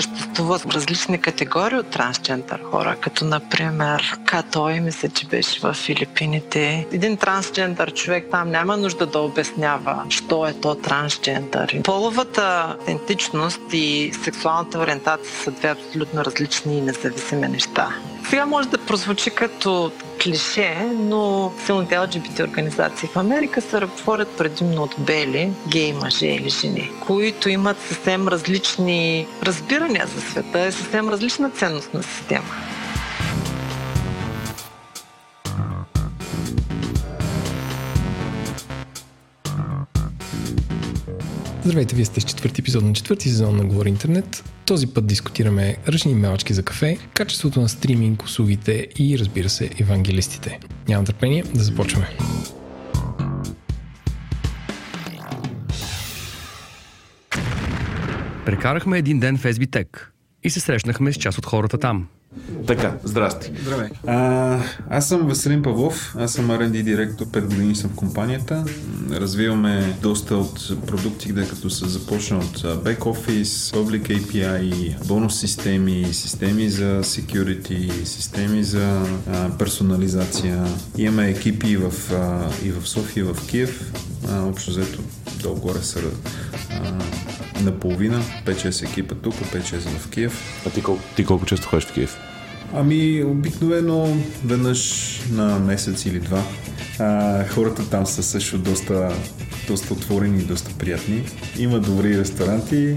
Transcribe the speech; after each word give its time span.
съществуват 0.00 0.66
различни 0.66 1.20
категории 1.20 1.78
от 1.78 1.90
трансджендър 1.90 2.60
хора, 2.62 2.96
като 3.00 3.24
например 3.24 4.18
Катой, 4.24 4.80
мисля, 4.80 5.08
че 5.08 5.26
беше 5.26 5.60
в 5.60 5.74
Филипините. 5.74 6.86
Един 6.92 7.16
трансджендър 7.16 7.92
човек 7.94 8.26
там 8.30 8.50
няма 8.50 8.76
нужда 8.76 9.06
да 9.06 9.18
обяснява, 9.18 10.04
що 10.08 10.46
е 10.46 10.52
то 10.52 10.74
трансджендър. 10.74 11.82
Половата 11.82 12.76
идентичност 12.82 13.60
и 13.72 14.12
сексуалната 14.24 14.78
ориентация 14.78 15.34
са 15.44 15.50
две 15.50 15.68
абсолютно 15.68 16.24
различни 16.24 16.78
и 16.78 16.80
независими 16.80 17.48
неща. 17.48 17.88
Сега 18.28 18.46
може 18.46 18.68
да 18.68 18.78
прозвучи 18.78 19.30
като 19.30 19.92
клише, 20.22 20.74
но 20.94 21.52
силните 21.66 21.94
LGBT 21.94 22.44
организации 22.44 23.08
в 23.08 23.16
Америка 23.16 23.60
се 23.60 23.80
ръководят 23.80 24.28
предимно 24.38 24.82
от 24.82 24.94
бели, 24.98 25.52
гей 25.68 25.92
мъже 25.92 26.26
или 26.26 26.50
жени, 26.50 26.90
които 27.06 27.48
имат 27.48 27.76
съвсем 27.88 28.28
различни 28.28 29.26
разбирания 29.42 30.06
за 30.06 30.20
света 30.20 30.66
и 30.66 30.72
съвсем 30.72 31.08
различна 31.08 31.50
ценностна 31.50 32.02
система. 32.02 32.69
Здравейте, 41.70 41.94
вие 41.94 42.04
сте 42.04 42.20
с 42.20 42.24
четвърти 42.24 42.60
епизод 42.60 42.84
на 42.84 42.92
четвърти 42.92 43.28
сезон 43.28 43.56
на 43.56 43.64
Говори 43.64 43.88
Интернет. 43.88 44.44
Този 44.66 44.86
път 44.86 45.06
дискутираме 45.06 45.76
ръчни 45.88 46.14
мелачки 46.14 46.54
за 46.54 46.62
кафе, 46.62 46.98
качеството 47.14 47.60
на 47.60 47.68
стриминг, 47.68 48.22
услугите 48.22 48.88
и 48.98 49.18
разбира 49.18 49.48
се 49.48 49.70
евангелистите. 49.80 50.58
Нямам 50.88 51.06
търпение 51.06 51.42
да 51.54 51.62
започваме. 51.62 52.08
Прекарахме 58.46 58.98
един 58.98 59.20
ден 59.20 59.38
в 59.38 59.44
SBTech 59.44 59.98
и 60.42 60.50
се 60.50 60.60
срещнахме 60.60 61.12
с 61.12 61.16
част 61.16 61.38
от 61.38 61.46
хората 61.46 61.78
там– 61.78 62.08
така, 62.66 62.96
здрасти. 63.04 63.52
Здравей. 63.62 63.88
А, 64.06 64.58
аз 64.90 65.08
съм 65.08 65.28
Веселин 65.28 65.62
Павлов, 65.62 66.14
аз 66.18 66.32
съм 66.32 66.48
R&D 66.48 66.82
директор, 66.82 67.26
5 67.26 67.40
години 67.40 67.76
съм 67.76 67.90
в 67.90 67.94
компанията. 67.94 68.64
Развиваме 69.10 69.96
доста 70.02 70.36
от 70.36 70.86
продукти, 70.86 71.28
къде 71.28 71.48
като 71.48 71.70
се 71.70 71.88
започна 71.88 72.38
от 72.38 72.58
Back 72.58 72.98
Office, 72.98 73.76
Public 73.76 74.20
API, 74.20 75.06
бонус 75.06 75.40
системи, 75.40 76.06
системи 76.12 76.70
за 76.70 77.00
security, 77.02 78.04
системи 78.04 78.64
за 78.64 79.02
а, 79.32 79.50
персонализация. 79.58 80.64
Имаме 80.98 81.28
екипи 81.28 81.76
в, 81.76 81.92
а, 82.12 82.50
и 82.64 82.72
в 82.72 82.88
София, 82.88 83.20
и 83.20 83.32
в 83.32 83.36
Киев. 83.46 83.92
А, 84.28 84.42
общо 84.42 84.70
взето 84.70 85.00
долу-горе 85.42 85.82
са 85.82 86.00
а, 86.70 86.92
наполовина, 87.62 88.22
5-6 88.46 88.90
екипа 88.90 89.14
тук, 89.14 89.34
5-6 89.34 89.78
в 89.78 90.10
Киев. 90.10 90.62
А 90.66 90.70
ти 90.70 90.82
колко, 90.82 91.02
ти 91.16 91.24
колко 91.24 91.46
често 91.46 91.68
ходиш 91.68 91.84
в 91.84 91.92
Киев? 91.92 92.18
Ами, 92.74 93.24
обикновено 93.24 94.16
веднъж 94.44 95.20
на 95.30 95.58
месец 95.58 96.06
или 96.06 96.20
два. 96.20 96.42
А, 96.98 97.44
хората 97.48 97.90
там 97.90 98.06
са 98.06 98.22
също 98.22 98.58
доста, 98.58 99.12
доста 99.66 99.92
отворени 99.92 100.38
и 100.38 100.44
доста 100.44 100.70
приятни. 100.78 101.22
Има 101.58 101.80
добри 101.80 102.18
ресторанти. 102.18 102.96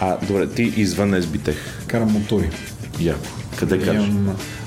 А, 0.00 0.18
добре, 0.26 0.48
ти 0.48 0.62
извън 0.62 1.10
SBTech. 1.10 1.56
Карам 1.86 2.12
мотори. 2.12 2.50
Яко. 3.00 3.26
Къде 3.56 3.82
караш? 3.82 4.04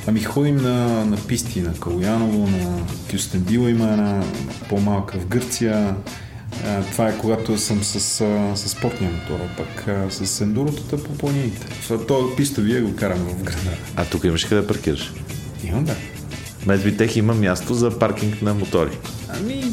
Ами 0.07 0.19
ходим 0.19 0.55
на, 0.55 1.05
на 1.05 1.17
писти, 1.17 1.61
на 1.61 1.73
Калуяново, 1.73 2.47
на 2.47 2.81
Кюстендила 3.11 3.69
има 3.69 3.91
една 3.91 4.23
по-малка 4.69 5.19
в 5.19 5.27
Гърция, 5.27 5.95
а, 6.65 6.81
това 6.91 7.09
е 7.09 7.17
когато 7.17 7.57
съм 7.57 7.83
с, 7.83 7.99
с 8.55 8.69
спортния 8.69 9.11
мотор, 9.11 9.45
а 9.45 9.57
пък 9.57 9.87
а, 9.87 10.11
с 10.11 10.41
ендурото 10.41 11.03
по 11.03 11.17
планините. 11.17 11.67
Това 11.87 12.35
пистовия 12.35 12.81
го 12.81 12.95
карам 12.95 13.17
в 13.19 13.43
града. 13.43 13.77
А 13.95 14.05
тук 14.05 14.23
имаш 14.23 14.45
къде 14.45 14.67
паркираш? 14.67 15.13
Имам, 15.63 15.85
да. 15.85 15.95
Медвитех 16.65 17.15
има 17.15 17.33
място 17.33 17.73
за 17.73 17.99
паркинг 17.99 18.41
на 18.41 18.53
мотори. 18.53 18.97
Ами, 19.29 19.63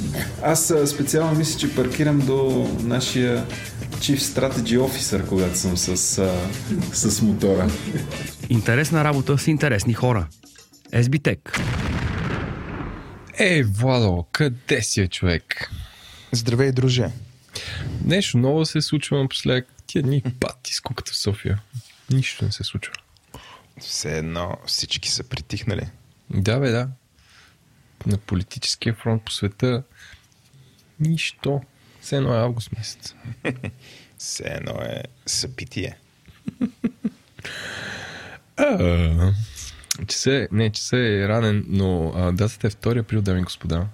аз 0.43 0.75
специално 0.87 1.39
мисля, 1.39 1.59
че 1.59 1.75
паркирам 1.75 2.19
до 2.19 2.69
нашия 2.83 3.45
Chief 4.01 4.19
Strategy 4.19 4.79
Officer, 4.79 5.27
когато 5.27 5.59
съм 5.59 5.77
с, 5.77 6.19
а, 6.19 6.35
с 6.93 7.23
мотора. 7.23 7.69
Интересна 8.49 9.05
работа 9.05 9.39
с 9.39 9.47
интересни 9.47 9.95
хора. 9.95 10.27
SBTech. 10.93 11.61
Ей, 13.39 13.63
Владо, 13.63 14.25
къде 14.33 14.83
си 14.83 15.01
е 15.01 15.09
човек? 15.09 15.71
Здравей, 16.33 16.73
друже. 16.73 17.11
Нещо 18.05 18.39
ново 18.39 18.67
се 18.67 18.81
случва 18.81 19.19
напоследък. 19.19 19.67
Тия 19.87 20.03
дни 20.03 20.23
пати 20.41 20.75
скуката 20.75 21.13
в 21.13 21.17
София. 21.17 21.63
Нищо 22.11 22.45
не 22.45 22.53
се 22.53 22.65
случва. 22.65 22.95
Все 23.81 24.19
едно 24.19 24.57
всички 24.67 25.11
са 25.11 25.25
притихнали. 25.25 25.89
Да, 26.31 26.59
бе, 26.59 26.71
да. 26.71 26.89
На 28.07 28.19
политическия 28.19 28.95
фронт 28.95 29.25
по 29.25 29.33
света 29.33 29.83
нищо. 31.01 31.61
Все 32.01 32.17
едно 32.17 32.35
е 32.35 32.39
август 32.39 32.73
месец. 32.73 33.15
Все 34.19 34.45
едно 34.45 34.73
е 34.83 35.03
събитие. 35.27 35.99
че 40.09 40.49
не, 40.53 40.73
че 40.73 40.83
се 40.83 41.23
е 41.23 41.29
ранен, 41.29 41.65
но 41.69 42.13
а, 42.17 42.33
датата 42.33 42.67
е 42.67 42.71
2 42.71 43.01
април, 43.01 43.23
дами 43.23 43.41
и 43.41 43.45
господа. 43.45 43.87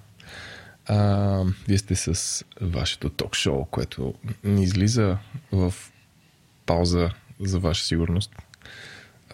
А, 0.87 1.43
вие 1.69 1.79
сте 1.79 1.97
с 1.97 2.45
вашето 2.61 3.11
ток-шоу, 3.11 3.65
което 3.65 4.15
ни 4.45 4.63
излиза 4.63 5.19
в 5.53 5.75
пауза 6.67 7.11
за 7.41 7.59
ваша 7.59 7.85
сигурност. 7.85 8.33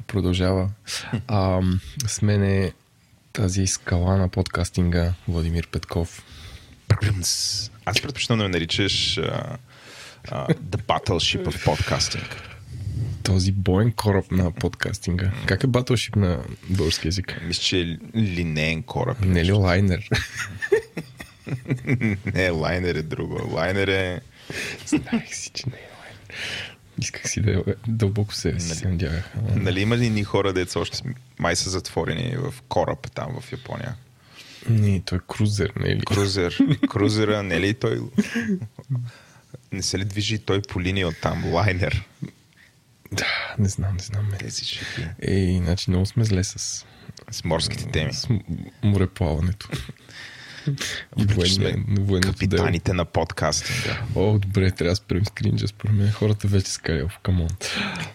Продължава. 0.06 0.70
А, 1.28 1.60
с 2.06 2.22
мен 2.22 2.42
е 2.44 2.72
тази 3.32 3.66
скала 3.66 4.16
на 4.16 4.28
подкастинга 4.28 5.14
Владимир 5.28 5.68
Петков. 5.68 6.22
Аз 7.84 8.02
предпочитам 8.02 8.38
да 8.38 8.44
ме 8.44 8.48
наричаш 8.48 9.16
uh, 9.16 9.56
uh, 10.28 10.58
The 10.58 10.82
Battleship 10.82 11.44
of 11.44 11.66
Podcasting. 11.66 12.34
Този 13.22 13.52
боен 13.52 13.92
кораб 13.92 14.30
на 14.30 14.52
подкастинга. 14.52 15.32
Как 15.46 15.64
е 15.64 15.66
Battleship 15.66 16.16
на 16.16 16.44
български 16.70 17.08
язик? 17.08 17.40
Мисля, 17.46 17.62
че 17.62 17.80
е 17.80 17.98
линейен 18.16 18.82
кораб. 18.82 19.20
Не 19.24 19.44
ли 19.44 19.52
лайнер? 19.52 20.08
не, 22.34 22.50
лайнер 22.50 22.94
е 22.94 23.02
друго. 23.02 23.54
Лайнер 23.54 23.88
е... 23.88 24.20
Знаех 24.86 25.34
си, 25.34 25.50
че 25.54 25.64
не 25.66 25.76
е 25.76 25.88
лайнер. 26.00 26.76
Исках 26.98 27.30
си 27.30 27.40
да 27.40 27.50
е 27.52 27.62
дълбоко 27.88 28.34
себе 28.34 28.60
си 28.60 28.68
се 28.68 28.88
надявах. 28.88 29.32
Нали 29.54 29.80
има 29.80 29.96
ли 29.96 30.10
ни 30.10 30.24
хора, 30.24 30.52
деца 30.52 30.80
още 30.80 30.98
май 31.38 31.56
са 31.56 31.70
затворени 31.70 32.36
в 32.36 32.54
кораб 32.68 33.10
там 33.14 33.40
в 33.40 33.52
Япония? 33.52 33.94
Не, 34.68 35.02
той 35.04 35.18
е 35.18 35.20
крузер, 35.28 35.72
не 35.80 35.90
е 35.90 35.96
ли? 35.96 36.00
Крузер. 36.00 36.56
Крузера, 36.90 37.42
не 37.42 37.54
е 37.54 37.60
ли 37.60 37.74
той... 37.74 38.00
Не 39.72 39.82
се 39.82 39.98
ли 39.98 40.04
движи 40.04 40.38
той 40.38 40.62
по 40.62 40.80
линия 40.80 41.08
от 41.08 41.20
там, 41.22 41.52
лайнер? 41.52 42.04
Да, 43.12 43.54
не 43.58 43.68
знам, 43.68 43.94
не 43.96 44.02
знам. 44.02 44.28
Тези 44.38 44.64
шипи. 44.64 45.06
Ей, 45.22 45.58
значи 45.58 45.90
много 45.90 46.06
сме 46.06 46.24
зле 46.24 46.44
с... 46.44 46.86
С 47.30 47.44
морските 47.44 47.86
теми. 47.86 48.12
С 48.12 48.28
мореплаването. 48.82 49.68
И 51.18 51.24
военния, 51.24 52.20
капитаните 52.20 52.90
дел. 52.90 52.94
на 52.94 53.04
подкастинга. 53.04 54.02
О, 54.14 54.38
добре, 54.38 54.70
трябва 54.70 54.92
да 54.92 54.96
спрем 54.96 55.24
скринджа. 55.24 55.68
Според 55.68 55.96
мен 55.96 56.12
хората 56.12 56.48
вече 56.48 56.70
скаля 56.70 57.08
в 57.08 57.18
камон. 57.18 57.48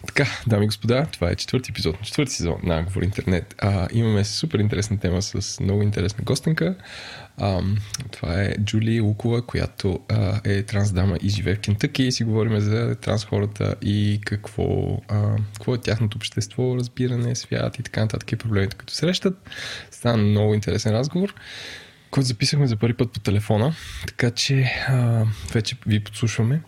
Така, 0.06 0.26
дами 0.46 0.64
и 0.64 0.66
господа, 0.66 1.06
това 1.12 1.30
е 1.30 1.34
четвърти 1.34 1.70
епизод 1.70 2.00
на 2.00 2.06
четвърти 2.06 2.32
сезон 2.32 2.60
на 2.62 2.82
Говори 2.82 3.04
Интернет. 3.04 3.54
А, 3.58 3.88
имаме 3.92 4.24
супер 4.24 4.58
интересна 4.58 4.98
тема 4.98 5.22
с 5.22 5.60
много 5.60 5.82
интересна 5.82 6.24
гостенка. 6.24 6.74
А, 7.36 7.60
това 8.10 8.42
е 8.42 8.54
Джули 8.64 9.00
Лукова, 9.00 9.46
която 9.46 10.00
а, 10.08 10.40
е 10.44 10.62
трансдама 10.62 11.16
и 11.22 11.28
живее 11.28 11.54
в 11.54 11.60
Кентъки 11.60 12.02
и 12.02 12.12
си 12.12 12.24
говорим 12.24 12.60
за 12.60 12.94
транс 12.94 13.24
хората 13.24 13.74
и 13.82 14.20
какво, 14.24 14.98
а, 15.08 15.36
какво 15.54 15.74
е 15.74 15.78
тяхното 15.78 16.18
общество, 16.18 16.76
разбиране, 16.76 17.36
свят 17.36 17.78
и 17.78 17.82
така 17.82 18.00
нататък 18.00 18.32
и 18.32 18.36
проблемите, 18.36 18.76
които 18.76 18.94
срещат. 18.94 19.50
Стана 19.90 20.22
много 20.22 20.54
интересен 20.54 20.92
разговор 20.92 21.34
който 22.10 22.26
записахме 22.26 22.66
за 22.66 22.76
първи 22.76 22.94
път 22.94 23.12
по 23.12 23.20
телефона, 23.20 23.74
така 24.06 24.30
че 24.30 24.62
а, 24.88 25.24
вече 25.52 25.76
ви 25.86 26.00
подслушваме. 26.00 26.60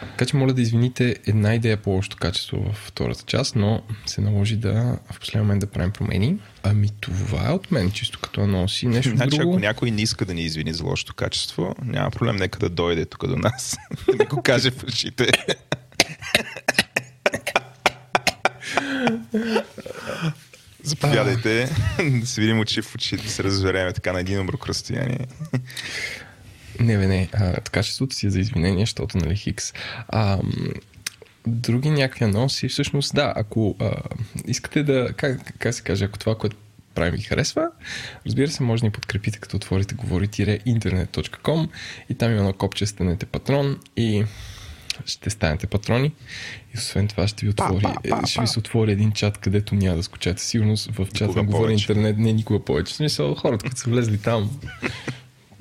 Така 0.00 0.24
че 0.26 0.36
моля 0.36 0.52
да 0.52 0.62
извините 0.62 1.16
една 1.26 1.54
идея 1.54 1.76
по 1.76 1.90
лошото 1.90 2.16
качество 2.16 2.62
във 2.62 2.76
втората 2.76 3.22
част, 3.26 3.56
но 3.56 3.82
се 4.06 4.20
наложи 4.20 4.56
да 4.56 4.98
в 5.12 5.20
последния 5.20 5.44
момент 5.44 5.60
да 5.60 5.66
правим 5.66 5.90
промени. 5.90 6.36
Ами 6.62 6.88
това 7.00 7.48
е 7.48 7.52
от 7.52 7.70
мен, 7.70 7.90
чисто 7.90 8.18
като 8.20 8.40
аноси. 8.40 8.86
Нещо 8.86 9.10
значи, 9.10 9.36
друго. 9.36 9.52
ако 9.52 9.60
някой 9.60 9.90
не 9.90 10.02
иска 10.02 10.24
да 10.24 10.34
ни 10.34 10.42
извини 10.42 10.72
за 10.72 10.84
лошото 10.84 11.14
качество, 11.14 11.74
няма 11.84 12.10
проблем, 12.10 12.36
нека 12.36 12.58
да 12.58 12.68
дойде 12.68 13.04
тук 13.04 13.26
до 13.26 13.36
нас. 13.36 13.76
да 14.06 14.12
ми 14.12 14.24
го 14.24 14.42
каже 14.42 14.70
в 14.70 14.84
ушите. 14.84 15.28
Заповядайте 20.82 21.68
да 22.20 22.26
се 22.26 22.40
видим 22.40 22.60
очи 22.60 22.82
в 22.82 22.94
очи, 22.94 23.16
да 23.16 23.28
се 23.28 23.44
разбереме 23.44 23.92
така 23.92 24.12
на 24.12 24.20
един 24.20 24.40
обрук 24.40 24.66
разстояние. 24.66 25.26
Не, 26.80 26.98
бе, 26.98 27.06
не. 27.06 27.28
А, 27.32 27.60
качеството 27.60 28.14
си 28.14 28.26
е 28.26 28.30
за 28.30 28.40
извинение, 28.40 28.82
защото, 28.82 29.18
нали, 29.18 29.36
Хикс. 29.36 29.72
А, 30.08 30.38
други 31.46 31.90
някакви 31.90 32.24
анонси, 32.24 32.68
всъщност 32.68 33.14
да, 33.14 33.32
ако 33.36 33.76
а, 33.80 33.92
искате 34.46 34.82
да, 34.82 35.12
как, 35.16 35.58
как 35.58 35.74
се 35.74 35.82
каже, 35.82 36.04
ако 36.04 36.18
това, 36.18 36.34
което 36.34 36.56
правим 36.94 37.14
ви 37.14 37.22
харесва, 37.22 37.68
разбира 38.26 38.50
се, 38.50 38.62
може 38.62 38.80
да 38.80 38.86
ни 38.86 38.92
подкрепите, 38.92 39.38
като 39.38 39.56
отворите 39.56 39.94
говори-интернет.com 39.94 41.68
и 42.08 42.14
там 42.14 42.30
има 42.30 42.38
едно 42.38 42.52
копче, 42.52 42.86
станете 42.86 43.26
патрон 43.26 43.80
и 43.96 44.24
ще 45.06 45.30
станете 45.30 45.66
патрони 45.66 46.12
и 46.74 46.78
освен 46.78 47.08
това 47.08 47.28
ще 47.28 47.46
ви 47.46 47.50
отвори, 47.50 47.82
па, 47.82 47.94
па, 48.10 48.20
е, 48.24 48.26
ще 48.26 48.40
ви 48.40 48.46
се 48.46 48.58
отвори 48.58 48.92
един 48.92 49.12
чат, 49.12 49.38
където 49.38 49.74
няма 49.74 49.96
да 49.96 50.02
скучате. 50.02 50.42
Сигурно 50.42 50.76
в 50.76 51.06
чат 51.14 51.20
Никога 51.28 51.42
на 51.42 51.44
Говори 51.44 51.72
интернет 51.72 52.18
не 52.18 52.32
никога 52.32 52.64
повече. 52.64 52.92
В 52.92 52.96
смисъл, 52.96 53.34
хората, 53.34 53.62
които 53.62 53.80
са 53.80 53.90
влезли 53.90 54.18
там, 54.18 54.60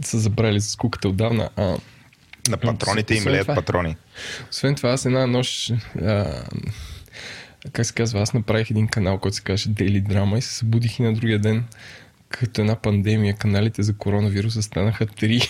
са 0.02 0.20
забрали 0.20 0.62
с 0.62 0.76
куката 0.76 1.10
отдавна. 1.10 1.50
А, 1.56 1.78
На 2.50 2.58
патроните 2.58 3.16
им 3.16 3.28
леят 3.28 3.48
патрони. 3.48 3.96
освен 4.52 4.76
това, 4.76 4.90
аз 4.90 5.06
една 5.06 5.28
нощ, 5.28 5.72
а, 6.02 6.44
как 7.74 7.86
се 7.86 7.94
казва, 7.94 8.22
аз 8.22 8.34
направих 8.34 8.72
един 8.72 8.88
канал, 8.88 9.18
който 9.18 9.36
се 9.36 9.44
казваше 9.44 9.70
Daily 9.70 10.04
Drama 10.04 10.38
и 10.38 10.42
се 10.42 10.54
събудих 10.54 11.00
и 11.00 11.04
на 11.04 11.14
другия 11.14 11.40
ден, 11.40 11.64
като 12.30 12.62
една 12.62 12.76
пандемия, 12.76 13.34
каналите 13.34 13.84
за 13.84 13.98
коронавируса 13.98 14.64
станаха 14.64 15.06
три. 15.06 15.42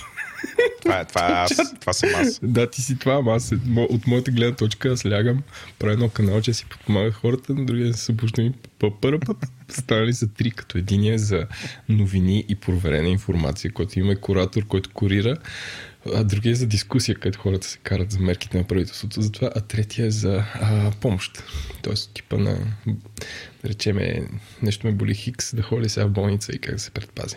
Това, 0.81 1.00
е, 1.00 1.06
това, 1.06 1.28
е 1.28 1.31
аз, 1.31 1.80
това 1.80 1.94
съм 1.94 2.10
аз. 2.16 2.39
да, 2.44 2.69
ти 2.69 2.81
си 2.81 3.00
това, 3.00 3.13
ама 3.13 3.36
аз 3.36 3.51
от 3.75 4.07
моята 4.07 4.31
гледна 4.31 4.56
точка 4.56 4.89
аз 4.89 5.06
лягам, 5.06 5.44
правя 5.80 5.94
едно 5.94 6.10
канал, 6.10 6.42
че 6.42 6.54
си 6.54 6.66
подпомагат 6.66 7.13
хората, 7.13 7.54
на 7.54 7.66
другия 7.66 7.94
се 7.94 8.04
събуждам 8.04 8.45
и 8.45 8.51
пъпъра, 8.80 9.19
станали 9.69 10.13
са 10.13 10.28
три, 10.28 10.51
като 10.51 10.78
един 10.78 11.13
е 11.13 11.18
за 11.18 11.48
новини 11.89 12.45
и 12.50 12.56
проверена 12.56 13.10
информация, 13.10 13.74
който 13.74 14.00
има 14.00 14.16
куратор, 14.16 14.68
който 14.68 14.89
курира, 14.94 15.38
а 16.16 16.24
другия 16.24 16.51
е 16.51 16.56
за 16.56 16.68
дискусия, 16.68 17.16
където 17.16 17.39
хората 17.39 17.68
се 17.68 17.78
карат 17.78 18.12
за 18.12 18.19
мерките 18.19 18.57
на 18.57 18.63
правителството, 18.63 19.22
затова, 19.22 19.50
а 19.56 19.62
третия 19.62 20.07
е 20.07 20.12
за 20.12 20.44
а, 20.54 20.92
помощ. 21.01 21.44
Тоест 21.81 22.13
типа 22.13 22.38
на, 22.38 22.57
да 23.63 23.69
речеме, 23.69 24.28
нещо 24.62 24.88
ме 24.88 24.94
боли 24.94 25.16
хикс, 25.16 25.56
да 25.56 25.62
ходи 25.62 25.89
сега 25.89 26.06
в 26.06 26.12
болница 26.12 26.51
и 26.51 26.60
как 26.60 26.75
да 26.75 26.81
се 26.81 26.92
предпази. 26.92 27.36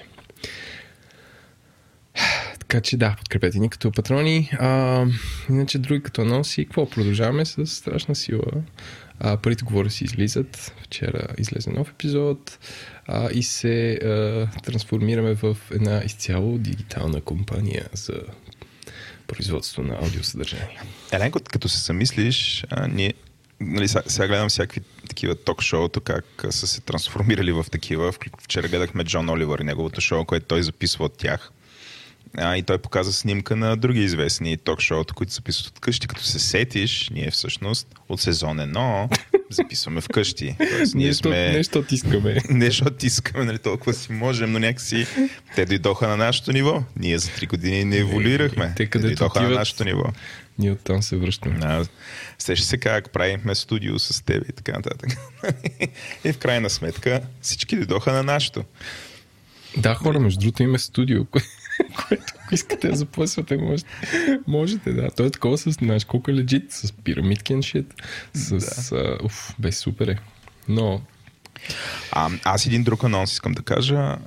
Така 2.69 2.81
че 2.81 2.97
да, 2.97 3.15
подкрепете 3.17 3.59
ни 3.59 3.71
като 3.71 3.93
патрони. 3.93 4.51
А, 4.59 5.07
иначе 5.51 5.79
други 5.79 6.03
като 6.03 6.23
анонси, 6.23 6.65
какво? 6.65 6.91
Продължаваме 6.91 7.45
с 7.45 7.67
страшна 7.67 8.15
сила. 8.15 8.45
А, 9.21 9.37
парите 9.37 9.65
говоря 9.65 9.91
си 9.91 10.05
излизат. 10.05 10.73
Вчера 10.83 11.27
излезе 11.39 11.71
нов 11.71 11.91
епизод 11.91 12.59
а, 13.07 13.31
и 13.31 13.43
се 13.43 13.93
а, 13.93 14.47
трансформираме 14.61 15.35
в 15.35 15.57
една 15.71 16.03
изцяло 16.05 16.59
дигитална 16.59 17.21
компания 17.21 17.89
за 17.93 18.21
производство 19.27 19.83
на 19.83 19.95
аудиосъдържание. 20.03 20.81
Еленко, 21.13 21.41
като 21.53 21.69
се 21.69 21.79
замислиш, 21.79 22.65
а, 22.71 22.89
ние, 22.89 23.15
нали, 23.61 23.89
сега, 23.89 24.27
гледам 24.27 24.49
всякакви 24.49 24.81
такива 25.09 25.35
ток-шоуто, 25.35 26.01
как 26.01 26.25
са 26.51 26.67
се 26.67 26.81
трансформирали 26.81 27.53
в 27.53 27.67
такива. 27.73 28.13
Вчера 28.43 28.69
гледахме 28.69 29.05
Джон 29.05 29.31
Оливър 29.31 29.59
и 29.59 29.65
неговото 29.65 30.01
шоу, 30.01 30.25
което 30.25 30.47
той 30.47 30.63
записва 30.63 31.05
от 31.05 31.19
тях. 31.19 31.51
А, 32.39 32.57
и 32.57 32.63
той 32.63 32.79
показа 32.79 33.13
снимка 33.13 33.57
на 33.57 33.77
други 33.77 34.01
известни 34.01 34.57
ток-шоута, 34.57 35.15
които 35.15 35.33
записват 35.33 35.67
от 35.67 35.81
къщи. 35.81 36.07
Като 36.07 36.23
се 36.23 36.39
сетиш, 36.39 37.11
ние 37.11 37.31
всъщност 37.31 37.87
от 38.09 38.21
сезон 38.21 38.59
1 38.59 39.19
записваме 39.51 40.01
вкъщи. 40.01 40.57
Тоест, 40.71 40.95
ние 40.95 41.07
Нещо, 41.07 41.29
сме... 41.29 41.53
нещо 41.53 41.85
искаме. 41.91 42.37
Не, 42.51 42.67
защото 42.67 43.07
искаме, 43.07 43.45
нали, 43.45 43.59
толкова 43.59 43.93
си 43.93 44.13
можем, 44.13 44.53
но 44.53 44.59
някакси 44.59 45.07
те 45.55 45.67
дойдоха 45.67 46.09
на 46.09 46.17
нашето 46.17 46.53
ниво. 46.53 46.83
Ние 46.97 47.19
за 47.19 47.31
три 47.31 47.47
години 47.47 47.85
не 47.85 47.97
еволюирахме. 47.97 48.73
те 48.77 48.87
където 48.87 49.09
дойдоха 49.09 49.41
на 49.41 49.47
отиват- 49.47 49.59
нашето 49.59 49.85
ниво. 49.85 50.05
Ние 50.59 50.73
оттам 50.73 51.03
се 51.03 51.17
връщаме. 51.17 51.59
А, 51.63 51.85
Сеща 52.39 52.67
се 52.67 52.79
как 52.79 53.11
правихме 53.11 53.55
студио 53.55 53.99
с 53.99 54.25
теб 54.25 54.49
и 54.49 54.53
така 54.53 54.73
нататък. 54.73 55.11
и 56.25 56.33
в 56.33 56.39
крайна 56.39 56.71
сметка 56.71 57.21
всички 57.41 57.77
дойдоха 57.77 58.13
на 58.13 58.23
нашето. 58.23 58.65
Да, 59.77 59.95
хора, 59.95 60.21
между 60.21 60.41
другото 60.41 60.63
има 60.63 60.79
студио, 60.79 61.25
което 62.09 62.25
ако 62.45 62.55
искате 62.55 62.89
да 62.89 62.97
запъсвате, 62.97 63.57
можете. 63.57 63.91
можете, 64.47 64.93
да. 64.93 65.11
Той 65.11 65.27
е 65.27 65.31
такова 65.31 65.59
с, 65.59 65.71
знаеш, 65.71 66.05
колко 66.05 66.31
е 66.31 66.35
легит, 66.35 66.73
с 66.73 66.93
пирамидки 66.93 67.55
and 67.55 67.59
shit, 67.59 67.87
с... 68.35 68.91
Да. 68.91 69.19
уф, 69.25 69.55
бе, 69.59 69.73
супер 69.73 70.09
е. 70.09 70.19
Но, 70.69 71.01
А, 72.13 72.31
аз 72.45 72.67
един 72.67 72.85
друг 72.85 73.05
анонс 73.05 73.33
искам 73.33 73.53
да 73.53 73.63
кажа 73.63 73.97
а, 73.97 74.19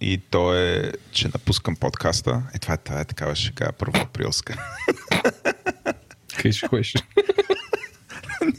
и 0.00 0.18
то 0.30 0.54
е, 0.54 0.92
че 1.12 1.28
напускам 1.28 1.76
подкаста. 1.76 2.42
Е, 2.54 2.58
това 2.58 2.74
е, 2.74 2.76
това 2.76 3.00
е 3.00 3.04
такава 3.04 3.36
шега 3.36 3.72
първоаприлска. 3.72 4.56
къде 6.36 6.52
ще 6.52 6.68
ходиш? 6.68 6.94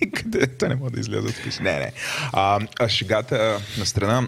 Никъде. 0.01 0.47
Те 0.47 0.67
не 0.67 0.75
могат 0.75 0.93
да 0.93 0.99
излязат 0.99 1.31
вкъщи. 1.31 1.63
Не, 1.63 1.79
не. 1.79 1.91
А, 2.33 2.59
а 2.79 2.89
шегата 2.89 3.59
на 3.77 3.85
страна. 3.85 4.27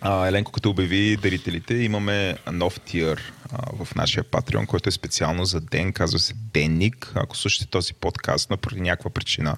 А, 0.00 0.28
Еленко, 0.28 0.52
като 0.52 0.70
обяви 0.70 1.16
дарителите, 1.16 1.74
имаме 1.74 2.36
нов 2.52 2.80
тир 2.80 3.32
а, 3.52 3.84
в 3.84 3.94
нашия 3.94 4.24
Patreon, 4.24 4.66
който 4.66 4.88
е 4.88 4.92
специално 4.92 5.44
за 5.44 5.60
ден, 5.60 5.92
казва 5.92 6.18
се 6.18 6.34
Денник. 6.52 7.12
Ако 7.14 7.36
слушате 7.36 7.70
този 7.70 7.94
подкаст, 7.94 8.50
но 8.50 8.56
поради 8.56 8.80
някаква 8.80 9.10
причина, 9.10 9.56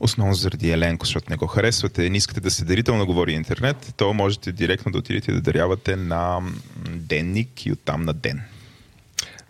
основно 0.00 0.34
заради 0.34 0.70
Еленко, 0.70 1.06
защото 1.06 1.26
не 1.30 1.36
го 1.36 1.46
харесвате, 1.46 2.10
не 2.10 2.16
искате 2.16 2.40
да 2.40 2.50
се 2.50 2.64
дарител 2.64 2.96
на 2.96 3.06
Говори 3.06 3.32
Интернет, 3.32 3.94
то 3.96 4.12
можете 4.12 4.52
директно 4.52 4.92
да 4.92 4.98
отидете 4.98 5.32
да 5.32 5.40
дарявате 5.40 5.96
на 5.96 6.40
Денник 6.88 7.66
и 7.66 7.72
оттам 7.72 8.02
на 8.02 8.12
Ден. 8.12 8.42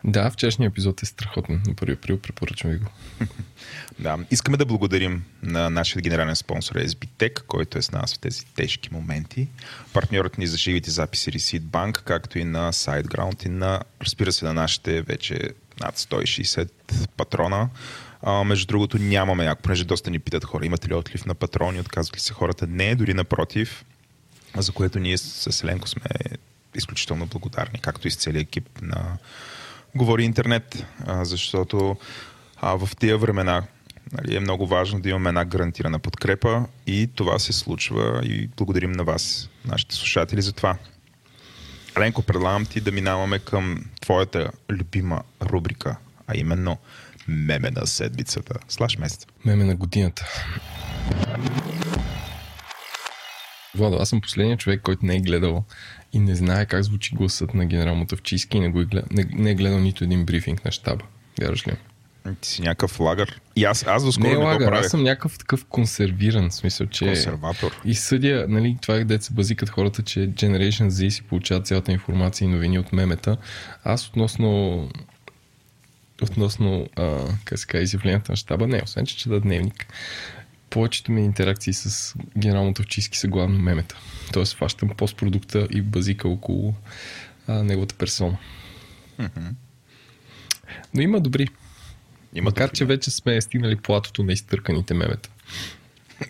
Да, 0.04 0.30
вчерашният 0.30 0.72
епизод 0.72 1.02
е 1.02 1.06
страхотен. 1.06 1.62
На 1.66 1.74
1 1.74 1.92
април 1.92 2.18
препоръчвам 2.18 2.72
ви 2.72 2.78
го. 2.78 2.90
Да, 3.98 4.18
искаме 4.30 4.56
да 4.56 4.66
благодарим 4.66 5.24
на 5.42 5.70
нашия 5.70 6.02
генерален 6.02 6.36
спонсор 6.36 6.74
SBTech, 6.74 7.42
който 7.42 7.78
е 7.78 7.82
с 7.82 7.92
нас 7.92 8.14
в 8.14 8.18
тези 8.18 8.46
тежки 8.46 8.88
моменти. 8.92 9.48
Партньорът 9.92 10.38
ни 10.38 10.46
за 10.46 10.56
живите 10.56 10.90
записи 10.90 11.32
Receipt 11.32 11.60
Bank, 11.60 12.02
както 12.02 12.38
и 12.38 12.44
на 12.44 12.72
SiteGround 12.72 13.46
и 13.46 13.48
на, 13.48 13.80
разбира 14.02 14.32
се, 14.32 14.44
на 14.44 14.54
нашите 14.54 15.02
вече 15.02 15.50
над 15.80 15.98
160 15.98 16.68
патрона. 17.16 17.68
А, 18.22 18.44
между 18.44 18.66
другото, 18.66 18.98
нямаме, 18.98 19.46
ако 19.46 19.62
понеже 19.62 19.84
доста 19.84 20.10
ни 20.10 20.18
питат 20.18 20.44
хора, 20.44 20.66
имате 20.66 20.88
ли 20.88 20.94
отлив 20.94 21.26
на 21.26 21.34
патрони, 21.34 21.80
отказват 21.80 22.16
ли 22.16 22.20
се 22.20 22.32
хората? 22.32 22.66
Не, 22.66 22.94
дори 22.94 23.14
напротив, 23.14 23.84
за 24.56 24.72
което 24.72 24.98
ние 24.98 25.18
с 25.18 25.62
Еленко 25.62 25.88
сме 25.88 26.02
изключително 26.74 27.26
благодарни, 27.26 27.78
както 27.78 28.08
и 28.08 28.10
с 28.10 28.16
целият 28.16 28.42
екип 28.42 28.68
на 28.82 29.18
Говори 29.96 30.24
Интернет, 30.24 30.86
а, 31.06 31.24
защото 31.24 31.96
а, 32.56 32.74
в 32.74 32.96
тия 32.96 33.18
времена 33.18 33.62
нали, 34.12 34.36
е 34.36 34.40
много 34.40 34.66
важно 34.66 35.00
да 35.00 35.08
имаме 35.08 35.28
една 35.28 35.44
гарантирана 35.44 35.98
подкрепа 35.98 36.66
и 36.86 37.10
това 37.14 37.38
се 37.38 37.52
случва 37.52 38.20
и 38.24 38.48
благодарим 38.56 38.92
на 38.92 39.04
вас, 39.04 39.50
нашите 39.64 39.94
слушатели, 39.94 40.42
за 40.42 40.52
това. 40.52 40.76
Ленко, 41.98 42.22
предлагам 42.22 42.66
ти 42.66 42.80
да 42.80 42.92
минаваме 42.92 43.38
към 43.38 43.84
твоята 44.00 44.50
любима 44.70 45.22
рубрика, 45.42 45.96
а 46.26 46.36
именно 46.36 46.76
меме 47.28 47.70
на 47.70 47.86
седмицата, 47.86 48.54
слаш 48.68 48.98
месеца. 48.98 49.26
Меме 49.44 49.64
на 49.64 49.74
годината. 49.74 50.24
Владо, 53.74 53.96
аз 53.96 54.08
съм 54.08 54.20
последният 54.20 54.60
човек, 54.60 54.80
който 54.82 55.06
не 55.06 55.16
е 55.16 55.20
гледал 55.20 55.64
и 56.12 56.18
не 56.18 56.34
знае 56.34 56.66
как 56.66 56.82
звучи 56.82 57.14
гласът 57.14 57.54
на 57.54 57.66
генерал 57.66 57.94
Мотавчийски 57.94 58.56
и 58.56 58.60
не, 58.60 58.68
го 58.68 58.80
е 58.80 58.84
гледал, 58.84 59.08
не, 59.10 59.26
не 59.32 59.50
е 59.50 59.54
гледал 59.54 59.80
нито 59.80 60.04
един 60.04 60.24
брифинг 60.24 60.64
на 60.64 60.70
щаба. 60.70 61.04
Вярваш 61.40 61.68
ли? 61.68 61.72
Ти 62.40 62.48
си 62.48 62.62
някакъв 62.62 63.00
лагър. 63.00 63.40
И 63.56 63.64
аз, 63.64 63.86
аз 63.86 64.04
доскоро 64.04 64.26
Не 64.26 64.34
е 64.34 64.38
не, 64.38 64.44
лагър, 64.44 64.72
аз 64.72 64.86
съм 64.86 65.02
някакъв 65.02 65.38
такъв 65.38 65.64
консервиран, 65.64 66.50
в 66.50 66.54
смисъл, 66.54 66.86
че... 66.86 67.06
Консерватор. 67.06 67.80
И 67.84 67.94
съдя, 67.94 68.46
нали, 68.48 68.76
това 68.80 68.96
е 68.96 69.18
се 69.20 69.32
базикат 69.32 69.68
хората, 69.68 70.02
че 70.02 70.20
Generation 70.20 70.88
Z 70.88 71.08
си 71.08 71.22
получават 71.22 71.66
цялата 71.66 71.92
информация 71.92 72.46
и 72.46 72.48
новини 72.48 72.78
от 72.78 72.92
мемета. 72.92 73.36
Аз 73.84 74.08
относно 74.08 74.88
относно 76.22 76.88
а, 76.96 77.18
как 77.44 77.58
се 77.58 77.78
изявленията 77.78 78.32
на 78.32 78.36
щаба, 78.36 78.66
не, 78.66 78.82
освен 78.84 79.06
че 79.06 79.16
чета 79.16 79.40
дневник, 79.40 79.86
повечето 80.74 81.12
ми 81.12 81.24
интеракции 81.24 81.72
с 81.72 82.14
генерал 82.38 82.64
Мотовчийски 82.64 83.18
са 83.18 83.28
главно 83.28 83.58
мемета. 83.58 83.96
Тоест 84.32 84.56
фащам 84.56 84.88
постпродукта 84.88 85.68
и 85.70 85.82
базика 85.82 86.28
около 86.28 86.74
а, 87.46 87.62
неговата 87.62 87.94
персона. 87.94 88.38
Но 90.94 91.02
има 91.02 91.20
добри. 91.20 91.48
Има 92.34 92.44
Макар, 92.44 92.66
добри. 92.66 92.76
че 92.76 92.84
вече 92.84 93.10
сме 93.10 93.40
стигнали 93.40 93.76
платото 93.76 94.22
на 94.22 94.32
изтърканите 94.32 94.94
мемета. 94.94 95.30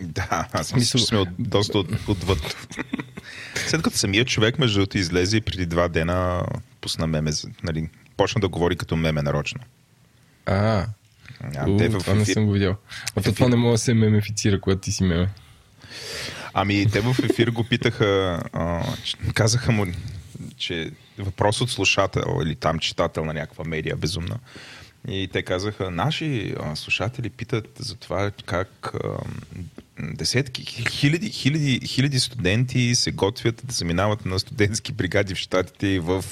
Да, 0.00 0.48
аз 0.52 0.74
мисля, 0.74 0.98
че 0.98 1.06
сме 1.06 1.18
от, 1.18 1.28
доста 1.38 1.78
от, 1.78 2.08
отвъд. 2.08 2.68
След 3.66 3.82
като 3.82 3.96
самият 3.96 4.28
човек, 4.28 4.58
между 4.58 4.78
другото, 4.78 4.98
излезе 4.98 5.36
и 5.36 5.40
преди 5.40 5.66
два 5.66 5.88
дена 5.88 6.46
пусна 6.80 7.06
меме, 7.06 7.30
нали, 7.62 7.88
почна 8.16 8.40
да 8.40 8.48
говори 8.48 8.76
като 8.76 8.96
меме 8.96 9.22
нарочно. 9.22 9.60
А, 10.46 10.86
А, 11.56 11.76
те 11.76 11.88
в 11.88 11.98
това 11.98 12.14
не 12.14 12.24
съм 12.24 12.46
го 12.46 12.52
видял. 12.52 12.76
А 13.16 13.22
то 13.22 13.32
това 13.32 13.48
не 13.48 13.56
може 13.56 13.72
да 13.72 13.78
се 13.78 13.94
мемефицира, 13.94 14.60
когато 14.60 14.80
ти 14.80 14.92
си 14.92 15.04
меме. 15.04 15.28
Ами, 16.54 16.86
те 16.92 17.00
в 17.00 17.16
ефир 17.22 17.48
го 17.48 17.64
питаха, 17.64 18.42
а, 18.52 18.82
казаха 19.34 19.72
му, 19.72 19.86
че 20.56 20.90
въпрос 21.18 21.60
от 21.60 21.70
слушател 21.70 22.40
или 22.42 22.54
там 22.54 22.78
читател 22.78 23.24
на 23.24 23.34
някаква 23.34 23.64
медия 23.64 23.96
безумна. 23.96 24.38
И 25.08 25.28
те 25.32 25.42
казаха, 25.42 25.90
наши 25.90 26.54
а, 26.60 26.76
слушатели 26.76 27.30
питат 27.30 27.68
за 27.78 27.96
това 27.96 28.30
как 28.44 28.90
а, 28.94 29.08
десетки, 29.98 30.64
хиляди, 30.90 31.30
хиляди, 31.30 31.80
хиляди 31.86 32.20
студенти 32.20 32.94
се 32.94 33.12
готвят 33.12 33.62
да 33.64 33.74
заминават 33.74 34.26
на 34.26 34.38
студентски 34.38 34.92
бригади 34.92 35.34
в 35.34 35.38
Штатите 35.38 35.86
и 35.86 35.98
в 35.98 36.24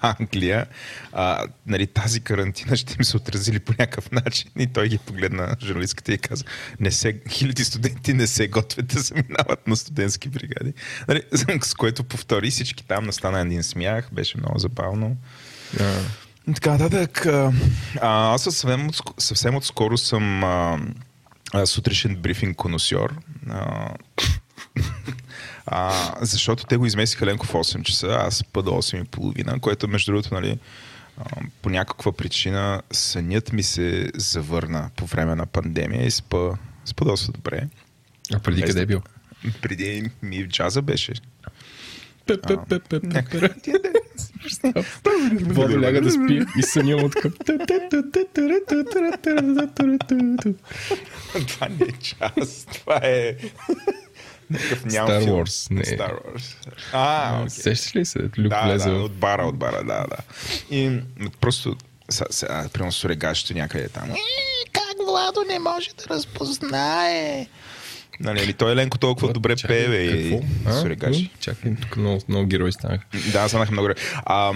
Англия. 0.00 0.66
А, 1.12 1.46
нали, 1.66 1.86
тази 1.86 2.20
карантина 2.20 2.76
ще 2.76 2.96
им 2.98 3.04
се 3.04 3.16
отразили 3.16 3.60
по 3.60 3.72
някакъв 3.72 4.10
начин. 4.12 4.50
И 4.58 4.66
той 4.66 4.88
ги 4.88 4.98
погледна 4.98 5.56
журналистката 5.62 6.12
и 6.12 6.18
каза, 6.18 6.44
не 6.80 6.90
се, 6.90 7.20
хиляди 7.30 7.64
студенти 7.64 8.14
не 8.14 8.26
се 8.26 8.48
готвят 8.48 8.86
да 8.86 9.00
заминават 9.00 9.66
на 9.66 9.76
студентски 9.76 10.28
бригади. 10.28 10.72
Нали, 11.08 11.22
с 11.62 11.74
което 11.74 12.04
повтори 12.04 12.50
всички 12.50 12.86
там 12.86 13.04
настана 13.04 13.40
един 13.40 13.62
смях, 13.62 14.08
беше 14.12 14.38
много 14.38 14.58
забавно. 14.58 15.16
Да. 15.78 16.00
Така, 16.54 16.70
нататък. 16.70 17.26
а, 17.26 17.52
а, 18.00 18.34
Аз 18.34 18.42
съвсем, 18.42 18.88
съвсем 19.18 19.56
отскоро 19.56 19.98
съм 19.98 20.44
а, 20.44 20.78
а, 21.52 21.66
сутрешен 21.66 22.16
брифинг 22.16 22.56
коносьор. 22.56 23.14
А, 23.48 23.94
а, 25.66 26.14
защото 26.20 26.64
те 26.64 26.76
го 26.76 26.86
изместиха 26.86 27.26
ленко 27.26 27.46
в 27.46 27.52
8 27.52 27.82
часа, 27.82 28.06
аз 28.20 28.36
спа 28.36 28.62
до 28.62 28.70
8 28.70 29.02
и 29.02 29.04
половина, 29.04 29.60
което 29.60 29.88
между 29.88 30.12
другото, 30.12 30.34
нали, 30.34 30.58
по 31.62 31.70
някаква 31.70 32.12
причина 32.12 32.82
сънят 32.92 33.52
ми 33.52 33.62
се 33.62 34.10
завърна 34.14 34.90
по 34.96 35.06
време 35.06 35.34
на 35.34 35.46
пандемия 35.46 36.06
и 36.06 36.10
спа, 36.10 36.56
спа 36.84 37.04
доста 37.04 37.32
добре. 37.32 37.68
А 38.34 38.38
преди 38.38 38.62
къде 38.62 38.82
е 38.82 38.86
бил? 38.86 39.02
Преди 39.62 40.10
ми 40.22 40.44
в 40.44 40.48
джаза 40.48 40.82
беше. 40.82 41.12
Водо 45.42 45.80
ляга 45.80 46.00
да 46.00 46.10
спи 46.10 46.42
и 46.58 46.62
съня 46.62 46.96
му 46.96 47.08
така. 47.08 47.28
Това 51.48 51.68
не 51.68 51.84
е 51.84 51.92
час, 51.92 52.66
това 52.74 53.00
е... 53.02 53.36
Някакъв 54.50 54.84
ням 54.84 55.08
Star 55.08 55.24
филм. 55.24 55.38
Wars, 55.38 55.70
не. 55.70 55.82
Star 55.82 56.12
Wars. 56.12 56.54
А, 56.92 57.36
окей. 57.38 57.50
Сещаш 57.50 57.96
ли 57.96 58.04
се? 58.04 58.18
Люк 58.18 58.48
Да, 58.48 58.62
влезе 58.66 58.90
да, 58.90 58.96
от 58.96 59.12
бара, 59.12 59.46
от 59.46 59.56
бара, 59.56 59.84
да, 59.84 60.06
да. 60.08 60.16
И 60.76 61.00
просто 61.40 61.76
сега, 62.10 62.26
сега 62.30 62.68
примерно 62.72 62.92
сурегащето 62.92 63.54
някъде 63.54 63.88
там. 63.88 64.10
«Е, 64.10 64.14
Как 64.72 65.06
Владо 65.06 65.44
не 65.48 65.58
може 65.58 65.90
да 65.90 66.14
разпознае? 66.14 67.46
Нали, 68.20 68.42
или 68.42 68.52
той 68.52 68.72
Еленко 68.72 68.98
толкова 68.98 69.32
добре 69.32 69.56
Чакай, 69.56 69.86
пее 69.86 70.02
и? 70.02 70.40
А? 70.66 70.80
Чакай, 71.40 71.74
тук 71.80 71.96
много, 71.96 72.20
много 72.28 72.46
герои 72.46 72.72
станаха. 72.72 73.04
Да, 73.32 73.48
станаха 73.48 73.72
много 73.72 73.88
добре. 73.88 74.00
А, 74.16 74.52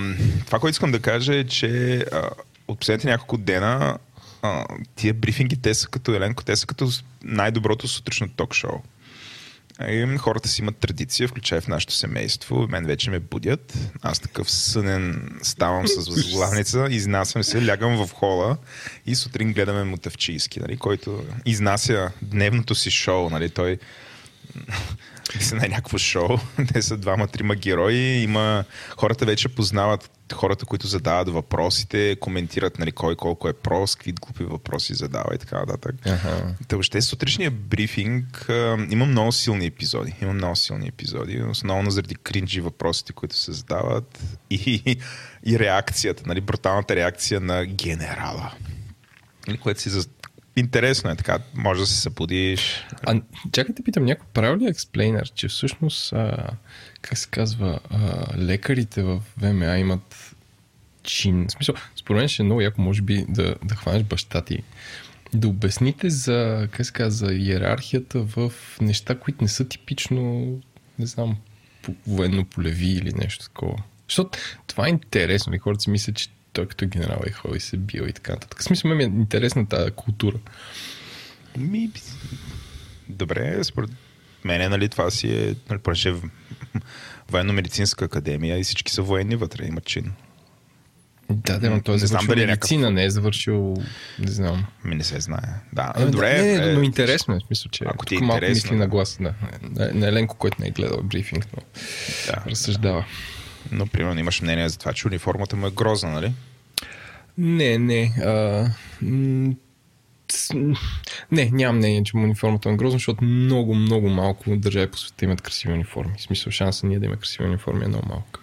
това, 0.47 0.59
което 0.59 0.73
искам 0.73 0.93
да 0.93 1.01
кажа 1.01 1.35
е, 1.35 1.45
че 1.45 1.97
а, 2.13 2.31
от 2.69 2.79
последните 2.79 3.09
няколко 3.09 3.39
дена 3.39 3.99
а, 4.43 4.65
тия 4.97 5.15
брифинги, 5.15 5.57
те 5.57 5.75
са 5.75 5.89
като 5.89 6.15
Еленко, 6.15 6.45
те 6.45 6.57
са 6.57 6.67
като 6.67 6.89
най-доброто 7.25 7.89
сутрешно 7.89 8.29
ток-шоу. 8.29 8.83
И 9.81 10.17
хората 10.19 10.49
си 10.49 10.63
имат 10.63 10.77
традиция, 10.77 11.29
включая 11.29 11.61
в 11.61 11.69
нашето 11.69 11.93
семейство. 11.93 12.67
Мен 12.69 12.87
вече 12.87 13.11
ме 13.11 13.19
будят. 13.19 13.79
Аз 14.03 14.21
такъв 14.21 14.51
сънен 14.51 15.31
ставам 15.43 15.89
с 15.89 16.09
възглавница, 16.09 16.87
изнасям 16.91 17.45
се, 17.45 17.67
лягам 17.67 18.07
в 18.07 18.13
хола 18.13 18.57
и 19.07 19.15
сутрин 19.15 19.53
гледаме 19.53 19.85
Мутавчийски, 19.85 20.61
нали, 20.61 20.77
който 20.77 21.25
изнася 21.47 22.11
дневното 22.23 22.75
си 22.75 22.91
шоу. 22.91 23.31
Нали, 23.31 23.51
той 23.51 23.79
се 25.41 25.55
на 25.55 25.69
някакво 25.69 25.99
шоу. 25.99 26.39
Те 26.73 26.83
са 26.83 26.97
двама-трима 26.97 27.55
герои. 27.55 27.97
Има... 27.97 28.65
Хората 28.97 29.27
вече 29.27 29.49
познават 29.49 30.11
хората, 30.33 30.67
които 30.67 30.87
задават 30.87 31.29
въпросите, 31.29 32.17
коментират 32.21 32.79
нали, 32.79 32.93
кой 32.93 33.17
колко 33.17 33.49
е 33.49 33.53
прост, 33.53 33.97
какви 33.97 34.13
глупи 34.13 34.45
въпроси 34.45 34.95
задава 34.95 35.35
и 35.35 35.39
така 35.39 35.59
нататък. 35.59 35.95
Аха. 36.07 36.55
Та 36.69 36.77
въобще 36.77 37.03
сутрешния 37.03 37.51
брифинг 37.51 38.49
а, 38.49 38.87
има 38.91 39.07
много 39.07 39.33
силни 39.33 39.67
епизоди. 39.67 40.15
Има 40.23 40.33
много 40.33 40.57
силни 40.57 40.89
епизоди. 40.89 41.43
Основно 41.43 41.91
заради 41.91 42.15
кринджи 42.15 42.61
въпросите, 42.61 43.13
които 43.13 43.37
се 43.37 43.53
задават 43.53 44.23
и, 44.51 44.97
и 45.47 45.59
реакцията, 45.59 46.23
нали, 46.27 46.41
бруталната 46.41 46.97
реакция 46.97 47.41
на 47.41 47.67
генерала. 47.67 48.53
Нали, 49.49 49.59
което 49.59 49.81
си. 49.81 49.91
Интересно 50.57 51.11
е 51.11 51.17
така, 51.17 51.39
може 51.55 51.81
да 51.81 51.87
се 51.87 52.01
събудиш. 52.01 52.85
А, 53.03 53.21
чакай 53.53 53.75
да 53.75 53.83
питам, 53.83 54.05
някой 54.05 54.27
прави 54.35 54.65
ли 54.65 54.69
експлейнер, 54.69 55.33
че 55.35 55.49
всъщност, 55.49 56.13
а, 56.13 56.47
как 57.03 57.19
се 57.19 57.29
казва, 57.31 57.81
а, 57.91 58.27
лекарите 58.39 59.03
в 59.03 59.23
ВМА 59.37 59.79
имат 59.79 60.35
чин. 61.03 61.47
В 61.49 61.53
смисъл, 61.53 61.75
според 61.97 62.19
мен 62.19 62.29
ще 62.29 62.43
е 62.43 62.45
много 62.45 62.61
яко, 62.61 62.81
може 62.81 63.03
би, 63.03 63.25
да, 63.29 63.55
да 63.65 63.75
хванеш 63.75 64.03
баща 64.03 64.41
ти. 64.45 64.63
Да 65.35 65.49
обясните 65.49 66.11
за, 66.11 66.69
как 66.73 66.87
се 66.87 66.93
казва, 66.93 67.27
за 67.27 67.35
иерархията 67.35 68.23
в 68.23 68.53
неща, 68.81 69.19
които 69.19 69.45
не 69.45 69.49
са 69.49 69.69
типично, 69.69 70.47
не 70.99 71.07
знам, 71.07 71.37
по- 71.83 71.95
военно-полеви 72.07 72.87
или 72.87 73.13
нещо 73.13 73.45
такова. 73.45 73.83
Защото 74.09 74.39
това 74.67 74.87
е 74.87 74.91
интересно. 74.91 75.55
И 75.55 75.59
хората 75.59 75.83
си 75.83 75.91
мислят, 75.91 76.17
че 76.17 76.29
той 76.55 76.69
като 76.69 76.87
генерал 76.87 77.21
е 77.27 77.33
ходил 77.33 77.57
и 77.57 77.61
се 77.61 77.77
бил 77.77 78.03
и 78.03 78.13
така 78.13 78.33
нататък. 78.33 78.61
В 78.61 78.65
смисъл, 78.65 78.95
ми 78.95 79.03
е 79.03 79.07
интересна 79.07 79.69
тази 79.69 79.91
култура. 79.91 80.37
Ми, 81.59 81.91
добре, 83.09 83.65
според 83.65 83.91
мене, 84.45 84.69
нали, 84.69 84.89
това 84.89 85.11
си 85.11 85.29
е, 85.29 85.55
нали, 85.71 85.81
понеже 85.81 86.15
военно-медицинска 87.31 88.05
академия 88.05 88.59
и 88.59 88.65
всички 88.65 88.93
са 88.93 89.03
военни 89.03 89.37
вътре, 89.37 89.67
имат 89.67 89.85
чин. 89.85 90.13
Да, 91.31 91.59
да, 91.59 91.71
но 91.71 91.83
той 91.83 91.95
е 91.95 91.99
завършил 91.99 92.29
дали 92.29 92.43
е 92.43 92.47
медицина, 92.47 92.91
не 92.91 93.05
е 93.05 93.11
завършил, 93.11 93.75
не 94.19 94.31
знам. 94.31 94.67
Ми 94.85 94.95
не 94.95 95.05
се 95.05 95.21
знае. 95.21 95.61
Да, 95.73 95.93
Е, 95.97 96.05
добре. 96.05 96.43
не, 96.43 96.59
не, 96.59 96.71
е, 96.71 96.75
но 96.75 96.83
интересно 96.83 97.35
е, 97.35 97.39
смисъл, 97.47 97.71
че 97.71 97.85
Ако 97.87 98.07
ти 98.07 98.17
е 98.17 98.21
малко 98.21 98.45
мисли 98.49 98.75
на 98.75 98.85
да. 98.85 98.89
глас, 98.89 99.19
да. 99.21 99.35
На, 99.63 99.91
на 99.95 100.09
Еленко, 100.09 100.37
който 100.37 100.57
не 100.61 100.67
е 100.67 100.71
гледал 100.71 101.03
брифинг, 101.03 101.47
но 101.57 101.63
да, 102.27 102.51
разсъждава. 102.51 103.05
Но, 103.73 103.87
примерно, 103.87 104.21
имаш 104.21 104.43
мнение 104.43 104.69
за 104.69 104.79
това, 104.79 104.93
че 104.93 105.09
униформата 105.09 105.57
му 105.57 105.67
е 105.67 105.71
грозна, 105.71 106.11
нали? 106.11 106.33
Не, 107.39 107.79
не. 107.79 108.13
А, 108.25 108.71
не, 111.33 111.51
нямам 111.53 111.77
мнение, 111.77 112.05
че 112.05 112.17
му 112.17 112.25
униформата 112.25 112.71
е 112.71 112.77
грозна, 112.77 112.99
защото 112.99 113.25
много, 113.25 113.75
много 113.75 114.09
малко 114.09 114.57
държави 114.57 114.91
по 114.91 114.99
света 114.99 115.25
имат 115.25 115.41
красиви 115.41 115.73
униформи. 115.73 116.13
В 116.19 116.23
смисъл, 116.23 116.51
шанса 116.51 116.87
ние 116.87 116.99
да 116.99 117.05
имаме 117.07 117.21
красиви 117.21 117.45
униформи 117.49 117.85
е 117.85 117.89
много 117.89 118.09
малък. 118.09 118.39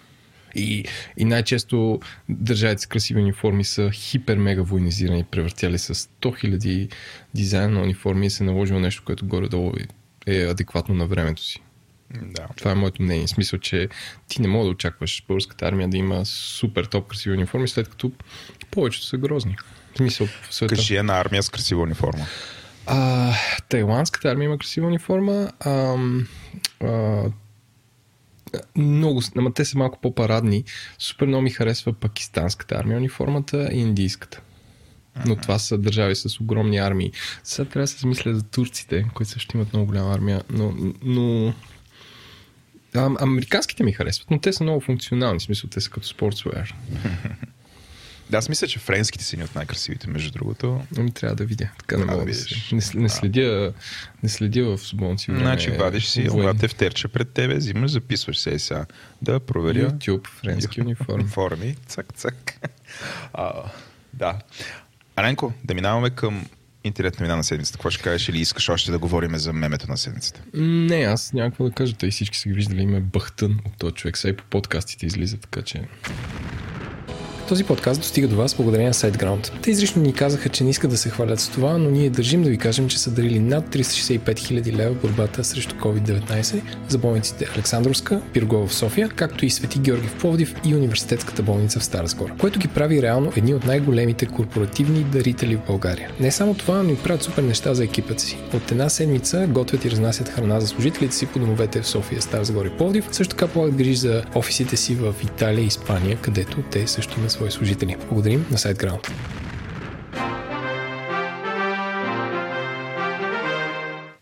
И, 0.54 0.84
и 1.16 1.24
най-често 1.24 2.00
държавите 2.28 2.82
с 2.82 2.86
красиви 2.86 3.20
униформи 3.20 3.64
са 3.64 3.90
хипер-мега 3.92 4.62
военизирани, 4.62 5.24
превъртяли 5.24 5.78
с 5.78 5.94
100 5.94 6.08
000 6.20 6.92
дизайн 7.34 7.72
на 7.72 7.82
униформи 7.82 8.26
и 8.26 8.30
се 8.30 8.44
е 8.44 8.46
наложило 8.46 8.80
нещо, 8.80 9.02
което 9.06 9.26
горе-долу 9.26 9.72
е- 10.26 10.34
е 10.34 10.46
адекватно 10.46 10.94
на 10.94 11.06
времето 11.06 11.42
си. 11.42 11.60
Да. 12.22 12.48
Това 12.56 12.70
е 12.70 12.74
моето 12.74 13.02
мнение. 13.02 13.26
В 13.26 13.30
смисъл, 13.30 13.58
че 13.58 13.88
ти 14.28 14.42
не 14.42 14.48
мога 14.48 14.64
да 14.64 14.70
очакваш 14.70 15.24
българската 15.28 15.66
армия 15.66 15.88
да 15.88 15.96
има 15.96 16.26
супер 16.26 16.84
топ 16.84 17.08
красиви 17.08 17.34
униформи, 17.34 17.68
след 17.68 17.88
като 17.88 18.12
повечето 18.70 19.06
са 19.06 19.18
грозни. 19.18 19.56
В 19.94 19.96
смисъл 19.96 20.26
в 20.26 20.54
света. 20.54 20.74
Кажи 20.74 20.96
една 20.96 21.20
армия 21.20 21.42
с 21.42 21.48
красива 21.48 21.82
униформа. 21.82 22.26
А, 22.86 23.32
тайландската 23.68 24.30
армия 24.30 24.46
има 24.46 24.58
красива 24.58 24.86
униформа. 24.86 25.52
А, 25.60 25.96
а, 26.80 27.22
много, 28.76 29.22
ама 29.36 29.54
те 29.54 29.64
са 29.64 29.78
малко 29.78 29.98
по-парадни. 30.02 30.64
Супер 30.98 31.26
много 31.26 31.42
ми 31.42 31.50
харесва 31.50 31.92
пакистанската 31.92 32.74
армия 32.74 32.98
униформата 32.98 33.68
и 33.72 33.78
индийската. 33.78 34.40
Но 35.26 35.36
това 35.36 35.58
са 35.58 35.78
държави 35.78 36.16
с 36.16 36.40
огромни 36.40 36.78
армии. 36.78 37.12
Сега 37.44 37.68
трябва 37.68 37.84
да 37.84 37.86
се 37.86 37.98
замисля 37.98 38.34
за 38.34 38.42
турците, 38.42 39.06
които 39.14 39.32
също 39.32 39.56
имат 39.56 39.72
много 39.72 39.86
голяма 39.86 40.14
армия. 40.14 40.42
Но, 40.50 40.74
но 41.02 41.54
а, 42.94 43.10
американските 43.20 43.82
ми 43.84 43.92
харесват, 43.92 44.30
но 44.30 44.38
те 44.38 44.52
са 44.52 44.64
много 44.64 44.80
функционални. 44.80 45.38
В 45.38 45.42
смисъл, 45.42 45.70
те 45.70 45.80
са 45.80 45.90
като 45.90 46.06
спортсуер. 46.06 46.74
Да, 48.30 48.38
аз 48.38 48.48
мисля, 48.48 48.66
че 48.66 48.78
френските 48.78 49.24
са 49.24 49.36
ни 49.36 49.44
от 49.44 49.54
най-красивите, 49.54 50.10
между 50.10 50.30
другото. 50.30 50.80
Ами 50.98 51.10
трябва 51.10 51.36
да 51.36 51.44
видя. 51.44 51.68
Така 51.78 51.96
не 51.96 52.04
мога 52.04 52.18
да 52.18 52.24
да, 52.24 52.32
видиш. 52.32 52.70
Не, 52.72 53.00
не, 53.02 53.08
следя, 53.08 53.72
не 54.22 54.28
следя 54.28 54.64
в 54.64 54.78
свободното 54.78 55.22
си 55.22 55.30
време. 55.30 55.44
Значи, 55.44 55.70
вадиш 55.70 56.06
си 56.06 56.28
воен- 56.28 56.40
това 56.40 56.54
тефтерче 56.54 57.08
пред 57.08 57.30
тебе, 57.30 57.54
взимаш, 57.54 57.90
записваш 57.90 58.38
се 58.38 58.58
сега. 58.58 58.86
Да, 59.22 59.40
проверя. 59.40 59.90
YouTube, 59.90 60.26
френски 60.26 60.80
униформи. 60.80 61.24
Форми, 61.24 61.76
цак, 61.86 62.06
цак. 62.14 62.68
А, 63.32 63.52
да. 64.12 64.38
Аленко, 65.16 65.52
да 65.64 65.74
минаваме 65.74 66.10
към 66.10 66.46
интернет 66.84 67.20
новина 67.20 67.36
на 67.36 67.44
седмицата. 67.44 67.78
Какво 67.78 67.90
ще 67.90 68.02
кажеш 68.02 68.28
или 68.28 68.38
искаш 68.38 68.68
още 68.68 68.90
да 68.90 68.98
говорим 68.98 69.36
за 69.36 69.52
мемето 69.52 69.88
на 69.88 69.96
седмицата? 69.96 70.42
Не, 70.54 71.04
аз 71.04 71.32
няма 71.32 71.52
да 71.60 71.70
кажа. 71.70 71.94
Те 71.96 72.10
всички 72.10 72.38
са 72.38 72.48
ги 72.48 72.54
виждали. 72.54 72.82
Има 72.82 73.00
бъхтън 73.00 73.58
от 73.66 73.72
този 73.78 73.94
човек. 73.94 74.16
Сега 74.16 74.32
и 74.32 74.36
по 74.36 74.44
подкастите 74.44 75.06
излиза, 75.06 75.36
така 75.36 75.62
че... 75.62 75.88
Този 77.48 77.64
подкаст 77.64 78.00
достига 78.00 78.28
до 78.28 78.36
вас 78.36 78.54
благодарение 78.54 78.88
на 78.88 78.94
SiteGround. 78.94 79.50
Те 79.62 79.70
изрично 79.70 80.02
ни 80.02 80.12
казаха, 80.12 80.48
че 80.48 80.64
не 80.64 80.70
искат 80.70 80.90
да 80.90 80.96
се 80.96 81.10
хвалят 81.10 81.40
с 81.40 81.48
това, 81.48 81.78
но 81.78 81.90
ние 81.90 82.10
държим 82.10 82.42
да 82.42 82.50
ви 82.50 82.58
кажем, 82.58 82.88
че 82.88 82.98
са 82.98 83.10
дарили 83.10 83.38
над 83.38 83.64
365 83.74 84.20
000 84.20 84.76
лева 84.76 84.94
борбата 84.94 85.44
срещу 85.44 85.74
COVID-19 85.74 86.60
за 86.88 86.98
болниците 86.98 87.48
Александровска, 87.54 88.20
Пиргова 88.32 88.66
в 88.66 88.74
София, 88.74 89.08
както 89.08 89.46
и 89.46 89.50
Свети 89.50 89.78
Георги 89.78 90.08
в 90.08 90.18
Пловдив 90.18 90.54
и 90.64 90.74
Университетската 90.74 91.42
болница 91.42 91.80
в 91.80 91.84
Стара 91.84 92.06
Сгора, 92.06 92.34
което 92.40 92.58
ги 92.58 92.68
прави 92.68 93.02
реално 93.02 93.32
едни 93.36 93.54
от 93.54 93.64
най-големите 93.64 94.26
корпоративни 94.26 95.04
дарители 95.04 95.56
в 95.56 95.66
България. 95.66 96.10
Не 96.20 96.30
само 96.30 96.54
това, 96.54 96.82
но 96.82 96.90
и 96.90 96.96
правят 96.96 97.22
супер 97.22 97.42
неща 97.42 97.74
за 97.74 97.84
екипът 97.84 98.20
си. 98.20 98.38
От 98.54 98.70
една 98.70 98.88
седмица 98.88 99.46
готвят 99.48 99.84
и 99.84 99.90
разнасят 99.90 100.28
храна 100.28 100.60
за 100.60 100.66
служителите 100.66 101.16
си 101.16 101.26
по 101.26 101.38
домовете 101.38 101.82
в 101.82 101.86
София, 101.86 102.22
Стара 102.22 102.44
Сгора 102.44 102.68
и 102.68 102.76
Пловдив. 102.76 103.08
Също 103.12 103.34
така 103.36 103.52
полагат 103.52 103.74
грижи 103.74 103.96
за 103.96 104.22
офисите 104.34 104.76
си 104.76 104.94
в 104.94 105.14
Италия 105.24 105.64
и 105.64 105.66
Испания, 105.66 106.18
където 106.22 106.62
те 106.70 106.86
също 106.86 107.18
имат 107.18 107.31
свои 107.32 107.50
служители. 107.50 107.96
Благодарим 108.08 108.46
на 108.50 108.58
SiteGround. 108.58 109.12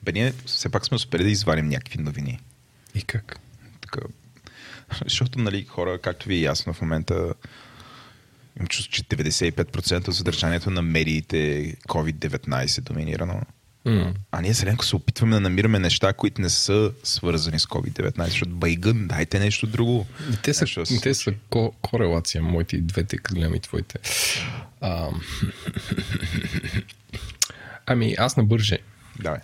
Бе, 0.03 0.13
ние 0.13 0.33
все 0.47 0.69
пак 0.69 0.87
сме 0.87 0.95
успели 0.95 1.23
да 1.23 1.31
извадим 1.31 1.69
някакви 1.69 2.03
новини. 2.03 2.41
И 2.95 3.03
как? 3.03 3.41
Така, 3.81 4.01
защото, 5.05 5.39
нали, 5.39 5.65
хора, 5.65 5.99
както 5.99 6.29
ви 6.29 6.35
е 6.35 6.41
ясно 6.41 6.73
в 6.73 6.81
момента, 6.81 7.35
имам 8.57 8.69
чувство, 8.69 8.93
че 8.93 9.03
95% 9.03 10.09
от 10.09 10.17
съдържанието 10.17 10.71
на 10.71 10.83
медиите 10.83 11.59
е 11.59 11.75
COVID-19 11.75 12.81
доминирано. 12.81 13.43
М. 13.85 14.15
А 14.33 14.41
ние 14.41 14.55
Селенко 14.55 14.85
се 14.85 14.97
опитваме 14.97 15.35
да 15.35 15.41
намираме 15.41 15.79
неща, 15.79 16.13
които 16.13 16.41
не 16.41 16.49
са 16.49 16.93
свързани 17.05 17.59
с 17.59 17.67
COVID-19, 17.67 18.25
защото 18.25 18.51
байгън, 18.51 19.07
дайте 19.09 19.39
нещо 19.39 19.67
друго. 19.67 20.07
И 20.33 20.37
те 20.43 20.55
са, 20.55 20.65
Нещо 20.65 21.01
те 21.03 21.15
са 21.15 21.33
ко- 21.51 21.73
корелация, 21.83 22.43
моите 22.43 22.77
и 22.77 22.81
двете, 22.81 23.17
като 23.17 23.35
гледам 23.35 23.55
и 23.55 23.61
твоите. 23.61 23.99
А, 24.81 25.09
ами, 27.87 28.15
аз 28.19 28.37
на 28.37 28.45
бърже. 28.45 28.79
Давай. 29.21 29.39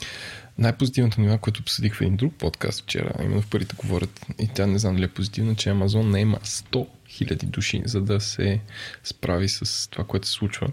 Най-позитивната 0.58 1.20
новина, 1.20 1.38
което 1.38 1.60
обсъдих 1.60 1.94
в 1.94 2.00
един 2.00 2.16
друг 2.16 2.34
подкаст 2.34 2.82
вчера, 2.82 3.12
именно 3.20 3.42
в 3.42 3.46
парите 3.46 3.76
говорят, 3.76 4.26
и 4.38 4.48
тя 4.54 4.66
не 4.66 4.78
знам 4.78 4.94
дали 4.94 5.04
е 5.04 5.08
позитивна, 5.08 5.54
че 5.54 5.70
Амазон 5.70 6.10
не 6.10 6.20
има 6.20 6.38
100 6.38 6.86
000 7.10 7.44
души, 7.44 7.82
за 7.84 8.00
да 8.00 8.20
се 8.20 8.60
справи 9.04 9.48
с 9.48 9.88
това, 9.90 10.04
което 10.04 10.26
се 10.26 10.32
случва. 10.32 10.68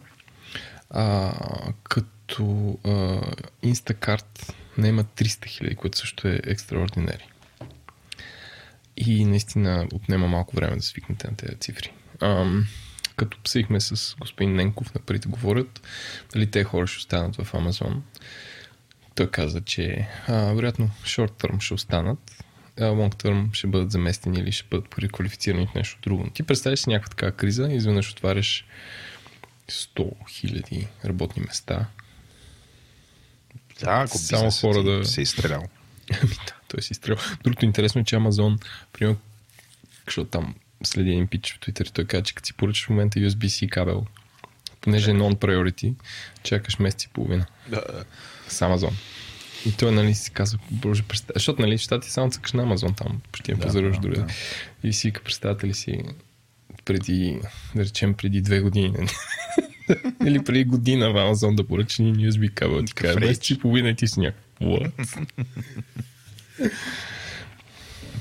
А, 0.89 1.33
като 1.83 2.07
а, 2.31 2.41
Instacart 3.63 4.53
има 4.77 5.03
300 5.03 5.23
000, 5.23 5.75
което 5.75 5.97
също 5.97 6.27
е 6.27 6.39
екстраординери. 6.43 7.27
И 8.97 9.25
наистина 9.25 9.87
отнема 9.93 10.27
малко 10.27 10.55
време 10.55 10.75
да 10.75 10.81
свикнете 10.81 11.27
на 11.27 11.35
тези 11.35 11.55
цифри. 11.55 11.93
Ам, 12.21 12.67
като 13.15 13.37
обсъдихме 13.37 13.81
с 13.81 14.15
господин 14.19 14.55
Ненков 14.55 14.93
на 14.93 15.01
парите 15.01 15.27
говорят, 15.29 15.81
дали 16.33 16.51
те 16.51 16.63
хора 16.63 16.87
ще 16.87 16.97
останат 16.97 17.35
в 17.35 17.53
Амазон. 17.53 18.03
Той 19.15 19.31
каза, 19.31 19.61
че 19.61 20.07
а, 20.27 20.53
вероятно 20.53 20.89
short 21.03 21.31
term 21.31 21.59
ще 21.59 21.73
останат, 21.73 22.43
а 22.79 22.83
long 22.83 23.15
term 23.15 23.53
ще 23.53 23.67
бъдат 23.67 23.91
заместени 23.91 24.39
или 24.39 24.51
ще 24.51 24.67
бъдат 24.69 24.89
преквалифицирани 24.89 25.67
в 25.67 25.75
нещо 25.75 25.99
друго. 26.01 26.29
Ти 26.29 26.43
представяш 26.43 26.79
си 26.79 26.89
някаква 26.89 27.09
такава 27.09 27.31
криза, 27.31 27.67
изведнъж 27.71 28.11
отваряш 28.11 28.65
100 29.69 30.13
000 30.25 30.87
работни 31.05 31.43
места. 31.47 31.87
Да, 33.79 34.03
ако 34.07 34.17
Само 34.17 34.51
хора 34.51 34.83
да- 34.83 35.05
се 35.05 35.21
е 35.21 35.23
изстрелял. 35.23 35.63
Ами 36.21 36.33
да, 36.47 36.53
той 36.67 36.81
си 36.81 36.93
изстрел. 36.93 37.15
Другото 37.43 37.65
интересно 37.65 38.01
е, 38.01 38.05
че 38.05 38.15
Амазон, 38.15 38.59
примерно, 38.93 39.17
защото 40.07 40.29
там 40.29 40.55
следи 40.83 41.09
един 41.11 41.27
пич 41.27 41.53
в 41.53 41.59
Twitter, 41.59 41.91
той 41.91 42.05
каза, 42.05 42.23
че 42.23 42.35
като 42.35 42.45
си 42.47 42.53
поръчаш 42.53 42.85
в 42.85 42.89
момента 42.89 43.19
USB-C 43.19 43.69
кабел, 43.69 44.05
понеже 44.81 45.11
е 45.11 45.13
non-priority, 45.13 45.93
чакаш 46.43 46.79
месец 46.79 47.03
и 47.03 47.07
половина. 47.07 47.45
Да. 47.69 47.81
С 48.47 48.61
Амазон. 48.61 48.97
И 49.65 49.71
той, 49.71 49.91
нали, 49.91 50.15
си 50.15 50.31
казва, 50.31 50.59
боже, 50.71 51.03
представя. 51.03 51.33
Защото, 51.35 51.61
нали, 51.61 51.77
щати 51.77 52.11
само 52.11 52.31
цъкаш 52.31 52.53
на 52.53 52.63
Амазон 52.63 52.93
там, 52.93 53.21
почти 53.31 53.51
не 53.51 53.57
Да, 53.57 53.63
пазаруваш 53.65 53.95
да, 53.95 54.01
дори. 54.01 54.15
да. 54.15 54.27
И 54.83 54.93
си 54.93 55.07
вика, 55.07 55.23
представете 55.23 55.67
ли 55.67 55.73
си, 55.73 55.99
преди, 56.85 57.39
да 57.75 57.85
речем, 57.85 58.13
преди 58.13 58.41
две 58.41 58.59
години, 58.59 58.89
нали? 58.89 59.07
или 60.25 60.43
преди 60.43 60.63
година 60.63 61.11
в 61.11 61.17
Амазон 61.17 61.55
да 61.55 61.67
поръчаш 61.67 61.99
един 61.99 62.15
USB 62.15 62.53
кабел, 62.53 62.83
ти 62.83 62.93
кажа, 62.93 63.19
и 63.49 63.59
половина 63.59 63.89
и 63.89 63.95
ти 63.95 64.07
си 64.07 64.19
някакво. 64.19 64.77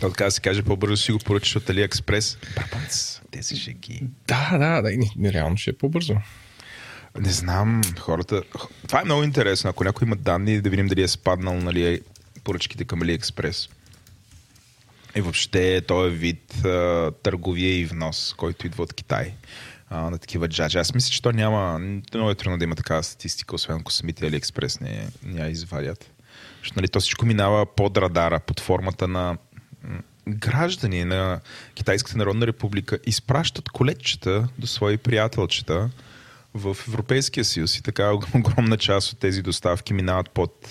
То 0.01 0.11
така 0.11 0.25
да 0.25 0.31
се 0.31 0.41
каже, 0.41 0.63
по-бързо 0.63 0.97
си 0.97 1.13
го 1.13 1.19
поръчаш 1.19 1.57
от 1.57 1.63
AliExpress. 1.63 2.55
Брабанц, 2.57 3.21
тези 3.31 3.57
шеги. 3.57 4.03
Да, 4.29 4.59
да, 4.59 4.83
да, 4.83 4.91
не- 5.17 5.33
реално 5.33 5.57
ще 5.57 5.71
е 5.71 5.73
по-бързо. 5.73 6.15
Не 7.21 7.31
знам, 7.31 7.81
хората... 7.99 8.43
Това 8.87 9.01
е 9.01 9.05
много 9.05 9.23
интересно. 9.23 9.71
Ако 9.71 9.85
някой 9.85 10.07
има 10.07 10.17
данни, 10.17 10.61
да 10.61 10.71
видим 10.71 10.87
дали 10.87 11.03
е 11.03 11.09
спаднал 11.09 11.55
нали, 11.55 12.01
поръчките 12.45 12.85
към 12.85 13.01
AliExpress. 13.01 13.71
И 15.17 15.21
въобще 15.21 15.81
този 15.81 16.17
вид 16.17 16.65
а, 16.65 17.11
търговия 17.23 17.81
и 17.81 17.85
внос, 17.85 18.35
който 18.37 18.67
идва 18.67 18.83
от 18.83 18.93
Китай 18.93 19.35
а, 19.93 20.11
на 20.11 20.19
такива 20.19 20.49
джаджи. 20.49 20.79
Аз 20.79 20.95
мисля, 20.95 21.11
че 21.11 21.23
то 21.23 21.33
няма... 21.33 21.79
Много 22.15 22.31
е 22.31 22.35
трудно 22.35 22.59
да 22.59 22.65
има 22.65 22.75
такава 22.75 23.03
статистика, 23.03 23.55
освен 23.55 23.77
ако 23.77 23.93
самите 23.93 24.31
AliExpress 24.31 24.81
не, 24.81 25.09
не 25.23 25.41
я 25.41 25.49
извадят. 25.49 26.11
Защото 26.59 26.81
нали, 26.81 26.89
то 26.89 27.01
всичко 27.01 27.27
минава 27.27 27.67
под 27.67 27.97
радара, 27.97 28.41
под 28.41 28.61
формата 28.61 29.09
на 29.09 29.37
граждани 30.29 31.05
на 31.05 31.41
Китайската 31.75 32.19
народна 32.19 32.47
република 32.47 32.99
изпращат 33.07 33.69
колечета 33.69 34.49
до 34.59 34.67
свои 34.67 34.97
приятелчета 34.97 35.91
в 36.55 36.77
Европейския 36.89 37.45
съюз 37.45 37.77
и 37.77 37.83
така 37.83 38.13
огромна 38.35 38.77
част 38.77 39.13
от 39.13 39.19
тези 39.19 39.43
доставки 39.43 39.93
минават 39.93 40.31
под 40.31 40.69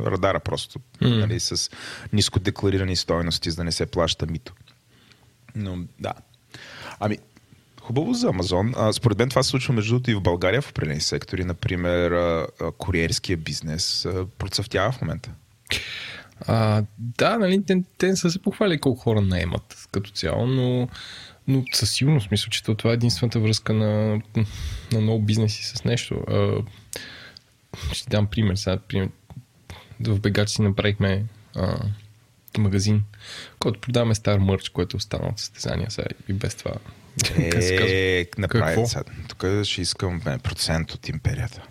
радара 0.00 0.40
просто, 0.40 0.80
М. 1.00 1.08
нали, 1.08 1.40
с 1.40 1.70
ниско 2.12 2.40
декларирани 2.40 2.96
стоености, 2.96 3.50
за 3.50 3.56
да 3.56 3.64
не 3.64 3.72
се 3.72 3.86
плаща 3.86 4.26
мито. 4.26 4.52
Но 5.54 5.78
да. 6.00 6.12
Ами, 7.00 7.18
хубаво 7.86 8.14
за 8.14 8.28
Амазон. 8.28 8.72
А, 8.76 8.92
според 8.92 9.18
мен 9.18 9.28
това 9.28 9.42
се 9.42 9.48
случва 9.48 9.74
между 9.74 9.94
другото 9.94 10.10
и 10.10 10.14
в 10.14 10.20
България 10.20 10.62
в 10.62 10.70
определени 10.70 11.00
сектори. 11.00 11.44
Например, 11.44 12.10
а, 12.10 12.46
а, 12.60 12.70
куриерския 12.72 13.36
бизнес 13.36 14.04
а, 14.04 14.26
процъфтява 14.38 14.92
в 14.92 15.00
момента. 15.02 15.30
А, 16.40 16.84
да, 16.98 17.38
нали, 17.38 17.64
те, 17.66 17.82
те 17.98 18.16
са 18.16 18.30
се 18.30 18.42
похвали 18.42 18.80
колко 18.80 19.00
хора 19.00 19.20
наемат 19.20 19.88
като 19.92 20.10
цяло, 20.10 20.46
но, 20.46 20.88
но 21.48 21.64
със 21.72 21.90
сигурност 21.90 22.30
мисля, 22.30 22.50
че 22.50 22.62
това 22.62 22.90
е 22.90 22.94
единствената 22.94 23.40
връзка 23.40 23.72
на, 23.72 24.20
на 24.92 25.00
много 25.00 25.22
бизнеси 25.22 25.64
с 25.64 25.84
нещо. 25.84 26.14
А, 26.28 26.52
ще 27.92 28.10
дам 28.10 28.26
пример. 28.26 28.54
Сега, 28.54 28.78
пример. 28.88 29.08
В 30.00 30.20
Бегач 30.20 30.48
си 30.48 30.62
направихме 30.62 31.24
а, 31.56 31.78
магазин, 32.58 33.02
който 33.58 33.80
продаваме 33.80 34.14
стар 34.14 34.38
мърч, 34.38 34.68
който 34.68 34.96
е 34.96 34.98
останал 34.98 35.28
от 35.28 35.38
състезания. 35.38 35.90
Сега 35.90 36.08
и 36.28 36.32
без 36.32 36.54
това. 36.54 36.72
Е, 37.38 38.26
направи 38.38 38.86
сега. 38.86 39.02
Тук 39.28 39.44
ще 39.64 39.80
искам 39.82 40.20
процент 40.42 40.94
от 40.94 41.08
империята. 41.08 41.62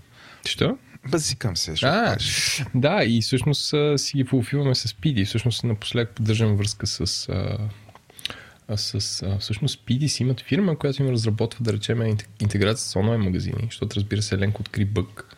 Що? 0.46 0.78
Базикам 1.08 1.58
се, 1.58 1.72
А, 1.84 2.14
кажеш. 2.14 2.64
да, 2.76 3.04
и 3.06 3.22
всъщност 3.22 3.74
си 3.98 4.18
ги 4.18 4.24
фулфилваме 4.24 4.76
с 4.76 4.94
Пиди. 4.94 5.26
Всъщност 5.26 5.64
напоследък 5.64 6.10
поддържам 6.10 6.56
връзка 6.56 6.88
с... 6.88 7.30
А, 7.30 8.78
с 8.78 9.22
а, 9.22 9.38
всъщност 9.40 9.86
Пиди 9.86 10.10
си 10.10 10.24
имат 10.24 10.42
фирма, 10.42 10.78
която 10.78 11.04
им 11.04 11.10
разработва, 11.10 11.64
да 11.64 11.74
речем, 11.74 11.98
интег- 11.98 12.42
интеграция 12.42 12.90
с 12.90 12.96
онлайн 12.96 13.22
магазини, 13.22 13.68
защото 13.70 13.96
разбира 13.96 14.22
се, 14.22 14.38
Ленко 14.38 14.62
откри 14.62 14.86
бък. 14.86 15.36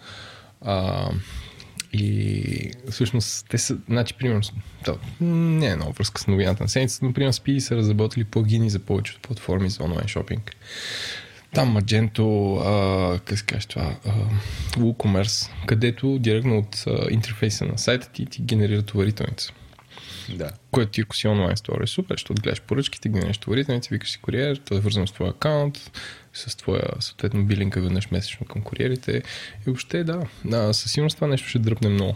А, 0.61 1.09
и 1.99 2.71
всъщност 2.91 3.45
те 3.49 3.57
са, 3.57 3.77
значи, 3.89 4.13
примерно, 4.13 4.41
то, 4.85 4.97
не 5.21 5.67
е 5.67 5.75
много 5.75 5.93
връзка 5.93 6.21
с 6.21 6.27
новината 6.27 6.63
на 6.63 6.69
седмицата, 6.69 7.05
но 7.05 7.13
примерно 7.13 7.33
Speedy 7.33 7.59
са 7.59 7.75
разработили 7.75 8.23
плагини 8.23 8.69
за 8.69 8.79
повечето 8.79 9.19
платформи 9.21 9.69
за 9.69 9.83
онлайн 9.83 10.07
шопинг. 10.07 10.55
Там 11.53 11.77
Magento, 11.77 12.57
а, 12.65 13.19
как 13.19 13.39
се 13.39 13.45
каже 13.45 13.67
това, 13.67 13.95
а, 14.05 14.11
WooCommerce, 14.79 15.49
където 15.65 16.19
директно 16.19 16.57
от 16.57 16.83
а, 16.87 17.07
интерфейса 17.11 17.65
на 17.65 17.77
сайта 17.77 18.09
ти 18.13 18.25
ти 18.25 18.41
генерира 18.41 18.81
товарителница. 18.81 19.53
Да. 20.29 20.51
Което 20.71 20.91
ти 20.91 21.01
ако 21.01 21.15
си 21.15 21.27
онлайн 21.27 21.57
стор 21.57 21.81
е 21.81 21.87
супер, 21.87 22.15
защото 22.15 22.41
гледаш 22.41 22.61
поръчките, 22.61 23.09
генерираш 23.09 23.37
товарителница, 23.37 23.89
викаш 23.91 24.11
си 24.11 24.19
куриер, 24.21 24.61
той 24.65 24.77
е 24.77 24.81
вързан 24.81 25.07
с 25.07 25.11
твоя 25.11 25.31
акаунт, 25.31 25.91
с 26.37 26.55
твоя 26.55 26.83
съответно 26.99 27.45
билинга 27.45 27.81
веднъж 27.81 28.11
месечно 28.11 28.45
към 28.45 28.61
куриерите. 28.61 29.17
И 29.17 29.23
въобще 29.65 30.03
да, 30.03 30.21
да 30.45 30.73
със 30.73 30.91
сигурност 30.91 31.15
това 31.15 31.27
нещо 31.27 31.47
ще 31.47 31.59
дръпне 31.59 31.89
много. 31.89 32.15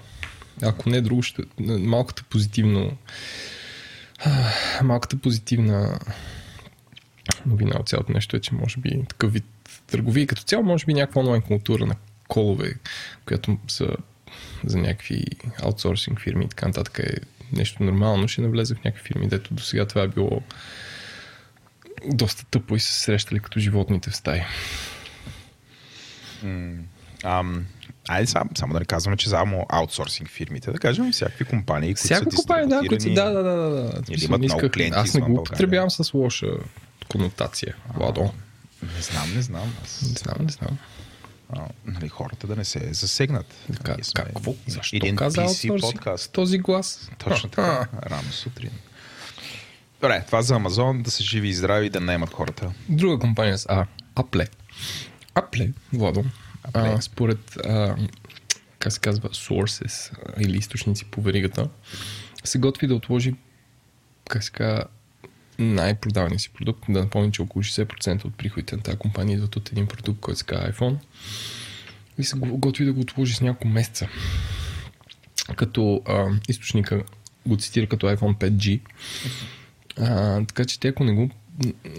Ако 0.62 0.90
не 0.90 1.02
друго, 1.02 1.24
ще, 1.24 1.44
малката 1.60 2.24
позитивно 2.24 2.98
а, 4.26 4.84
малката 4.84 5.18
позитивна 5.18 6.00
новина 7.46 7.76
от 7.80 7.90
цялото 7.90 8.12
нещо 8.12 8.36
е, 8.36 8.40
че 8.40 8.56
може 8.56 8.80
би 8.80 9.04
такъв 9.10 9.34
вид 9.34 9.46
търговия 9.88 10.28
като 10.28 10.42
цяло, 10.42 10.64
може 10.64 10.86
би 10.86 10.94
някаква 10.94 11.22
онлайн 11.22 11.42
култура 11.42 11.86
на 11.86 11.96
колове, 12.28 12.74
която 13.26 13.58
са 13.68 13.88
за 14.66 14.78
някакви 14.78 15.24
аутсорсинг 15.62 16.20
фирми 16.20 16.46
и 16.46 16.50
така 16.50 16.68
нататък 16.68 17.00
е 17.00 17.16
нещо 17.54 17.84
нормално, 17.84 18.28
ще 18.28 18.42
навлезе 18.42 18.76
в 18.76 18.84
някакви 18.84 19.08
фирми, 19.08 19.28
дето 19.28 19.54
до 19.54 19.64
сега 19.64 19.86
това 19.86 20.02
е 20.02 20.08
било 20.08 20.42
доста 22.06 22.46
тъпо 22.46 22.76
и 22.76 22.80
се 22.80 22.94
срещали 22.94 23.40
като 23.40 23.60
животните 23.60 24.10
в 24.10 24.16
стаи. 24.16 24.42
Ам, 27.24 27.66
айде 28.08 28.28
сам, 28.28 28.50
само 28.56 28.74
да 28.74 28.80
не 28.80 28.86
казваме, 28.86 29.18
че 29.18 29.30
само 29.30 29.66
аутсорсинг 29.70 30.30
фирмите, 30.30 30.72
да 30.72 30.80
кажем 30.80 31.12
всякакви 31.12 31.46
компании, 31.46 31.90
които 31.90 32.04
Всяка 32.04 32.32
са 32.32 32.38
компания, 32.38 32.68
да, 32.68 32.80
които 32.80 33.04
си, 33.04 33.14
да, 33.14 33.26
да, 33.26 33.44
да, 33.44 33.54
да. 33.56 34.02
В 34.02 34.06
смисъл, 34.06 34.26
имат 34.28 34.40
много 34.40 34.60
исках- 34.60 34.72
клиенти 34.72 34.98
Аз 35.00 35.14
не 35.14 35.22
го 35.22 35.34
употребявам 35.34 35.92
с 35.92 36.14
лоша 36.14 36.48
конотация. 37.10 37.76
Владо. 37.96 38.22
Не 38.96 39.02
знам, 39.02 39.34
не 39.36 39.42
знам. 39.42 39.74
Аз, 39.84 40.02
Не 40.02 40.08
знам, 40.08 40.36
не 40.40 40.52
знам. 40.52 40.78
а, 41.50 41.62
нали, 41.86 42.10
хората 42.10 42.48
да 42.48 42.56
не 42.56 42.66
се 42.66 42.94
засегнат. 42.94 43.54
Така, 43.74 43.96
сме 44.04 44.24
какво? 44.24 44.54
Защо 44.68 44.96
един 44.96 45.16
каза 45.16 45.42
PC 45.42 45.82
подкаст. 45.82 46.32
този 46.32 46.58
глас? 46.58 47.10
Точно 47.18 47.50
така, 47.50 47.88
рано 48.04 48.32
сутрин. 48.32 48.72
Добре, 50.02 50.24
това 50.26 50.42
за 50.42 50.56
Амазон, 50.56 51.04
да 51.04 51.12
са 51.12 51.24
живи 51.24 51.50
и 51.50 51.54
здрави, 51.54 51.90
да 51.90 52.00
наемат 52.00 52.34
хората. 52.34 52.72
Друга 52.90 53.20
компания 53.20 53.58
с 53.58 53.66
А. 53.70 53.86
Apple. 54.16 54.48
Apple, 55.36 55.72
Владо. 55.94 56.24
А, 56.74 57.02
според, 57.02 57.58
а, 57.58 57.96
как 58.80 58.94
се 58.94 59.00
казва, 59.00 59.30
sources 59.30 60.12
или 60.40 60.58
източници 60.58 61.06
по 61.06 61.22
веригата, 61.22 61.70
се 62.44 62.60
готви 62.60 62.88
да 62.88 62.96
отложи, 62.96 63.34
как 64.30 64.44
се 64.44 64.52
казва, 64.52 64.84
най-продавания 65.60 66.40
си 66.40 66.50
продукт. 66.50 66.84
Да 66.90 67.00
напомня, 67.00 67.32
че 67.32 67.42
около 67.42 67.64
60% 67.64 68.26
от 68.26 68.36
приходите 68.36 68.76
на 68.76 68.82
тази 68.82 68.98
компания 68.98 69.36
идват 69.36 69.56
от 69.56 69.72
един 69.72 69.88
продукт, 69.88 70.20
който 70.20 70.40
се 70.40 70.46
казва 70.46 70.72
iPhone. 70.72 70.96
И 72.18 72.24
се 72.24 72.38
го- 72.38 72.58
готви 72.58 72.86
да 72.86 72.94
го 72.94 73.02
отложи 73.02 73.36
с 73.36 73.42
няколко 73.42 73.68
месеца. 73.68 74.08
Като 75.56 76.02
а, 76.08 76.26
източника 76.50 77.04
го 77.46 77.58
цитира 77.58 77.88
като 77.88 78.08
iPhone 78.08 78.36
5G. 78.36 78.80
А, 79.98 80.46
така 80.46 80.66
че 80.66 80.80
те 80.80 80.88
ако 80.88 81.04
не 81.04 81.14
го 81.14 81.30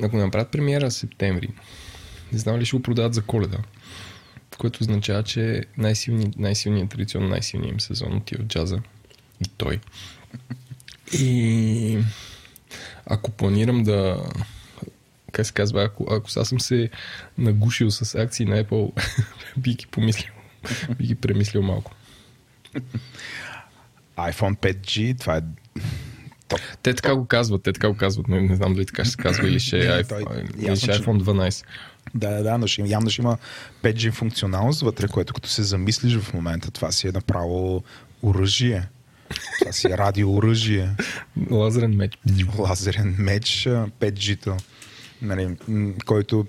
ако 0.02 0.16
направят 0.16 0.50
премиера 0.50 0.90
септември, 0.90 1.48
не 2.32 2.38
знам 2.38 2.58
ли 2.58 2.64
ще 2.64 2.76
го 2.76 2.82
продават 2.82 3.14
за 3.14 3.22
коледа. 3.22 3.58
Което 4.58 4.78
означава, 4.80 5.22
че 5.22 5.64
най-силният, 5.78 6.38
най-силният 6.38 6.90
традиционно 6.90 7.28
най-силният 7.28 7.72
им 7.72 7.80
сезон 7.80 8.16
отива 8.16 8.44
в 8.44 8.46
джаза. 8.46 8.78
И 9.40 9.48
той. 9.56 9.80
И 11.12 11.98
ако 13.06 13.30
планирам 13.30 13.82
да 13.82 14.24
как 15.32 15.46
се 15.46 15.52
казва, 15.52 15.82
ако, 15.82 16.06
ако 16.10 16.30
сега 16.30 16.44
съм 16.44 16.60
се 16.60 16.90
нагушил 17.38 17.90
с 17.90 18.14
акции 18.14 18.46
на 18.46 18.64
Apple, 18.64 19.02
би 19.56 19.74
ги 19.74 19.86
помислил. 19.86 20.32
би 20.98 21.06
ги 21.06 21.14
премислил 21.14 21.62
малко. 21.62 21.92
iPhone 24.16 24.56
5G, 24.56 25.20
това 25.20 25.36
е 25.36 25.42
топ. 26.52 26.60
Те 26.82 26.94
така 26.94 27.14
го 27.14 27.26
казват, 27.26 27.62
те 27.62 27.72
така 27.72 27.88
го 27.88 27.96
казват. 27.96 28.28
Не, 28.28 28.40
не 28.40 28.56
знам 28.56 28.74
дали 28.74 28.86
така 28.86 29.04
ще 29.04 29.10
се 29.10 29.16
казва 29.16 29.48
или 29.48 29.60
ще 29.60 29.78
е 29.78 30.02
iPhone, 30.04 30.66
или 30.66 30.76
ще 30.76 30.86
iPhone 30.86 31.22
12. 31.22 31.64
Да, 32.14 32.30
да, 32.30 32.42
да, 32.42 32.58
но 32.58 32.66
ще, 32.66 32.82
явно 32.82 33.10
ще 33.10 33.22
има 33.22 33.38
5G 33.82 34.12
функционалност 34.12 34.80
вътре, 34.80 35.08
което 35.08 35.34
като 35.34 35.48
се 35.48 35.62
замислиш 35.62 36.18
в 36.18 36.34
момента, 36.34 36.70
това 36.70 36.92
си 36.92 37.08
е 37.08 37.12
направо 37.12 37.82
оръжие. 38.22 38.88
Това 39.60 39.72
си 39.72 39.86
е 39.86 39.98
радиооръжие. 39.98 40.90
Лазерен 41.50 41.96
меч. 41.96 42.12
лазерен 42.58 43.16
меч, 43.18 43.66
а, 43.66 43.86
5G-то, 44.00 44.56
нали, 45.22 45.56
който 46.06 46.46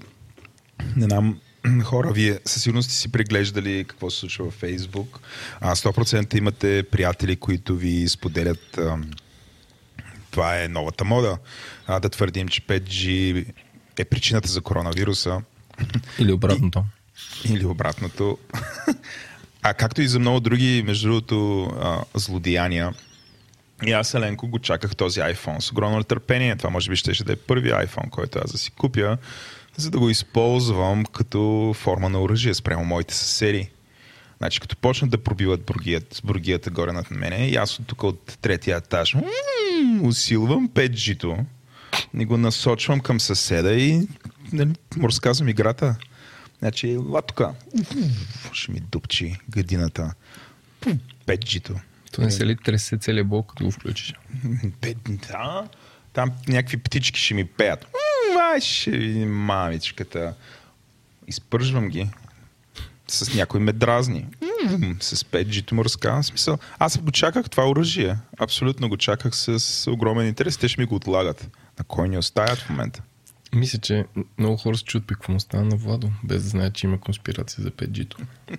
не 0.95 1.05
знам, 1.05 1.39
хора, 1.83 2.11
вие 2.11 2.39
със 2.45 2.63
сигурност 2.63 2.89
сте 2.89 2.97
си 2.97 3.11
преглеждали 3.11 3.85
какво 3.87 4.09
се 4.09 4.19
случва 4.19 4.45
във 4.45 4.53
Фейсбук. 4.53 5.19
А 5.61 5.75
100% 5.75 6.37
имате 6.37 6.83
приятели, 6.91 7.35
които 7.35 7.75
ви 7.75 8.09
споделят 8.09 8.79
това 10.33 10.63
е 10.63 10.67
новата 10.67 11.05
мода. 11.05 11.37
А, 11.87 11.99
да 11.99 12.09
твърдим, 12.09 12.47
че 12.47 12.61
5G 12.61 13.45
е 13.99 14.05
причината 14.05 14.49
за 14.49 14.61
коронавируса 14.61 15.41
Или 16.19 16.31
обратното. 16.31 16.83
или 17.45 17.65
обратното. 17.65 18.37
А 19.61 19.73
както 19.73 20.01
и 20.01 20.07
за 20.07 20.19
много 20.19 20.39
други, 20.39 20.83
между 20.85 21.07
другото, 21.07 21.63
а, 21.81 22.03
злодеяния, 22.13 22.93
и 23.85 23.91
аз, 23.91 24.13
Еленко, 24.13 24.47
го 24.47 24.59
чаках 24.59 24.95
този 24.95 25.19
iPhone 25.19 25.59
с 25.59 25.71
огромно 25.71 25.97
нетърпение. 25.97 26.55
Това 26.55 26.69
може 26.69 26.89
би 26.89 26.95
ще, 26.95 27.23
да 27.23 27.33
е 27.33 27.35
първи 27.35 27.71
iPhone, 27.71 28.09
който 28.09 28.39
аз 28.45 28.51
да 28.51 28.57
си 28.57 28.71
купя, 28.71 29.17
за 29.77 29.91
да 29.91 29.99
го 29.99 30.09
използвам 30.09 31.05
като 31.05 31.73
форма 31.77 32.09
на 32.09 32.21
оръжие 32.21 32.53
спрямо 32.53 32.85
моите 32.85 33.13
съседи. 33.13 33.69
Значи, 34.37 34.59
като 34.59 34.77
почнат 34.77 35.11
да 35.11 35.17
пробиват 35.17 35.65
бургият, 35.65 36.21
бургията 36.23 36.69
горе 36.69 36.91
над 36.91 37.11
мене, 37.11 37.47
и 37.47 37.55
аз 37.55 37.79
от 37.79 37.87
тук 37.87 38.03
от 38.03 38.37
третия 38.41 38.77
етаж 38.77 39.15
усилвам 40.01 40.69
5G-то 40.69 41.37
и 42.19 42.25
го 42.25 42.37
насочвам 42.37 42.99
към 42.99 43.19
съседа 43.19 43.73
и 43.73 44.07
нали, 44.53 44.73
му 44.95 45.07
разказвам 45.07 45.49
играта. 45.49 45.95
Значи, 46.59 46.97
ла 46.97 47.21
тук. 47.21 47.41
Ще 48.53 48.71
ми 48.71 48.79
дупчи 48.79 49.37
гадината. 49.49 50.13
5G-то. 51.27 51.75
То 52.11 52.21
не 52.21 52.31
се 52.31 52.45
ли 52.45 52.55
тресе 52.55 52.97
целият 52.97 53.27
блок, 53.27 53.49
като 53.49 53.63
го 53.63 53.71
включиш? 53.71 54.13
Пет, 54.81 54.97
да. 55.03 55.67
Там 56.13 56.31
някакви 56.47 56.77
птички 56.77 57.19
ще 57.19 57.33
ми 57.33 57.45
пеят. 57.45 57.87
Ай, 58.51 58.61
ще 58.61 58.91
мамичката. 59.25 60.33
Изпържвам 61.27 61.89
ги. 61.89 62.09
С 63.07 63.33
някой 63.33 63.59
ме 63.59 63.71
дразни. 63.71 64.25
С 64.99 65.23
5G-то 65.23 65.75
му 65.75 65.85
разказвам. 65.85 66.23
Смисъл, 66.23 66.57
аз 66.79 66.97
го 66.97 67.11
чаках 67.11 67.49
това 67.49 67.69
оръжие. 67.69 68.17
Абсолютно 68.39 68.89
го 68.89 68.97
чаках 68.97 69.35
с 69.35 69.91
огромен 69.91 70.27
интерес. 70.27 70.57
Те 70.57 70.67
ще 70.67 70.81
ми 70.81 70.85
го 70.85 70.95
отлагат. 70.95 71.49
На 71.79 71.85
кой 71.85 72.09
ни 72.09 72.17
оставят 72.17 72.59
в 72.59 72.69
момента? 72.69 73.01
Мисля, 73.55 73.79
че 73.79 74.05
много 74.37 74.57
хора 74.57 74.77
се 74.77 74.83
чуят 74.83 75.05
какво 75.07 75.39
стана 75.39 75.65
на 75.65 75.75
Владо, 75.75 76.11
без 76.23 76.43
да 76.43 76.49
знаят, 76.49 76.73
че 76.73 76.87
има 76.87 76.99
конспирация 76.99 77.63
за 77.63 77.71
5G-то. 77.71 78.17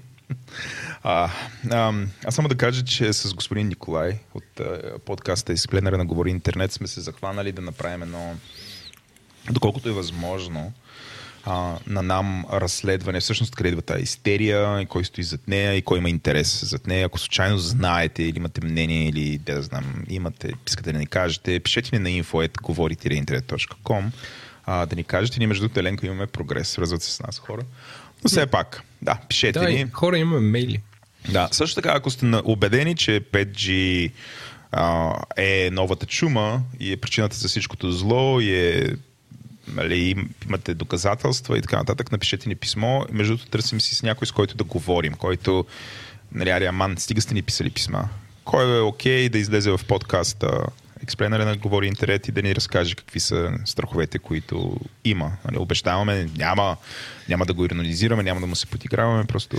А, 1.03 1.31
ам, 1.73 2.11
аз 2.25 2.35
само 2.35 2.49
да 2.49 2.57
кажа, 2.57 2.85
че 2.85 3.13
с 3.13 3.35
господин 3.35 3.69
Николай 3.69 4.19
от 4.35 4.61
а, 4.61 4.99
подкаста 5.07 5.53
Изпленера 5.53 5.99
на 5.99 6.07
Говори 6.07 6.31
Интернет 6.31 6.73
сме 6.73 6.87
се 6.87 7.01
захванали 7.01 7.53
да 7.53 7.63
направим 7.63 8.03
едно, 8.03 8.35
доколкото 9.51 9.89
е 9.89 9.93
възможно, 9.93 10.73
а, 11.47 11.79
на 11.87 12.03
нам 12.03 12.45
разследване, 12.53 13.21
всъщност 13.21 13.55
къде 13.55 13.69
идва 13.69 13.83
тази 13.83 14.03
истерия, 14.03 14.81
и 14.81 14.87
кой 14.87 15.05
стои 15.05 15.25
зад 15.25 15.49
нея 15.49 15.75
и 15.75 15.83
кой 15.83 15.99
има 15.99 16.11
интерес 16.11 16.65
зад 16.65 16.87
нея. 16.87 17.07
Ако 17.07 17.19
случайно 17.19 17.59
знаете 17.59 18.23
или 18.23 18.37
имате 18.37 18.61
мнение 18.65 19.09
или 19.09 19.39
да 19.39 19.63
знам, 19.63 20.05
имате, 20.09 20.53
искате 20.67 20.93
да 20.93 20.99
ни 20.99 21.07
кажете, 21.07 21.61
пишете 21.61 21.99
ни 21.99 22.03
на 22.03 22.25
info.говорите-интернет.com 22.25 24.05
а, 24.67 24.87
да 24.87 24.97
ни 24.97 25.05
кажете. 25.05 25.39
Ние 25.39 25.47
между 25.47 25.63
другото, 25.63 25.81
Еленко, 25.81 26.07
имаме 26.07 26.27
прогрес, 26.27 26.69
свързват 26.69 27.03
се 27.03 27.13
с 27.13 27.21
нас 27.21 27.39
хора. 27.39 27.63
Но 28.25 28.29
все 28.29 28.47
пак, 28.47 28.83
да, 29.03 29.19
пишете 29.29 29.59
Да, 29.59 29.69
ни. 29.69 29.91
хора 29.93 30.19
имаме 30.19 30.41
мейли. 30.41 30.81
Да, 31.33 31.49
също 31.53 31.75
така, 31.75 31.93
ако 31.97 32.11
сте 32.11 32.41
убедени, 32.45 32.97
че 32.97 33.21
5G 33.21 34.11
а, 34.73 35.15
е 35.37 35.71
новата 35.73 36.07
чума 36.07 36.61
и 36.81 36.93
е 36.93 36.97
причината 36.97 37.37
за 37.37 37.49
всичкото 37.49 37.93
зло 37.93 38.41
и 38.41 38.55
е 38.55 38.97
нали, 39.69 39.99
им- 39.99 40.31
имате 40.47 40.75
доказателства 40.75 41.59
и 41.59 41.63
така 41.63 41.77
нататък, 41.77 42.13
напишете 42.13 42.49
ни 42.49 42.55
писмо. 42.55 43.05
Между 43.13 43.33
другото, 43.33 43.51
търсим 43.51 43.81
си 43.81 43.95
с 43.95 44.03
някой, 44.03 44.27
с 44.27 44.33
който 44.33 44.57
да 44.57 44.65
говорим, 44.65 45.13
който, 45.13 45.65
нали, 46.33 46.51
ари, 46.51 46.67
аман, 46.67 46.97
стига 46.99 47.21
сте 47.21 47.35
ни 47.35 47.43
писали 47.43 47.71
писма. 47.71 48.09
Кой 48.45 48.79
е 48.79 48.81
окей 48.81 49.29
да 49.29 49.39
излезе 49.39 49.71
в 49.71 49.81
подкаста 49.89 50.67
Експленера 51.03 51.45
на 51.45 51.57
Говори 51.57 51.87
Интернет 51.87 52.29
и 52.29 52.33
да 52.33 52.43
ни 52.43 52.55
разкаже 52.55 52.95
какви 52.95 53.21
са 53.21 53.53
страховете, 53.65 54.19
които 54.19 54.81
има. 55.05 55.33
Нали, 55.45 55.59
обещаваме, 55.59 56.29
няма, 56.37 56.77
няма 57.29 57.47
да 57.47 57.55
го 57.55 57.65
иронизираме, 57.65 58.23
няма 58.23 58.41
да 58.41 58.47
му 58.47 58.57
се 58.57 58.67
подиграваме, 58.67 59.25
просто 59.25 59.57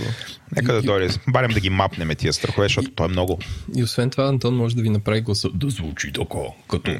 нека 0.56 0.72
да 0.72 0.82
дойде. 0.82 1.14
Барем 1.28 1.50
да 1.50 1.60
ги 1.60 1.70
мапнем 1.70 2.14
тия 2.16 2.32
страхове, 2.32 2.64
защото 2.64 2.90
той 2.90 3.06
е 3.06 3.08
много. 3.08 3.38
И 3.76 3.82
освен 3.82 4.10
това, 4.10 4.24
Антон 4.24 4.56
може 4.56 4.76
да 4.76 4.82
ви 4.82 4.88
направи 4.88 5.20
гласа 5.20 5.48
да 5.54 5.70
звучи 5.70 6.12
така, 6.12 6.38
като, 6.68 6.96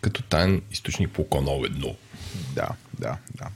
като 0.00 0.22
таен 0.22 0.62
източник 0.72 1.10
по 1.10 1.28
канал 1.28 1.62
едно. 1.66 1.96
Да, 2.34 2.68
да, 2.98 3.16
да. 3.34 3.46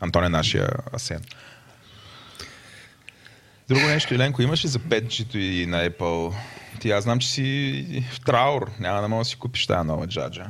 Антон 0.00 0.24
е 0.24 0.28
нашия 0.28 0.68
асен. 0.94 1.20
Друго 3.68 3.86
нещо, 3.86 4.14
Еленко, 4.14 4.42
имаш 4.42 4.64
ли 4.64 4.68
за 4.68 4.78
5G 4.78 5.36
и 5.36 5.66
на 5.66 5.90
Apple? 5.90 6.34
Ти 6.80 6.90
аз 6.90 7.04
знам, 7.04 7.18
че 7.18 7.28
си 7.28 8.04
в 8.12 8.20
траур. 8.20 8.70
Няма 8.80 9.02
да 9.02 9.08
можеш 9.08 9.28
да 9.28 9.30
си 9.30 9.38
купиш 9.38 9.66
тази 9.66 9.86
нова 9.86 10.06
джаджа. 10.06 10.46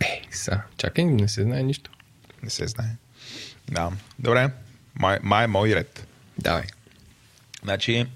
Е, 0.00 0.22
са, 0.30 0.60
чакай, 0.78 1.04
не 1.04 1.28
се 1.28 1.42
знае 1.42 1.62
нищо. 1.62 1.90
Не 2.42 2.50
се 2.50 2.66
знае. 2.66 2.90
Да. 3.70 3.90
Добре. 4.18 4.50
Май, 4.94 5.18
май 5.22 5.44
е 5.44 5.46
мой 5.46 5.74
ред. 5.74 6.06
Давай. 6.38 6.64
Значи, 7.62 8.06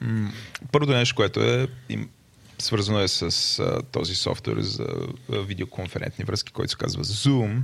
м- 0.00 0.32
първото 0.72 0.92
нещо, 0.92 1.14
което 1.14 1.40
е 1.40 1.68
им, 1.88 2.10
свързано 2.62 3.00
е 3.00 3.08
с 3.08 3.58
а, 3.58 3.82
този 3.82 4.14
софтуер 4.14 4.60
за 4.60 4.86
видеоконферентни 5.28 6.24
връзки, 6.24 6.52
който 6.52 6.70
се 6.70 6.76
казва 6.76 7.04
Zoom, 7.04 7.62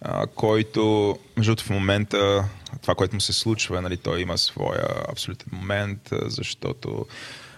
а, 0.00 0.26
който, 0.26 1.18
между 1.36 1.56
в 1.56 1.70
момента, 1.70 2.44
това, 2.82 2.94
което 2.94 3.14
му 3.16 3.20
се 3.20 3.32
случва, 3.32 3.82
нали, 3.82 3.96
той 3.96 4.20
има 4.20 4.38
своя 4.38 4.86
абсолютен 5.08 5.48
момент, 5.52 6.08
защото 6.12 7.06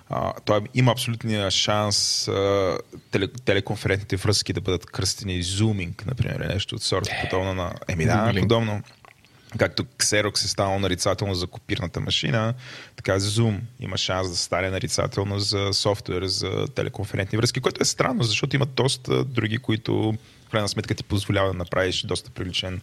а, 0.09 0.33
той 0.45 0.61
има 0.75 0.93
абсолютния 0.93 1.51
шанс 1.51 2.29
а, 2.29 2.79
теле, 3.11 3.29
телеконферентните 3.45 4.17
връзки 4.17 4.53
да 4.53 4.61
бъдат 4.61 4.87
кръстени 4.87 5.43
Zooming, 5.43 6.07
например, 6.07 6.37
нещо 6.41 6.75
от 6.75 6.83
сорта, 6.83 7.11
подобно 7.23 7.55
на... 7.55 7.73
Еми 7.89 8.05
да, 8.05 8.33
подобно. 8.41 8.83
Както 9.59 9.85
Xerox 9.85 10.45
е 10.45 10.49
станало 10.49 10.79
нарицателно 10.79 11.35
за 11.35 11.47
копирната 11.47 12.01
машина, 12.01 12.55
така 12.97 13.21
Zoom 13.21 13.59
има 13.81 13.97
шанс 13.97 14.31
да 14.31 14.37
стане 14.37 14.71
нарицателно 14.71 15.39
за 15.39 15.69
софтуер 15.73 16.25
за 16.25 16.67
телеконферентни 16.75 17.39
връзки, 17.39 17.61
което 17.61 17.83
е 17.83 17.85
странно, 17.85 18.23
защото 18.23 18.57
има 18.57 18.67
доста 18.67 19.25
други, 19.25 19.59
които 19.59 20.15
в 20.47 20.51
крайна 20.51 20.69
сметка 20.69 20.95
ти 20.95 21.05
позволява 21.05 21.49
да 21.49 21.55
направиш 21.55 22.03
доста 22.03 22.31
приличен 22.31 22.81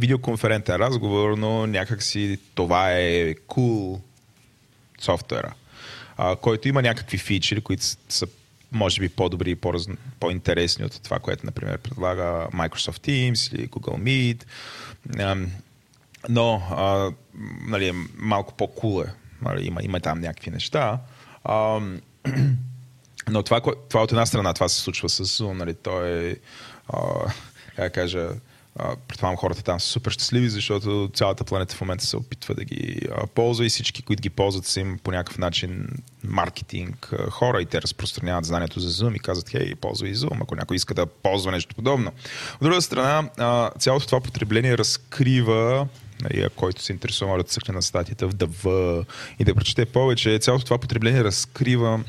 видеоконферентен 0.00 0.76
разговор, 0.76 1.36
но 1.38 1.66
някакси 1.66 2.38
това 2.54 2.92
е 2.92 3.34
cool 3.34 4.00
софтуера, 5.00 5.54
който 6.40 6.68
има 6.68 6.82
някакви 6.82 7.18
фичери, 7.18 7.60
които 7.60 7.84
са- 8.08 8.26
може 8.72 9.00
би 9.00 9.08
по-добри 9.08 9.50
и 9.50 9.56
по-интересни 10.20 10.84
от 10.84 11.02
това, 11.02 11.18
което, 11.18 11.46
например, 11.46 11.78
предлага 11.78 12.22
Microsoft 12.54 13.08
Teams 13.08 13.54
или 13.54 13.68
Google 13.68 13.98
Meet. 14.02 14.44
Но 16.28 16.62
а, 16.70 17.10
нали, 17.68 17.88
е 17.88 17.92
малко 18.16 18.54
по-кул 18.54 19.02
е. 19.02 19.12
Нали, 19.42 19.66
има, 19.66 19.82
има 19.82 20.00
там 20.00 20.20
някакви 20.20 20.50
неща. 20.50 20.98
Ам, 21.44 22.00
но 23.30 23.42
това, 23.42 23.60
това 23.88 24.02
от 24.02 24.12
една 24.12 24.26
страна, 24.26 24.54
това 24.54 24.68
се 24.68 24.80
случва 24.80 25.08
с 25.08 25.24
Zoom, 25.24 25.52
нали, 25.52 25.74
то 25.74 26.06
е, 26.06 26.36
а, 26.88 27.00
как 27.76 27.84
да 27.84 27.90
кажа, 27.90 28.28
а, 28.76 28.96
предполагам 29.08 29.36
хората 29.36 29.62
там 29.62 29.80
са 29.80 29.86
супер 29.86 30.10
щастливи, 30.10 30.48
защото 30.48 31.10
цялата 31.14 31.44
планета 31.44 31.76
в 31.76 31.80
момента 31.80 32.04
се 32.04 32.16
опитва 32.16 32.54
да 32.54 32.64
ги 32.64 33.00
а, 33.16 33.26
ползва 33.26 33.66
и 33.66 33.68
всички, 33.68 34.02
които 34.02 34.20
ги 34.20 34.30
ползват, 34.30 34.66
са 34.66 34.80
им 34.80 34.98
по 35.02 35.10
някакъв 35.10 35.38
начин 35.38 35.88
маркетинг 36.24 37.12
а, 37.12 37.30
хора 37.30 37.62
и 37.62 37.66
те 37.66 37.82
разпространяват 37.82 38.44
знанието 38.44 38.80
за 38.80 38.90
Zoom 38.90 39.16
и 39.16 39.18
казват, 39.18 39.48
хей, 39.48 39.74
ползвай 39.74 40.14
Zoom, 40.14 40.42
ако 40.42 40.54
някой 40.54 40.76
иска 40.76 40.94
да 40.94 41.06
ползва 41.06 41.52
нещо 41.52 41.74
подобно. 41.74 42.12
От 42.54 42.60
друга 42.60 42.82
страна, 42.82 43.30
а, 43.38 43.70
цялото 43.78 44.06
това 44.06 44.20
потребление 44.20 44.78
разкрива 44.78 45.88
нали, 46.22 46.48
който 46.56 46.82
се 46.82 46.92
интересува, 46.92 47.30
може 47.30 47.42
да 47.42 47.48
цъкне 47.48 47.74
на 47.74 47.82
статията 47.82 48.28
в 48.28 48.34
DV 48.34 49.04
и 49.38 49.44
да 49.44 49.54
прочете 49.54 49.86
повече. 49.86 50.38
Цялото 50.38 50.64
това 50.64 50.78
потребление 50.78 51.24
разкрива 51.24 52.00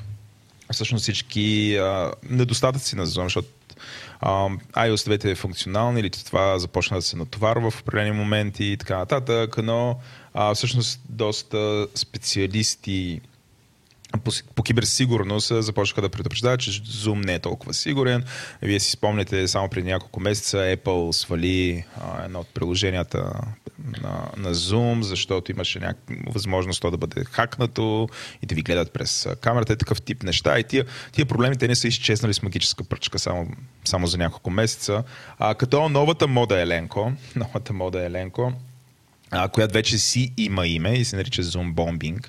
всъщност 0.74 1.02
всички 1.02 1.76
а, 1.76 2.12
недостатъци 2.30 2.96
на 2.96 3.08
Zoom, 3.08 3.24
защото 3.24 3.48
а, 4.20 4.50
iOS 4.74 5.18
2 5.18 5.26
е 5.26 5.36
функционални 5.36 6.00
или 6.00 6.10
това 6.10 6.60
започна 6.60 6.98
да 6.98 7.02
се 7.02 7.18
натоварва 7.18 7.72
в 7.72 7.82
определени 7.82 8.12
моменти 8.12 8.66
и 8.66 8.78
така 8.78 8.98
нататък, 8.98 9.58
но 9.64 10.00
а, 10.34 10.54
всъщност 10.54 11.02
доста 11.10 11.88
специалисти 11.96 13.22
по, 14.24 14.32
по 14.56 14.64
киберсигурност 14.64 15.64
започнаха 15.64 16.02
да 16.02 16.10
предупреждават, 16.10 16.60
че 16.60 16.72
Zoom 16.72 17.26
не 17.26 17.34
е 17.34 17.40
толкова 17.40 17.74
сигурен. 17.74 18.24
Вие 18.62 18.80
си 18.80 18.92
спомняте, 18.92 19.48
само 19.48 19.70
преди 19.70 19.88
няколко 19.88 20.20
месеца 20.20 20.58
Apple 20.58 21.12
свали 21.12 21.86
а, 21.98 22.26
едно 22.26 22.40
от 22.40 22.48
приложенията 22.48 23.34
на, 24.02 24.32
на 24.38 24.56
Zoom, 24.56 25.02
защото 25.02 25.52
имаше 25.52 25.80
някаква 25.80 26.16
възможност 26.28 26.82
то 26.82 26.92
да 26.92 26.98
бъде 26.98 27.26
хакнато 27.26 28.10
и 28.44 28.46
да 28.46 28.56
ви 28.56 28.62
гледат 28.62 28.94
през 28.94 29.28
камерата 29.42 29.74
и 29.74 29.78
такъв 29.78 30.02
тип 30.02 30.24
неща. 30.24 30.60
И 30.60 30.64
тия, 30.64 30.86
тия 31.12 31.26
проблеми 31.26 31.58
те 31.58 31.68
не 31.68 31.76
са 31.76 31.88
изчезнали 31.88 32.34
с 32.34 32.42
магическа 32.42 32.84
пръчка 32.84 33.20
само, 33.20 33.48
само 33.86 34.08
за 34.08 34.18
няколко 34.18 34.50
месеца. 34.50 35.04
А, 35.40 35.56
като 35.56 35.90
новата 35.90 36.28
мода 36.28 36.62
Еленко, 36.62 37.12
новата 37.36 37.74
мода 37.74 38.06
Еленко, 38.06 38.54
а, 39.32 39.50
която 39.50 39.74
вече 39.74 39.98
си 39.98 40.34
има 40.38 40.68
име 40.68 40.94
и 40.94 41.06
се 41.06 41.16
нарича 41.16 41.44
Zoom 41.44 41.74
Bombing, 41.74 42.28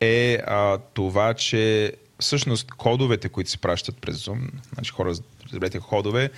е 0.00 0.38
а, 0.46 0.78
това, 0.94 1.34
че 1.34 1.92
всъщност 2.22 2.70
кодовете, 2.70 3.28
които 3.28 3.50
се 3.50 3.58
пращат 3.58 3.96
през 3.96 4.16
Zoom, 4.16 4.38
значи 4.74 4.90
хора, 4.90 5.14
разберете 5.52 5.80
кодове, 5.80 6.30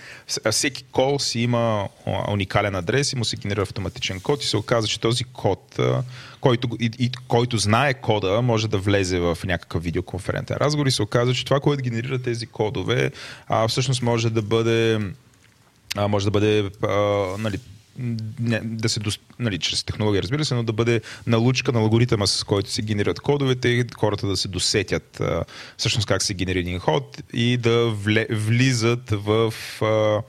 всеки 0.50 0.84
кол 0.92 1.18
си 1.18 1.40
има 1.40 1.88
уникален 2.28 2.74
адрес 2.74 3.12
и 3.12 3.16
му 3.16 3.24
се 3.24 3.36
генерира 3.36 3.62
автоматичен 3.62 4.20
код 4.20 4.42
и 4.42 4.46
се 4.46 4.56
оказа, 4.56 4.88
че 4.88 5.00
този 5.00 5.24
код, 5.24 5.78
който, 6.40 6.68
и, 6.80 6.90
и, 6.98 7.10
който 7.28 7.58
знае 7.58 7.94
кода, 7.94 8.42
може 8.42 8.68
да 8.68 8.78
влезе 8.78 9.18
в 9.18 9.38
някакъв 9.44 9.82
видеоконферентен 9.82 10.56
разговор 10.56 10.86
и 10.86 10.90
се 10.90 11.02
оказа, 11.02 11.34
че 11.34 11.44
това, 11.44 11.60
което 11.60 11.82
генерира 11.82 12.18
тези 12.18 12.46
кодове, 12.46 13.10
а, 13.48 13.68
всъщност 13.68 14.02
може 14.02 14.30
да 14.30 14.42
бъде 14.42 15.00
а, 15.96 16.08
може 16.08 16.24
да 16.24 16.30
бъде 16.30 16.70
а, 16.82 16.88
нали, 17.38 17.58
не, 17.98 18.60
да 18.60 18.88
се, 18.88 19.00
нали, 19.38 19.58
чрез 19.58 19.84
технология, 19.84 20.22
разбира 20.22 20.44
се, 20.44 20.54
но 20.54 20.62
да 20.62 20.72
бъде 20.72 21.00
налучка 21.26 21.72
на 21.72 21.78
алгоритъма, 21.80 22.26
с 22.26 22.44
който 22.44 22.70
се 22.70 22.82
генерират 22.82 23.20
кодовете 23.20 23.68
и 23.68 23.84
хората 23.96 24.26
да 24.26 24.36
се 24.36 24.48
досетят 24.48 25.20
а, 25.20 25.44
всъщност 25.76 26.08
как 26.08 26.22
се 26.22 26.34
генерира 26.34 26.60
един 26.60 26.78
ход 26.78 27.22
и 27.32 27.56
да 27.56 27.90
вле, 27.90 28.26
влизат 28.30 29.10
в 29.10 29.54
а, 29.82 30.22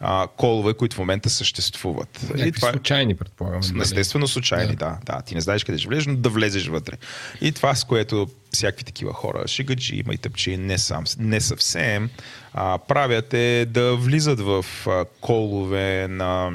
а, 0.00 0.26
колове, 0.36 0.74
които 0.74 0.96
в 0.96 0.98
момента 0.98 1.30
съществуват. 1.30 2.22
И 2.22 2.26
Някакви 2.26 2.52
това 2.52 2.68
е- 2.68 2.72
случайни, 2.72 3.14
предполагам. 3.16 3.60
нали? 3.72 3.82
Естествено 3.82 4.28
случайни, 4.28 4.76
да. 4.76 4.98
да. 5.04 5.22
Ти 5.22 5.34
не 5.34 5.40
знаеш 5.40 5.64
къде 5.64 5.78
ще 5.78 5.88
влезеш, 5.88 6.06
но 6.06 6.16
да 6.16 6.28
влезеш 6.28 6.66
вътре. 6.66 6.92
И 7.40 7.52
това, 7.52 7.74
с 7.74 7.84
което 7.84 8.28
всякакви 8.52 8.84
такива 8.84 9.12
хора, 9.12 9.48
шигаджи, 9.48 9.96
има 9.96 10.14
и 10.14 10.18
тъпчи, 10.18 10.56
не, 10.56 10.78
сам, 10.78 11.04
не 11.18 11.40
съвсем, 11.40 12.10
а, 12.52 12.78
правят 12.78 13.34
е 13.34 13.66
да 13.70 13.96
влизат 13.96 14.40
в 14.40 14.64
а, 14.86 15.04
колове 15.20 16.08
на, 16.08 16.50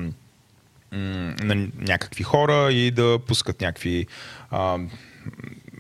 на 0.92 1.68
някакви 1.78 2.24
хора 2.24 2.74
и 2.74 2.92
да 2.92 3.20
пускат 3.28 3.62
някакви 3.62 4.08
а, 4.52 4.80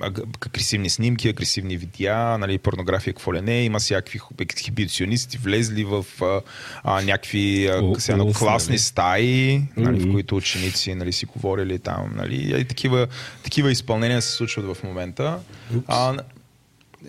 агресивни 0.02 0.90
снимки, 0.90 1.30
агресивни 1.30 1.78
видеа, 1.78 2.38
нали, 2.38 2.58
порнография, 2.58 3.14
какво 3.14 3.34
ли 3.34 3.42
не. 3.42 3.64
Има 3.64 3.80
всякакви 3.80 4.20
ексхибиционисти, 4.40 5.38
влезли 5.38 5.84
в 5.84 6.06
а, 6.22 6.42
а, 6.84 7.02
някакви 7.02 7.68
а, 7.68 8.00
сега, 8.00 8.24
класни 8.40 8.72
нали? 8.72 8.80
стаи, 8.80 9.62
нали, 9.78 10.00
в 10.00 10.12
които 10.12 10.36
ученици 10.36 10.96
нали, 10.96 11.14
си 11.14 11.26
говорили 11.26 11.80
там. 11.80 12.12
Нали, 12.16 12.60
и 12.62 12.66
такива, 12.66 13.08
такива 13.44 13.72
изпълнения 13.72 14.22
се 14.22 14.32
случват 14.32 14.78
в 14.78 14.84
момента. 14.84 15.40
А, 15.88 16.18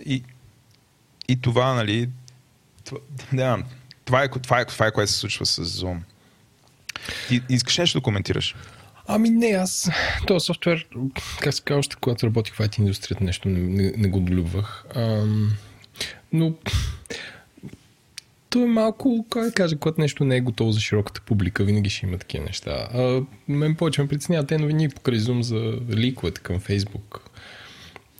и, 0.05 0.23
и 1.27 1.41
това, 1.41 1.73
нали, 1.73 2.09
това, 2.85 2.99
да, 3.33 3.57
това, 4.05 4.23
е, 4.23 4.29
това, 4.29 4.59
е, 4.59 4.65
това 4.65 4.87
е 4.87 4.91
което 4.91 5.11
се 5.11 5.17
случва 5.17 5.45
с 5.45 5.65
Zoom. 5.65 5.97
Ти 7.27 7.41
искаш 7.49 7.77
нещо 7.77 7.99
да 7.99 8.03
коментираш? 8.03 8.55
Ами 9.07 9.29
не, 9.29 9.47
аз 9.47 9.89
този 10.27 10.45
софтуер, 10.45 10.87
как 11.39 11.53
се 11.53 11.61
казва, 11.61 11.79
още 11.79 11.95
когато 12.01 12.25
работих 12.25 12.53
в 12.53 12.59
IT 12.59 12.79
индустрията, 12.79 13.23
нещо 13.23 13.49
не, 13.49 13.59
не, 13.59 13.93
не 13.97 14.07
го 14.07 14.19
долюбвах. 14.19 14.85
Но 16.33 16.53
то 18.49 18.63
е 18.63 18.65
малко, 18.65 19.25
как 19.29 19.43
да 19.43 19.51
кажа, 19.51 19.77
когато 19.77 20.01
нещо 20.01 20.25
не 20.25 20.35
е 20.35 20.41
готово 20.41 20.71
за 20.71 20.79
широката 20.79 21.21
публика, 21.21 21.63
винаги 21.63 21.89
ще 21.89 22.05
има 22.05 22.17
такива 22.17 22.45
неща. 22.45 22.89
А, 22.93 23.21
мен 23.47 23.75
повече 23.75 24.01
ме 24.01 24.07
притесняват 24.07 24.47
те 24.47 24.57
новини 24.57 24.89
покрай 24.89 25.19
Zoom 25.19 25.41
за 25.41 25.77
ликовете 25.95 26.41
към 26.41 26.59
Facebook. 26.59 27.19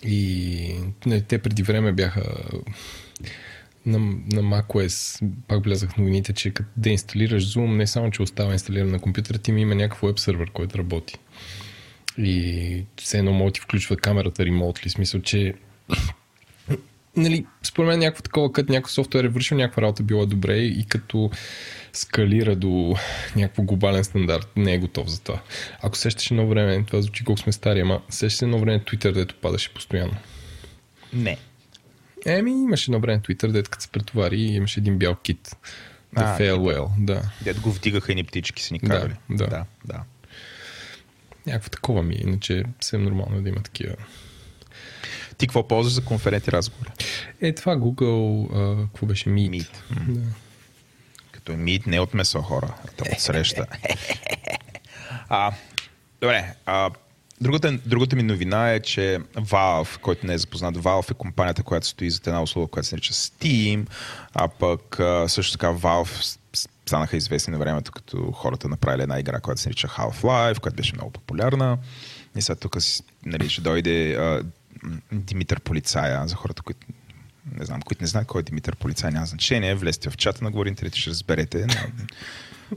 И 0.04 0.76
не, 1.06 1.22
те 1.22 1.38
преди 1.38 1.64
време 1.64 1.92
бяха 1.92 2.24
на, 3.86 4.00
на 4.32 4.42
macOS, 4.42 5.24
пак 5.48 5.64
влязах 5.64 5.92
в 5.92 5.98
новините, 5.98 6.34
че 6.34 6.52
като 6.52 6.70
да 6.78 6.90
инсталираш 6.90 7.54
Zoom, 7.54 7.76
не 7.76 7.88
само, 7.88 8.12
че 8.12 8.22
остава 8.22 8.54
инсталиран 8.54 8.92
на 8.92 9.00
компютъра 9.00 9.38
ти, 9.38 9.52
ми 9.52 9.62
има 9.62 9.76
някакъв 9.76 10.02
веб 10.10 10.20
сервер, 10.20 10.52
който 10.52 10.78
работи. 10.78 11.18
И 12.18 12.86
все 12.96 13.18
едно 13.18 13.32
може 13.32 13.46
да 13.46 13.54
ти 13.54 13.62
включва 13.62 13.96
камерата 13.96 14.46
ремонтли, 14.46 14.90
смисъл, 14.90 15.22
че 15.22 15.54
нали, 17.16 17.46
според 17.64 17.88
мен 17.88 18.00
някакво 18.00 18.24
такова, 18.24 18.52
като 18.52 18.72
някой 18.72 18.92
софтуер 18.92 19.24
е 19.24 19.30
вършил 19.30 19.58
някаква 19.58 19.82
работа, 19.82 20.04
било 20.04 20.26
добре 20.26 20.58
и 20.58 20.86
като 20.86 21.32
скалира 21.94 22.56
до 22.56 22.96
някакво 23.36 23.64
глобален 23.64 24.04
стандарт, 24.04 24.48
не 24.56 24.74
е 24.74 24.78
готов 24.78 25.10
за 25.10 25.22
това. 25.22 25.42
Ако 25.82 25.98
сещаш 25.98 26.32
едно 26.32 26.48
време, 26.48 26.84
това 26.88 27.02
звучи 27.02 27.24
колко 27.24 27.42
сме 27.42 27.52
стари, 27.52 27.80
ама 27.80 28.02
сещаш 28.10 28.42
едно 28.42 28.60
време 28.60 28.80
Twitter, 28.80 29.12
дето 29.12 29.36
падаше 29.42 29.74
постоянно. 29.74 30.16
Не. 31.14 31.38
Еми, 32.26 32.52
имаше 32.52 32.92
едно 32.92 33.00
време 33.00 33.20
Twitter, 33.20 33.52
дето 33.52 33.70
като 33.70 33.84
се 33.84 33.90
претовари 33.90 34.38
и 34.38 34.56
имаше 34.56 34.80
един 34.80 34.98
бял 34.98 35.16
кит. 35.16 35.56
The 36.16 36.22
А, 36.24 36.40
fail 36.40 36.56
well, 36.56 36.90
да. 36.98 37.22
Дед 37.42 37.60
го 37.60 37.72
вдигаха 37.72 38.12
едни 38.12 38.24
птички 38.24 38.64
си 38.64 38.74
ни 38.74 38.80
Да, 38.80 38.88
карали. 38.88 39.16
да. 39.30 39.48
да, 39.48 39.66
да. 39.86 40.04
Някакво 41.46 41.70
такова 41.70 42.04
ми 42.04 42.16
е, 42.16 42.22
иначе 42.22 42.64
съвсем 42.82 43.04
нормално 43.04 43.38
е 43.38 43.42
да 43.42 43.50
има 43.50 43.62
такива. 43.62 43.96
Ти 45.38 45.48
какво 45.48 45.68
ползваш 45.68 45.94
за 45.94 46.06
конферентни 46.06 46.54
разговори? 46.54 46.90
Е, 47.42 47.56
това 47.56 47.76
Google, 47.78 48.48
а, 48.54 48.88
какво 48.88 49.06
беше 49.06 49.30
Meet? 49.30 49.50
Meet. 49.50 49.70
Да. 50.08 50.22
Като 51.32 51.52
е 51.52 51.56
мид, 51.56 51.88
не 51.88 52.00
от 52.00 52.14
месо 52.14 52.42
хора, 52.42 52.74
а 53.00 53.12
от 53.12 53.20
среща. 53.20 53.66
а, 55.30 55.52
добре, 56.22 56.54
а, 56.66 56.90
другата, 57.42 57.80
другата 57.86 58.16
ми 58.16 58.24
новина 58.24 58.72
е, 58.72 58.80
че 58.80 59.20
Valve, 59.36 60.00
който 60.00 60.28
не 60.28 60.34
е 60.34 60.38
запознат, 60.38 60.78
Valve 60.78 61.12
е 61.12 61.14
компанията, 61.14 61.64
която 61.64 61.88
стои 61.88 62.12
за 62.12 62.20
една 62.28 62.42
услуга, 62.42 62.68
която 62.68 62.88
се 62.88 62.96
нарича 62.96 63.14
Steam, 63.14 63.88
а 64.34 64.48
пък 64.48 65.00
също 65.32 65.52
така 65.52 65.68
Valve 65.68 66.38
станаха 66.86 67.18
известни 67.18 67.52
на 67.52 67.60
времето, 67.60 67.92
като 67.92 68.32
хората 68.32 68.70
направили 68.70 69.04
една 69.04 69.20
игра, 69.20 69.40
която 69.40 69.62
се 69.62 69.70
нарича 69.70 69.88
Half-Life, 69.88 70.60
която 70.60 70.76
беше 70.76 70.96
много 70.96 71.12
популярна. 71.12 71.78
И 72.36 72.42
сега 72.42 72.56
тук 72.56 72.78
нали, 73.26 73.50
ще 73.50 73.62
дойде 73.62 74.14
а, 74.14 74.44
Димитър 75.12 75.60
Полицая, 75.60 76.28
за 76.28 76.36
хората, 76.36 76.62
които 76.62 76.88
не 77.58 77.66
знам, 77.66 77.82
които 77.82 78.04
не 78.04 78.08
знаят 78.08 78.28
кой 78.28 78.42
е 78.42 78.44
Димитър 78.44 78.76
Полицай, 78.76 79.12
няма 79.12 79.26
значение. 79.26 79.76
Влезте 79.76 80.10
в 80.10 80.18
чата 80.18 80.44
на 80.44 80.52
Говори 80.52 80.70
Интернет, 80.70 80.96
ще 80.96 81.10
разберете. 81.10 81.68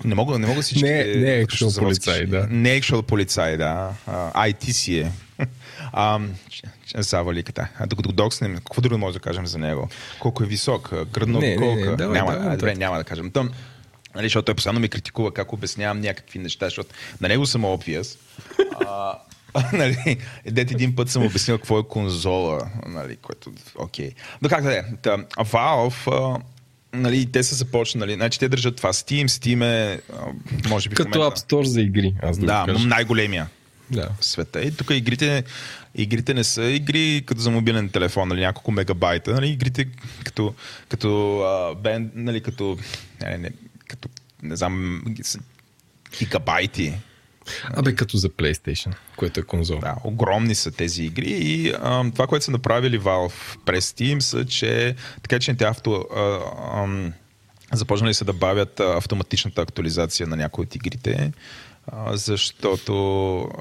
Не 0.04 0.14
мога, 0.14 0.38
не 0.38 0.46
мога 0.46 0.62
всички... 0.62 0.84
Не- 0.84 1.04
не 1.04 1.34
е 1.34 1.44
заводски- 1.44 1.78
полицай, 1.78 2.26
да. 2.26 2.46
Не 2.50 2.74
е 2.74 2.80
actual 2.80 3.02
полицай, 3.02 3.56
да. 3.56 3.92
А, 4.06 4.48
IT 4.48 4.70
си 4.70 4.98
е. 4.98 5.12
А, 5.92 6.20
заваликата. 6.96 7.68
А 7.78 7.86
докато 7.86 8.12
докснем, 8.12 8.54
какво 8.56 8.80
друго 8.80 8.98
може 8.98 9.14
да 9.14 9.20
кажем 9.20 9.46
за 9.46 9.58
него? 9.58 9.88
Колко 10.20 10.42
е 10.42 10.46
висок? 10.46 10.90
Гръдна 11.12 11.38
Не, 11.38 11.48
не, 11.48 11.56
не, 11.56 11.66
обиколка? 11.66 11.96
давай, 11.96 12.18
няма, 12.20 12.32
давай 12.32 12.48
а, 12.48 12.56
добре, 12.56 12.74
няма 12.74 12.96
да 12.96 13.04
кажем. 13.04 13.30
Тъм, 13.30 13.50
нали, 14.14 14.24
защото 14.24 14.44
той 14.44 14.54
постоянно 14.54 14.80
ме 14.80 14.88
критикува 14.88 15.34
как 15.34 15.52
обяснявам 15.52 16.00
някакви 16.00 16.38
неща, 16.38 16.66
защото 16.66 16.90
на 17.20 17.28
него 17.28 17.46
съм 17.46 17.62
obvious. 17.62 18.18
А, 18.86 19.18
нали, 19.72 20.16
дете 20.46 20.74
един 20.74 20.96
път 20.96 21.10
съм 21.10 21.26
обяснил 21.26 21.58
какво 21.58 21.78
е 21.78 21.88
конзола, 21.88 22.60
нали, 22.86 23.16
което, 23.16 23.52
окей. 23.78 24.10
Но 24.42 24.48
как 24.48 24.62
да 24.62 24.74
е, 24.74 24.82
Valve, 25.38 26.40
нали, 26.94 27.26
те 27.26 27.42
са 27.42 27.54
започнали, 27.54 28.14
значи 28.14 28.38
те 28.38 28.48
държат 28.48 28.76
това 28.76 28.92
Steam, 28.92 29.24
Steam 29.24 29.64
е, 29.64 30.00
може 30.68 30.88
би 30.88 30.94
Като 30.94 31.18
момента- 31.18 31.36
App 31.36 31.44
Store 31.44 31.62
за 31.62 31.80
игри, 31.80 32.14
аз 32.22 32.38
да, 32.38 32.46
да, 32.46 32.64
кажа. 32.66 32.86
най-големия 32.88 33.48
Да. 33.90 34.08
в 34.20 34.24
света. 34.24 34.62
И 34.62 34.70
тук 34.70 34.90
игрите, 34.90 35.44
игрите 35.94 36.34
не 36.34 36.44
са 36.44 36.64
игри 36.64 37.22
като 37.26 37.40
за 37.40 37.50
мобилен 37.50 37.88
телефон, 37.88 38.28
нали, 38.28 38.40
няколко 38.40 38.72
мегабайта. 38.72 39.32
Нали, 39.32 39.48
игрите 39.48 39.86
като, 40.24 40.54
като 40.88 41.38
а, 41.40 41.74
бен, 41.74 42.10
нали, 42.14 42.40
като, 42.40 42.78
не, 43.22 43.38
не, 43.38 43.50
като, 43.88 44.08
не 44.42 44.56
знам, 44.56 45.02
гигабайти. 46.18 46.92
Абе, 47.64 47.94
като 47.94 48.16
за 48.16 48.28
PlayStation, 48.28 48.94
което 49.16 49.40
е 49.40 49.42
конзола. 49.42 49.80
Да, 49.80 49.96
огромни 50.04 50.54
са 50.54 50.70
тези 50.70 51.04
игри 51.04 51.30
и 51.30 51.72
а, 51.82 52.10
това, 52.10 52.26
което 52.26 52.44
са 52.44 52.50
направили 52.50 53.00
Valve 53.00 53.58
през 53.64 53.92
Steam 53.92 54.18
са, 54.18 54.46
че 54.46 54.96
така 55.22 55.38
че 55.38 55.54
те 55.54 55.64
авто, 55.64 56.06
а, 56.16 56.40
ам, 56.82 57.12
започнали 57.72 58.14
са 58.14 58.24
да 58.24 58.32
бавят 58.32 58.80
а, 58.80 58.96
автоматичната 58.96 59.62
актуализация 59.62 60.26
на 60.26 60.36
някои 60.36 60.62
от 60.62 60.74
игрите, 60.74 61.32
а, 61.86 62.16
защото 62.16 62.92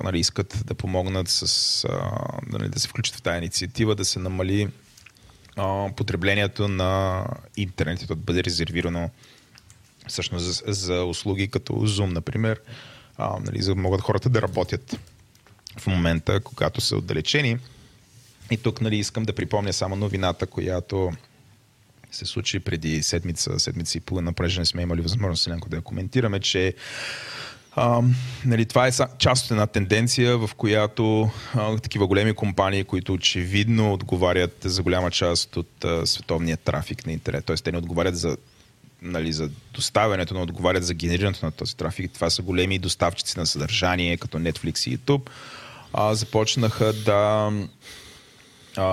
нали, 0.04 0.20
искат 0.20 0.64
да 0.66 0.74
помогнат 0.74 1.28
с, 1.30 1.86
а, 1.90 2.12
нали, 2.48 2.70
да 2.70 2.80
се 2.80 2.88
включат 2.88 3.16
в 3.16 3.22
тази 3.22 3.38
инициатива, 3.38 3.96
да 3.96 4.06
се 4.06 4.20
намали 4.20 4.68
а, 5.56 5.90
потреблението 5.96 6.68
на 6.68 7.26
интернет, 7.58 8.08
да 8.08 8.16
бъде 8.16 8.44
резервирано 8.44 9.10
всъщност 10.08 10.46
за, 10.46 10.64
за 10.68 11.04
услуги 11.04 11.48
като 11.48 11.74
Zoom, 11.74 12.14
например, 12.14 12.60
а, 13.18 13.40
нали, 13.46 13.62
за 13.62 13.76
да 13.76 13.82
могат 13.82 14.02
хората 14.02 14.30
да 14.30 14.42
работят 14.42 15.00
в 15.80 15.88
момента, 15.88 16.40
когато 16.40 16.82
са 16.82 16.98
отдалечени. 16.98 17.58
И 18.52 18.58
тук 18.58 18.82
нали, 18.82 18.98
искам 18.98 19.24
да 19.24 19.36
припомня 19.36 19.74
само 19.74 19.96
новината, 19.96 20.48
която 20.48 21.12
се 22.12 22.26
случи 22.26 22.60
преди 22.60 23.04
седмица, 23.04 23.60
седмица 23.60 23.98
и 23.98 24.02
половина, 24.02 24.34
понеже 24.34 24.60
не 24.60 24.66
сме 24.66 24.82
имали 24.82 25.02
възможност 25.02 25.48
Еленко, 25.48 25.70
да 25.70 25.76
я 25.76 25.82
коментираме, 25.82 26.40
че 26.40 26.74
а, 27.76 28.02
нали, 28.46 28.66
това 28.66 28.88
е 28.88 28.92
част 29.18 29.46
от 29.46 29.52
една 29.52 29.68
тенденция, 29.68 30.38
в 30.38 30.50
която 30.58 31.30
а, 31.56 31.78
такива 31.78 32.08
големи 32.08 32.34
компании, 32.34 32.84
които 32.84 33.14
очевидно 33.14 33.94
отговарят 33.94 34.58
за 34.64 34.84
голяма 34.84 35.12
част 35.12 35.58
от 35.58 35.86
а, 35.86 36.08
световния 36.08 36.58
трафик 36.58 37.06
на 37.06 37.12
интернет, 37.12 37.46
т.е. 37.46 37.56
те 37.56 37.72
не 37.72 37.78
отговарят 37.78 38.18
за 38.18 38.38
нали, 39.04 39.34
за 39.34 39.50
доставянето, 39.74 40.34
но 40.34 40.42
отговарят 40.42 40.86
за 40.86 40.94
генерирането 40.94 41.46
на 41.46 41.52
този 41.52 41.76
трафик. 41.76 42.12
Това 42.12 42.30
са 42.30 42.42
големи 42.42 42.80
доставчици 42.80 43.40
на 43.40 43.46
съдържание, 43.46 44.18
като 44.18 44.38
Netflix 44.38 44.90
и 44.90 44.98
YouTube. 44.98 45.30
А, 45.94 46.16
започнаха 46.16 46.94
да 46.94 47.52
а, 48.78 48.84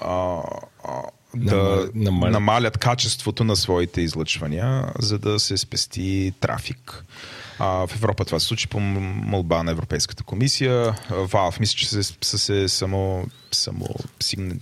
а, 0.00 0.42
а, 0.84 1.02
да 1.34 1.88
Намалят- 1.94 2.30
намалят. 2.30 2.78
качеството 2.78 3.44
на 3.44 3.56
своите 3.56 4.00
излъчвания, 4.00 4.92
за 4.98 5.18
да 5.18 5.38
се 5.38 5.56
спести 5.56 6.32
трафик. 6.40 7.04
А, 7.58 7.86
в 7.86 7.90
Европа 7.94 8.24
това 8.24 8.40
се 8.40 8.46
случи 8.46 8.68
по 8.68 8.80
молба 8.80 9.62
на 9.62 9.70
Европейската 9.70 10.24
комисия. 10.24 10.94
Valve, 11.10 11.60
мисля, 11.60 11.76
че 11.78 11.88
се, 11.88 12.02
са 12.02 12.38
се 12.38 12.68
само, 12.68 13.26
само 13.52 13.88
сигна, 14.20 14.54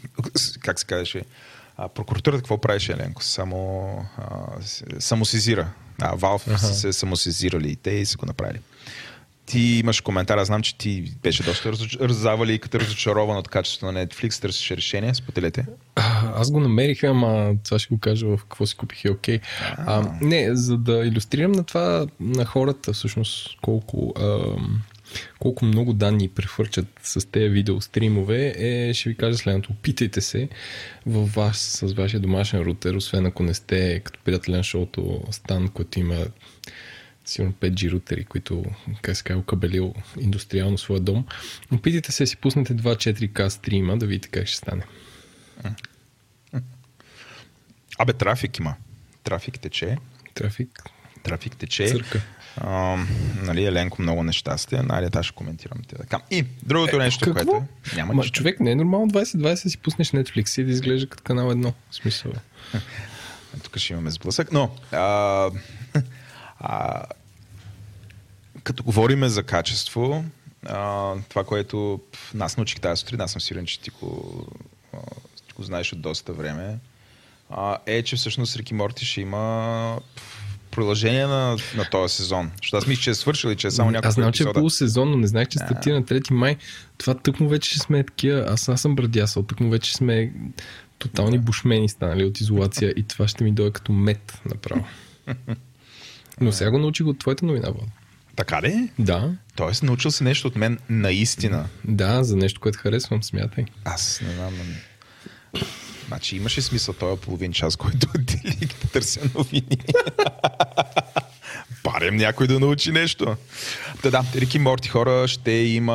как 0.60 0.80
се 0.80 0.86
казваше, 0.86 1.22
а, 1.76 1.88
прокуратурата 1.88 2.38
какво 2.38 2.58
правеше, 2.58 2.92
Еленко? 2.92 3.24
Само 3.24 3.88
а, 4.18 4.62
се- 4.62 4.84
самосезира. 4.98 5.68
А, 6.00 6.16
Valve 6.16 6.56
са 6.56 6.74
се 6.74 6.92
самосезирали 6.92 7.70
и 7.70 7.76
те 7.76 7.90
и 7.90 8.06
са 8.06 8.16
го 8.16 8.26
направили. 8.26 8.60
Ти 9.46 9.58
имаш 9.60 10.00
коментар, 10.00 10.38
аз 10.38 10.46
знам, 10.46 10.62
че 10.62 10.78
ти 10.78 11.12
беше 11.22 11.42
доста 11.42 11.72
раззавали 12.00 12.54
и 12.54 12.58
като 12.58 12.80
разочарован 12.80 13.36
от 13.36 13.48
качеството 13.48 13.92
на 13.92 14.06
Netflix, 14.06 14.40
търсиш 14.40 14.70
решение, 14.70 15.14
споделете. 15.14 15.66
Аз 16.34 16.50
го 16.50 16.60
намерих, 16.60 17.04
ама 17.04 17.54
това 17.64 17.78
ще 17.78 17.94
го 17.94 18.00
кажа 18.00 18.26
в 18.26 18.36
какво 18.36 18.66
си 18.66 18.76
купих 18.76 19.04
и 19.04 19.10
окей. 19.10 19.40
А, 19.76 20.12
не, 20.20 20.56
за 20.56 20.76
да 20.78 20.92
иллюстрирам 20.92 21.52
на 21.52 21.64
това 21.64 22.06
на 22.20 22.44
хората 22.44 22.92
всъщност 22.92 23.60
колко, 23.62 24.14
ам, 24.20 24.82
колко 25.38 25.64
много 25.64 25.92
данни 25.92 26.28
прехвърчат 26.28 26.86
с 27.02 27.30
тези 27.30 27.48
видеостримове, 27.48 28.54
е, 28.56 28.94
ще 28.94 29.08
ви 29.08 29.16
кажа 29.16 29.38
следното. 29.38 29.72
Опитайте 29.72 30.20
се 30.20 30.48
във 31.06 31.34
вас, 31.34 31.58
с 31.58 31.92
вашия 31.92 32.20
домашен 32.20 32.60
рутер, 32.60 32.94
освен 32.94 33.26
ако 33.26 33.42
не 33.42 33.54
сте 33.54 34.00
като 34.00 34.20
приятелен 34.24 34.62
шоуто 34.62 35.22
Стан, 35.30 35.68
който 35.68 36.00
има 36.00 36.26
сигурно 37.24 37.52
5G 37.52 37.90
рутери, 37.90 38.24
които, 38.24 38.64
как 39.02 39.16
се 39.16 39.22
казва, 39.22 39.44
кабелил 39.44 39.94
индустриално 40.20 40.78
своя 40.78 41.00
дом. 41.00 41.26
Опитайте 41.72 42.12
се 42.12 42.26
си 42.26 42.36
пуснете 42.36 42.74
2 42.74 42.82
4K 42.82 43.48
стрима, 43.48 43.98
да 43.98 44.06
видите 44.06 44.28
как 44.28 44.46
ще 44.46 44.56
стане. 44.56 44.82
Абе, 47.98 48.12
трафик 48.12 48.58
има. 48.58 48.74
Трафик 49.24 49.60
тече. 49.60 49.96
Трафик. 50.34 50.82
Трафик 51.22 51.56
тече. 51.56 51.86
Църка. 51.86 52.22
А, 52.56 52.96
нали, 53.42 53.64
Еленко, 53.64 54.02
много 54.02 54.22
нещастие. 54.22 54.82
Найде, 54.82 55.18
аз 55.18 55.26
ще 55.26 55.34
коментирам 55.34 55.78
те 55.88 55.96
така. 55.96 56.20
И 56.30 56.44
другото 56.62 56.98
нещо, 56.98 57.24
Какво? 57.24 57.52
което 57.52 57.64
е. 57.92 57.96
Няма 57.96 58.14
Ма, 58.14 58.22
нищо. 58.22 58.38
човек, 58.38 58.60
не 58.60 58.70
е 58.70 58.74
нормално 58.74 59.10
2020 59.10 59.62
да 59.62 59.70
си 59.70 59.78
пуснеш 59.78 60.10
Netflix 60.10 60.60
и 60.60 60.64
да 60.64 60.70
изглежда 60.70 61.08
като 61.08 61.22
канал 61.22 61.50
едно. 61.50 61.72
В 61.90 61.94
смисъл. 61.94 62.32
Тук 63.62 63.78
ще 63.78 63.92
имаме 63.92 64.10
сблъсък. 64.10 64.52
Но, 64.52 64.70
а, 64.92 65.50
а, 66.60 67.02
като 68.62 68.82
говориме 68.82 69.28
за 69.28 69.42
качество, 69.42 70.24
а, 70.66 71.14
това, 71.28 71.44
което 71.44 72.00
нас 72.34 72.56
научих 72.56 72.80
тази 72.80 73.00
сутрин, 73.00 73.20
аз 73.20 73.32
съм 73.32 73.40
сигурен, 73.40 73.66
че 73.66 73.80
ти 73.80 73.90
го, 73.90 74.46
а, 74.92 74.98
ти 75.46 75.52
го 75.56 75.62
знаеш 75.62 75.92
от 75.92 76.00
доста 76.00 76.32
време, 76.32 76.78
а, 77.50 77.78
е, 77.86 78.02
че 78.02 78.16
всъщност 78.16 78.56
Рики 78.56 78.74
Морти 78.74 79.06
ще 79.06 79.20
има 79.20 80.00
пф, 80.16 80.43
продължение 80.74 81.26
на, 81.26 81.56
на 81.76 81.84
този 81.90 82.14
сезон. 82.14 82.50
Защото 82.62 82.76
аз 82.76 82.86
мисля, 82.86 83.02
че 83.02 83.10
е 83.10 83.14
свършил 83.14 83.48
и 83.48 83.56
че 83.56 83.66
е 83.66 83.70
само 83.70 83.90
няколко 83.90 84.08
Аз 84.08 84.14
знам, 84.14 84.32
че 84.32 84.42
е 84.42 84.52
полусезон, 84.52 85.10
но 85.10 85.16
не 85.16 85.26
знаех, 85.26 85.48
че 85.48 85.58
стартира 85.58 85.94
на 85.94 86.02
3 86.02 86.32
май. 86.32 86.56
Това 86.98 87.14
тъкмо 87.14 87.48
вече 87.48 87.78
сме 87.78 88.04
такива. 88.04 88.44
Аз, 88.48 88.68
аз 88.68 88.80
съм 88.80 88.94
брадясал. 88.94 89.42
Тъкмо 89.42 89.70
вече 89.70 89.94
сме 89.94 90.32
тотални 90.98 91.38
бушмени 91.38 91.88
станали 91.88 92.24
от 92.24 92.40
изолация 92.40 92.90
и 92.96 93.02
това 93.02 93.28
ще 93.28 93.44
ми 93.44 93.52
дойде 93.52 93.72
като 93.72 93.92
мед 93.92 94.40
направо. 94.46 94.84
Но 96.40 96.52
сега 96.52 96.70
го 96.70 96.78
научих 96.78 97.06
от 97.06 97.18
твоята 97.18 97.46
новина, 97.46 97.70
Влад. 97.70 97.88
Така 98.36 98.62
ли? 98.62 98.88
Да, 98.98 99.32
Тоест, 99.56 99.82
научил 99.82 100.10
си 100.10 100.24
нещо 100.24 100.48
от 100.48 100.56
мен 100.56 100.78
наистина. 100.88 101.66
да, 101.84 102.24
за 102.24 102.36
нещо, 102.36 102.60
което 102.60 102.78
харесвам, 102.78 103.22
смятай. 103.22 103.64
Аз 103.84 104.20
не 104.26 104.34
знам. 104.34 104.52
Значи 106.08 106.36
имаше 106.36 106.62
смисъл 106.62 106.94
този 106.94 107.20
половин 107.20 107.52
час, 107.52 107.76
който 107.76 108.06
отделих 108.14 108.58
да 108.58 108.88
търся 108.92 109.20
новини. 109.34 109.78
Парем 111.82 112.16
някой 112.16 112.46
да 112.46 112.60
научи 112.60 112.92
нещо. 112.92 113.36
Та 114.02 114.10
да, 114.10 114.24
Рики 114.34 114.58
Морти 114.58 114.88
хора 114.88 115.28
ще 115.28 115.50
има... 115.50 115.94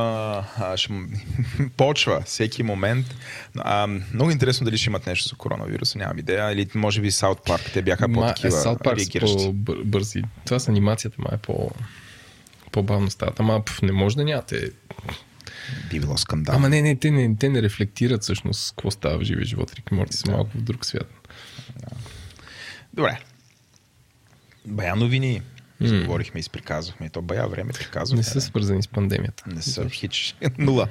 А, 0.57 0.77
ще, 0.77 0.93
почва 1.77 2.21
всеки 2.25 2.63
момент. 2.63 3.05
А, 3.57 3.87
много 4.13 4.31
интересно 4.31 4.65
дали 4.65 4.77
ще 4.77 4.89
имат 4.89 5.07
нещо 5.07 5.29
за 5.29 5.35
коронавируса, 5.35 5.97
нямам 5.97 6.19
идея. 6.19 6.51
Или 6.51 6.67
може 6.75 7.01
би 7.01 7.11
Саут 7.11 7.45
Парк, 7.45 7.71
те 7.73 7.81
бяха 7.81 8.13
по-такива 8.13 8.51
Саут 8.51 8.83
Парк 8.83 8.99
са 8.99 9.05
реагиращи. 9.05 9.53
по-бързи. 9.65 10.23
Това 10.45 10.59
с 10.59 10.67
анимацията 10.67 11.17
ма 11.19 11.29
е 11.33 11.37
по... 11.37 11.71
по-бавно 12.71 13.09
стават. 13.09 13.39
Ама 13.39 13.63
не 13.81 13.91
може 13.91 14.15
да 14.15 14.23
нямате. 14.23 14.71
Би 15.89 15.99
било 15.99 16.17
скандал. 16.17 16.55
Ама 16.55 16.69
не, 16.69 16.81
не, 16.81 16.95
те 16.95 17.11
не, 17.11 17.35
те 17.35 17.49
не 17.49 17.61
рефлектират 17.61 18.23
всъщност 18.23 18.71
какво 18.71 18.91
става 18.91 19.19
в 19.19 19.23
живия 19.23 19.45
живот. 19.45 19.73
Рик 19.73 19.91
Морти 19.91 20.17
са 20.17 20.31
малко 20.31 20.57
в 20.57 20.61
друг 20.61 20.85
свят. 20.85 21.29
Добре. 22.93 23.19
Бая 24.65 24.95
новини. 24.95 25.41
Говорихме 25.81 26.39
и 26.39 26.43
сприказвахме. 26.43 27.05
И 27.05 27.09
то 27.09 27.21
бая 27.21 27.47
време 27.47 27.73
приказвахме. 27.73 28.19
Не 28.19 28.23
са 28.23 28.41
свързани 28.41 28.83
с 28.83 28.87
пандемията. 28.87 29.43
Не 29.47 29.61
са 29.61 29.89
хич. 29.89 30.35
Нула. 30.57 30.87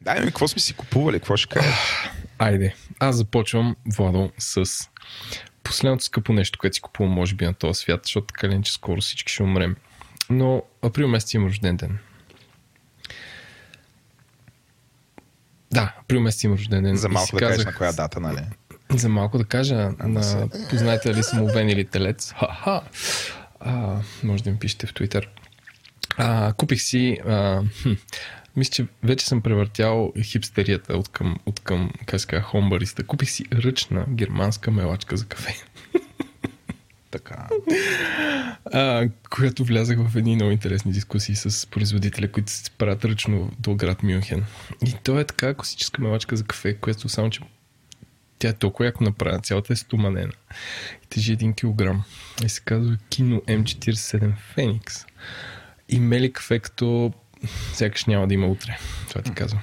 Дай 0.00 0.20
ми, 0.20 0.26
какво 0.26 0.48
сме 0.48 0.60
си 0.60 0.74
купували? 0.74 1.18
Какво 1.18 1.36
ще 1.36 1.48
кажеш? 1.48 1.74
Айде, 2.38 2.74
аз 2.98 3.16
започвам, 3.16 3.76
Владо, 3.96 4.30
с 4.38 4.88
последното 5.62 6.04
скъпо 6.04 6.32
нещо, 6.32 6.58
което 6.58 6.74
си 6.74 6.80
купувам, 6.80 7.12
може 7.12 7.34
би, 7.34 7.44
на 7.44 7.54
този 7.54 7.80
свят, 7.80 8.00
защото 8.04 8.26
така 8.26 8.48
ли, 8.48 8.62
че 8.62 8.72
скоро 8.72 9.00
всички 9.00 9.32
ще 9.32 9.42
умрем. 9.42 9.76
Но 10.30 10.62
април 10.82 11.08
месец 11.08 11.34
има 11.34 11.48
рожден 11.48 11.76
ден. 11.76 11.98
Да, 15.70 15.94
април 16.02 16.20
месец 16.20 16.44
има 16.44 16.56
рожден 16.56 16.84
ден. 16.84 16.96
За 16.96 17.08
малко 17.08 17.36
да 17.36 17.38
кажеш 17.38 17.56
казах- 17.56 17.66
на 17.66 17.78
коя 17.78 17.92
дата, 17.92 18.20
нали? 18.20 18.40
За 18.90 19.08
малко 19.08 19.38
да 19.38 19.44
кажа 19.44 19.90
на 19.98 20.48
познайте 20.70 21.14
ли 21.14 21.22
съм 21.22 21.42
овен 21.42 21.68
или 21.68 21.84
телец. 21.84 22.32
Ха-ха. 22.32 22.82
А, 23.60 24.00
може 24.22 24.42
да 24.44 24.50
ми 24.50 24.58
пишете 24.58 24.86
в 24.86 24.94
Twitter. 24.94 25.26
А, 26.16 26.52
купих 26.52 26.82
си... 26.82 27.18
А, 27.26 27.62
хм, 27.82 27.92
мисля, 28.56 28.70
че 28.72 28.86
вече 29.02 29.26
съм 29.26 29.42
превъртял 29.42 30.12
хипстерията 30.22 30.96
от 30.96 31.08
към, 31.08 31.36
от 31.46 31.60
към 31.60 31.90
как 32.06 32.20
се. 32.20 32.42
Купих 33.06 33.30
си 33.30 33.44
ръчна 33.52 34.04
германска 34.08 34.70
мелачка 34.70 35.16
за 35.16 35.26
кафе. 35.26 35.54
Така. 37.16 37.48
а, 38.72 39.08
която 39.30 39.64
влязах 39.64 39.98
в 40.08 40.16
едни 40.16 40.34
много 40.34 40.50
интересни 40.50 40.92
дискусии 40.92 41.36
с 41.36 41.70
производителя, 41.70 42.28
които 42.28 42.50
се 42.50 42.70
правят 42.70 43.04
ръчно 43.04 43.50
до 43.58 43.74
град 43.74 44.02
Мюнхен. 44.02 44.44
И 44.86 44.94
то 45.04 45.20
е 45.20 45.24
така 45.24 45.54
класическа 45.54 46.02
мелачка 46.02 46.36
за 46.36 46.44
кафе, 46.44 46.74
която 46.74 47.08
само, 47.08 47.30
че 47.30 47.40
тя 48.38 48.48
е 48.48 48.52
толкова 48.52 48.86
яко 48.86 49.04
направена, 49.04 49.40
цялата 49.40 49.72
е 49.72 49.76
стоманена. 49.76 50.32
И 51.04 51.06
тежи 51.08 51.36
1 51.36 51.54
кг. 51.54 52.04
И 52.44 52.48
се 52.48 52.60
казва 52.60 52.96
Кино 53.10 53.42
M47 53.46 54.32
Феникс. 54.54 55.04
И 55.88 56.00
мели 56.00 56.32
кафе, 56.32 56.58
като 56.58 57.12
сякаш 57.72 58.04
няма 58.04 58.28
да 58.28 58.34
има 58.34 58.46
утре. 58.46 58.78
Това 59.08 59.22
ти 59.22 59.30
казвам. 59.30 59.60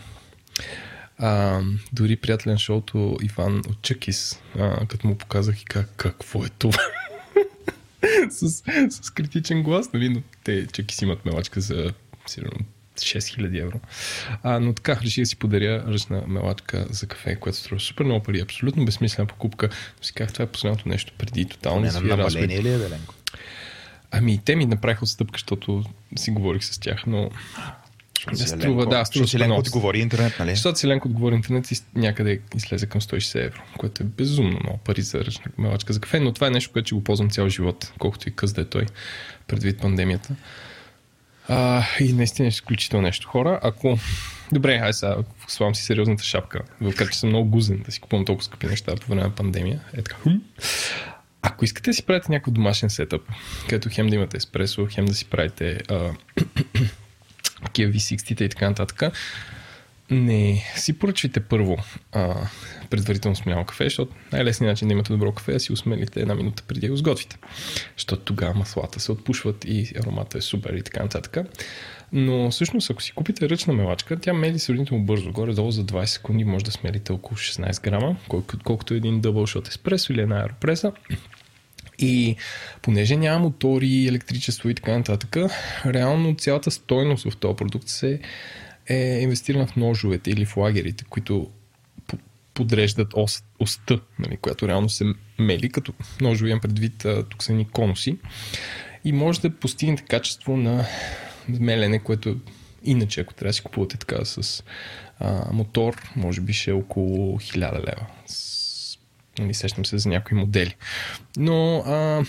А, 1.17 1.61
дори 1.93 2.15
приятелен 2.15 2.57
шоуто 2.57 3.17
Иван 3.21 3.57
от 3.57 3.81
Чъкис, 3.81 4.39
а, 4.59 4.87
като 4.87 5.07
му 5.07 5.17
показах 5.17 5.61
и 5.61 5.65
как, 5.65 5.89
какво 5.97 6.45
е 6.45 6.49
това? 6.49 6.79
С, 8.33 8.63
с 8.89 9.09
критичен 9.09 9.63
глас, 9.63 9.93
нали? 9.93 10.09
Но 10.09 10.21
те 10.43 10.67
чеки 10.67 10.95
си 10.95 11.05
имат 11.05 11.25
мелачка 11.25 11.61
за 11.61 11.93
сигурно 12.25 12.65
6000 12.95 13.61
евро. 13.61 13.79
А, 14.43 14.59
но 14.59 14.73
така, 14.73 14.99
реших 15.01 15.21
да 15.21 15.25
си 15.25 15.35
подаря 15.35 15.83
ръчна 15.87 16.23
мелачка 16.27 16.87
за 16.89 17.07
кафе, 17.07 17.35
която 17.35 17.57
струва 17.57 17.79
супер 17.79 18.03
много 18.03 18.23
пари. 18.23 18.39
Абсолютно 18.39 18.85
безсмислена 18.85 19.27
покупка. 19.27 19.69
Но 19.99 20.03
си 20.03 20.13
казах, 20.13 20.33
това 20.33 20.43
е 20.43 20.47
последното 20.47 20.89
нещо 20.89 21.13
преди 21.17 21.45
тотално 21.45 21.81
Не 21.81 21.87
разходи. 21.87 22.07
намаление 22.09 22.63
ли 22.63 22.69
е, 22.69 22.77
Веленко? 22.77 23.13
Ами, 24.11 24.39
те 24.45 24.55
ми 24.55 24.65
направиха 24.65 25.03
отстъпка, 25.03 25.37
защото 25.37 25.83
си 26.15 26.31
говорих 26.31 26.63
с 26.63 26.79
тях, 26.79 27.03
но 27.07 27.29
да 28.31 28.47
струва, 28.47 28.85
да, 28.85 29.05
струва 29.05 29.05
Защото 29.05 29.27
супер 29.27 29.39
Ленко 29.39 29.53
много. 29.53 29.63
ти 29.63 29.69
говори 29.69 29.99
интернет, 29.99 30.39
нали? 30.39 30.51
Защото 30.51 30.79
си 30.79 30.87
Ленко 30.87 31.07
отговори 31.07 31.35
интернет 31.35 31.71
и 31.71 31.75
някъде 31.95 32.39
излезе 32.55 32.85
към 32.85 33.01
160 33.01 33.45
евро, 33.45 33.61
което 33.77 34.03
е 34.03 34.05
безумно 34.05 34.59
много 34.63 34.77
пари 34.77 35.01
за 35.01 35.25
ръчна 35.25 35.45
мелачка 35.57 35.93
за 35.93 35.99
кафе, 35.99 36.19
но 36.19 36.33
това 36.33 36.47
е 36.47 36.49
нещо, 36.49 36.73
което 36.73 36.85
ще 36.85 36.95
го 36.95 37.03
ползвам 37.03 37.29
цял 37.29 37.49
живот, 37.49 37.93
колкото 37.99 38.29
и 38.29 38.31
къс 38.31 38.53
да 38.53 38.61
е 38.61 38.65
той, 38.65 38.85
предвид 39.47 39.79
пандемията. 39.79 40.35
А, 41.47 41.83
и 41.99 42.13
наистина 42.13 42.45
е 42.45 42.49
изключително 42.49 43.03
нещо. 43.03 43.27
Хора, 43.27 43.59
ако... 43.63 43.99
Добре, 44.51 44.79
ай 44.83 44.93
сега, 44.93 45.15
слагам 45.47 45.75
си 45.75 45.83
сериозната 45.83 46.23
шапка, 46.23 46.61
въпреки 46.81 47.13
че 47.13 47.19
съм 47.19 47.29
много 47.29 47.49
гузен 47.49 47.83
да 47.85 47.91
си 47.91 47.99
купувам 47.99 48.25
толкова 48.25 48.45
скъпи 48.45 48.67
неща 48.67 48.95
по 48.95 49.07
време 49.07 49.21
на 49.21 49.29
пандемия. 49.29 49.79
Е 49.93 50.01
така. 50.01 50.17
Ако 51.41 51.65
искате 51.65 51.89
да 51.89 51.93
си 51.93 52.05
правите 52.05 52.31
някакъв 52.31 52.53
домашен 52.53 52.89
сетъп, 52.89 53.21
където 53.69 53.89
хем 53.91 54.07
да 54.07 54.15
имате 54.15 54.37
еспресо, 54.37 54.87
хем 54.91 55.05
да 55.05 55.13
си 55.13 55.25
правите 55.25 55.79
а, 55.89 56.11
такива 57.65 57.93
V60-те 57.93 58.43
и 58.43 58.49
така 58.49 58.69
нататък, 58.69 59.13
не 60.11 60.63
си 60.75 60.99
поръчвайте 60.99 61.39
първо 61.39 61.77
а, 62.11 62.35
предварително 62.89 63.35
смеляно 63.35 63.65
кафе, 63.65 63.83
защото 63.83 64.15
най-лесният 64.31 64.71
начин 64.71 64.87
да 64.87 64.93
имате 64.93 65.13
добро 65.13 65.31
кафе 65.31 65.51
е 65.51 65.53
да 65.53 65.59
си 65.59 65.73
усмелите 65.73 66.19
една 66.19 66.35
минута 66.35 66.63
преди 66.67 66.79
да 66.79 66.89
го 66.89 66.97
сготвите. 66.97 67.37
Защото 67.97 68.23
тогава 68.23 68.53
маслата 68.53 68.99
се 68.99 69.11
отпушват 69.11 69.65
и 69.65 69.93
аромата 69.99 70.37
е 70.37 70.41
супер 70.41 70.73
и 70.73 70.83
така 70.83 71.03
нататък. 71.03 71.37
Но 72.11 72.51
всъщност, 72.51 72.89
ако 72.89 73.03
си 73.03 73.11
купите 73.11 73.49
ръчна 73.49 73.73
мелачка, 73.73 74.19
тя 74.19 74.33
мели 74.33 74.59
сравнително 74.59 75.03
бързо. 75.03 75.31
Горе-долу 75.31 75.71
за 75.71 75.85
20 75.85 76.05
секунди 76.05 76.43
може 76.43 76.65
да 76.65 76.71
смелите 76.71 77.11
около 77.11 77.37
16 77.37 77.83
грама, 77.83 78.15
колко, 78.27 78.57
колкото 78.63 78.93
един 78.93 79.21
дъбъл 79.21 79.45
шот 79.45 79.67
еспресо 79.67 80.13
или 80.13 80.21
една 80.21 80.39
аеропреса. 80.39 80.91
И 81.99 82.35
понеже 82.81 83.17
няма 83.17 83.39
мотори, 83.39 84.07
електричество 84.07 84.69
и 84.69 84.75
така 84.75 84.97
нататък, 84.97 85.35
реално 85.85 86.35
цялата 86.35 86.71
стойност 86.71 87.29
в 87.29 87.37
този 87.37 87.55
продукт 87.55 87.87
се 87.87 88.19
е 88.87 89.19
инвестирана 89.21 89.67
в 89.67 89.75
ножовете 89.75 90.31
или 90.31 90.45
в 90.45 90.57
лагерите, 90.57 91.03
които 91.09 91.49
по- 92.07 92.17
подреждат 92.53 93.07
ос, 93.13 93.43
оста, 93.59 93.99
нали, 94.19 94.37
която 94.37 94.67
реално 94.67 94.89
се 94.89 95.05
мели, 95.39 95.69
като 95.69 95.93
ножове 96.21 96.49
имам 96.49 96.61
предвид, 96.61 97.05
тук 97.29 97.43
са 97.43 97.53
ни 97.53 97.65
конуси. 97.69 98.17
И 99.05 99.11
може 99.11 99.41
да 99.41 99.49
постигнете 99.49 100.03
качество 100.03 100.57
на 100.57 100.85
мелене, 101.49 101.99
което 101.99 102.39
иначе, 102.83 103.21
ако 103.21 103.33
трябва 103.33 103.49
да 103.49 103.53
си 103.53 103.61
купувате 103.63 103.97
така 103.97 104.25
с 104.25 104.63
а, 105.19 105.53
мотор, 105.53 106.11
може 106.15 106.41
би 106.41 106.53
ще 106.53 106.71
е 106.71 106.73
около 106.73 107.39
1000 107.39 107.73
лева. 107.73 108.07
Нали, 109.39 109.53
сещам 109.53 109.85
се 109.85 109.97
за 109.97 110.09
някои 110.09 110.37
модели. 110.37 110.75
Но 111.37 111.77
а, 111.77 112.25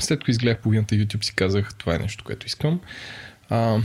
след 0.00 0.18
като 0.18 0.30
изгледах 0.30 0.60
половината 0.60 0.94
YouTube 0.94 1.24
си 1.24 1.34
казах, 1.34 1.74
това 1.74 1.94
е 1.94 1.98
нещо, 1.98 2.24
което 2.24 2.46
искам. 2.46 2.80
А, 3.48 3.80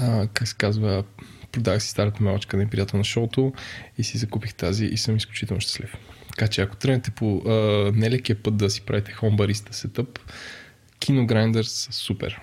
а, 0.00 0.28
как 0.34 0.48
се 0.48 0.54
казва, 0.54 1.04
продах 1.52 1.82
си 1.82 1.88
старата 1.88 2.22
мелачка 2.22 2.56
на 2.56 2.68
приятел 2.68 2.98
на 2.98 3.04
шоуто 3.04 3.52
и 3.98 4.04
си 4.04 4.18
закупих 4.18 4.54
тази 4.54 4.84
и 4.84 4.96
съм 4.96 5.16
изключително 5.16 5.60
щастлив. 5.60 5.96
Така 6.28 6.48
че 6.48 6.60
ако 6.60 6.76
тръгнете 6.76 7.10
по 7.10 7.42
а, 7.46 7.52
нелекия 7.94 8.42
път 8.42 8.56
да 8.56 8.70
си 8.70 8.80
правите 8.80 9.12
хомбариста 9.12 9.72
сетъп, 9.72 10.18
Kino 11.00 11.26
Grinders 11.26 11.62
са 11.62 11.92
супер. 11.92 12.40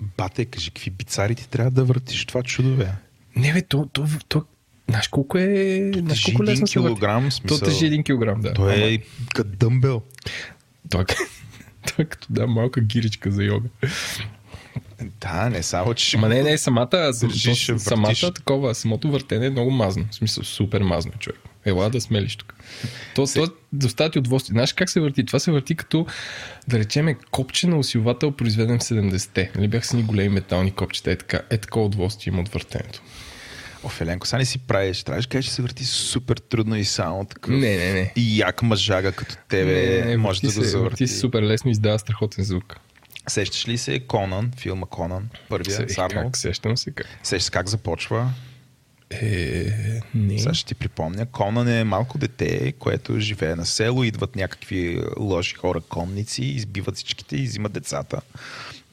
Бате, 0.00 0.44
кажи, 0.44 0.70
какви 0.70 0.90
бицари 0.90 1.34
ти 1.34 1.48
трябва 1.48 1.70
да 1.70 1.84
въртиш 1.84 2.26
това 2.26 2.42
чудо, 2.42 2.76
бе? 2.76 2.88
Не 3.36 3.52
бе, 3.52 3.62
то, 3.62 3.88
то, 3.92 4.06
то, 4.28 4.44
знаеш 4.88 5.08
колко 5.08 5.38
е, 5.38 5.90
знаеш 5.96 6.24
колко 6.24 6.44
лесно 6.44 6.66
се 6.66 6.72
килограм, 6.72 7.24
То 7.24 7.30
смисъл. 7.30 7.58
тежи 7.58 7.86
един 7.86 8.04
килограм, 8.04 8.40
да. 8.40 8.54
Той 8.54 8.74
Ама- 8.74 8.84
е 8.84 8.98
като 9.34 9.50
дъмбел. 9.50 10.02
Той, 10.90 11.04
е- 11.98 12.04
като 12.04 12.26
да, 12.30 12.46
малка 12.46 12.80
гиричка 12.80 13.30
за 13.30 13.44
йога. 13.44 13.68
Да, 15.20 15.50
не 15.50 15.62
само, 15.62 15.94
че. 15.94 16.16
Ама 16.16 16.28
не, 16.28 16.42
не, 16.42 16.58
самата, 16.58 16.86
Държиш, 17.20 17.66
то, 17.66 17.78
самата 17.78 18.32
такова, 18.34 18.74
самото 18.74 19.10
въртене 19.10 19.46
е 19.46 19.50
много 19.50 19.70
мазно. 19.70 20.06
В 20.10 20.14
смисъл, 20.14 20.44
супер 20.44 20.80
мазно 20.80 21.12
човек. 21.12 21.40
Ела 21.64 21.90
да 21.90 22.00
смелиш 22.00 22.36
тук. 22.36 22.54
То, 23.14 23.26
то 23.26 23.48
доставя 23.72 24.10
ти 24.10 24.18
удоволствие. 24.18 24.52
Знаеш 24.52 24.72
как 24.72 24.90
се 24.90 25.00
върти? 25.00 25.24
Това 25.26 25.38
се 25.38 25.50
върти 25.52 25.74
като, 25.74 26.06
да 26.68 26.78
речеме, 26.78 27.16
копче 27.30 27.66
на 27.66 27.78
усилвател, 27.78 28.30
произведен 28.30 28.78
в 28.78 28.82
70-те. 28.82 29.50
Нали 29.56 29.68
бяха 29.68 29.86
си 29.86 29.96
ни 29.96 30.02
големи 30.02 30.28
метални 30.28 30.70
копчета. 30.70 31.10
Е 31.10 31.16
така, 31.16 31.40
е 31.50 31.58
такова 31.58 31.86
удоволствие 31.86 32.32
има 32.32 32.40
от 32.42 32.48
въртенето. 32.48 33.02
Оф, 33.84 34.00
Еленко, 34.00 34.26
сега 34.26 34.38
не 34.38 34.44
си 34.44 34.58
правиш. 34.58 35.02
Трябваше 35.02 35.28
да 35.28 35.42
че 35.42 35.50
се 35.50 35.62
върти 35.62 35.84
супер 35.84 36.36
трудно 36.36 36.76
и 36.76 36.84
само 36.84 37.24
такъв. 37.24 37.50
Не, 37.50 37.76
не, 37.76 37.92
не. 37.92 38.12
И 38.16 38.38
як 38.38 38.62
мъжага 38.62 39.12
като 39.12 39.36
тебе 39.48 40.00
не, 40.00 40.04
не, 40.04 40.16
може 40.16 40.40
да 40.40 40.48
върти 40.48 40.58
го 40.58 40.64
се, 40.64 40.70
завърти. 40.70 40.90
върти 40.90 41.06
се 41.06 41.18
супер 41.18 41.42
лесно 41.42 41.70
издава 41.70 41.98
страхотен 41.98 42.44
звук. 42.44 42.76
Сещаш 43.28 43.68
ли 43.68 43.78
се 43.78 44.00
Конан, 44.00 44.50
филма 44.56 44.86
Конан, 44.86 45.28
първия, 45.48 45.76
Се, 45.76 45.94
с 45.94 45.98
Арнолд? 45.98 46.24
как, 46.24 46.36
сещам 46.36 46.76
се 46.76 46.90
как. 46.90 47.06
Сещаш 47.22 47.50
как 47.50 47.68
започва? 47.68 48.30
Е, 49.10 50.00
не. 50.14 50.38
Сега 50.38 50.54
ще 50.54 50.66
ти 50.66 50.74
припомня. 50.74 51.26
Конан 51.26 51.68
е 51.68 51.84
малко 51.84 52.18
дете, 52.18 52.72
което 52.72 53.20
живее 53.20 53.54
на 53.54 53.66
село, 53.66 54.04
идват 54.04 54.36
някакви 54.36 55.02
лоши 55.18 55.54
хора, 55.54 55.80
конници, 55.80 56.44
избиват 56.44 56.96
всичките 56.96 57.36
и 57.36 57.42
взимат 57.42 57.72
децата. 57.72 58.20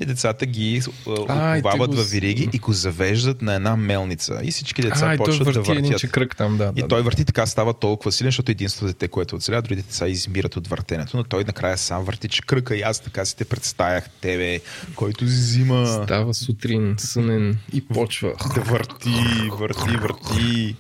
И 0.02 0.06
децата 0.06 0.46
ги 0.46 0.82
А, 1.28 1.58
и 1.58 1.62
те 1.62 1.68
оковават 1.68 1.96
го 1.96 1.96
в 1.96 2.12
вириги 2.12 2.50
и 2.54 2.60
го 2.60 2.74
завеждат 2.74 3.42
на 3.42 3.54
една 3.54 3.76
мелница. 3.76 4.40
И 4.44 4.52
всички 4.52 4.82
деца 4.82 5.14
а, 5.14 5.18
почват 5.18 5.54
да 5.54 5.72
един 5.72 5.92
въртят. 5.92 6.12
кръг 6.12 6.36
там, 6.38 6.58
да. 6.58 6.74
И 6.76 6.82
да, 6.82 6.88
той 6.88 7.00
да. 7.00 7.04
върти 7.04 7.26
така, 7.26 7.46
става 7.46 7.74
толкова 7.74 8.12
силен, 8.12 8.28
защото 8.28 8.52
е 8.52 8.54
единственото 8.54 8.94
дете, 8.94 9.08
което 9.08 9.36
оцеля, 9.36 9.62
другите 9.62 9.82
деца 9.82 10.08
измират 10.08 10.56
от 10.56 10.68
въртенето, 10.68 11.18
но 11.18 11.24
той 11.24 11.44
накрая 11.44 11.78
сам 11.78 12.04
върти 12.04 12.28
че 12.28 12.42
кръка 12.42 12.76
и 12.76 12.82
аз 12.82 13.00
така 13.00 13.26
си 13.26 13.38
те 13.38 13.46
представях 13.46 14.10
тебе, 14.10 14.60
който 14.96 15.26
взима 15.26 15.88
Става 16.04 16.34
сутрин, 16.34 16.96
сънен 16.98 17.58
и 17.74 17.82
почва. 17.82 18.34
да 18.56 18.62
върти, 18.62 19.10
върти, 19.52 19.98
върти 19.98 20.76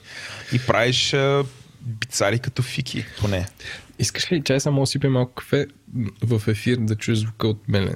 и 0.53 0.59
правиш 0.67 1.15
бицари 1.81 2.39
като 2.39 2.61
фики, 2.61 3.05
поне. 3.21 3.47
Искаш 3.99 4.31
ли 4.31 4.41
чай 4.43 4.59
само 4.59 4.81
да 4.81 4.87
сипе 4.87 5.09
малко 5.09 5.33
кафе 5.33 5.67
в 6.23 6.41
ефир 6.47 6.77
да 6.77 6.95
чуеш 6.95 7.17
звука 7.17 7.47
от 7.47 7.67
мене? 7.67 7.95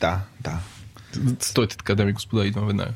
Да, 0.00 0.20
да. 0.40 0.60
Стойте 1.40 1.76
така, 1.76 1.94
дами 1.94 2.10
и 2.10 2.14
господа, 2.14 2.46
идвам 2.46 2.66
веднага. 2.66 2.92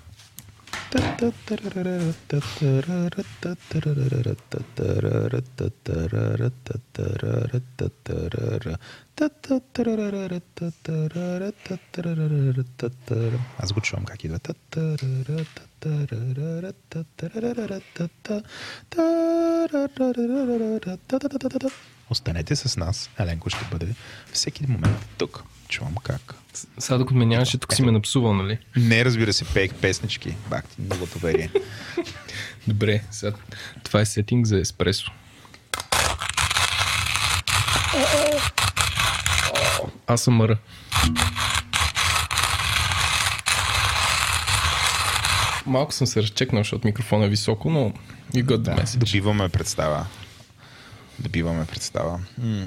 Аз 13.58 13.72
го 13.72 13.80
чувам 13.80 14.04
как 14.04 14.24
идва. 14.24 14.38
Останете 22.10 22.56
с 22.56 22.76
нас. 22.76 23.10
Еленко 23.18 23.50
ще 23.50 23.68
бъде 23.70 23.94
всеки 24.32 24.66
момент 24.66 25.06
тук. 25.18 25.44
Чувам 25.68 25.94
как. 26.02 26.34
Сега 26.78 26.98
докато 26.98 27.18
ме 27.18 27.26
нямаше, 27.26 27.58
тук 27.58 27.74
си 27.74 27.82
ме 27.82 27.92
напсувал, 27.92 28.34
нали? 28.34 28.58
Не, 28.76 29.04
разбира 29.04 29.32
се, 29.32 29.44
пеех 29.44 29.74
песнички. 29.74 30.36
Бах 30.50 30.64
ти 30.64 30.82
много 30.82 31.06
доверие. 31.06 31.50
Добре, 32.68 33.02
сега 33.10 33.36
това 33.84 34.00
е 34.00 34.06
сетинг 34.06 34.46
за 34.46 34.58
еспресо. 34.58 35.12
Аз 40.06 40.22
съм 40.22 40.34
мъра. 40.34 40.58
Малко 45.66 45.92
съм 45.92 46.06
се 46.06 46.22
разчекнал, 46.22 46.60
защото 46.62 46.86
микрофона 46.86 47.24
е 47.24 47.28
високо, 47.28 47.70
но 47.70 47.92
you 48.34 48.44
got 48.44 48.58
the 48.58 48.84
message. 48.84 48.98
Добиваме 48.98 49.48
представа. 49.48 50.06
Добиваме 51.18 51.66
представа. 51.66 52.20
М. 52.38 52.66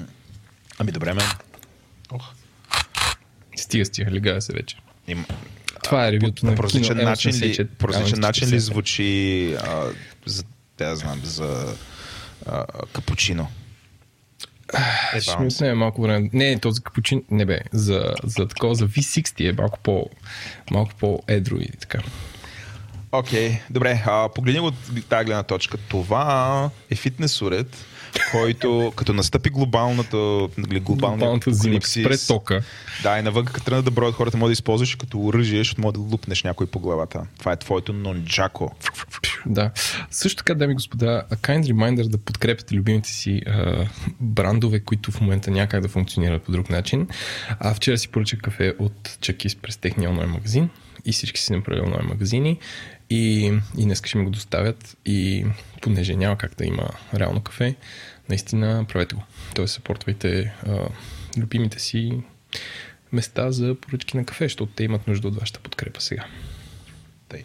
Ами 0.78 0.92
добре, 0.92 1.12
ме. 1.12 1.22
Ох. 2.12 2.32
Стига, 3.56 3.84
стига, 3.84 4.10
легая 4.10 4.42
се 4.42 4.52
вече. 4.52 4.76
Има, 5.08 5.24
Това 5.84 6.06
е 6.08 6.12
ревюто 6.12 6.46
на 6.46 6.56
различен 6.56 6.98
кино 6.98 7.10
начин, 7.10 7.30
ли, 7.30 7.34
L84, 7.34 7.66
по 7.78 7.88
различен 7.88 8.18
L84. 8.18 8.20
начин 8.20 8.48
ли 8.48 8.60
звучи 8.60 9.54
а, 9.54 9.86
за, 10.26 10.44
да 10.78 10.96
знам, 10.96 11.20
за 11.24 11.74
а, 12.46 12.66
капучино? 12.92 13.48
Е, 15.14 15.20
Ще 15.20 15.38
ми 15.38 15.46
отнеме 15.46 15.74
малко 15.74 16.02
време. 16.02 16.30
Не, 16.32 16.58
то 16.58 16.70
за 16.70 16.82
капучин, 16.82 17.22
не 17.30 17.46
бе, 17.46 17.60
за, 17.72 18.14
за 18.24 18.48
такова, 18.48 18.74
за 18.74 18.88
V60 18.88 19.50
е 19.50 19.52
малко 19.52 19.78
по, 19.78 20.10
малко 20.70 20.92
по-едро 21.00 21.56
и 21.56 21.68
така. 21.80 21.98
Окей, 23.12 23.58
добре. 23.70 24.02
А, 24.06 24.28
погледни 24.28 24.60
го 24.60 24.66
от 24.66 24.74
тази 25.08 25.24
гледна 25.24 25.42
точка. 25.42 25.78
Това 25.88 26.70
е 26.90 26.94
фитнес 26.94 27.42
уред, 27.42 27.76
който 28.32 28.92
като 28.96 29.12
настъпи 29.12 29.50
глобалната, 29.50 30.16
нали, 30.58 30.80
Глобалната 30.80 31.52
зима, 31.52 31.76
апокалипсис, 31.76 32.04
спре 32.04 32.34
тока. 32.34 32.62
Да, 33.02 33.18
и 33.18 33.22
навън, 33.22 33.44
като 33.44 33.64
тръгнат 33.64 33.84
да 33.84 33.90
броят 33.90 34.14
хората, 34.14 34.36
може 34.36 34.48
да 34.48 34.52
използваш 34.52 34.94
като 34.94 35.20
оръжие, 35.20 35.60
защото 35.60 35.80
може 35.80 35.92
да 35.92 36.00
лупнеш 36.00 36.42
някой 36.42 36.66
по 36.66 36.80
главата. 36.80 37.26
Това 37.38 37.52
е 37.52 37.56
твоето 37.56 37.92
нонджако. 37.92 38.74
Да. 39.46 39.70
Също 40.10 40.36
така, 40.36 40.54
дами 40.54 40.72
и 40.72 40.74
господа, 40.74 41.24
a 41.30 41.36
kind 41.36 41.72
reminder 41.72 42.08
да 42.08 42.18
подкрепяте 42.18 42.74
любимите 42.74 43.08
си 43.08 43.42
а, 43.46 43.86
брандове, 44.20 44.80
които 44.80 45.12
в 45.12 45.20
момента 45.20 45.50
няма 45.50 45.68
как 45.68 45.82
да 45.82 45.88
функционират 45.88 46.42
по 46.42 46.52
друг 46.52 46.70
начин. 46.70 47.08
А 47.60 47.74
вчера 47.74 47.98
си 47.98 48.08
поръчах 48.08 48.40
кафе 48.40 48.74
от 48.78 49.18
Чакис 49.20 49.56
през 49.56 49.76
техния 49.76 50.10
онлайн 50.10 50.30
магазин 50.30 50.70
и 51.04 51.12
всички 51.12 51.40
си 51.40 51.52
направили 51.52 51.82
онлайн 51.82 52.06
магазини 52.06 52.58
и, 53.12 53.52
и 53.78 53.84
днес 53.84 54.02
ще 54.04 54.18
ми 54.18 54.24
го 54.24 54.30
доставят 54.30 54.96
и 55.04 55.46
понеже 55.82 56.16
няма 56.16 56.38
как 56.38 56.54
да 56.54 56.64
има 56.64 56.88
реално 57.14 57.40
кафе, 57.40 57.74
наистина 58.28 58.84
правете 58.88 59.14
го. 59.14 59.22
Тоест, 59.54 59.74
съпортвайте 59.74 60.54
а, 60.66 60.88
любимите 61.38 61.78
си 61.78 62.22
места 63.12 63.50
за 63.50 63.74
поръчки 63.74 64.16
на 64.16 64.24
кафе, 64.24 64.44
защото 64.44 64.72
те 64.72 64.84
имат 64.84 65.08
нужда 65.08 65.28
от 65.28 65.36
вашата 65.36 65.60
подкрепа 65.60 66.00
сега. 66.00 66.24
Тъй. 67.28 67.44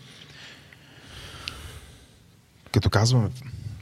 Като 2.71 2.89
казваме 2.89 3.29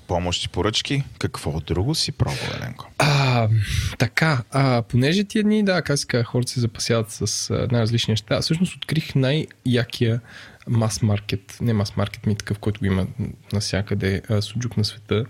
помощ 0.08 0.46
и 0.46 0.50
поръчки, 0.50 1.04
какво 1.20 1.60
друго 1.60 1.96
си 1.96 2.12
пробвал, 2.12 2.58
Еленко? 2.58 2.92
А, 2.98 3.50
така, 3.98 4.44
а, 4.52 4.82
понеже 4.82 5.24
тия 5.24 5.44
дни, 5.44 5.64
да, 5.64 5.82
как 5.82 6.26
хората 6.26 6.52
се 6.52 6.60
запасяват 6.60 7.12
с 7.12 7.50
най-различни 7.72 8.12
неща. 8.12 8.42
Всъщност 8.42 8.76
открих 8.76 9.16
най-якия 9.16 10.22
мас 10.68 11.02
маркет, 11.02 11.58
не 11.62 11.74
мас 11.74 11.98
маркет, 11.98 12.26
ми 12.26 12.36
такъв, 12.36 12.60
който 12.60 12.80
го 12.80 12.86
има 12.86 13.08
навсякъде, 13.54 14.22
суджук 14.42 14.78
на 14.78 14.86
света. 14.86 15.26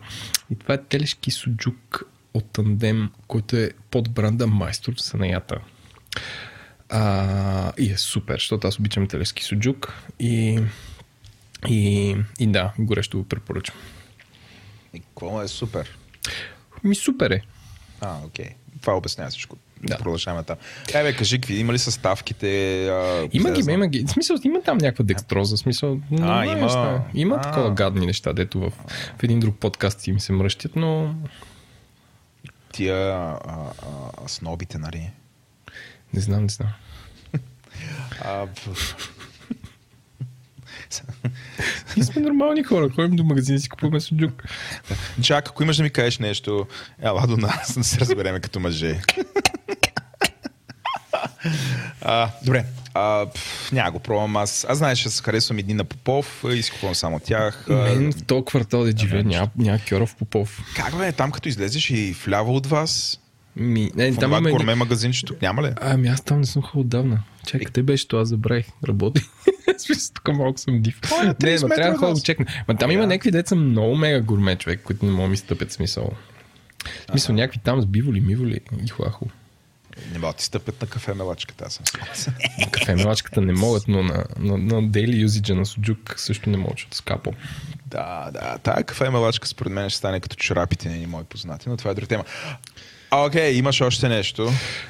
И 0.50 0.56
това 0.56 0.74
е 0.74 0.84
телешки 0.84 1.32
суджук 1.32 2.04
от 2.34 2.52
тандем, 2.52 3.12
който 3.28 3.56
е 3.56 3.72
под 3.92 4.12
бранда 4.12 4.48
Майстор 4.48 4.96
в 4.96 5.02
Санаята. 5.02 5.60
А, 6.90 7.74
и 7.78 7.92
е 7.92 7.98
супер, 7.98 8.36
защото 8.36 8.68
аз 8.68 8.80
обичам 8.80 9.08
телешки 9.08 9.44
суджук 9.44 9.94
и, 10.20 10.60
и, 11.68 12.16
и 12.40 12.48
да, 12.48 12.74
горещо 12.80 13.18
го 13.18 13.24
препоръчвам. 13.24 13.78
И 14.94 15.00
какво 15.00 15.42
е 15.42 15.48
супер? 15.48 15.98
Ми 16.84 16.96
супер 16.96 17.32
е. 17.32 17.42
А, 18.02 18.18
окей. 18.26 18.50
Това 18.82 18.94
обяснява 18.94 19.30
всичко. 19.30 19.58
Да. 19.86 19.98
Продължаваме 19.98 20.44
там. 20.44 20.56
Бе, 20.94 21.16
кажи, 21.16 21.38
какви, 21.38 21.56
има 21.56 21.74
ли 21.74 21.80
съставките? 21.80 22.48
А, 22.88 23.28
Има 23.32 23.52
ги, 23.52 23.72
има 23.72 23.88
ги. 23.88 24.04
В 24.04 24.10
смисъл, 24.10 24.38
има 24.44 24.62
там 24.62 24.78
някаква 24.78 25.06
декстроза. 25.06 25.56
В 25.56 25.60
смисъл, 25.60 26.00
нормални 26.12 26.52
има- 26.52 26.62
Неща. 26.62 27.04
Има 27.14 27.36
а. 27.36 27.42
такова 27.42 27.72
гадни 27.72 28.06
неща, 28.06 28.34
дето 28.34 28.60
в, 28.60 28.70
в 29.18 29.24
един 29.24 29.40
друг 29.40 29.56
подкаст 29.56 30.02
си 30.02 30.12
ми 30.12 30.20
се 30.20 30.34
мръщят, 30.34 30.76
но 30.76 31.16
Тия 32.74 32.98
а, 33.10 33.40
а, 33.48 34.28
снобите, 34.28 34.78
нали? 34.78 35.12
не 36.14 36.22
знам, 36.22 36.42
не 36.42 36.50
знам. 36.50 36.70
А, 38.22 38.46
Ние 41.98 42.06
сме 42.06 42.22
нормални 42.22 42.64
хора. 42.64 42.90
Ходим 42.90 43.16
до 43.16 43.24
магазина 43.24 43.56
и 43.56 43.60
си 43.60 43.70
купуваме 43.70 44.00
суджук. 44.00 44.44
Джак, 45.22 45.50
ако 45.50 45.64
имаш 45.64 45.78
да 45.78 45.84
ми 45.84 45.90
кажеш 45.90 46.20
нещо, 46.20 46.68
ела 47.02 47.28
до 47.28 47.38
нас 47.38 47.74
да 47.78 47.84
се 47.84 48.00
разбереме 48.00 48.40
като 48.40 48.60
мъже. 48.60 49.02
А, 52.02 52.30
добре. 52.44 52.66
А, 52.94 53.26
пф, 53.26 53.72
няма 53.72 53.92
го 53.92 54.00
пробвам 54.00 54.36
аз. 54.38 54.66
Аз 54.70 54.78
знаеш, 54.78 55.06
аз 55.06 55.22
харесвам 55.22 55.58
едни 55.58 55.74
на 55.74 55.84
Попов 55.84 56.44
и 56.54 56.64
си 56.64 56.72
купувам 56.72 56.96
само 56.96 57.20
тях. 57.20 57.66
Мен 57.70 58.14
в 58.14 58.24
този 58.24 58.46
квартал 58.46 58.84
да 58.84 58.94
живее 58.98 59.24
няма, 59.24 59.50
няма 59.58 59.80
Кьоров 59.90 60.16
Попов. 60.16 60.64
Как 60.76 60.98
бе, 60.98 61.12
там 61.12 61.32
като 61.32 61.50
излезеш 61.50 61.90
и 61.90 62.16
вляво 62.26 62.56
от 62.56 62.68
вас, 62.68 63.20
Ми, 63.56 63.92
не, 63.96 64.12
в 64.12 64.16
там 64.16 64.22
това 64.22 64.38
има... 64.38 64.50
едни- 64.50 64.52
гурме 64.52 64.76
магазинче, 64.76 65.26
тук 65.26 65.42
няма 65.42 65.64
ли? 65.64 65.72
Ами 65.82 66.08
аз 66.08 66.22
там 66.22 66.40
не 66.40 66.46
съм 66.46 66.62
ходил 66.62 66.82
отдавна. 66.82 67.20
Чакай, 67.48 67.66
къде 67.66 67.84
беше 67.84 68.08
това? 68.08 68.26
Забравих. 68.26 68.66
Работи. 68.88 69.22
Смисъл, 69.78 70.14
тук 70.14 70.36
малко 70.36 70.60
съм 70.60 70.82
див. 70.82 71.00
Е 71.22 71.26
на 71.26 71.36
30 71.36 71.44
Не, 71.46 71.52
ма 71.52 71.68
метра 71.68 71.76
трябва 71.76 71.92
да 71.92 71.98
ходя 71.98 72.14
да 72.14 72.22
чекна. 72.22 72.46
Ма 72.68 72.76
там 72.76 72.92
има 72.92 73.02
Да. 73.02 73.08
някакви 73.08 73.32
деца 73.32 73.56
много 73.56 73.96
мега 73.96 74.22
гурме 74.22 74.56
човек, 74.56 74.82
които 74.84 75.06
не 75.06 75.12
могат 75.12 75.26
да 75.26 75.30
ми 75.30 75.38
стъпят 75.38 75.72
смисъл. 75.72 76.10
Смисъл, 77.10 77.36
някакви 77.36 77.60
там 77.60 77.82
с 77.82 77.86
биволи, 77.86 78.22
миволи 78.22 78.60
и 78.86 78.88
хуахо. 78.88 79.26
Не 80.12 80.20
могат 80.20 80.36
да 80.36 80.40
ти 80.40 80.46
стъпят 80.46 80.82
на 80.82 80.88
кафе 80.88 81.14
мелачката, 81.14 81.66
аз 81.68 81.74
съм 81.74 81.86
съгласен. 81.86 82.34
Кафе 82.72 82.96
мелачката 82.96 83.42
не 83.42 83.54
могат, 83.54 83.88
но 83.88 84.04
на, 84.04 84.26
на, 84.40 84.58
на 84.58 84.84
daily 84.84 85.26
usage 85.26 85.54
на 85.54 85.66
суджук 85.66 86.14
също 86.18 86.50
не 86.50 86.58
могат, 86.58 86.74
защото 86.74 86.98
скапо. 86.98 87.34
Да, 87.86 88.30
да. 88.34 88.58
Тая 88.58 88.84
кафе 88.84 89.10
мелачка 89.10 89.48
според 89.48 89.74
мен 89.74 89.90
ще 89.90 89.98
стане 89.98 90.20
като 90.20 90.36
чорапите 90.36 90.90
ни 90.90 91.06
мои 91.06 91.24
познати, 91.24 91.70
но 91.70 91.78
това 91.78 91.92
е 91.92 91.94
друга 91.94 92.08
тема. 92.08 92.24
А, 93.12 93.26
окей, 93.26 93.52
имаш 93.52 93.82
още 93.82 94.10
нещо. 94.10 94.50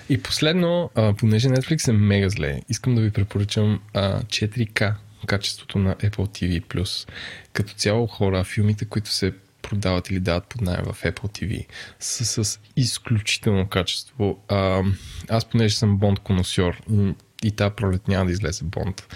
И 0.09 0.21
последно, 0.21 0.89
а, 0.95 1.13
понеже 1.13 1.47
Netflix 1.47 1.87
е 1.87 1.91
мега 1.91 2.29
зле, 2.29 2.61
искам 2.69 2.95
да 2.95 3.01
ви 3.01 3.11
препоръчам 3.11 3.81
а, 3.93 4.21
4K 4.21 4.93
качеството 5.25 5.79
на 5.79 5.95
Apple 5.95 6.61
TV+. 6.61 7.09
Като 7.53 7.73
цяло 7.73 8.07
хора, 8.07 8.43
филмите, 8.43 8.85
които 8.85 9.09
се 9.09 9.33
продават 9.70 10.09
или 10.09 10.20
дават 10.20 10.47
под 10.47 10.61
найем 10.61 10.86
в 10.86 11.03
Apple 11.03 11.41
TV, 11.41 11.66
са 11.99 12.43
с 12.43 12.59
изключително 12.76 13.68
качество. 13.68 14.39
А, 14.47 14.84
аз 15.30 15.45
понеже 15.45 15.76
съм 15.76 15.97
Бонд 15.97 16.20
коносьор 16.20 16.82
и, 16.91 17.13
и 17.43 17.51
тази 17.51 17.76
пролет 17.76 18.07
няма 18.07 18.26
да 18.26 18.32
излезе 18.32 18.63
Бонд. 18.63 19.07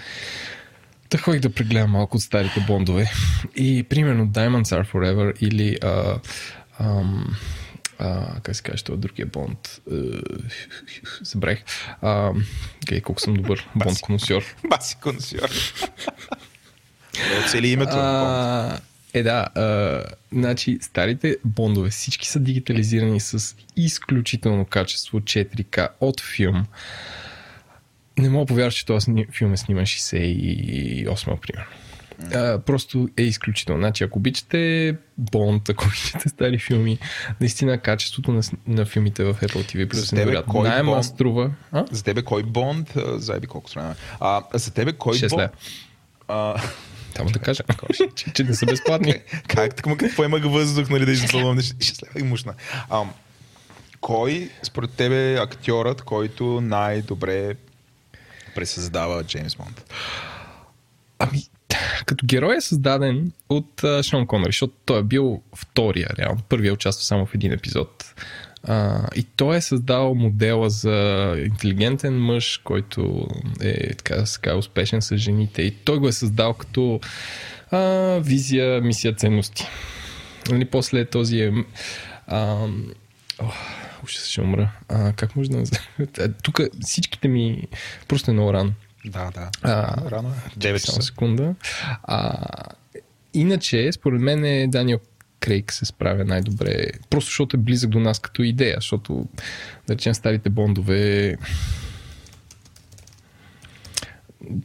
Та 1.08 1.18
ходих 1.18 1.40
да 1.40 1.50
прегледам 1.50 1.90
малко 1.90 2.16
от 2.16 2.22
старите 2.22 2.60
бондове. 2.60 3.12
И 3.56 3.82
примерно 3.82 4.26
Diamonds 4.26 4.62
Are 4.62 4.92
Forever 4.92 5.38
или 5.40 5.78
а, 5.82 6.20
ам, 6.78 7.36
а, 7.98 8.40
как 8.40 8.56
се 8.56 8.62
каже, 8.62 8.84
това 8.84 8.98
другия 8.98 9.26
бонд. 9.26 9.80
Забравих. 11.22 11.64
А, 12.02 12.32
гей, 12.86 13.00
колко 13.00 13.20
съм 13.20 13.34
добър 13.34 13.68
бонд 13.76 14.00
коносьор. 14.00 14.44
Баси 14.68 14.96
консьор. 14.96 15.50
Оцели 17.44 17.68
името. 17.68 17.96
А, 17.96 18.78
е, 19.14 19.22
да. 19.22 19.46
А, 19.54 20.02
значи, 20.32 20.78
старите 20.80 21.36
бондове, 21.44 21.90
всички 21.90 22.28
са 22.28 22.40
дигитализирани 22.40 23.20
с 23.20 23.56
изключително 23.76 24.64
качество 24.64 25.20
4K 25.20 25.88
от 26.00 26.20
филм. 26.20 26.66
Не 28.18 28.28
мога 28.28 28.46
повярвам, 28.46 28.70
че 28.70 28.86
този 28.86 29.26
филм 29.32 29.52
е 29.52 29.56
сниман 29.56 29.84
68 29.84 31.40
примерно. 31.40 31.70
А, 32.34 32.58
просто 32.58 33.08
е 33.16 33.22
изключително. 33.22 33.80
Значи, 33.80 34.04
ако 34.04 34.18
обичате 34.18 34.96
Бонд, 35.18 35.68
ако 35.68 35.84
обичате 35.88 36.28
стари 36.28 36.58
филми, 36.58 36.98
наистина 37.40 37.78
качеството 37.78 38.32
на, 38.32 38.42
на 38.66 38.84
филмите 38.86 39.24
в 39.24 39.34
Apple 39.34 39.74
TV 39.74 39.86
Plus 39.86 40.12
е 40.12 40.16
невероятно. 40.16 40.62
Найема 40.62 40.92
Бонд? 40.92 41.04
струва 41.04 41.50
а? 41.72 41.84
За 41.90 42.04
тебе 42.04 42.22
кой 42.22 42.42
Бонд? 42.42 42.96
А, 42.96 43.18
Заеби 43.18 43.46
колко 43.46 43.70
време. 43.70 43.94
А, 44.20 44.42
за 44.54 44.70
тебе 44.70 44.92
кой 44.92 45.14
6 45.14 45.30
Бонд? 45.30 45.52
Само 47.16 47.30
да 47.30 47.38
кажа, 47.38 47.62
че, 48.14 48.32
че 48.32 48.44
не 48.44 48.54
са 48.54 48.66
безплатни. 48.66 49.14
как 49.48 49.74
така, 49.74 49.96
какво 49.96 50.24
има 50.24 50.38
въздух, 50.38 50.88
нали, 50.88 51.06
да 51.06 51.12
избалваш? 51.12 51.74
Ще 51.80 52.06
и 52.18 52.22
мушна. 52.22 52.54
А, 52.90 53.02
кой, 54.00 54.50
според 54.62 54.90
тебе, 54.90 55.32
е 55.32 55.36
актьорът, 55.36 56.02
който 56.02 56.60
най-добре 56.60 57.54
пресъздава 58.54 59.24
Джеймс 59.24 59.56
Бонд? 59.56 59.94
Ами, 61.18 61.42
като 62.06 62.26
герой 62.26 62.56
е 62.56 62.60
създаден 62.60 63.32
от 63.48 63.84
а, 63.84 64.02
Шон 64.02 64.26
Конъри, 64.26 64.48
защото 64.48 64.74
той 64.84 65.00
е 65.00 65.02
бил 65.02 65.42
втория, 65.56 66.08
реално. 66.18 66.40
Първият 66.48 66.74
участва 66.74 67.04
само 67.04 67.26
в 67.26 67.34
един 67.34 67.52
епизод. 67.52 68.14
А, 68.64 69.08
и 69.16 69.22
той 69.22 69.56
е 69.56 69.60
създал 69.60 70.14
модела 70.14 70.70
за 70.70 71.34
интелигентен 71.46 72.20
мъж, 72.20 72.60
който 72.64 73.28
е 73.60 73.94
така, 73.94 74.24
казва, 74.42 74.58
успешен 74.58 75.02
с 75.02 75.16
жените. 75.16 75.62
И 75.62 75.70
той 75.70 75.98
го 75.98 76.08
е 76.08 76.12
създал 76.12 76.54
като 76.54 77.00
А, 77.70 77.78
визия, 78.24 78.80
мисия, 78.80 79.14
ценности. 79.14 79.66
Нали, 80.50 80.64
после 80.64 81.04
този 81.04 81.40
е... 81.40 81.52
А, 82.26 82.66
о, 83.38 83.46
ужас, 84.04 84.26
ще 84.26 84.40
умра. 84.40 84.72
А, 84.88 85.12
как 85.12 85.36
може 85.36 85.50
да... 85.50 85.56
назовем? 85.56 86.34
Тук 86.42 86.60
всичките 86.80 87.28
ми... 87.28 87.68
Просто 88.08 88.30
е 88.30 88.34
много 88.34 88.52
рано. 88.52 88.72
Да, 89.04 89.30
да. 89.30 89.50
А, 89.62 89.96
Рано 90.10 90.28
е. 90.28 90.58
9 90.58 90.76
Само 90.76 90.78
часа. 90.78 91.02
секунда. 91.02 91.54
А, 92.02 92.34
иначе, 93.34 93.92
според 93.92 94.20
мен 94.20 94.44
е 94.44 94.66
Даниел 94.66 94.98
Крейг 95.40 95.72
се 95.72 95.84
справя 95.84 96.24
най-добре. 96.24 96.86
Просто 97.10 97.28
защото 97.28 97.56
е 97.56 97.60
близък 97.60 97.90
до 97.90 98.00
нас 98.00 98.18
като 98.18 98.42
идея, 98.42 98.76
защото, 98.76 99.28
да 99.86 99.94
речем, 99.94 100.14
старите 100.14 100.50
бондове 100.50 101.36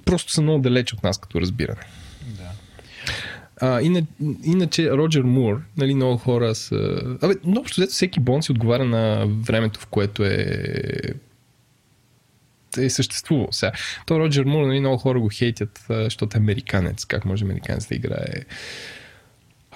просто 0.05 0.32
са 0.32 0.41
много 0.41 0.61
далеч 0.61 0.93
от 0.93 1.03
нас 1.03 1.17
като 1.17 1.41
разбиране. 1.41 1.82
Да. 2.28 2.51
А, 3.61 3.82
ина, 3.82 4.03
иначе 4.43 4.91
Роджер 4.91 5.21
Мур, 5.21 5.61
нали, 5.78 5.95
много 5.95 6.17
хора 6.17 6.55
са... 6.55 7.01
Абе, 7.21 7.34
но 7.43 7.61
общо 7.61 7.82
взето 7.82 7.93
всеки 7.93 8.19
бонд 8.19 8.43
си 8.43 8.51
отговаря 8.51 8.86
на 8.86 9.26
времето, 9.28 9.80
в 9.80 9.88
което 9.88 10.23
е 10.23 10.45
е 12.78 12.89
съществувал. 12.89 13.47
Сега, 13.51 13.71
то 14.05 14.19
Роджер 14.19 14.43
Мур, 14.43 14.65
нали, 14.65 14.80
много 14.80 14.97
хора 14.97 15.19
го 15.19 15.30
хейтят, 15.34 15.86
защото 15.89 16.38
е 16.38 16.39
американец. 16.39 17.05
Как 17.05 17.26
може 17.26 17.45
американец 17.45 17.88
да 17.88 17.95
играе 17.95 18.34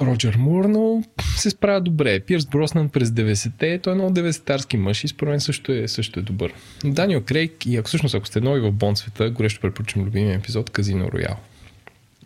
Роджер 0.02 0.36
Мур, 0.36 0.66
но 0.66 1.04
се 1.36 1.50
справя 1.50 1.82
добре. 1.82 2.20
Пирс 2.20 2.46
Броснан 2.46 2.90
през 2.90 3.10
90-те, 3.10 3.80
той 3.80 3.94
е 3.94 3.96
много 3.96 4.14
90-тарски 4.14 4.78
мъж 4.78 5.04
и 5.04 5.08
според 5.08 5.32
мен 5.32 5.40
също 5.40 5.72
е, 5.72 5.88
също 5.88 6.20
е 6.20 6.24
добър. 6.24 6.54
Даниел 6.86 7.22
Крейг 7.22 7.66
и 7.66 7.78
ако 7.78 7.88
всъщност 7.88 8.16
ако 8.16 8.28
сте 8.28 8.42
нови 8.42 8.60
в 8.60 8.72
Бонд 8.72 8.98
света, 8.98 9.30
горещо 9.30 9.62
препоръчвам 9.62 10.06
любимия 10.06 10.36
епизод 10.36 10.70
Казино 10.70 11.12
Роял. 11.12 11.38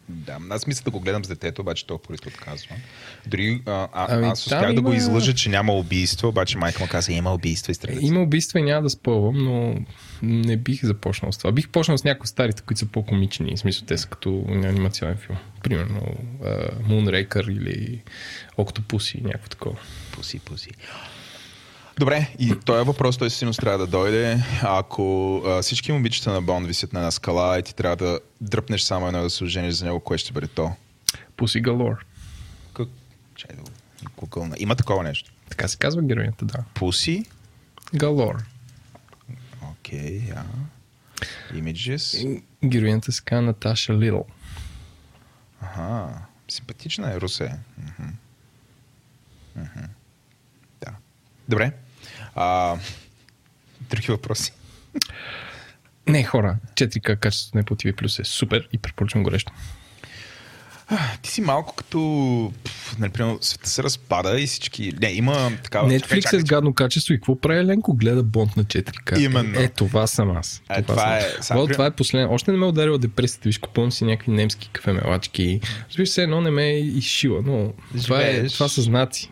Да, 0.09 0.37
аз 0.49 0.67
мисля 0.67 0.83
да 0.83 0.91
го 0.91 0.99
гледам 0.99 1.25
с 1.25 1.27
детето, 1.27 1.61
обаче 1.61 1.87
толкова 1.87 2.07
първи 2.07 2.35
отказва. 2.35 2.75
Дори 3.27 3.61
а, 3.65 3.87
а, 3.93 4.05
Ами, 4.09 4.27
аз 4.27 4.39
успях 4.45 4.73
да 4.73 4.81
го 4.81 4.87
има- 4.87 4.97
излъжа, 4.97 5.33
че 5.33 5.49
няма 5.49 5.73
убийство, 5.73 6.27
обаче 6.27 6.57
майка 6.57 6.83
му 6.83 6.89
каза, 6.89 7.11
има 7.13 7.33
убийство 7.33 7.71
и 7.71 7.75
стреляци. 7.75 8.05
Има 8.05 8.21
убийства 8.21 8.59
и 8.59 8.63
няма 8.63 8.81
да 8.81 8.89
спълвам, 8.89 9.43
но 9.43 9.75
не 10.21 10.57
бих 10.57 10.85
започнал 10.85 11.31
с 11.31 11.37
това. 11.37 11.51
Бих 11.51 11.69
почнал 11.69 11.97
с 11.97 12.03
някои 12.03 12.27
старите, 12.27 12.61
които 12.61 12.79
са 12.79 12.85
по-комични. 12.85 13.55
В 13.55 13.59
смисъл, 13.59 13.85
те 13.85 13.97
са 13.97 14.07
като 14.07 14.45
анимационен 14.49 15.17
филм. 15.17 15.37
Примерно 15.63 16.01
uh, 16.41 16.69
Moonraker 16.81 17.51
или 17.51 18.01
Octopussy, 18.57 19.23
някакво 19.23 19.49
такова. 19.49 19.77
Пуси, 20.11 20.39
пуси. 20.39 20.69
Добре, 21.99 22.35
и 22.39 22.55
този 22.65 22.85
въпрос 22.85 23.17
той 23.17 23.29
сигурно 23.29 23.53
трябва 23.53 23.77
да 23.77 23.87
дойде. 23.87 24.43
Ако 24.61 25.37
а, 25.45 25.61
всички 25.61 25.91
момичета 25.91 26.31
на 26.31 26.41
Бонд 26.41 26.67
висят 26.67 26.93
на 26.93 26.99
една 26.99 27.11
скала 27.11 27.59
и 27.59 27.63
ти 27.63 27.75
трябва 27.75 27.95
да 27.95 28.19
дръпнеш 28.41 28.81
само 28.81 29.07
едно 29.07 29.21
да 29.21 29.29
се 29.29 29.43
ожениш 29.43 29.73
за 29.73 29.85
него, 29.85 29.99
кое 29.99 30.17
ще 30.17 30.33
бъде 30.33 30.47
то? 30.47 30.71
Pussy 31.37 31.61
Galore. 31.61 31.97
Как? 32.73 32.87
Чай 33.35 33.55
да 33.55 33.61
го 33.61 33.69
гугълна. 34.17 34.55
Има 34.59 34.75
такова 34.75 35.03
нещо. 35.03 35.31
Така 35.49 35.67
се 35.67 35.77
казва 35.77 36.01
героинята, 36.01 36.45
да. 36.45 36.63
Пуси? 36.73 37.25
Galore. 37.95 38.43
Окей, 39.71 40.31
а. 40.35 40.43
Images. 41.53 42.41
Героинята 42.65 43.11
се 43.11 43.21
казва 43.23 43.41
Наташа 43.41 43.93
Лил. 43.93 44.25
Аха. 45.61 46.09
Симпатична 46.47 47.13
е 47.13 47.21
Русе. 47.21 47.55
Мгм. 47.77 48.09
Мгм. 49.55 49.85
Да. 50.81 50.91
Добре. 51.49 51.71
А, 52.35 52.75
други 53.89 54.07
въпроси. 54.07 54.51
Не, 56.07 56.23
хора. 56.23 56.57
4К 56.75 57.19
качеството 57.19 57.57
на 57.57 57.63
Apple 57.63 57.85
TV 57.85 57.93
Plus 57.93 58.21
е 58.21 58.25
супер 58.25 58.69
и 58.73 58.77
препоръчвам 58.77 59.23
горещо. 59.23 59.51
Ти 61.21 61.31
си 61.31 61.41
малко 61.41 61.75
като... 61.75 62.53
пф, 62.63 62.97
Нали, 62.99 63.11
света 63.41 63.69
се 63.69 63.83
разпада 63.83 64.39
и 64.39 64.47
всички... 64.47 64.93
Не, 65.01 65.11
има 65.11 65.51
такава... 65.63 65.89
Чакай, 65.91 65.99
Netflix 65.99 66.23
чакай, 66.23 66.37
е 66.39 66.41
с 66.41 66.45
гадно 66.45 66.73
качество 66.73 67.13
и 67.13 67.17
какво 67.17 67.39
прави 67.39 67.59
Еленко? 67.59 67.93
Гледа 67.93 68.23
Бонд 68.23 68.57
на 68.57 68.63
4К. 68.63 69.19
Именно. 69.19 69.59
Е, 69.59 69.67
това 69.67 70.07
съм 70.07 70.37
аз. 70.37 70.61
Е, 70.69 70.81
това 70.81 71.17
е- 71.17 71.21
съм. 71.21 71.29
сега, 71.41 71.59
Well, 71.59 71.65
при- 71.67 71.73
това 71.73 71.85
е 71.85 71.91
последно. 71.91 72.33
Още 72.33 72.51
не 72.51 72.57
ме 72.57 72.65
е 72.65 72.69
ударила 72.69 72.97
депресията. 72.97 73.49
Виж, 73.49 73.57
купувам 73.57 73.91
си 73.91 74.05
някакви 74.05 74.31
немски 74.31 74.69
кафемелачки. 74.73 75.59
Разбираш 75.89 76.09
се, 76.09 76.23
едно 76.23 76.41
не 76.41 76.51
ме 76.51 76.65
е 76.65 76.79
изшила, 76.79 77.41
но 77.45 77.73
това, 78.03 78.21
е, 78.21 78.47
това 78.47 78.67
са 78.67 78.81
знаци. 78.81 79.29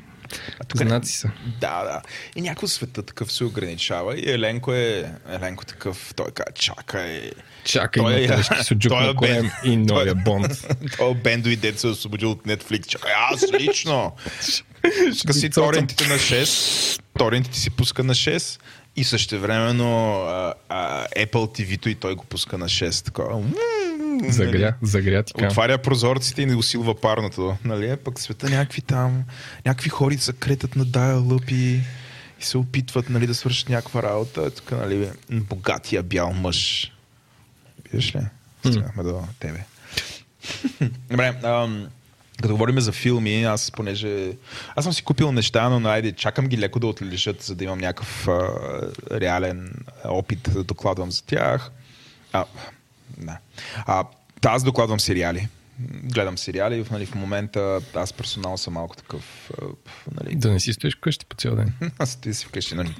Тук 0.67 0.79
не- 0.79 0.87
Знаци 0.87 1.13
са. 1.13 1.31
Да, 1.59 1.83
да. 1.83 2.01
И 2.35 2.41
някой 2.41 2.69
света 2.69 3.03
такъв 3.03 3.31
се 3.31 3.43
ограничава 3.43 4.17
и 4.17 4.31
Еленко 4.31 4.73
е... 4.73 5.11
Еленко 5.29 5.65
такъв... 5.65 6.13
Той 6.15 6.31
казва, 6.31 6.51
чакай... 6.55 7.31
Чакай 7.63 8.03
Той 8.03 8.13
е- 8.13 8.21
на 8.21 8.27
телешки 8.27 8.63
суджук 8.63 8.91
той 8.91 9.03
е 9.03 9.07
на 9.07 9.15
корем 9.15 9.41
бен. 9.63 9.73
и 9.73 9.77
новия 9.77 10.15
Бонд. 10.15 10.47
Той 10.97 11.15
бендови 11.15 11.55
дет 11.55 11.79
се 11.79 11.87
е 11.87 11.89
освободил 11.89 12.31
от 12.31 12.43
Netflix. 12.43 12.87
Чакай, 12.87 13.11
аз 13.31 13.51
лично. 13.53 14.11
Пуска 15.09 15.33
си 15.33 15.49
торентите 15.49 16.07
на 16.07 16.15
6. 16.15 17.01
Торентите 17.17 17.59
си 17.59 17.69
пуска 17.69 18.03
на 18.03 18.13
6. 18.15 18.59
И 18.95 19.03
същевременно 19.03 20.13
а, 20.15 20.53
а, 20.69 21.07
Apple 21.07 21.31
TV-то 21.31 21.89
и 21.89 21.95
той 21.95 22.15
го 22.15 22.23
пуска 22.25 22.57
на 22.57 22.65
6. 22.65 23.05
Такова. 23.05 23.43
М, 24.21 24.31
Загря, 24.31 24.73
загря 24.81 25.23
ти. 25.23 25.45
Отваря 25.45 25.77
прозорците 25.77 26.41
и 26.41 26.45
не 26.45 26.55
усилва 26.55 27.01
парното. 27.01 27.57
Нали? 27.65 27.95
Пък 27.97 28.19
света 28.19 28.49
някакви 28.49 28.81
там, 28.81 29.23
някакви 29.65 29.89
хори 29.89 30.17
се 30.17 30.33
кретат 30.33 30.75
на 30.75 30.85
dial 30.85 31.51
и, 31.51 31.81
и 32.39 32.43
се 32.43 32.57
опитват 32.57 33.09
нали, 33.09 33.27
да 33.27 33.35
свършат 33.35 33.69
някаква 33.69 34.03
работа. 34.03 34.51
Тук, 34.51 34.71
нали, 34.71 35.09
богатия 35.29 36.03
бял 36.03 36.33
мъж. 36.33 36.91
Виждаш 37.91 38.15
ли? 38.15 38.21
Стигнахме 38.59 39.03
до 39.03 39.23
тебе. 39.39 39.65
Добре, 41.09 41.33
ам, 41.43 41.87
като 42.41 42.53
говорим 42.53 42.79
за 42.79 42.91
филми, 42.91 43.43
аз 43.43 43.71
понеже... 43.71 44.31
Аз 44.75 44.83
съм 44.83 44.93
си 44.93 45.03
купил 45.03 45.31
неща, 45.31 45.69
но 45.69 45.89
айде, 45.89 46.11
чакам 46.11 46.47
ги 46.47 46.57
леко 46.57 46.79
да 46.79 46.87
отлежат, 46.87 47.41
за 47.41 47.55
да 47.55 47.63
имам 47.63 47.79
някакъв 47.79 48.27
а, 48.27 48.49
реален 49.11 49.73
опит 50.05 50.49
да 50.53 50.63
докладвам 50.63 51.11
за 51.11 51.23
тях. 51.23 51.71
А, 52.33 52.45
да. 53.25 53.37
А, 53.85 54.05
аз 54.45 54.63
докладвам 54.63 54.99
сериали. 54.99 55.47
Гледам 56.03 56.37
сериали. 56.37 56.85
Нали, 56.91 57.05
в 57.05 57.15
момента 57.15 57.81
аз 57.95 58.13
персонал 58.13 58.57
съм 58.57 58.73
малко 58.73 58.95
такъв. 58.97 59.51
Нали, 60.21 60.35
Да 60.35 60.51
не 60.51 60.59
си 60.59 60.73
стоиш 60.73 60.97
вкъщи 60.97 61.25
по 61.25 61.35
цял 61.35 61.55
ден. 61.55 61.73
аз 61.99 62.09
стоя 62.11 62.33
си 62.35 62.45
вкъщи, 62.45 62.75
нали? 62.75 62.95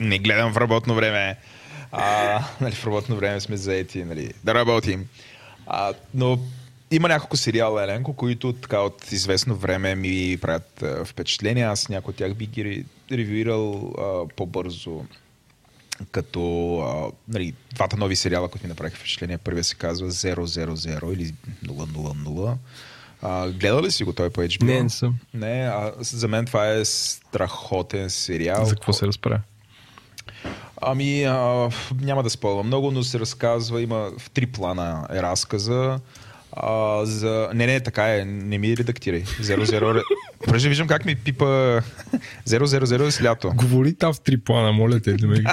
Не 0.00 0.18
гледам 0.18 0.52
в 0.52 0.56
работно 0.56 0.94
време. 0.94 1.36
А, 1.92 2.40
нали, 2.60 2.74
в 2.74 2.86
работно 2.86 3.16
време 3.16 3.40
сме 3.40 3.56
заети, 3.56 4.04
нали, 4.04 4.32
да 4.44 4.54
работим. 4.54 5.08
А, 5.66 5.92
но 6.14 6.38
има 6.90 7.08
няколко 7.08 7.36
сериала, 7.36 7.84
Еленко, 7.84 8.12
които 8.12 8.52
така 8.52 8.80
от 8.80 9.12
известно 9.12 9.56
време 9.56 9.94
ми 9.94 10.38
правят 10.40 10.82
а, 10.82 11.04
впечатление. 11.04 11.64
Аз 11.64 11.88
някои 11.88 12.10
от 12.10 12.16
тях 12.16 12.34
би 12.34 12.46
ги 12.46 12.64
ре- 12.64 12.84
ревюирал 13.16 13.94
а, 13.98 14.28
по-бързо 14.36 15.04
като 16.12 16.76
а, 16.78 17.12
нали, 17.28 17.54
двата 17.74 17.96
нови 17.96 18.16
сериала, 18.16 18.48
които 18.48 18.66
ми 18.66 18.68
направиха 18.68 18.96
впечатление. 18.96 19.38
Първият 19.38 19.66
се 19.66 19.74
казва 19.74 20.10
000 20.10 21.12
или 21.12 21.34
000. 21.64 22.56
А, 23.22 23.50
гледал 23.50 23.82
ли 23.82 23.90
си 23.90 24.04
го 24.04 24.12
той 24.12 24.30
по 24.30 24.40
HBO? 24.40 24.64
Не, 24.64 24.82
не 24.82 24.90
съм. 24.90 25.14
Не, 25.34 25.70
а, 25.72 25.92
за 26.00 26.28
мен 26.28 26.46
това 26.46 26.68
е 26.68 26.84
страхотен 26.84 28.10
сериал. 28.10 28.64
За 28.64 28.74
какво 28.74 28.92
се 28.92 29.06
разправя? 29.06 29.40
Ами, 30.82 31.24
а, 31.24 31.70
няма 32.00 32.22
да 32.22 32.30
спълвам 32.30 32.66
много, 32.66 32.90
но 32.90 33.02
се 33.02 33.20
разказва, 33.20 33.82
има 33.82 34.10
в 34.18 34.30
три 34.30 34.46
плана 34.46 35.06
е 35.10 35.22
разказа. 35.22 36.00
А, 36.52 37.04
за... 37.04 37.50
Не, 37.54 37.66
не, 37.66 37.80
така 37.80 38.16
е, 38.16 38.24
не 38.24 38.58
ми 38.58 38.76
редактирай. 38.76 39.24
00... 39.24 40.02
Понеже 40.44 40.68
виждам 40.68 40.86
как 40.86 41.04
ми 41.04 41.14
пипа 41.14 41.44
000 41.44 43.06
е 43.06 43.10
с 43.10 43.22
лято. 43.22 43.52
Говори 43.54 43.94
там 43.94 44.14
в 44.14 44.20
три 44.20 44.36
плана, 44.36 44.72
моля 44.72 45.00
те 45.00 45.12
да 45.12 45.26
ме... 45.26 45.44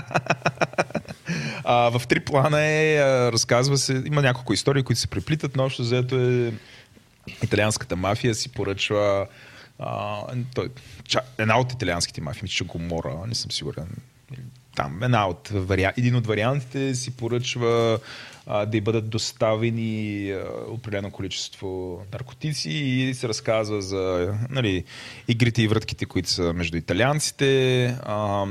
А, 1.63 1.99
в 1.99 2.07
три 2.07 2.19
плана 2.19 2.61
е, 2.61 3.01
разказва 3.31 3.77
се, 3.77 4.03
има 4.05 4.21
няколко 4.21 4.53
истории, 4.53 4.83
които 4.83 5.01
се 5.01 5.07
преплитат, 5.07 5.55
но 5.55 5.63
общо 5.63 5.83
заето 5.83 6.15
е 6.15 6.53
италианската 7.43 7.95
мафия 7.95 8.35
си 8.35 8.49
поръчва 8.49 9.27
а, 9.79 10.21
той, 10.55 10.69
ча, 11.03 11.21
една 11.37 11.59
от 11.59 11.73
италианските 11.73 12.21
мафии, 12.21 12.39
мисля, 12.43 12.53
че 12.53 12.63
Гомора, 12.63 13.17
не 13.27 13.35
съм 13.35 13.51
сигурен. 13.51 13.87
Там 14.75 15.03
една 15.03 15.27
от 15.27 15.49
вариа... 15.53 15.93
един 15.97 16.15
от 16.15 16.27
вариантите 16.27 16.95
си 16.95 17.11
поръчва 17.11 17.99
да 18.47 18.77
й 18.77 18.81
бъдат 18.81 19.09
доставени 19.09 20.33
определено 20.67 21.11
количество 21.11 22.01
наркотици 22.13 22.69
и 22.69 23.13
се 23.13 23.27
разказва 23.27 23.81
за 23.81 24.33
нали, 24.49 24.83
игрите 25.27 25.61
и 25.61 25.67
вратките, 25.67 26.05
които 26.05 26.29
са 26.29 26.53
между 26.53 26.77
италианците. 26.77 27.85
А, 28.03 28.45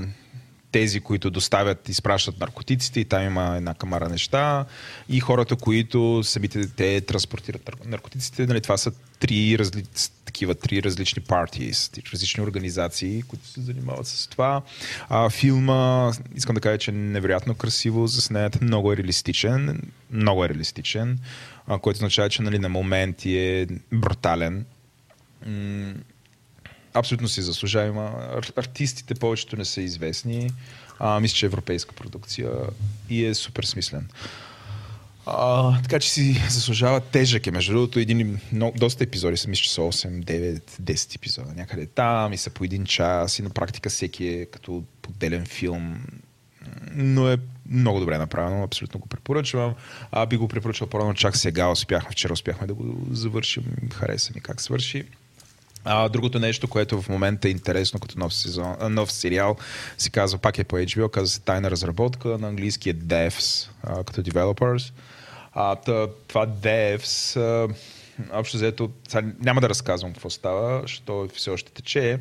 тези, 0.72 1.00
които 1.00 1.30
доставят, 1.30 1.88
изпращат 1.88 2.40
наркотиците 2.40 3.00
и 3.00 3.04
там 3.04 3.24
има 3.24 3.56
една 3.56 3.74
камара 3.74 4.08
неща 4.08 4.64
и 5.08 5.20
хората, 5.20 5.56
които 5.56 6.22
самите 6.24 6.68
те 6.68 7.00
транспортират 7.00 7.64
нар- 7.64 7.86
наркотиците, 7.86 8.46
нали, 8.46 8.60
това 8.60 8.76
са 8.76 8.92
три, 9.18 9.58
разли... 9.58 9.84
такива, 10.24 10.54
три 10.54 10.82
различни 10.82 11.22
партии, 11.22 11.72
различни 12.12 12.42
организации, 12.42 13.22
които 13.22 13.46
се 13.46 13.60
занимават 13.60 14.06
с 14.06 14.26
това. 14.26 14.62
А, 15.08 15.30
филма, 15.30 16.12
искам 16.36 16.54
да 16.54 16.60
кажа, 16.60 16.78
че 16.78 16.90
е 16.90 16.94
невероятно 16.94 17.54
красиво 17.54 18.06
заснет, 18.06 18.60
много 18.60 18.92
е 18.92 18.96
реалистичен, 18.96 19.82
много 20.10 20.44
е 20.44 20.48
реалистичен. 20.48 21.18
а, 21.66 21.78
което 21.78 21.96
означава, 21.96 22.28
че 22.28 22.42
нали, 22.42 22.58
на 22.58 22.68
моменти 22.68 23.38
е 23.38 23.66
брутален. 23.92 24.64
Абсолютно 26.94 27.28
си 27.28 27.42
заслужава. 27.42 28.40
Артистите 28.56 29.14
повечето 29.14 29.56
не 29.56 29.64
са 29.64 29.80
известни. 29.80 30.50
А, 30.98 31.20
мисля, 31.20 31.34
че 31.34 31.46
е 31.46 31.48
европейска 31.48 31.94
продукция 31.94 32.50
и 33.10 33.24
е 33.24 33.34
супер 33.34 33.64
смислен. 33.64 34.08
А, 35.26 35.82
така 35.82 35.98
че 35.98 36.10
си 36.10 36.42
заслужава 36.48 37.00
тежък 37.00 37.46
е. 37.46 37.50
Между 37.50 37.72
другото, 37.72 37.98
един, 37.98 38.38
много, 38.52 38.78
доста 38.78 39.04
епизоди 39.04 39.36
са, 39.36 39.48
мисля, 39.48 39.62
че 39.62 39.72
са 39.72 39.80
8, 39.80 40.24
9, 40.24 40.60
10 40.82 41.16
епизода. 41.16 41.52
Някъде 41.56 41.86
там 41.86 42.32
и 42.32 42.36
са 42.36 42.50
по 42.50 42.64
един 42.64 42.84
час 42.84 43.38
и 43.38 43.42
на 43.42 43.50
практика 43.50 43.90
всеки 43.90 44.26
е 44.26 44.46
като 44.46 44.84
поделен 45.02 45.46
филм. 45.46 46.04
Но 46.94 47.28
е 47.28 47.36
много 47.70 48.00
добре 48.00 48.18
направено, 48.18 48.64
абсолютно 48.64 49.00
го 49.00 49.08
препоръчвам. 49.08 49.74
А, 50.12 50.26
би 50.26 50.36
го 50.36 50.48
препоръчал 50.48 50.88
по-рано, 50.88 51.14
чак 51.14 51.36
сега 51.36 51.70
успяхме, 51.70 52.10
вчера 52.10 52.32
успяхме 52.32 52.66
да 52.66 52.74
го 52.74 53.06
завършим. 53.10 53.64
Хареса 53.92 54.32
ми 54.34 54.40
как 54.40 54.60
свърши. 54.60 55.04
А, 55.84 56.08
другото 56.08 56.38
нещо, 56.38 56.68
което 56.68 57.02
в 57.02 57.08
момента 57.08 57.48
е 57.48 57.50
интересно 57.50 58.00
като 58.00 58.18
нов, 58.18 58.34
сезон, 58.34 58.76
нов 58.90 59.12
сериал, 59.12 59.56
се 59.98 60.10
казва, 60.10 60.38
пак 60.38 60.58
е 60.58 60.64
по 60.64 60.76
HBO, 60.76 61.10
казва 61.10 61.28
се 61.28 61.40
Тайна 61.40 61.70
разработка, 61.70 62.28
на 62.28 62.48
английски 62.48 62.90
е 62.90 62.94
Devs, 62.94 63.68
а, 63.82 64.04
като 64.04 64.22
Developers. 64.22 64.92
А, 65.52 65.76
това 66.26 66.46
Devs, 66.46 67.40
а, 67.40 67.74
общо 68.32 68.56
взето, 68.56 68.90
няма 69.40 69.60
да 69.60 69.68
разказвам 69.68 70.12
какво 70.12 70.30
става, 70.30 70.80
защото 70.82 71.28
все 71.34 71.50
още 71.50 71.72
тече, 71.72 72.18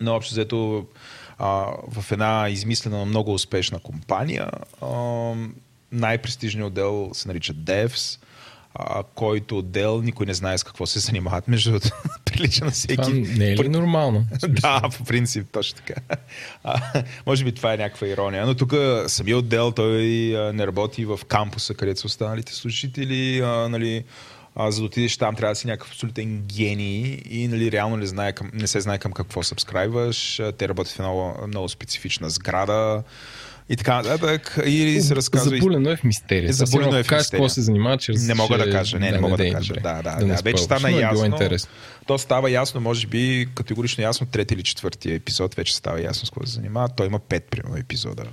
но 0.00 0.14
общо 0.14 0.34
взето 0.34 0.86
а, 1.38 1.66
в 1.88 2.12
една 2.12 2.48
измислена, 2.48 3.04
много 3.04 3.34
успешна 3.34 3.78
компания, 3.78 4.50
а, 4.82 5.34
най-престижният 5.92 6.66
отдел 6.66 7.10
се 7.12 7.28
нарича 7.28 7.54
Devs, 7.54 8.20
а, 8.74 9.02
който 9.14 9.58
отдел 9.58 10.02
никой 10.02 10.26
не 10.26 10.34
знае 10.34 10.58
с 10.58 10.64
какво 10.64 10.86
се 10.86 10.98
занимават. 10.98 11.48
Между 11.48 11.70
другото, 11.70 11.90
прилича 12.24 12.64
на 12.64 12.70
всеки. 12.70 12.96
Това 12.96 13.10
не 13.14 13.52
е 13.52 13.56
ли 13.56 13.68
нормално? 13.68 14.26
да, 14.48 14.82
по 14.98 15.04
принцип, 15.04 15.46
точно 15.52 15.78
така. 15.86 16.00
А, 16.64 17.02
може 17.26 17.44
би 17.44 17.52
това 17.52 17.74
е 17.74 17.76
някаква 17.76 18.06
ирония. 18.06 18.46
Но 18.46 18.54
тук 18.54 18.74
самия 19.06 19.38
отдел, 19.38 19.72
той 19.72 20.36
а, 20.36 20.52
не 20.52 20.66
работи 20.66 21.04
в 21.04 21.20
кампуса, 21.28 21.74
където 21.74 22.00
са 22.00 22.06
останалите 22.06 22.54
служители. 22.54 23.40
А, 23.40 23.68
нали, 23.68 24.04
а, 24.54 24.70
за 24.70 24.80
да 24.80 24.86
отидеш 24.86 25.16
там, 25.16 25.36
трябва 25.36 25.52
да 25.52 25.56
си 25.56 25.66
някакъв 25.66 25.88
абсолютен 25.88 26.42
гений 26.42 27.22
и 27.30 27.48
нали, 27.48 27.72
реално 27.72 27.96
не, 27.96 28.06
знае 28.06 28.32
към, 28.32 28.50
не 28.54 28.66
се 28.66 28.80
знае 28.80 28.98
към 28.98 29.12
какво 29.12 29.42
сабскрайваш. 29.42 30.40
Те 30.58 30.68
работят 30.68 30.92
в 30.92 30.98
една 30.98 31.08
много, 31.08 31.46
много 31.46 31.68
специфична 31.68 32.30
сграда. 32.30 33.02
И 33.70 33.76
така 33.76 33.96
нататък. 33.96 34.58
И 34.66 35.00
се 35.00 35.16
разказва. 35.16 35.50
Забулено 35.50 35.90
е 35.90 35.96
в 35.96 36.04
мистерия. 36.04 36.52
Забулено 36.52 36.96
е 36.96 37.02
в 37.02 37.10
мистерия. 37.10 37.24
какво 37.24 37.48
се 37.48 37.60
занимава, 37.60 37.98
чрез 37.98 38.26
Не 38.26 38.34
мога 38.34 38.58
да 38.58 38.70
кажа, 38.70 38.98
не, 38.98 39.10
не 39.10 39.20
мога 39.20 39.36
да 39.36 39.44
не, 39.44 39.52
кажа. 39.52 39.74
добре. 39.74 39.80
Да, 39.80 40.02
да, 40.02 40.26
не 40.26 40.34
да. 40.34 40.42
Вече 40.42 40.62
стана 40.62 40.90
е 40.90 40.92
ясно. 40.92 41.24
интересно. 41.26 41.70
То 42.06 42.18
става 42.18 42.50
ясно, 42.50 42.80
може 42.80 43.06
би 43.06 43.48
категорично 43.54 44.02
ясно, 44.02 44.26
трети 44.26 44.54
или 44.54 44.62
четвъртия 44.62 45.14
епизод 45.14 45.54
вече 45.54 45.76
става 45.76 46.00
ясно 46.02 46.26
с 46.26 46.30
какво 46.30 46.46
се 46.46 46.52
занимава. 46.52 46.88
Той 46.88 47.06
има 47.06 47.18
пет, 47.18 47.44
примерно, 47.44 47.76
епизода 47.76 48.24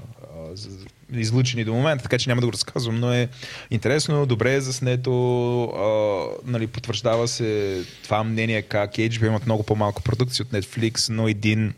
излучени 1.13 1.63
до 1.63 1.73
момента, 1.73 2.03
така 2.03 2.17
че 2.17 2.29
няма 2.29 2.41
да 2.41 2.47
го 2.47 2.53
разказвам, 2.53 2.99
но 2.99 3.13
е 3.13 3.29
интересно, 3.71 4.25
добре 4.25 4.53
е 4.53 4.61
заснето, 4.61 5.63
а, 5.63 6.25
нали, 6.51 6.67
потвърждава 6.67 7.27
се 7.27 7.83
това 8.03 8.23
мнение 8.23 8.61
как 8.61 8.93
HBO 8.93 9.27
имат 9.27 9.45
много 9.45 9.63
по-малко 9.63 10.01
продукции 10.01 10.43
от 10.43 10.49
Netflix, 10.49 11.09
но 11.09 11.27
един 11.27 11.73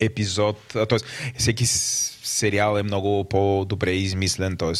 епизод, 0.00 0.58
т.е. 0.72 0.96
всеки 1.38 1.66
сериал 2.32 2.78
е 2.78 2.82
много 2.82 3.24
по-добре 3.24 3.92
измислен, 3.92 4.56
т.е. 4.56 4.74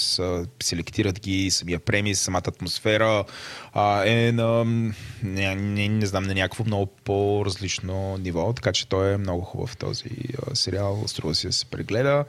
селектират 0.62 1.20
ги 1.20 1.50
самия 1.50 1.78
премис, 1.78 2.20
самата 2.20 2.42
атмосфера 2.46 3.24
а, 3.72 4.04
е 4.06 4.32
на, 4.32 4.64
не, 5.22 5.54
не, 5.54 5.88
не 5.88 6.06
знам, 6.06 6.24
на 6.24 6.34
някакво 6.34 6.64
много 6.64 6.86
по-различно 6.86 8.18
ниво, 8.18 8.52
така 8.52 8.72
че 8.72 8.88
той 8.88 9.12
е 9.12 9.18
много 9.18 9.40
хубав 9.40 9.76
този 9.76 10.10
сериал, 10.54 11.04
струва 11.06 11.34
си 11.34 11.46
да 11.46 11.52
се 11.52 11.66
прегледа. 11.66 12.24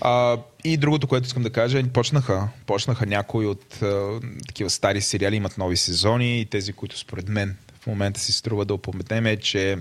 А, 0.00 0.36
и 0.64 0.76
другото, 0.76 1.06
което 1.06 1.26
искам 1.26 1.42
да 1.42 1.50
кажа, 1.50 1.78
е, 1.78 1.82
почнаха, 1.82 2.48
почнаха 2.66 3.06
някои 3.06 3.46
от 3.46 3.82
а, 3.82 4.20
такива 4.46 4.70
стари 4.70 5.00
сериали, 5.00 5.36
имат 5.36 5.58
нови 5.58 5.76
сезони 5.76 6.40
и 6.40 6.44
тези, 6.44 6.72
които 6.72 6.98
според 6.98 7.28
мен 7.28 7.56
в 7.80 7.86
момента 7.86 8.20
си 8.20 8.32
струва 8.32 8.64
да 8.64 8.74
опометнем 8.74 9.26
е, 9.26 9.36
че 9.36 9.78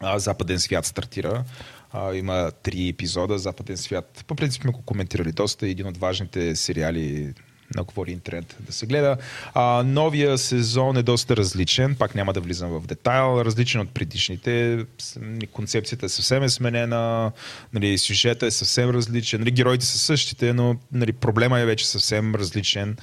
а, 0.00 0.18
Западен 0.18 0.60
свят 0.60 0.86
стартира. 0.86 1.44
А, 1.92 2.14
има 2.14 2.50
три 2.62 2.88
епизода. 2.88 3.38
Западен 3.38 3.76
свят, 3.76 4.24
по 4.26 4.34
принцип 4.34 4.62
сме 4.62 4.72
го 4.72 4.82
коментирали 4.82 5.32
доста. 5.32 5.68
Един 5.68 5.86
от 5.86 5.96
важните 5.96 6.56
сериали 6.56 7.34
на 7.74 7.84
Говори 7.84 8.12
Интернет 8.12 8.56
да 8.60 8.72
се 8.72 8.86
гледа. 8.86 9.16
А, 9.54 9.82
новия 9.82 10.38
сезон 10.38 10.96
е 10.96 11.02
доста 11.02 11.36
различен. 11.36 11.96
Пак 11.98 12.14
няма 12.14 12.32
да 12.32 12.40
влизам 12.40 12.70
в 12.70 12.86
детайл. 12.86 13.40
Различен 13.44 13.80
от 13.80 13.90
предишните. 13.90 14.84
Концепцията 15.52 16.06
е 16.06 16.08
съвсем 16.08 16.42
е 16.42 16.48
сменена. 16.48 17.32
Нали, 17.72 17.98
сюжета 17.98 18.46
е 18.46 18.50
съвсем 18.50 18.90
различен. 18.90 19.40
Нали, 19.40 19.50
героите 19.50 19.86
са 19.86 19.98
същите, 19.98 20.52
но 20.52 20.76
нали, 20.92 21.12
проблема 21.12 21.60
е 21.60 21.66
вече 21.66 21.88
съвсем 21.88 22.34
различен. 22.34 22.96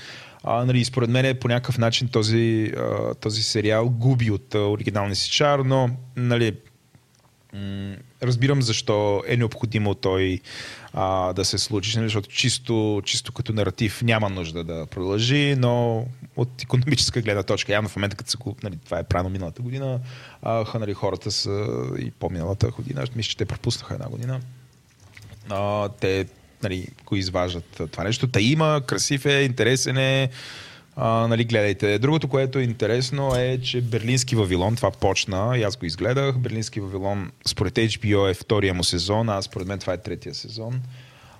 А, 0.43 0.65
нали, 0.65 0.85
според 0.85 1.09
мен 1.09 1.37
по 1.41 1.47
някакъв 1.47 1.77
начин 1.77 2.07
този, 2.07 2.73
този 3.21 3.43
сериал 3.43 3.89
губи 3.89 4.31
от 4.31 4.55
оригиналния 4.55 5.15
си 5.15 5.29
чар, 5.29 5.59
но 5.59 5.89
нали, 6.15 6.55
разбирам 8.23 8.61
защо 8.61 9.23
е 9.27 9.37
необходимо 9.37 9.95
той 9.95 10.39
а, 10.93 11.33
да 11.33 11.45
се 11.45 11.57
случи, 11.57 11.97
нали, 11.97 12.05
защото 12.05 12.29
чисто, 12.29 13.01
чисто 13.05 13.31
като 13.31 13.53
наратив 13.53 14.01
няма 14.01 14.29
нужда 14.29 14.63
да 14.63 14.85
продължи, 14.85 15.55
но 15.57 16.05
от 16.35 16.61
економическа 16.61 17.21
гледна 17.21 17.43
точка, 17.43 17.73
явно 17.73 17.89
в 17.89 17.95
момента, 17.95 18.15
като 18.15 18.29
се 18.31 18.37
го, 18.37 18.55
нали, 18.63 18.77
това 18.85 18.99
е 18.99 19.03
правилно 19.03 19.29
миналата 19.29 19.61
година, 19.61 19.99
а, 20.41 20.65
нали, 20.79 20.93
хората 20.93 21.31
са 21.31 21.67
и 21.99 22.11
по-миналата 22.11 22.67
година, 22.67 23.05
мисля, 23.15 23.29
че 23.29 23.37
те 23.37 23.45
пропуснаха 23.45 23.93
една 23.93 24.09
година 24.09 24.41
а, 25.49 25.89
те 25.89 26.25
нали, 26.63 26.87
го 27.05 27.15
изваждат 27.15 27.81
това 27.91 28.03
нещо. 28.03 28.27
Та 28.27 28.39
има, 28.39 28.81
красив 28.87 29.25
е, 29.25 29.41
интересен 29.41 29.97
е. 29.97 30.29
А, 30.95 31.27
нали, 31.27 31.43
гледайте. 31.43 31.99
Другото, 31.99 32.27
което 32.27 32.59
е 32.59 32.63
интересно 32.63 33.35
е, 33.35 33.61
че 33.61 33.81
Берлински 33.81 34.35
Вавилон, 34.35 34.75
това 34.75 34.91
почна 34.91 35.57
и 35.57 35.63
аз 35.63 35.77
го 35.77 35.85
изгледах. 35.85 36.37
Берлински 36.37 36.79
Вавилон, 36.79 37.31
според 37.47 37.73
HBO 37.73 38.31
е 38.31 38.33
втория 38.33 38.73
му 38.73 38.83
сезон, 38.83 39.29
а 39.29 39.41
според 39.41 39.67
мен 39.67 39.79
това 39.79 39.93
е 39.93 40.01
третия 40.01 40.35
сезон. 40.35 40.81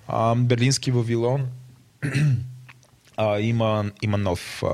А, 0.08 0.34
Берлински 0.34 0.90
Вавилон 0.90 1.46
а, 3.16 3.40
има, 3.40 3.90
има 4.02 4.18
нов, 4.18 4.62
а, 4.62 4.68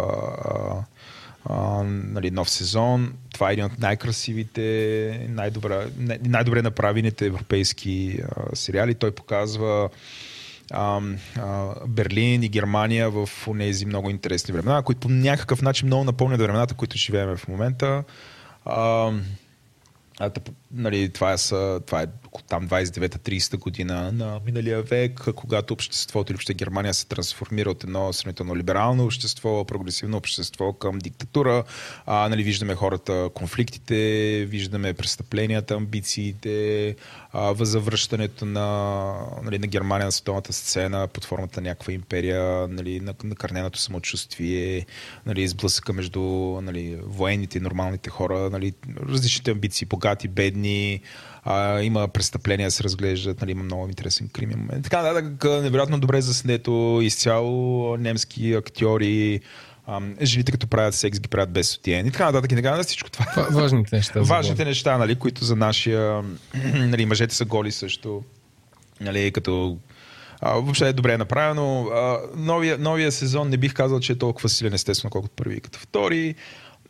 а, 1.45 1.83
нали, 1.85 2.31
нов 2.31 2.51
сезон. 2.51 3.15
Това 3.35 3.51
е 3.51 3.53
един 3.53 3.65
от 3.65 3.79
най-красивите, 3.79 5.27
най-добре, 5.31 5.87
най- 5.99 6.19
най-добре 6.25 6.63
направените 6.63 7.27
европейски 7.27 8.19
а, 8.23 8.57
сериали. 8.57 8.95
Той 8.95 9.11
показва 9.11 9.89
а, 10.71 11.01
а, 11.39 11.75
Берлин 11.87 12.43
и 12.43 12.49
Германия 12.49 13.11
в 13.11 13.29
тези 13.59 13.87
много 13.87 14.11
интересни 14.11 14.53
времена, 14.53 14.83
които 14.83 15.01
по 15.01 15.09
някакъв 15.09 15.63
начин 15.63 15.87
много 15.87 16.05
напомнят 16.05 16.41
времената, 16.41 16.75
които 16.75 16.99
живеем 16.99 17.37
в 17.37 17.49
момента. 17.49 18.05
А, 18.65 19.13
а, 20.21 20.31
нали, 20.73 21.09
това, 21.09 21.33
е, 21.33 21.37
това 21.87 22.03
е 22.03 22.07
там 22.49 22.69
29-30 22.69 23.59
година 23.59 24.13
на 24.13 24.41
миналия 24.47 24.83
век, 24.83 25.21
когато 25.35 25.75
обществото 25.75 26.33
или 26.33 26.37
въобще 26.37 26.55
Германия 26.55 26.95
се 26.95 27.07
трансформира 27.07 27.71
от 27.71 27.85
едно 27.85 28.13
сравнително 28.13 28.57
либерално 28.57 29.05
общество, 29.05 29.65
прогресивно 29.65 30.17
общество 30.17 30.73
към 30.73 30.99
диктатура. 30.99 31.65
А, 32.07 32.29
нали, 32.29 32.43
виждаме 32.43 32.75
хората, 32.75 33.31
конфликтите, 33.35 33.95
виждаме 34.49 34.95
престъпленията, 34.95 35.75
амбициите, 35.75 36.97
а, 37.33 37.41
възавръщането 37.41 38.45
на, 38.45 39.15
нали, 39.43 39.59
на 39.59 39.67
Германия 39.67 40.07
на 40.07 40.13
световната 40.13 40.53
сцена 40.53 41.09
под 41.09 41.25
формата 41.25 41.61
на 41.61 41.69
някаква 41.69 41.93
империя, 41.93 42.69
нали, 42.69 43.01
на- 43.01 43.15
накърненото 43.25 43.79
самочувствие, 43.79 44.87
нали, 45.27 45.49
сблъсъка 45.49 45.93
между 45.93 46.21
нали, 46.63 46.99
военните 47.03 47.59
и 47.59 47.61
нормалните 47.61 48.11
хора, 48.11 48.51
нали, 48.51 48.73
различните 49.09 49.51
амбиции, 49.51 49.87
богати, 49.87 50.29
бедни, 50.29 50.62
а, 51.45 51.81
има 51.81 52.09
престъпления 52.09 52.71
се 52.71 52.85
разглеждат, 52.85 53.41
нали, 53.41 53.51
има 53.51 53.63
много 53.63 53.89
интересен 53.89 54.29
кримен 54.29 54.59
момент. 54.59 54.85
Така 54.85 55.03
нататък, 55.03 55.45
невероятно 55.63 56.01
добре 56.01 56.21
заснето, 56.21 57.01
изцяло 57.03 57.97
немски 57.97 58.55
актьори, 58.55 59.41
ам, 59.87 60.15
жените 60.23 60.53
като 60.53 60.67
правят 60.67 60.95
секс 60.95 61.21
ги 61.21 61.29
правят 61.29 61.51
без 61.51 61.69
сутиен 61.69 62.07
и 62.07 62.13
така 62.13 62.25
нататък 62.25 62.53
и 62.53 62.55
така 62.55 62.71
нататък. 62.71 62.87
Всичко 62.87 63.11
това 63.11 63.27
Важните 63.51 63.97
неща. 63.97 64.21
Важните 64.21 64.65
неща, 64.65 64.99
нали, 64.99 65.15
които 65.15 65.45
за 65.45 65.57
нашия... 65.57 66.23
нали, 66.75 67.07
мъжете 67.07 67.35
са 67.35 67.45
голи 67.45 67.73
също. 67.73 68.23
Нали, 69.01 69.33
като... 69.33 69.79
А, 70.41 70.53
въобще 70.53 70.89
е 70.89 70.93
добре 70.93 71.19
направено. 71.19 71.87
А, 71.87 72.19
новия, 72.37 72.79
новия 72.79 73.13
сезон 73.13 73.49
не 73.49 73.57
бих 73.57 73.75
казал, 73.75 74.01
че 74.01 74.13
е 74.13 74.19
толкова 74.19 74.49
силен, 74.49 74.75
естествено, 74.75 75.11
колкото 75.11 75.35
първи 75.37 75.57
и 75.57 75.61
като 75.61 75.79
втори. 75.79 76.35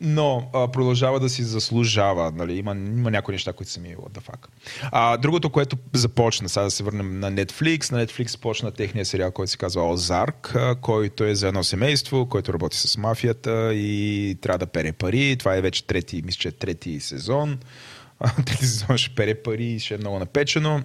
Но 0.05 0.49
а, 0.53 0.67
продължава 0.67 1.19
да 1.19 1.29
си 1.29 1.43
заслужава. 1.43 2.31
Нали? 2.31 2.53
Има, 2.57 2.71
има 2.71 3.11
някои 3.11 3.31
неща, 3.31 3.53
които 3.53 3.71
са 3.71 3.79
ми 3.79 3.95
what 3.95 4.19
the 4.19 4.21
fuck. 4.21 4.47
А, 4.91 5.17
другото, 5.17 5.49
което 5.49 5.77
започна, 5.93 6.49
сега 6.49 6.63
да 6.63 6.71
се 6.71 6.83
върнем 6.83 7.19
на 7.19 7.31
Netflix. 7.31 7.91
На 7.91 8.05
Netflix 8.05 8.29
започна 8.29 8.71
техния 8.71 9.05
сериал, 9.05 9.31
който 9.31 9.51
се 9.51 9.57
казва 9.57 9.89
Озарк, 9.89 10.55
който 10.81 11.23
е 11.23 11.35
за 11.35 11.47
едно 11.47 11.63
семейство, 11.63 12.25
който 12.25 12.53
работи 12.53 12.77
с 12.77 12.97
мафията 12.97 13.73
и 13.73 14.37
трябва 14.41 14.57
да 14.57 14.65
пере 14.65 14.91
пари. 14.91 15.35
Това 15.39 15.55
е 15.55 15.61
вече 15.61 15.85
трети, 15.85 16.21
мисля, 16.25 16.39
че 16.39 16.47
е 16.47 16.51
трети 16.51 16.99
сезон. 16.99 17.59
Трети 18.45 18.65
сезон 18.65 18.97
ще 18.97 19.15
пере 19.15 19.35
пари 19.35 19.65
и 19.65 19.79
ще 19.79 19.93
е 19.93 19.97
много 19.97 20.19
напечено. 20.19 20.81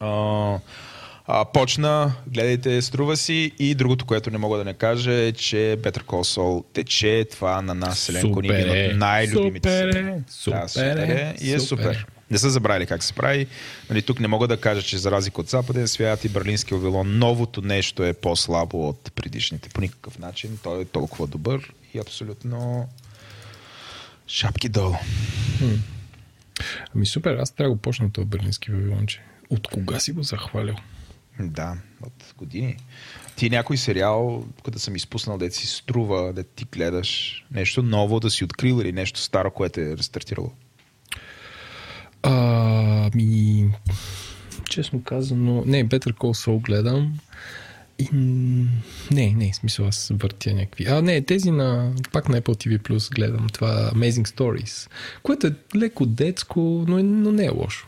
А, 0.00 0.58
а, 1.26 1.44
почна, 1.44 2.12
гледайте, 2.26 2.82
струва 2.82 3.16
си 3.16 3.52
и 3.58 3.74
другото, 3.74 4.04
което 4.04 4.30
не 4.30 4.38
мога 4.38 4.58
да 4.58 4.64
не 4.64 4.74
кажа 4.74 5.12
е, 5.12 5.32
че 5.32 5.56
Better 5.56 6.02
Call 6.02 6.38
Saul 6.38 6.64
тече 6.72 7.26
това 7.30 7.62
на 7.62 7.74
нас 7.74 7.98
Селенко 7.98 8.40
ни 8.40 8.48
Супер 8.48 8.76
е. 8.76 8.88
от 8.92 8.98
най-любимите 8.98 9.78
Супер 9.78 9.96
е. 9.96 10.02
Да, 10.02 10.22
Супер 10.28 10.68
супер 10.68 10.96
е. 10.96 11.12
е. 11.12 11.34
И 11.44 11.52
е 11.54 11.60
Супер. 11.60 11.84
супер. 11.84 12.06
Не 12.30 12.38
са 12.38 12.50
забравили 12.50 12.86
как 12.86 13.02
се 13.02 13.12
прави. 13.12 13.46
Нали, 13.90 14.02
тук 14.02 14.20
не 14.20 14.28
мога 14.28 14.48
да 14.48 14.56
кажа, 14.56 14.82
че 14.82 14.98
за 14.98 15.10
разлика 15.10 15.40
от 15.40 15.48
Западен 15.48 15.88
свят 15.88 16.24
и 16.24 16.28
Берлински 16.28 16.74
Вавилон, 16.74 17.18
новото 17.18 17.62
нещо 17.62 18.04
е 18.04 18.12
по-слабо 18.12 18.88
от 18.88 19.12
предишните. 19.14 19.68
По 19.68 19.80
никакъв 19.80 20.18
начин. 20.18 20.58
Той 20.62 20.82
е 20.82 20.84
толкова 20.84 21.26
добър 21.26 21.72
и 21.94 21.98
абсолютно 21.98 22.88
шапки 24.26 24.68
долу. 24.68 24.94
Ами 26.94 27.06
супер, 27.06 27.34
аз 27.34 27.50
трябва 27.50 27.70
да 27.70 27.74
го 27.74 27.82
почна 27.82 28.12
този 28.12 28.26
берлински 28.26 28.70
вавилонче. 28.70 29.20
От 29.50 29.68
кога 29.68 30.00
си 30.00 30.12
го 30.12 30.22
захвалял? 30.22 30.76
Да, 31.40 31.76
от 32.02 32.34
години. 32.38 32.76
Ти 33.36 33.50
някой 33.50 33.76
сериал, 33.76 34.44
като 34.64 34.78
съм 34.78 34.96
изпуснал, 34.96 35.38
да 35.38 35.50
си 35.50 35.66
струва, 35.66 36.32
да 36.32 36.42
ти 36.42 36.64
гледаш 36.72 37.44
нещо 37.50 37.82
ново, 37.82 38.20
да 38.20 38.30
си 38.30 38.44
открил 38.44 38.80
или 38.80 38.92
нещо 38.92 39.20
старо, 39.20 39.50
което 39.50 39.80
е 39.80 39.96
рестартирало. 39.96 40.52
А, 42.22 43.10
ми, 43.14 43.70
честно 44.68 45.02
казано, 45.02 45.62
не, 45.66 45.88
Better 45.88 46.12
Call 46.12 46.46
Saul 46.46 46.60
гледам. 46.60 47.18
И, 47.98 48.08
не, 49.10 49.34
не, 49.34 49.52
в 49.52 49.56
смисъл 49.56 49.86
аз 49.86 50.12
въртя 50.14 50.54
някакви. 50.54 50.84
А, 50.84 51.02
не, 51.02 51.22
тези 51.22 51.50
на, 51.50 51.92
пак 52.12 52.28
на 52.28 52.40
Apple 52.40 52.66
TV 52.66 52.78
Plus 52.78 53.14
гледам 53.14 53.46
това 53.52 53.90
Amazing 53.94 54.26
Stories, 54.26 54.90
което 55.22 55.46
е 55.46 55.54
леко 55.76 56.06
детско, 56.06 56.84
но, 56.88 56.98
е, 56.98 57.02
но 57.02 57.32
не 57.32 57.44
е 57.44 57.50
лошо. 57.50 57.86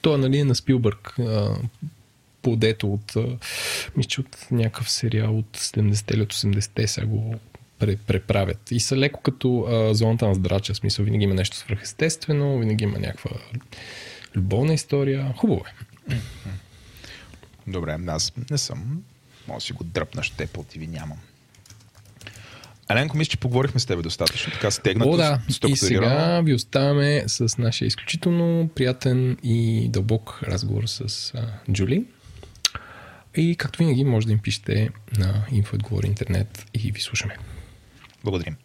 То 0.00 0.18
нали, 0.18 0.38
е 0.38 0.44
на 0.44 0.54
Спилбърг, 0.54 1.16
подето 2.44 2.92
от, 2.92 3.14
мисля, 3.96 4.20
от 4.20 4.46
някакъв 4.50 4.90
сериал 4.90 5.38
от 5.38 5.56
70-те 5.56 6.14
или 6.14 6.22
от 6.22 6.32
80-те 6.32 6.86
сега 6.86 7.06
го 7.06 7.34
пре- 7.80 7.98
преправят. 8.06 8.70
И 8.70 8.80
са 8.80 8.96
леко 8.96 9.20
като 9.20 9.60
а, 9.60 9.94
зоната 9.94 10.28
на 10.28 10.34
здрача, 10.34 10.74
в 10.74 10.76
смисъл 10.76 11.04
винаги 11.04 11.24
има 11.24 11.34
нещо 11.34 11.56
свръхестествено, 11.56 12.58
винаги 12.58 12.84
има 12.84 12.98
някаква 12.98 13.30
любовна 14.36 14.74
история. 14.74 15.34
Хубаво 15.36 15.64
е. 16.10 16.14
Добре, 17.66 17.98
аз 18.06 18.32
не 18.50 18.58
съм. 18.58 19.02
Може 19.48 19.56
да 19.56 19.60
си 19.60 19.72
го 19.72 19.84
дръпнаш, 19.84 20.30
те 20.30 20.46
по 20.46 20.64
TV 20.64 20.88
нямам. 20.88 21.18
Аленко, 22.88 23.16
мисля, 23.16 23.30
че 23.30 23.36
поговорихме 23.36 23.80
с 23.80 23.86
теб 23.86 24.02
достатъчно. 24.02 24.52
Така 24.52 24.70
стегнато, 24.70 25.10
О, 25.10 25.16
да. 25.16 25.40
И 25.68 25.76
сега 25.76 26.40
ви 26.44 26.54
оставяме 26.54 27.24
с 27.26 27.58
нашия 27.58 27.86
изключително 27.86 28.70
приятен 28.74 29.36
и 29.42 29.88
дълбок 29.88 30.40
разговор 30.42 30.86
с 30.86 31.32
а, 31.34 31.72
Джули. 31.72 32.04
И 33.36 33.56
както 33.56 33.78
винаги, 33.78 34.04
може 34.04 34.26
да 34.26 34.32
им 34.32 34.38
пишете 34.38 34.90
на 35.18 35.46
интернет 36.06 36.66
и 36.74 36.92
ви 36.92 37.00
слушаме. 37.00 37.36
Благодарим. 38.24 38.56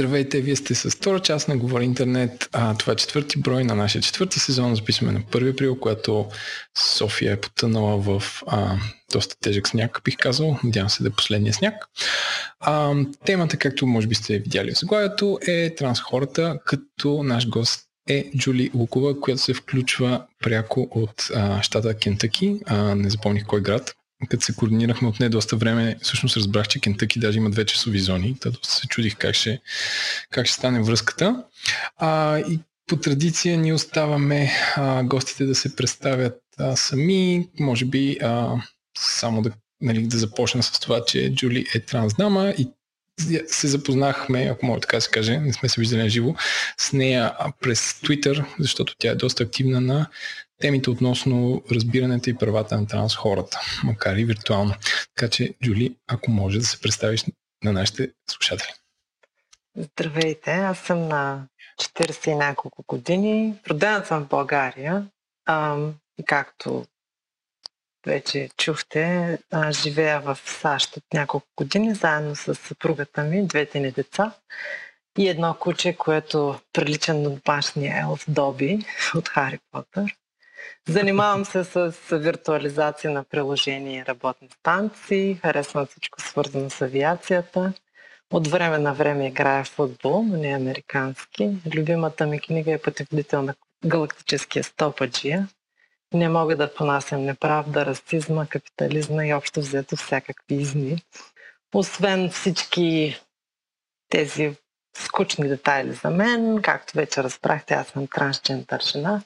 Здравейте, 0.00 0.40
вие 0.40 0.56
сте 0.56 0.74
с 0.74 0.90
втора 0.90 1.20
част 1.20 1.48
на 1.48 1.56
Говори 1.56 1.84
Интернет. 1.84 2.48
А, 2.52 2.74
това 2.74 2.92
е 2.92 2.96
четвърти 2.96 3.38
брой 3.38 3.64
на 3.64 3.74
нашия 3.74 4.02
четвърти 4.02 4.38
сезон. 4.38 4.74
Записваме 4.74 5.12
на 5.12 5.20
1 5.20 5.52
април, 5.52 5.78
когато 5.80 6.26
София 6.78 7.32
е 7.32 7.40
потънала 7.40 7.98
в 7.98 8.22
а, 8.46 8.76
доста 9.12 9.36
тежък 9.40 9.68
сняг, 9.68 10.00
бих 10.04 10.16
казал. 10.16 10.58
Надявам 10.64 10.90
се 10.90 11.02
да 11.02 11.08
е 11.08 11.12
последния 11.12 11.54
сняг. 11.54 11.74
А, 12.60 12.94
темата, 13.26 13.56
както 13.56 13.86
може 13.86 14.06
би 14.06 14.14
сте 14.14 14.38
видяли 14.38 14.72
в 14.74 14.78
заглавието, 14.78 15.38
е 15.46 15.74
трансхората, 15.74 16.58
като 16.64 17.22
наш 17.22 17.48
гост 17.48 17.80
е 18.08 18.30
Джули 18.36 18.70
Лукова, 18.74 19.20
която 19.20 19.42
се 19.42 19.54
включва 19.54 20.26
пряко 20.44 20.88
от 20.90 21.30
а, 21.34 21.62
щата 21.62 21.94
Кентъки. 21.94 22.60
А, 22.66 22.94
не 22.94 23.10
запомних 23.10 23.46
кой 23.46 23.60
град 23.60 23.94
като 24.28 24.44
се 24.44 24.54
координирахме 24.54 25.08
от 25.08 25.20
не 25.20 25.28
доста 25.28 25.56
време, 25.56 25.96
всъщност 26.02 26.36
разбрах, 26.36 26.68
че 26.68 26.80
Кентъки 26.80 27.18
даже 27.18 27.38
има 27.38 27.50
две 27.50 27.66
часови 27.66 27.98
зони. 27.98 28.36
Та 28.40 28.50
доста 28.50 28.74
се 28.74 28.86
чудих 28.86 29.16
как 29.16 29.34
ще, 29.34 29.60
как 30.30 30.46
ще 30.46 30.54
стане 30.54 30.82
връзката. 30.82 31.44
А, 31.96 32.38
и 32.38 32.60
по 32.86 32.96
традиция 32.96 33.58
ние 33.58 33.74
оставаме 33.74 34.52
а, 34.76 35.02
гостите 35.02 35.44
да 35.44 35.54
се 35.54 35.76
представят 35.76 36.40
а, 36.58 36.76
сами. 36.76 37.48
Може 37.60 37.84
би 37.84 38.18
а, 38.22 38.62
само 38.98 39.42
да, 39.42 39.50
нали, 39.80 40.06
да 40.06 40.18
започна 40.18 40.62
с 40.62 40.80
това, 40.80 41.04
че 41.04 41.34
Джули 41.34 41.66
е 41.74 41.80
трансдама 41.80 42.54
и 42.58 42.68
се 43.46 43.68
запознахме, 43.68 44.42
ако 44.42 44.66
мога 44.66 44.80
така 44.80 44.96
да 44.96 45.00
се 45.00 45.10
каже, 45.10 45.40
не 45.40 45.52
сме 45.52 45.68
се 45.68 45.80
виждали 45.80 46.10
живо, 46.10 46.34
с 46.78 46.92
нея 46.92 47.32
през 47.60 47.92
Twitter, 47.92 48.44
защото 48.58 48.94
тя 48.98 49.10
е 49.10 49.14
доста 49.14 49.42
активна 49.42 49.80
на 49.80 50.06
темите 50.60 50.90
относно 50.90 51.62
разбирането 51.72 52.30
и 52.30 52.36
правата 52.36 52.80
на 52.80 52.86
транс 52.86 53.16
хората, 53.16 53.60
макар 53.84 54.16
и 54.16 54.24
виртуално. 54.24 54.74
Така 55.16 55.30
че, 55.30 55.54
Джули, 55.64 55.96
ако 56.06 56.30
може 56.30 56.58
да 56.58 56.64
се 56.64 56.80
представиш 56.80 57.24
на 57.64 57.72
нашите 57.72 58.10
слушатели. 58.30 58.72
Здравейте, 59.76 60.50
аз 60.50 60.78
съм 60.78 61.08
на 61.08 61.46
40 61.80 62.28
и 62.28 62.34
няколко 62.34 62.84
години. 62.88 63.54
Родена 63.70 64.04
съм 64.04 64.24
в 64.24 64.28
България. 64.28 65.06
И 66.18 66.24
както 66.26 66.84
вече 68.06 68.48
чухте, 68.56 69.38
а, 69.52 69.72
живея 69.72 70.20
в 70.20 70.38
САЩ 70.44 70.96
от 70.96 71.04
няколко 71.14 71.46
години, 71.56 71.94
заедно 71.94 72.36
с 72.36 72.54
съпругата 72.54 73.22
ми, 73.22 73.46
двете 73.46 73.80
ни 73.80 73.90
деца 73.90 74.32
и 75.18 75.28
едно 75.28 75.56
куче, 75.60 75.96
което 75.96 76.60
прилича 76.72 77.14
на 77.14 77.30
домашния 77.30 78.00
елф 78.00 78.24
Доби 78.28 78.78
от 79.14 79.28
Хари 79.28 79.58
Потър. 79.72 80.16
Занимавам 80.88 81.44
се 81.44 81.64
с 81.64 81.92
виртуализация 82.12 83.10
на 83.10 83.24
приложения 83.24 84.00
и 84.00 84.06
работни 84.06 84.48
станции. 84.60 85.34
Харесвам 85.34 85.86
всичко 85.86 86.20
свързано 86.20 86.70
с 86.70 86.82
авиацията. 86.82 87.72
От 88.32 88.48
време 88.48 88.78
на 88.78 88.94
време 88.94 89.26
играя 89.26 89.64
в 89.64 89.68
футбол, 89.68 90.22
но 90.22 90.36
не 90.36 90.48
американски. 90.48 91.50
Любимата 91.74 92.26
ми 92.26 92.40
книга 92.40 92.72
е 92.72 92.78
Пътеводител 92.78 93.42
на 93.42 93.54
галактическия 93.86 94.64
стопаджия. 94.64 95.48
Не 96.14 96.28
мога 96.28 96.56
да 96.56 96.74
понасям 96.74 97.24
неправда, 97.24 97.86
расизма, 97.86 98.46
капитализма 98.46 99.26
и 99.26 99.34
общо 99.34 99.60
взето 99.60 99.96
всякакви 99.96 100.54
изни. 100.54 101.02
Освен 101.74 102.30
всички 102.30 103.20
тези 104.08 104.56
скучни 104.96 105.48
детайли 105.48 105.92
за 105.92 106.10
мен, 106.10 106.62
както 106.62 106.96
вече 106.96 107.22
разбрахте, 107.22 107.74
аз 107.74 107.86
съм 107.86 108.06
трансджендър 108.06 108.80
жена. 108.80 109.22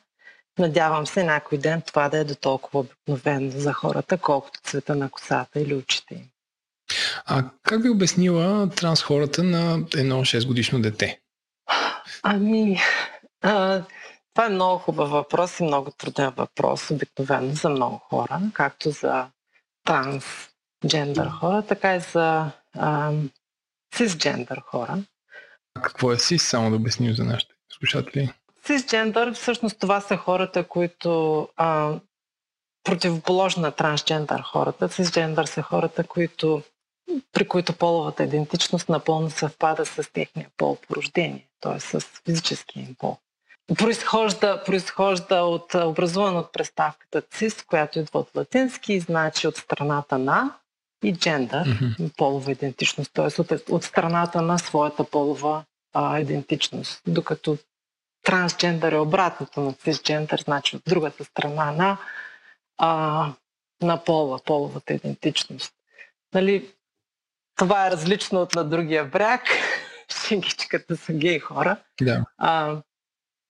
Надявам 0.58 1.06
се 1.06 1.24
някой 1.24 1.58
ден 1.58 1.82
това 1.82 2.08
да 2.08 2.18
е 2.18 2.24
до 2.24 2.34
толкова 2.34 2.80
обикновено 2.80 3.50
за 3.50 3.72
хората, 3.72 4.18
колкото 4.18 4.60
цвета 4.62 4.94
на 4.94 5.10
косата 5.10 5.60
или 5.60 5.74
очите 5.74 6.14
им. 6.14 6.28
А 7.26 7.44
как 7.62 7.82
би 7.82 7.88
обяснила 7.88 8.70
транс 8.70 9.02
хората 9.02 9.42
на 9.42 9.86
едно 9.96 10.20
6 10.20 10.46
годишно 10.46 10.82
дете? 10.82 11.20
Ами, 12.22 12.80
а, 13.42 13.82
това 14.34 14.46
е 14.46 14.50
много 14.50 14.78
хубав 14.78 15.10
въпрос 15.10 15.60
и 15.60 15.62
много 15.62 15.90
труден 15.90 16.30
въпрос, 16.36 16.90
обикновено 16.90 17.54
за 17.54 17.68
много 17.68 17.98
хора, 17.98 18.40
както 18.52 18.90
за 18.90 19.26
трансджендър 19.84 21.28
хора, 21.28 21.62
така 21.62 21.96
и 21.96 22.00
за 22.00 22.50
а, 22.78 23.12
цисджендър 23.94 24.60
хора. 24.66 24.98
А 25.74 25.82
какво 25.82 26.12
е 26.12 26.18
си, 26.18 26.38
само 26.38 26.70
да 26.70 26.76
обясним 26.76 27.14
за 27.14 27.24
нашите 27.24 27.54
слушатели? 27.78 28.32
Цисджендър, 28.64 29.32
всъщност 29.32 29.78
това 29.78 30.00
са 30.00 30.16
хората, 30.16 30.64
които 30.64 31.48
а, 31.56 31.92
противоположно 32.84 33.62
на 33.62 33.70
трансджендър 33.70 34.42
хората. 34.42 34.88
Цисджендър 34.88 35.44
са 35.44 35.62
хората, 35.62 36.04
които, 36.04 36.62
при 37.32 37.48
които 37.48 37.72
половата 37.72 38.24
идентичност 38.24 38.88
напълно 38.88 39.30
съвпада 39.30 39.86
с 39.86 40.12
техния 40.12 40.48
пол 40.56 40.76
по 40.88 40.94
рождение, 40.96 41.46
т.е. 41.60 41.80
с 41.80 42.00
физическия 42.00 42.82
им 42.82 42.94
пол. 42.98 43.16
Произхожда, 43.78 44.62
произхожда 44.66 45.36
от 45.36 45.74
образуван 45.74 46.36
от 46.36 46.52
представката 46.52 47.22
цис, 47.22 47.62
която 47.62 47.98
идва 47.98 48.20
от 48.20 48.30
латински 48.36 48.92
и 48.92 49.00
значи 49.00 49.48
от 49.48 49.56
страната 49.56 50.18
на 50.18 50.54
и 51.04 51.12
джендър, 51.12 51.68
mm-hmm. 51.68 52.16
полова 52.16 52.52
идентичност, 52.52 53.12
т.е. 53.12 53.40
От, 53.40 53.52
от 53.70 53.84
страната 53.84 54.42
на 54.42 54.58
своята 54.58 55.04
полова 55.04 55.64
а, 55.94 56.20
идентичност. 56.20 57.02
Докато 57.06 57.58
трансджендър 58.24 58.92
е 58.92 58.98
обратното 58.98 59.60
на 59.60 59.72
цисджендър, 59.72 60.40
значи 60.40 60.76
от 60.76 60.82
другата 60.86 61.24
страна 61.24 61.72
на, 61.72 61.98
а, 62.78 63.32
на 63.82 64.04
пола, 64.04 64.38
половата 64.44 64.94
идентичност. 64.94 65.72
Нали, 66.34 66.74
това 67.56 67.86
е 67.86 67.90
различно 67.90 68.40
от 68.42 68.54
на 68.54 68.64
другия 68.64 69.04
бряг. 69.04 69.42
Шенгичката 70.28 70.96
са 70.96 71.12
гей 71.12 71.38
хора. 71.38 71.76
Да. 72.00 72.24
А, 72.38 72.76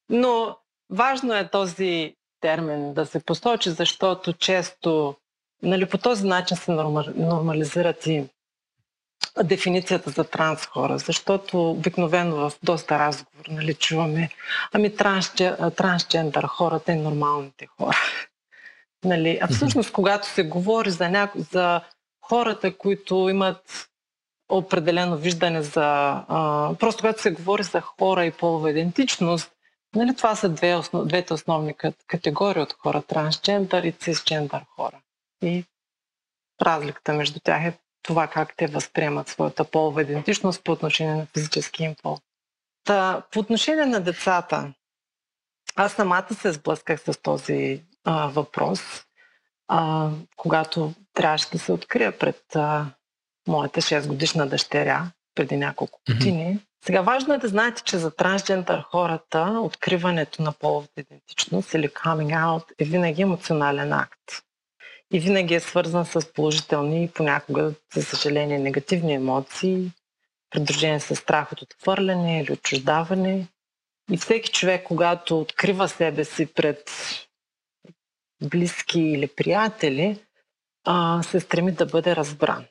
но 0.09 0.57
важно 0.91 1.35
е 1.35 1.51
този 1.51 2.17
термин 2.41 2.95
да 2.95 3.07
се 3.07 3.25
посочи, 3.25 3.71
защото 3.71 4.33
често 4.33 5.17
нали, 5.63 5.87
по 5.87 5.99
този 5.99 6.27
начин 6.27 6.57
се 6.57 6.73
нормализират 7.17 8.07
и 8.07 8.25
дефиницията 9.43 10.11
за 10.11 10.25
транс 10.25 10.67
хора, 10.67 10.99
защото 10.99 11.71
обикновено 11.71 12.37
в 12.37 12.53
доста 12.63 12.99
разговор 12.99 13.45
нали, 13.49 13.75
чуваме 13.75 14.29
ами 14.73 14.97
трансджендър 15.77 16.45
хората 16.45 16.93
и 16.93 16.97
нормалните 16.97 17.67
хора. 17.67 17.97
Нали, 19.05 19.39
а 19.43 19.49
всъщност, 19.49 19.93
когато 19.93 20.29
се 20.29 20.43
говори 20.43 20.91
за, 20.91 21.09
няко, 21.09 21.39
за 21.41 21.81
хората, 22.23 22.77
които 22.77 23.29
имат 23.29 23.89
определено 24.49 25.17
виждане 25.17 25.63
за... 25.63 26.25
А, 26.29 26.71
просто 26.79 27.01
когато 27.01 27.23
се 27.23 27.31
говори 27.31 27.63
за 27.63 27.81
хора 27.81 28.25
и 28.25 28.31
полова 28.31 28.71
идентичност, 28.71 29.53
нали, 29.95 30.17
това 30.17 30.35
са 30.35 30.49
две 30.49 30.77
основ, 30.77 31.07
двете 31.07 31.35
основни 31.35 31.75
категории 32.07 32.63
от 32.63 32.73
хора, 32.73 33.03
трансджендър 33.03 33.83
и 33.83 33.93
цисджендър 33.93 34.65
хора. 34.77 34.97
И 35.43 35.65
разликата 36.63 37.13
между 37.13 37.41
тях 37.41 37.65
е 37.65 37.79
това 38.05 38.27
как 38.27 38.57
те 38.57 38.67
възприемат 38.67 39.29
своята 39.29 39.65
полова 39.65 40.03
идентичност 40.03 40.65
по 40.65 40.73
отношение 40.73 41.15
на 41.15 41.27
физически 41.27 41.85
им 41.85 41.95
пол. 42.03 42.19
Та, 42.85 43.23
по 43.33 43.41
отношение 43.41 43.87
на 43.87 44.01
децата, 44.01 44.73
аз 45.77 45.93
самата 45.93 46.35
се 46.35 46.53
сблъсках 46.53 47.01
с 47.01 47.23
този 47.23 47.83
а, 48.05 48.27
въпрос, 48.27 48.81
а, 49.69 50.11
когато 50.37 50.93
трябваше 51.15 51.51
да 51.51 51.59
се 51.59 51.73
открия 51.73 52.19
пред 52.19 52.57
а, 52.57 52.87
моята 53.49 53.81
6 53.81 54.07
годишна 54.07 54.47
дъщеря 54.47 55.11
преди 55.35 55.57
няколко 55.57 56.01
години. 56.11 56.45
Mm-hmm. 56.45 56.85
Сега 56.85 57.01
важно 57.01 57.35
е 57.35 57.39
да 57.39 57.49
знаете, 57.49 57.83
че 57.83 57.99
за 57.99 58.17
трансджендър 58.17 58.83
хората 58.91 59.61
откриването 59.63 60.43
на 60.43 60.53
половата 60.53 61.01
идентичност 61.01 61.75
или 61.75 61.89
coming 61.89 62.45
out 62.47 62.65
е 62.79 62.85
винаги 62.85 63.23
емоционален 63.23 63.93
акт 63.93 64.45
и 65.13 65.21
винаги 65.21 65.55
е 65.55 65.61
свързан 65.61 66.07
с 66.07 66.33
положителни 66.33 67.05
и 67.05 67.09
понякога, 67.09 67.73
за 67.95 68.03
съжаление, 68.03 68.59
негативни 68.59 69.15
емоции, 69.15 69.91
придружени 70.51 71.01
с 71.01 71.17
страх 71.17 71.53
от 71.53 71.63
отхвърляне 71.63 72.41
или 72.41 72.53
отчуждаване. 72.53 73.47
И 74.11 74.17
всеки 74.17 74.51
човек, 74.51 74.85
когато 74.85 75.41
открива 75.41 75.89
себе 75.89 76.25
си 76.25 76.47
пред 76.47 76.91
близки 78.43 79.01
или 79.01 79.27
приятели, 79.27 80.19
се 81.23 81.41
стреми 81.41 81.73
да 81.73 81.87
бъде 81.87 82.17
разбран. 82.17 82.65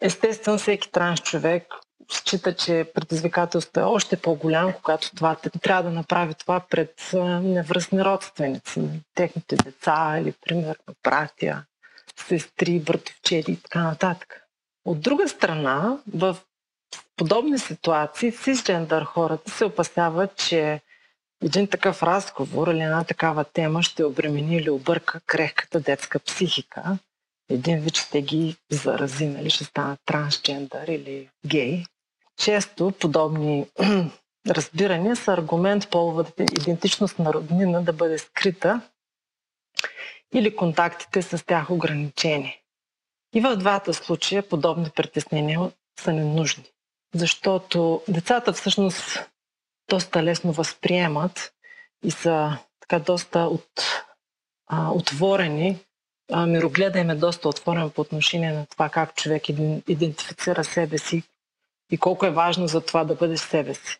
Естествено, 0.00 0.58
всеки 0.58 0.92
транс 0.92 1.20
човек 1.20 1.66
счита, 2.10 2.56
че 2.56 2.90
предизвикателството 2.94 3.80
е 3.80 3.82
още 3.82 4.16
по-голямо, 4.16 4.72
когато 4.82 5.14
това 5.14 5.36
трябва 5.62 5.82
да 5.82 5.90
направи 5.90 6.34
това 6.34 6.60
пред 6.70 7.10
невръстни 7.42 8.04
родственици, 8.04 8.82
техните 9.14 9.56
деца 9.56 10.18
или, 10.20 10.32
примерно, 10.32 10.94
братя 11.04 11.64
сестри, 12.20 12.80
братовчери 12.80 13.52
и 13.52 13.56
така 13.56 13.82
нататък. 13.82 14.42
От 14.84 15.00
друга 15.00 15.28
страна, 15.28 15.98
в 16.14 16.36
подобни 17.16 17.58
ситуации 17.58 18.32
сисджендър 18.32 19.04
хората 19.04 19.50
се 19.50 19.64
опасяват, 19.64 20.36
че 20.36 20.80
един 21.42 21.66
такъв 21.66 22.02
разговор 22.02 22.68
или 22.68 22.82
една 22.82 23.04
такава 23.04 23.44
тема 23.44 23.82
ще 23.82 24.04
обремени 24.04 24.56
или 24.56 24.70
обърка 24.70 25.20
крехката 25.26 25.80
детска 25.80 26.18
психика. 26.18 26.98
Един 27.50 27.80
вид 27.80 27.96
ще 27.96 28.22
ги 28.22 28.56
зарази, 28.70 29.26
нали, 29.26 29.50
ще 29.50 29.64
станат 29.64 30.00
трансджендър 30.06 30.88
или 30.88 31.28
гей. 31.46 31.84
Често 32.36 32.92
подобни 33.00 33.66
разбирания 34.48 35.16
са 35.16 35.32
аргумент 35.32 35.90
половата 35.90 36.42
идентичност 36.42 37.18
на 37.18 37.32
роднина 37.32 37.82
да 37.82 37.92
бъде 37.92 38.18
скрита 38.18 38.80
или 40.34 40.56
контактите 40.56 41.22
с 41.22 41.46
тях 41.46 41.70
ограничени. 41.70 42.60
И 43.34 43.40
в 43.40 43.56
двата 43.56 43.94
случая 43.94 44.48
подобни 44.48 44.90
притеснения 44.96 45.60
са 46.00 46.12
ненужни, 46.12 46.64
защото 47.14 48.02
децата 48.08 48.52
всъщност 48.52 49.30
доста 49.88 50.22
лесно 50.22 50.52
възприемат 50.52 51.52
и 52.04 52.10
са 52.10 52.58
така 52.80 52.98
доста 52.98 53.38
от, 53.38 53.68
а, 54.66 54.90
отворени. 54.90 55.78
А, 56.32 56.46
мирогледа 56.46 56.98
им 56.98 57.10
е 57.10 57.14
доста 57.14 57.48
отворен 57.48 57.90
по 57.90 58.00
отношение 58.00 58.52
на 58.52 58.66
това 58.66 58.88
как 58.88 59.14
човек 59.14 59.48
идентифицира 59.88 60.64
себе 60.64 60.98
си 60.98 61.22
и 61.92 61.98
колко 61.98 62.26
е 62.26 62.30
важно 62.30 62.68
за 62.68 62.80
това 62.80 63.04
да 63.04 63.14
бъдеш 63.14 63.40
себе 63.40 63.74
си. 63.74 63.98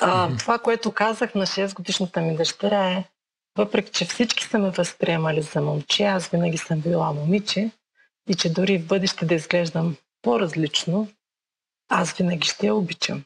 А, 0.00 0.36
това, 0.36 0.58
което 0.58 0.92
казах 0.92 1.34
на 1.34 1.46
6 1.46 1.74
годишната 1.74 2.20
ми 2.20 2.36
дъщеря 2.36 2.90
е, 2.90 3.04
въпреки, 3.56 3.92
че 3.92 4.04
всички 4.04 4.44
са 4.44 4.58
ме 4.58 4.70
възприемали 4.70 5.42
за 5.42 5.60
момче, 5.60 6.04
аз 6.04 6.28
винаги 6.28 6.58
съм 6.58 6.80
била 6.80 7.12
момиче 7.12 7.70
и 8.28 8.34
че 8.34 8.52
дори 8.52 8.78
в 8.78 8.86
бъдеще 8.86 9.26
да 9.26 9.34
изглеждам 9.34 9.96
по-различно, 10.22 11.08
аз 11.88 12.12
винаги 12.12 12.48
ще 12.48 12.66
я 12.66 12.74
обичам. 12.74 13.24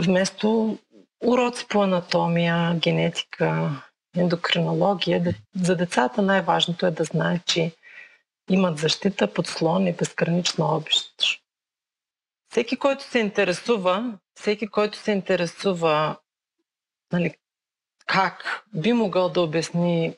Вместо 0.00 0.78
уроци 1.24 1.66
по 1.68 1.82
анатомия, 1.82 2.74
генетика, 2.74 3.82
ендокринология, 4.16 5.34
за 5.56 5.76
децата 5.76 6.22
най-важното 6.22 6.86
е 6.86 6.90
да 6.90 7.04
знаят, 7.04 7.46
че 7.46 7.72
имат 8.50 8.78
защита, 8.78 9.32
подслон 9.32 9.86
и 9.86 9.92
безгранична 9.92 10.76
обещ. 10.76 11.14
Всеки, 12.50 12.76
който 12.76 13.04
се 13.04 13.18
интересува, 13.18 14.18
всеки, 14.34 14.66
който 14.66 14.98
се 14.98 15.12
интересува 15.12 16.16
нали, 17.12 17.34
как 18.12 18.64
би 18.74 18.92
могъл 18.92 19.28
да 19.28 19.40
обясни 19.40 20.16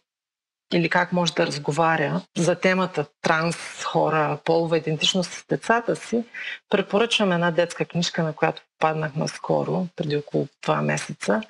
или 0.73 0.91
как 0.91 1.13
може 1.13 1.33
да 1.33 1.47
разговаря 1.47 2.21
за 2.37 2.55
темата 2.55 3.07
транс 3.23 3.85
хора, 3.85 4.39
полова 4.45 4.79
идентичност 4.79 5.33
с 5.33 5.47
децата 5.49 5.97
си, 5.97 6.25
препоръчвам 6.71 7.33
една 7.33 7.51
детска 7.51 7.85
книжка, 7.85 8.23
на 8.23 8.33
която 8.33 8.63
попаднах 8.73 9.15
наскоро, 9.15 9.87
преди 9.97 10.17
около 10.17 10.49
2 10.67 10.81
месеца. 10.81 11.43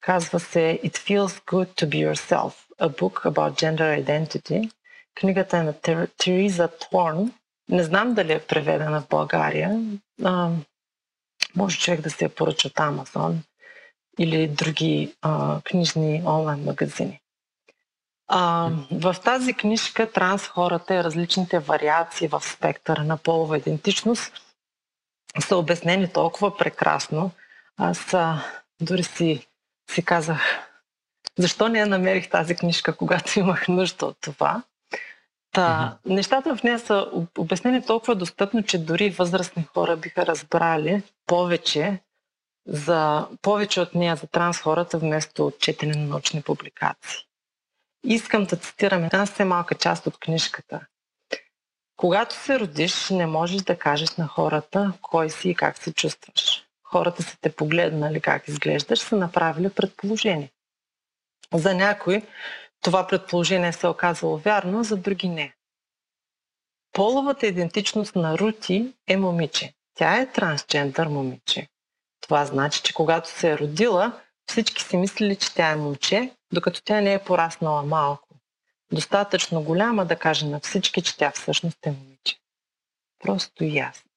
Казва 0.00 0.40
се 0.40 0.80
It 0.84 0.96
Feels 0.96 1.44
Good 1.44 1.82
to 1.82 1.88
Be 1.88 2.12
Yourself, 2.12 2.52
a 2.80 2.88
book 2.88 3.30
about 3.30 3.52
gender 3.52 4.04
identity. 4.04 4.70
Книгата 5.14 5.56
е 5.56 5.62
на 5.62 5.74
Тереза 6.18 6.68
Торн. 6.68 7.32
Не 7.68 7.82
знам 7.82 8.14
дали 8.14 8.32
е 8.32 8.40
преведена 8.40 9.00
в 9.00 9.08
България. 9.08 9.80
А, 10.24 10.50
може 11.56 11.78
човек 11.78 12.00
да 12.00 12.10
се 12.10 12.24
я 12.24 12.28
поръча 12.28 12.68
от 12.68 12.80
Амазон 12.80 13.42
или 14.18 14.48
други 14.48 15.14
а, 15.22 15.60
книжни 15.60 16.22
онлайн 16.26 16.64
магазини. 16.64 17.20
А, 18.28 18.70
в 18.92 19.16
тази 19.24 19.52
книжка 19.52 20.12
транс 20.12 20.46
хората 20.46 20.94
и 20.94 21.04
различните 21.04 21.58
вариации 21.58 22.28
в 22.28 22.40
спектъра 22.44 23.04
на 23.04 23.16
полова 23.16 23.58
идентичност 23.58 24.32
са 25.40 25.56
обяснени 25.56 26.12
толкова 26.12 26.56
прекрасно. 26.56 27.30
Аз 27.76 28.14
а, 28.14 28.44
дори 28.80 29.02
си, 29.02 29.46
си 29.90 30.04
казах, 30.04 30.68
защо 31.38 31.68
не 31.68 31.78
я 31.78 31.86
намерих 31.86 32.30
тази 32.30 32.56
книжка, 32.56 32.96
когато 32.96 33.38
имах 33.40 33.68
нужда 33.68 34.06
от 34.06 34.16
това. 34.20 34.62
Та, 35.52 35.98
mm-hmm. 36.06 36.14
Нещата 36.14 36.56
в 36.56 36.62
нея 36.62 36.78
са 36.78 37.06
обяснени 37.38 37.86
толкова 37.86 38.14
достъпно, 38.14 38.62
че 38.62 38.78
дори 38.78 39.10
възрастни 39.10 39.64
хора 39.74 39.96
биха 39.96 40.26
разбрали 40.26 41.02
повече 41.26 41.98
за 42.66 43.28
повече 43.42 43.80
от 43.80 43.94
нея 43.94 44.16
за 44.16 44.26
транс 44.26 44.58
хората, 44.58 44.98
вместо 44.98 45.52
четене 45.60 45.94
на 45.94 46.06
научни 46.06 46.42
публикации. 46.42 47.18
Искам 48.04 48.44
да 48.44 48.56
цитирам 48.56 49.04
една 49.04 49.26
все 49.26 49.44
малка 49.44 49.74
част 49.74 50.06
от 50.06 50.18
книжката. 50.18 50.80
Когато 51.96 52.34
се 52.34 52.60
родиш, 52.60 53.10
не 53.10 53.26
можеш 53.26 53.62
да 53.62 53.78
кажеш 53.78 54.16
на 54.16 54.26
хората 54.26 54.92
кой 55.02 55.30
си 55.30 55.50
и 55.50 55.54
как 55.54 55.78
се 55.78 55.92
чувстваш. 55.92 56.66
Хората 56.82 57.22
са 57.22 57.36
те 57.40 57.56
погледнали 57.56 58.20
как 58.20 58.48
изглеждаш, 58.48 58.98
са 58.98 59.16
направили 59.16 59.70
предположение. 59.70 60.52
За 61.54 61.74
някой 61.74 62.22
това 62.82 63.06
предположение 63.06 63.72
се 63.72 63.86
е 63.86 63.90
оказало 63.90 64.36
вярно, 64.38 64.84
за 64.84 64.96
други 64.96 65.28
не. 65.28 65.54
Половата 66.92 67.46
идентичност 67.46 68.16
на 68.16 68.38
Рути 68.38 68.94
е 69.06 69.16
момиче. 69.16 69.74
Тя 69.94 70.20
е 70.20 70.32
трансджендър 70.32 71.06
момиче. 71.06 71.68
Това 72.26 72.44
значи, 72.44 72.82
че 72.82 72.94
когато 72.94 73.28
се 73.28 73.50
е 73.50 73.58
родила, 73.58 74.12
всички 74.46 74.82
си 74.82 74.96
мислили, 74.96 75.36
че 75.36 75.54
тя 75.54 75.70
е 75.70 75.76
момче, 75.76 76.30
докато 76.52 76.82
тя 76.84 77.00
не 77.00 77.14
е 77.14 77.24
пораснала 77.24 77.82
малко. 77.82 78.28
Достатъчно 78.92 79.62
голяма 79.62 80.06
да 80.06 80.16
каже 80.16 80.46
на 80.46 80.60
всички, 80.60 81.02
че 81.02 81.16
тя 81.16 81.30
всъщност 81.30 81.78
е 81.86 81.90
момиче. 81.90 82.36
Просто 83.24 83.64
и 83.64 83.76
ясно. 83.76 84.10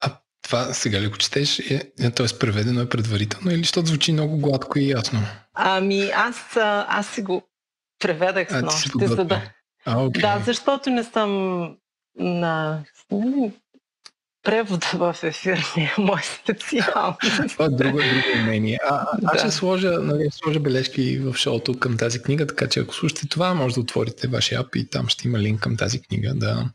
А 0.00 0.16
Това 0.42 0.72
сега 0.72 1.00
ли 1.00 1.08
го 1.08 1.16
четеш? 1.16 1.58
Е, 1.58 1.92
е, 2.00 2.10
т.е. 2.10 2.38
преведено 2.38 2.80
е 2.80 2.88
предварително 2.88 3.50
или 3.50 3.58
защото 3.62 3.86
звучи 3.86 4.12
много 4.12 4.38
гладко 4.38 4.78
и 4.78 4.90
ясно? 4.90 5.20
Ами 5.54 6.10
аз, 6.14 6.56
аз 6.88 7.08
си 7.08 7.22
го 7.22 7.42
преведах 7.98 8.50
с 8.50 8.62
нощи, 8.62 8.90
за 9.06 9.24
да... 9.24 9.52
А, 9.84 10.02
окей. 10.02 10.22
Да, 10.22 10.42
защото 10.46 10.90
не 10.90 11.04
съм 11.04 11.62
на... 12.16 12.84
Превода 14.46 14.86
в 14.94 15.16
ефир 15.22 15.72
не 15.76 15.82
е 15.82 15.94
мой 15.98 16.20
специалност. 16.22 17.48
Това 17.48 17.64
е 17.64 17.68
друго, 17.68 17.98
друго 17.98 18.42
умение. 18.42 18.78
А, 18.84 18.94
а, 18.94 19.18
аз 19.24 19.38
ще 19.38 19.46
Да. 19.46 19.52
сложа, 19.52 19.90
нали, 19.90 20.28
сложа 20.30 20.60
бележки 20.60 21.18
в 21.18 21.34
шоуто 21.34 21.78
към 21.78 21.96
тази 21.96 22.22
книга, 22.22 22.46
така 22.46 22.68
че 22.68 22.80
ако 22.80 22.94
слушате 22.94 23.28
това, 23.28 23.54
може 23.54 23.74
да 23.74 23.80
отворите 23.80 24.28
вашия 24.28 24.60
ап 24.60 24.76
и 24.76 24.90
там 24.90 25.08
ще 25.08 25.28
има 25.28 25.38
линк 25.38 25.60
към 25.60 25.76
тази 25.76 26.02
книга 26.02 26.34
да 26.34 26.70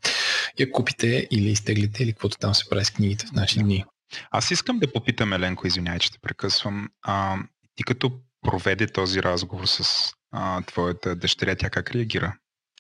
я 0.60 0.72
купите 0.72 1.28
или 1.32 1.50
изтеглите 1.50 2.04
или 2.04 2.12
каквото 2.12 2.38
там 2.38 2.56
се 2.56 2.70
прави 2.70 2.86
с 2.86 2.92
книгите 2.92 3.26
в 3.26 3.32
наши 3.32 3.60
дни. 3.60 3.86
Аз 4.32 4.52
искам 4.52 4.80
да 4.80 4.94
попитам 4.94 5.34
Еленко, 5.34 5.68
извинявай, 5.68 6.00
че 6.00 6.12
те 6.12 6.20
прекъсвам. 6.22 6.90
А, 7.02 7.36
ти 7.76 7.84
като 7.84 8.12
проведе 8.42 8.88
този 8.88 9.24
разговор 9.24 9.66
с 9.66 10.10
а, 10.32 10.62
твоята 10.62 11.16
дъщеря, 11.16 11.56
тя 11.56 11.70
как 11.70 11.92
реагира? 11.92 12.34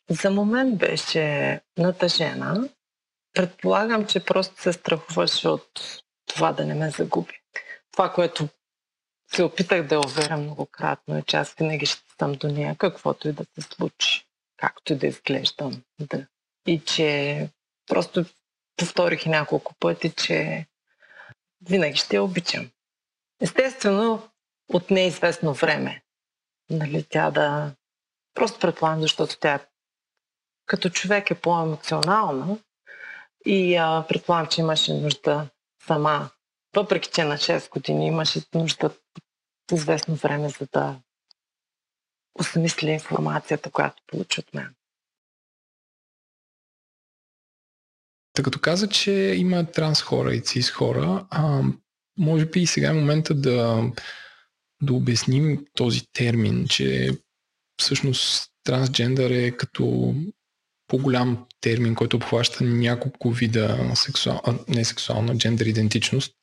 За 0.09 0.31
момент 0.31 0.77
беше 0.77 1.59
натъжена. 1.77 2.69
Предполагам, 3.33 4.07
че 4.07 4.25
просто 4.25 4.61
се 4.61 4.73
страхуваше 4.73 5.47
от 5.47 6.01
това 6.25 6.53
да 6.53 6.65
не 6.65 6.73
ме 6.73 6.89
загуби. 6.89 7.41
Това, 7.91 8.13
което 8.13 8.47
се 9.33 9.43
опитах 9.43 9.87
да 9.87 9.95
я 9.95 10.01
уверя 10.01 10.37
многократно 10.37 11.17
е, 11.17 11.21
че 11.21 11.37
аз 11.37 11.53
винаги 11.53 11.85
ще 11.85 12.01
съм 12.19 12.33
до 12.33 12.47
нея, 12.47 12.75
каквото 12.77 13.27
и 13.27 13.31
да 13.31 13.45
се 13.55 13.61
случи, 13.61 14.25
както 14.57 14.93
и 14.93 14.95
да 14.95 15.07
изглеждам. 15.07 15.83
Да. 15.99 16.27
И 16.67 16.79
че 16.79 17.49
просто 17.87 18.25
повторих 18.77 19.25
и 19.25 19.29
няколко 19.29 19.73
пъти, 19.79 20.11
че 20.11 20.65
винаги 21.61 21.95
ще 21.95 22.15
я 22.15 22.23
обичам. 22.23 22.69
Естествено, 23.41 24.29
от 24.73 24.89
неизвестно 24.89 25.53
време. 25.53 26.03
Нали, 26.69 27.05
тя 27.09 27.31
да... 27.31 27.71
Просто 28.33 28.59
предполагам, 28.59 29.01
защото 29.01 29.39
тя 29.39 29.59
като 30.65 30.89
човек 30.89 31.31
е 31.31 31.41
по-емоционална 31.41 32.57
и 33.45 33.75
а, 33.75 34.05
предполагам, 34.09 34.47
че 34.47 34.61
имаше 34.61 34.93
нужда 34.93 35.49
сама, 35.87 36.29
въпреки 36.75 37.09
че 37.13 37.23
на 37.23 37.37
6 37.37 37.69
години 37.69 38.07
имаше 38.07 38.41
нужда 38.53 38.85
от 38.85 39.01
известно 39.71 40.15
време, 40.15 40.49
за 40.49 40.67
да 40.73 40.99
осмисли 42.39 42.91
информацията, 42.91 43.71
която 43.71 44.03
получи 44.07 44.39
от 44.39 44.53
мен. 44.53 44.75
Та 48.33 48.43
като 48.43 48.59
каза, 48.59 48.89
че 48.89 49.11
има 49.37 49.71
транс 49.71 50.01
хора 50.01 50.35
и 50.35 50.41
цис 50.41 50.71
хора, 50.71 51.27
а, 51.29 51.61
може 52.17 52.45
би 52.45 52.59
и 52.61 52.67
сега 52.67 52.89
е 52.89 52.93
момента 52.93 53.33
да, 53.33 53.91
да 54.81 54.93
обясним 54.93 55.65
този 55.73 56.01
термин, 56.13 56.67
че 56.67 57.17
всъщност 57.77 58.51
трансджендър 58.63 59.29
е 59.29 59.51
като 59.51 60.15
по-голям 60.91 61.45
термин, 61.61 61.95
който 61.95 62.17
обхваща 62.17 62.63
няколко 62.63 63.31
вида 63.31 63.91
сексуал, 63.95 64.41
а, 64.43 64.55
не 64.67 64.85
сексуална, 64.85 65.37
джендър 65.37 65.65
идентичност. 65.65 66.33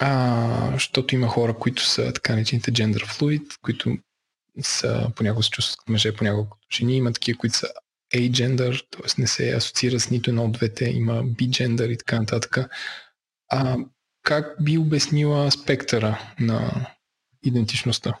А, 0.00 0.70
защото 0.72 1.14
има 1.14 1.28
хора, 1.28 1.54
които 1.54 1.84
са 1.84 2.12
така 2.12 2.32
наречените 2.32 2.72
gender 2.72 3.06
fluid, 3.06 3.58
които 3.62 3.96
са 4.62 5.10
понякога 5.16 5.42
се 5.42 5.50
чувстват 5.50 5.76
като 5.76 5.92
мъже, 5.92 6.16
понякога 6.16 6.50
като 6.50 6.66
жени. 6.76 6.96
Има 6.96 7.12
такива, 7.12 7.38
които 7.38 7.56
са 7.56 7.68
agender, 8.14 8.84
т.е. 8.90 9.20
не 9.20 9.26
се 9.26 9.52
асоциира 9.52 10.00
с 10.00 10.10
нито 10.10 10.30
едно 10.30 10.44
от 10.44 10.52
двете, 10.52 10.84
има 10.84 11.24
B-gender 11.24 11.88
и 11.92 11.98
така 11.98 12.20
нататък. 12.20 12.58
А 13.52 13.76
как 14.22 14.56
би 14.60 14.78
обяснила 14.78 15.50
спектъра 15.50 16.34
на 16.40 16.86
идентичността? 17.42 18.14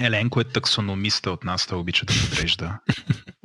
Еленко 0.00 0.40
е 0.40 0.44
таксономиста 0.44 1.30
от 1.30 1.44
нас, 1.44 1.66
той 1.66 1.78
обича 1.78 2.06
да 2.06 2.12
подрежда. 2.12 2.78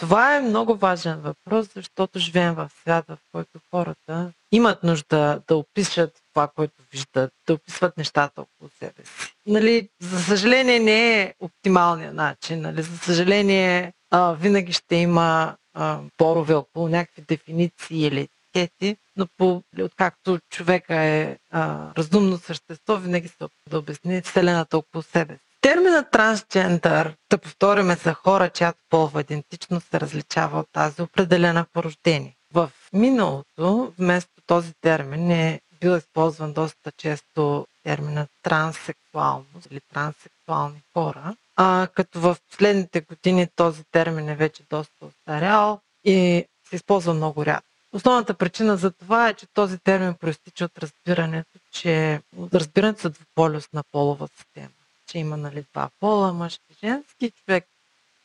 Това 0.00 0.36
е 0.36 0.40
много 0.40 0.74
важен 0.76 1.20
въпрос, 1.20 1.68
защото 1.74 2.18
живеем 2.18 2.54
в 2.54 2.70
свят, 2.80 3.04
в 3.08 3.18
който 3.32 3.50
хората 3.70 4.32
имат 4.52 4.82
нужда 4.82 5.42
да 5.48 5.56
опишат 5.56 6.22
това, 6.34 6.48
което 6.48 6.74
виждат, 6.92 7.32
да 7.46 7.54
описват 7.54 7.96
нещата 7.96 8.40
около 8.40 8.70
себе 8.78 9.02
си. 9.04 9.34
Нали, 9.46 9.88
за 10.00 10.22
съжаление 10.22 10.80
не 10.80 11.22
е 11.22 11.34
оптималният 11.40 12.14
начин. 12.14 12.60
Нали, 12.60 12.82
за 12.82 12.98
съжаление 12.98 13.92
а, 14.10 14.32
винаги 14.32 14.72
ще 14.72 14.96
има 14.96 15.56
а, 15.74 15.98
борове 16.18 16.54
около 16.54 16.88
някакви 16.88 17.22
дефиниции 17.28 18.06
или 18.06 18.28
етикети, 18.54 18.96
но 19.16 19.26
по, 19.36 19.62
откакто 19.80 20.38
човека 20.50 20.94
е 20.94 21.36
а, 21.50 21.94
разумно 21.98 22.38
същество, 22.38 22.96
винаги 22.96 23.28
се 23.28 23.36
да 23.70 23.78
обясни 23.78 24.22
Вселената 24.22 24.78
около 24.78 25.02
себе 25.02 25.34
си. 25.34 25.49
Терминът 25.60 26.10
трансджендър, 26.10 27.16
да 27.30 27.38
повториме 27.38 27.94
за 27.94 28.14
хора, 28.14 28.50
чиято 28.50 28.78
полова 28.90 29.20
идентичност 29.20 29.90
се 29.90 30.00
различава 30.00 30.60
от 30.60 30.66
тази 30.72 31.02
определена 31.02 31.66
по 31.72 31.82
рождение. 31.82 32.36
В 32.52 32.70
миналото, 32.92 33.92
вместо 33.98 34.32
този 34.46 34.72
термин 34.80 35.30
е 35.30 35.60
бил 35.80 35.90
използван 35.90 36.52
доста 36.52 36.92
често 36.92 37.66
терминът 37.84 38.28
транссексуалност 38.42 39.66
или 39.70 39.80
транссексуални 39.94 40.82
хора, 40.92 41.36
а, 41.56 41.88
като 41.94 42.20
в 42.20 42.36
последните 42.50 43.00
години 43.00 43.48
този 43.56 43.82
термин 43.84 44.28
е 44.28 44.36
вече 44.36 44.62
доста 44.70 45.06
остарял 45.06 45.80
и 46.04 46.44
се 46.68 46.76
използва 46.76 47.14
много 47.14 47.46
рядко. 47.46 47.66
Основната 47.92 48.34
причина 48.34 48.76
за 48.76 48.90
това 48.90 49.28
е, 49.28 49.34
че 49.34 49.46
този 49.54 49.78
термин 49.78 50.14
проистича 50.14 50.64
от 50.64 50.78
разбирането, 50.78 51.58
че 51.72 52.20
разбирането 52.54 53.02
за 53.02 53.10
двуполюсна 53.10 53.82
полова 53.92 54.28
система 54.36 54.79
че 55.10 55.18
има 55.18 55.36
нали, 55.36 55.64
два 55.72 55.88
пола, 56.00 56.32
мъж 56.32 56.54
и 56.54 56.74
женски, 56.86 57.30
човек 57.30 57.64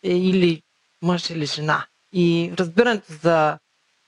е 0.03 0.17
или 0.17 0.61
мъж 1.01 1.29
или 1.29 1.45
жена. 1.45 1.85
И 2.13 2.53
разбирането 2.57 3.13
за 3.13 3.57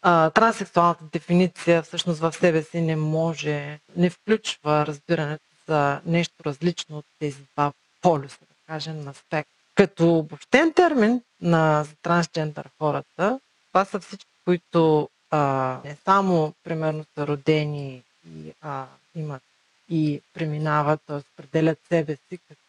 а, 0.01 0.30
транссексуалната 0.30 1.03
дефиниция 1.13 1.84
всъщност 1.84 2.19
в 2.19 2.34
себе 2.34 2.63
си 2.63 2.82
не 2.82 2.95
може, 2.95 3.80
не 3.95 4.09
включва 4.09 4.86
разбирането 4.86 5.43
за 5.67 6.01
нещо 6.05 6.34
различно 6.45 6.97
от 6.97 7.05
тези 7.19 7.38
два 7.53 7.71
полюса, 8.01 8.39
да 8.41 8.73
кажем, 8.73 9.03
на 9.03 9.13
спектър. 9.13 9.53
Като 9.75 10.17
обобщен 10.17 10.73
термин 10.73 11.21
на 11.41 11.84
за 11.84 11.95
трансджендър 11.95 12.69
хората, 12.78 13.39
това 13.67 13.86
са 13.86 13.99
всички, 13.99 14.32
които 14.45 15.09
а, 15.32 15.80
не 15.86 15.97
само, 16.05 16.53
примерно, 16.63 17.05
са 17.15 17.28
родени 17.28 18.03
и 18.28 18.53
а, 18.61 18.86
имат 19.15 19.41
и 19.89 20.21
преминават, 20.34 21.01
т.е. 21.07 21.17
определят 21.17 21.80
себе 21.89 22.15
си 22.15 22.38
като 22.38 22.61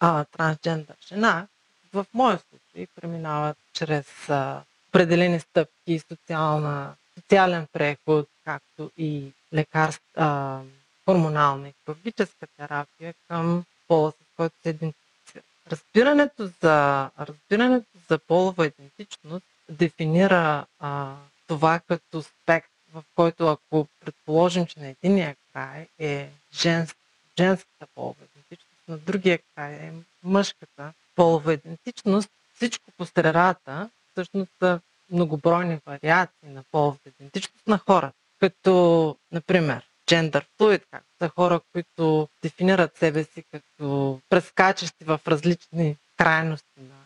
а, 0.00 0.24
трансджендър 0.24 0.96
жена, 1.08 1.46
в 1.92 2.06
моя 2.14 2.38
случай 2.38 2.86
преминават 2.94 3.56
чрез 3.72 4.28
а, 4.28 4.62
определени 4.88 5.40
стъпки, 5.40 5.98
социална, 5.98 6.94
социален 7.14 7.66
преход, 7.72 8.28
както 8.44 8.90
и 8.96 9.32
лекарства, 9.54 10.62
хормонална 11.04 11.68
и 11.68 11.72
хирургическа 11.84 12.46
терапия 12.56 13.14
към 13.28 13.64
пола, 13.88 14.10
с 14.10 14.14
който 14.36 14.54
се 14.62 14.68
идентифицира. 14.68 15.42
Разбирането 15.70 16.50
за, 16.62 17.10
разбирането 17.20 17.86
за 18.08 18.18
полова 18.18 18.66
идентичност 18.66 19.46
дефинира 19.68 20.66
а, 20.78 21.14
това 21.46 21.80
като 21.88 22.22
спектър, 22.22 22.70
в 22.94 23.02
който 23.14 23.48
ако 23.48 23.86
предположим, 24.00 24.66
че 24.66 24.80
на 24.80 24.88
единия 24.88 25.36
край 25.52 25.86
е 25.98 26.28
женск, 26.52 26.96
женската 27.38 27.86
полова 27.94 28.14
на 28.90 28.98
другия 28.98 29.38
край 29.54 29.72
е 29.72 29.92
мъжката 30.22 30.92
полова 31.16 31.52
идентичност, 31.52 32.30
всичко 32.54 32.90
по 32.96 33.06
средата 33.06 33.90
всъщност 34.12 34.50
са 34.58 34.80
многобройни 35.10 35.78
вариации 35.86 36.48
на 36.48 36.62
половата 36.72 37.08
идентичност 37.08 37.66
на 37.66 37.78
хората. 37.78 38.14
Като, 38.40 39.16
например, 39.32 39.86
gender 40.06 40.44
fluid, 40.58 40.82
както 40.90 41.08
са 41.18 41.28
хора, 41.28 41.60
които 41.72 42.28
дефинират 42.42 42.96
себе 42.96 43.24
си 43.24 43.44
като 43.52 44.20
прескачащи 44.28 45.04
в 45.04 45.20
различни 45.26 45.96
крайности 46.16 46.80
на, 46.80 47.00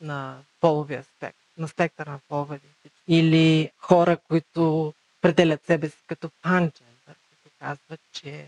на 0.00 0.38
половия 0.60 1.04
спектър, 1.16 1.44
на 1.58 1.68
спектъра 1.68 2.10
на 2.10 2.20
полова 2.28 2.56
идентичност. 2.56 3.04
Или 3.08 3.70
хора, 3.78 4.16
които 4.16 4.94
определят 5.18 5.66
себе 5.66 5.88
си 5.88 5.98
като 6.06 6.30
панджендър, 6.42 7.14
които 7.28 7.56
казват, 7.58 8.00
че 8.12 8.46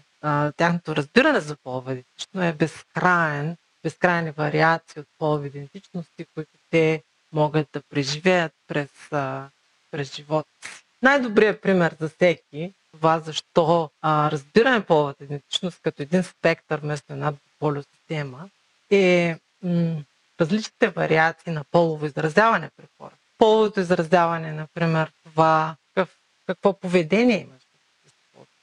тяхното 0.56 0.96
разбиране 0.96 1.40
за 1.40 1.56
полова 1.56 1.92
идентичност 1.92 2.44
е 2.44 2.52
безкрайен, 2.52 3.56
безкрайни 3.84 4.30
вариации 4.30 5.00
от 5.00 5.06
полови 5.18 5.48
идентичности, 5.48 6.26
които 6.34 6.50
те 6.70 7.02
могат 7.32 7.68
да 7.72 7.82
преживеят 7.82 8.52
през, 8.68 9.12
а, 9.12 9.48
през 9.90 10.14
живота 10.14 10.48
си. 10.62 10.84
Най-добрият 11.02 11.62
пример 11.62 11.96
за 12.00 12.08
всеки, 12.08 12.72
това 12.92 13.18
защо 13.18 13.90
а, 14.02 14.30
разбираме 14.30 14.84
половата 14.84 15.24
идентичност 15.24 15.80
като 15.82 16.02
един 16.02 16.22
спектър 16.22 16.80
вместо 16.80 17.12
една 17.12 17.32
полюс 17.58 17.84
система, 17.96 18.48
е 18.90 19.36
м- 19.62 20.02
различните 20.40 20.88
вариации 20.88 21.52
на 21.52 21.64
полово 21.64 22.06
изразяване 22.06 22.70
при 22.76 22.84
хората. 22.98 23.16
Половото 23.38 23.80
изразяване, 23.80 24.52
например, 24.52 25.12
това 25.24 25.76
какъв, 25.94 26.16
какво 26.46 26.72
поведение 26.72 27.40
имаш 27.40 27.62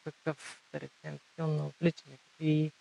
какъв, 0.03 0.59
стил 1.33 1.47
на 1.47 1.65
обличане, 1.65 2.17
какви, 2.29 2.71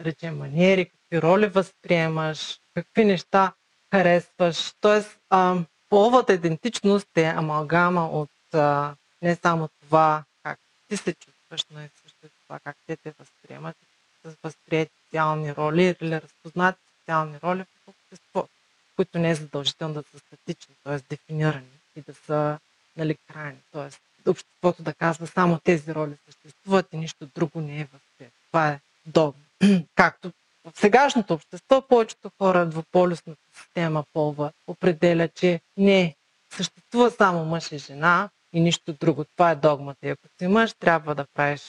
речем, 0.00 0.38
маниери, 0.38 0.84
какви 0.84 1.22
роли 1.22 1.46
възприемаш, 1.46 2.60
какви 2.74 3.04
неща 3.04 3.52
харесваш. 3.90 4.72
Тоест, 4.80 5.18
а, 5.30 5.56
половата 5.88 6.32
идентичност 6.32 7.08
е 7.16 7.24
амалгама 7.24 8.08
от 8.08 8.54
а, 8.54 8.94
не 9.22 9.36
само 9.36 9.68
това 9.68 10.24
как 10.42 10.58
ти 10.88 10.96
се 10.96 11.14
чувстваш, 11.14 11.64
но 11.70 11.80
и 11.80 11.88
също 12.02 12.18
това 12.46 12.58
как 12.58 12.76
те 12.86 12.96
те 12.96 13.14
възприемат, 13.18 13.76
с 14.24 14.34
възприяти 14.42 14.92
социални 15.04 15.54
роли 15.54 15.96
или 16.00 16.20
разпознати 16.20 16.78
социални 16.98 17.38
роли 17.44 17.62
в 17.62 17.88
обществото, 17.88 18.48
които 18.96 19.18
не 19.18 19.30
е 19.30 19.34
задължително 19.34 19.94
да 19.94 20.02
са 20.02 20.18
статични, 20.18 20.74
т.е. 20.84 20.98
дефинирани 21.10 21.78
и 21.96 22.00
да 22.00 22.14
са 22.14 22.58
нали, 22.96 23.16
крайни. 23.32 23.58
Т.е. 23.72 24.07
обществото 24.30 24.82
да 24.82 24.94
казва 24.94 25.26
само 25.26 25.58
тези 25.64 25.94
роли 25.94 26.12
съществуват 26.26 26.86
и 26.92 26.96
нищо 26.96 27.26
друго 27.34 27.60
не 27.60 27.80
е 27.80 27.88
възприето. 27.92 28.36
Това 28.46 28.68
е 28.68 28.80
догма. 29.06 29.42
Както 29.94 30.32
в 30.64 30.80
сегашното 30.80 31.34
общество 31.34 31.82
повечето 31.82 32.30
хора, 32.38 32.66
двуполюсната 32.66 33.40
система 33.54 34.04
полва 34.12 34.52
определя, 34.66 35.28
че 35.28 35.60
не 35.76 36.14
съществува 36.50 37.10
само 37.10 37.44
мъж 37.44 37.72
и 37.72 37.78
жена 37.78 38.28
и 38.52 38.60
нищо 38.60 38.92
друго. 38.92 39.24
Това 39.24 39.50
е 39.50 39.56
догмата. 39.56 40.06
И 40.06 40.10
ако 40.10 40.22
си 40.38 40.46
мъж, 40.46 40.72
трябва 40.72 41.14
да 41.14 41.24
правиш 41.34 41.62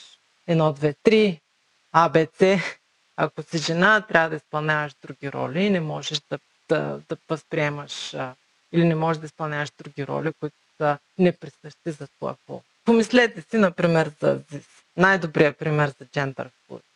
едно, 0.48 0.73
две, 0.73 0.94
три, 1.03 1.41
А, 1.91 2.10
Б, 2.10 2.27
С. 2.40 2.60
Ако 3.18 3.44
си 3.44 3.57
жена, 3.57 4.02
трябва 4.02 4.30
да 4.30 4.36
изпълняваш 4.36 4.94
други 5.02 5.31
роли 5.31 5.65
и 5.65 5.69
не 5.69 5.80
можеш 5.80 6.22
да, 6.30 6.40
да, 6.69 7.02
да 7.10 7.18
възприемаш 7.30 8.15
или 8.72 8.84
не 8.84 8.95
можеш 8.95 9.19
да 9.19 9.26
изпълняваш 9.26 9.72
други 9.77 10.07
роли, 10.07 10.31
които 10.40 10.56
са 10.80 10.97
неприсъщи 11.18 11.91
за 11.91 12.07
твоя 12.07 12.35
пол. 12.47 12.61
Помислете 12.85 13.41
си, 13.41 13.57
например, 13.57 14.11
за 14.22 14.41
ЗИС. 14.51 14.68
Най-добрият 14.97 15.57
пример 15.57 15.93
за 15.99 16.06
джендър 16.06 16.49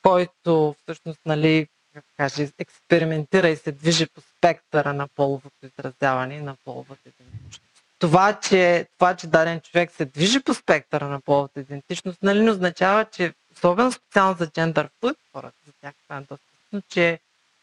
който 0.03 0.75
всъщност, 0.83 1.19
нали, 1.25 1.67
как 1.93 2.03
каже, 2.17 2.49
експериментира 2.59 3.49
и 3.49 3.55
се 3.55 3.71
движи 3.71 4.07
по 4.07 4.21
спектъра 4.21 4.93
на 4.93 5.07
половото 5.07 5.55
изразяване 5.65 6.35
и 6.35 6.41
на 6.41 6.55
половата 6.65 7.09
идентичност. 7.09 7.61
Това 7.99 8.39
че, 8.39 8.87
това, 8.97 9.15
че 9.15 9.27
даден 9.27 9.61
човек 9.61 9.91
се 9.91 10.05
движи 10.05 10.39
по 10.39 10.53
спектъра 10.53 11.07
на 11.07 11.21
половата 11.21 11.59
идентичност, 11.59 12.23
нали 12.23 12.41
не 12.41 12.51
означава, 12.51 13.05
че 13.05 13.33
особено 13.55 13.91
специално 13.91 14.35
за 14.39 14.47
джендър 14.47 14.89
хората, 15.31 15.57
за 15.67 15.73
тях 15.81 15.93
това 16.03 16.17
е 16.17 16.21
доста 16.21 16.81
че 16.89 17.19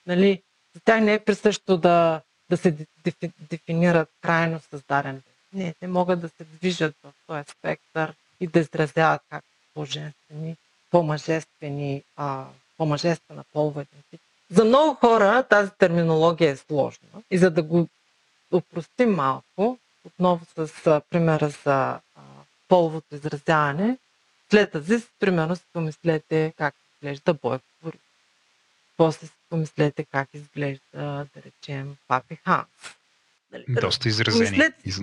нали, 0.06 0.42
за 0.74 0.80
тях 0.80 1.00
не 1.00 1.14
е 1.14 1.24
присъщо 1.24 1.76
да, 1.76 2.20
да 2.50 2.56
се 2.56 2.76
дефинират 3.50 4.08
крайно 4.22 4.60
създаден 4.70 5.22
Не, 5.52 5.74
те 5.80 5.86
могат 5.86 6.20
да 6.20 6.28
се 6.28 6.44
движат 6.44 6.94
в 7.04 7.12
този 7.26 7.44
спектър 7.48 8.14
и 8.40 8.46
да 8.46 8.58
изразяват 8.58 9.22
как 9.30 9.44
по-женствени, 9.74 10.56
по-мъжествени, 10.90 12.02
а, 12.16 12.46
по-мъжествена 12.76 13.44
полова. 13.52 13.84
За 14.50 14.64
много 14.64 14.94
хора 14.94 15.42
тази 15.42 15.70
терминология 15.78 16.50
е 16.50 16.56
сложна 16.56 17.08
и 17.30 17.38
за 17.38 17.50
да 17.50 17.62
го 17.62 17.88
упростим 18.52 19.10
малко, 19.10 19.78
отново 20.04 20.44
с 20.56 20.86
а, 20.86 21.00
примера 21.10 21.48
за 21.48 21.72
а, 21.74 22.00
половото 22.68 23.14
изразяване, 23.14 23.98
след 24.50 24.72
тази, 24.72 25.06
примерно 25.18 25.56
си 25.56 25.62
помислете 25.72 26.52
как 26.56 26.74
изглежда 26.94 27.34
Бойко. 27.34 27.64
После 28.96 29.26
си 29.26 29.32
помислете 29.48 30.04
как 30.04 30.28
изглежда, 30.34 31.26
да 31.34 31.42
речем, 31.46 31.96
Папи 32.08 32.36
Ханс. 32.36 32.66
Нали, 33.52 33.64
Доста 33.68 34.08
изразени. 34.08 34.46
Помислете... 34.46 34.88
Из... 34.88 35.00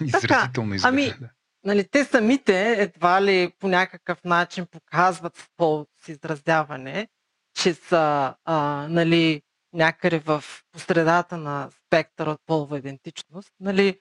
Изразително 0.00 0.74
изглежда. 0.74 0.88
Ами, 0.88 1.14
нали, 1.64 1.88
те 1.88 2.04
самите 2.04 2.72
едва 2.72 3.22
ли 3.22 3.52
по 3.58 3.68
някакъв 3.68 4.24
начин 4.24 4.66
показват 4.66 5.36
в 5.36 5.48
полото 5.56 5.90
си 6.04 6.12
изразяване, 6.12 7.08
че 7.54 7.74
са 7.74 8.34
а, 8.44 8.86
нали, 8.90 9.42
някъде 9.72 10.18
в 10.18 10.44
посредата 10.72 11.36
на 11.36 11.70
спектъра 11.86 12.30
от 12.30 12.40
полова 12.46 12.78
идентичност. 12.78 13.50
Нали, 13.60 14.00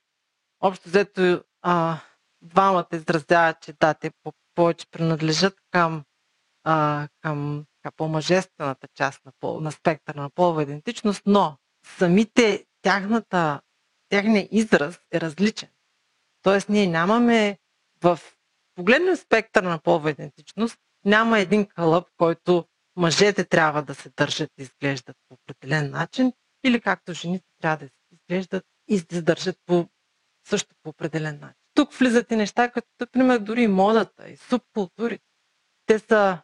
общо 0.59 0.89
взето 0.89 1.43
а, 1.61 1.99
двамата 2.41 2.87
изразяват, 2.93 3.61
че 3.61 3.73
да, 3.73 3.93
те 3.93 4.11
повече 4.55 4.87
принадлежат 4.91 5.55
към, 5.71 6.03
а, 6.63 7.07
към 7.21 7.65
по-мъжествената 7.97 8.87
част 8.95 9.25
на, 9.25 9.31
пол, 9.39 9.59
на 9.59 9.71
спектъра 9.71 10.21
на 10.21 10.29
полова 10.29 10.63
идентичност, 10.63 11.21
но 11.25 11.57
самите 11.97 12.65
тяхната, 12.83 13.61
тяхният 14.09 14.47
израз 14.51 14.99
е 15.11 15.21
различен. 15.21 15.69
Тоест 16.41 16.69
ние 16.69 16.87
нямаме 16.87 17.57
в 18.03 18.19
погледнем 18.75 19.15
спектър 19.15 19.63
на 19.63 19.79
полова 19.79 20.11
идентичност, 20.11 20.77
няма 21.05 21.39
един 21.39 21.65
кълъп, 21.65 22.07
който 22.17 22.65
мъжете 22.95 23.43
трябва 23.43 23.83
да 23.83 23.95
се 23.95 24.09
държат 24.09 24.51
и 24.57 24.61
изглеждат 24.61 25.17
по 25.29 25.35
определен 25.35 25.91
начин, 25.91 26.33
или 26.63 26.81
както 26.81 27.13
жените 27.13 27.45
трябва 27.61 27.77
да 27.77 27.85
се 27.85 27.93
изглеждат 28.11 28.63
и 28.87 28.99
се 28.99 29.21
държат 29.21 29.57
по, 29.65 29.87
също 30.47 30.75
по 30.83 30.89
определен 30.89 31.39
начин. 31.39 31.55
Тук 31.73 31.93
влизат 31.93 32.31
и 32.31 32.35
неща, 32.35 32.69
като, 32.71 32.87
например, 32.99 33.39
дори 33.39 33.67
модата 33.67 34.29
и 34.29 34.37
субкултурите. 34.37 35.23
Те 35.85 35.99
са 35.99 36.41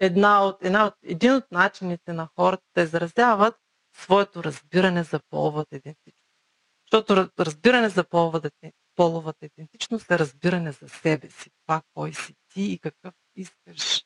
една 0.00 0.44
от, 0.44 0.64
една 0.64 0.86
от, 0.86 0.94
един 1.02 1.34
от 1.34 1.44
начините 1.52 2.12
на 2.12 2.28
хората 2.36 2.62
да 2.74 2.82
изразяват 2.82 3.54
своето 3.96 4.44
разбиране 4.44 5.02
за 5.02 5.20
половата 5.30 5.76
идентичност. 5.76 6.18
Защото 6.92 7.30
разбиране 7.38 7.88
за 7.88 8.04
половата, 8.04 8.50
половата 8.96 9.46
идентичност 9.46 10.10
е 10.10 10.18
разбиране 10.18 10.72
за 10.72 10.88
себе 10.88 11.30
си, 11.30 11.50
това 11.66 11.82
кой 11.94 12.12
си 12.12 12.34
ти 12.54 12.62
и 12.62 12.78
какъв 12.78 13.14
искаш 13.36 14.04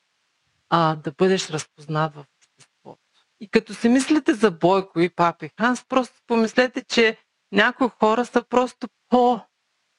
а, 0.69 0.95
да 0.95 1.11
бъдеш 1.11 1.49
разпознат 1.49 2.15
в 2.15 2.25
обществото. 2.37 3.01
И 3.39 3.49
като 3.49 3.73
си 3.73 3.89
мислите 3.89 4.33
за 4.33 4.51
Бойко 4.51 4.99
и 4.99 5.09
Папи 5.09 5.49
Ханс, 5.59 5.85
просто 5.87 6.21
помислете, 6.27 6.83
че 6.83 7.17
някои 7.51 7.89
хора 7.89 8.25
са 8.25 8.43
просто 8.49 8.87
по 9.09 9.41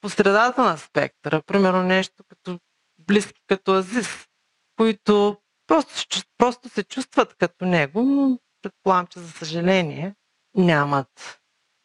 по 0.01 0.09
средата 0.09 0.63
на 0.63 0.79
спектъра, 0.79 1.43
примерно 1.43 1.83
нещо 1.83 2.25
като 2.29 2.59
близки 2.99 3.43
като 3.47 3.75
Азис, 3.75 4.29
които 4.77 5.37
просто, 5.67 5.93
просто 6.39 6.69
се 6.69 6.85
чувстват 6.85 7.35
като 7.35 7.65
него, 7.65 8.03
но 8.03 8.39
предполагам, 8.63 9.07
че 9.07 9.21
за 9.21 9.31
съжаление 9.31 10.15
нямат 10.55 11.41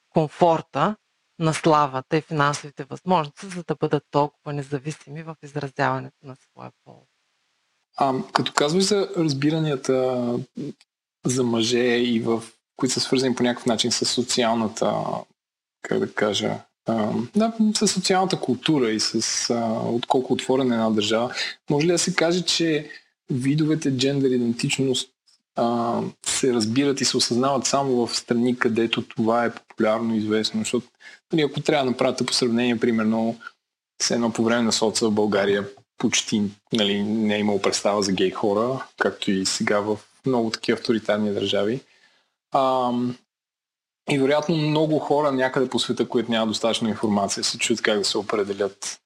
комфорта 0.09 0.95
на 1.39 1.53
славата 1.53 2.17
и 2.17 2.21
финансовите 2.21 2.83
възможности, 2.83 3.45
за 3.45 3.63
да 3.63 3.75
бъдат 3.75 4.03
толкова 4.11 4.53
независими 4.53 5.23
в 5.23 5.35
изразяването 5.43 6.17
на 6.23 6.35
своя 6.35 6.71
пол. 6.85 7.05
А, 7.97 8.13
като 8.33 8.53
казваш 8.53 8.83
за 8.83 9.09
разбиранията 9.17 10.23
за 11.25 11.43
мъже 11.43 11.97
и 11.97 12.19
в 12.19 12.43
които 12.77 12.93
са 12.93 12.99
свързани 12.99 13.35
по 13.35 13.43
някакъв 13.43 13.65
начин 13.65 13.91
с 13.91 14.05
социалната, 14.05 15.03
как 15.81 15.99
да 15.99 16.13
кажа, 16.13 16.59
да, 17.35 17.53
с 17.75 17.87
социалната 17.87 18.39
култура 18.39 18.91
и 18.91 18.99
с 18.99 19.53
отколко 19.85 20.33
отворена 20.33 20.75
една 20.75 20.89
държава, 20.89 21.33
може 21.69 21.87
ли 21.87 21.91
да 21.91 21.99
се 21.99 22.15
каже, 22.15 22.41
че 22.41 22.89
видовете 23.29 23.97
джендър 23.97 24.29
идентичност 24.29 25.14
а, 25.55 26.01
се 26.25 26.53
разбират 26.53 27.01
и 27.01 27.05
се 27.05 27.17
осъзнават 27.17 27.65
само 27.65 28.07
в 28.07 28.15
страни, 28.15 28.59
където 28.59 29.01
това 29.01 29.45
е 29.45 29.53
популярно 29.53 30.15
известно, 30.15 30.59
защото 30.59 30.87
нали, 31.33 31.41
ако 31.41 31.61
трябва 31.61 31.85
да 31.85 31.91
направите 31.91 32.25
по 32.25 32.33
сравнение, 32.33 32.79
примерно, 32.79 33.39
с 34.01 34.11
едно 34.11 34.33
по 34.33 34.43
време 34.43 34.61
на 34.61 34.73
соца 34.73 35.07
в 35.07 35.11
България 35.11 35.67
почти 35.97 36.43
нали, 36.73 37.03
не 37.03 37.35
е 37.35 37.39
имало 37.39 37.61
представа 37.61 38.03
за 38.03 38.11
гей 38.11 38.31
хора, 38.31 38.85
както 38.97 39.31
и 39.31 39.45
сега 39.45 39.79
в 39.79 39.97
много 40.25 40.49
такива 40.49 40.77
авторитарни 40.77 41.33
държави. 41.33 41.79
А, 42.51 42.91
и 44.11 44.19
вероятно 44.19 44.55
много 44.55 44.99
хора 44.99 45.31
някъде 45.31 45.69
по 45.69 45.79
света, 45.79 46.09
които 46.09 46.31
нямат 46.31 46.49
достатъчно 46.49 46.89
информация, 46.89 47.43
се 47.43 47.57
чуят 47.57 47.81
как 47.81 47.97
да 47.97 48.05
се 48.05 48.17
определят. 48.17 48.99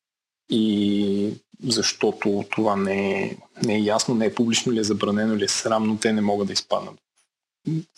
И 0.50 1.34
защото 1.64 2.46
това 2.52 2.76
не 2.76 3.22
е, 3.22 3.38
не 3.64 3.76
е 3.76 3.80
ясно, 3.80 4.16
не 4.16 4.26
е 4.26 4.36
публично 4.36 4.72
или 4.72 4.80
е 4.80 4.84
забранено 4.84 5.34
или 5.34 5.44
е 5.44 5.48
срамно, 5.48 5.98
те 5.98 6.14
не 6.14 6.22
могат 6.22 6.48
да 6.48 6.54
изпаднат 6.54 7.00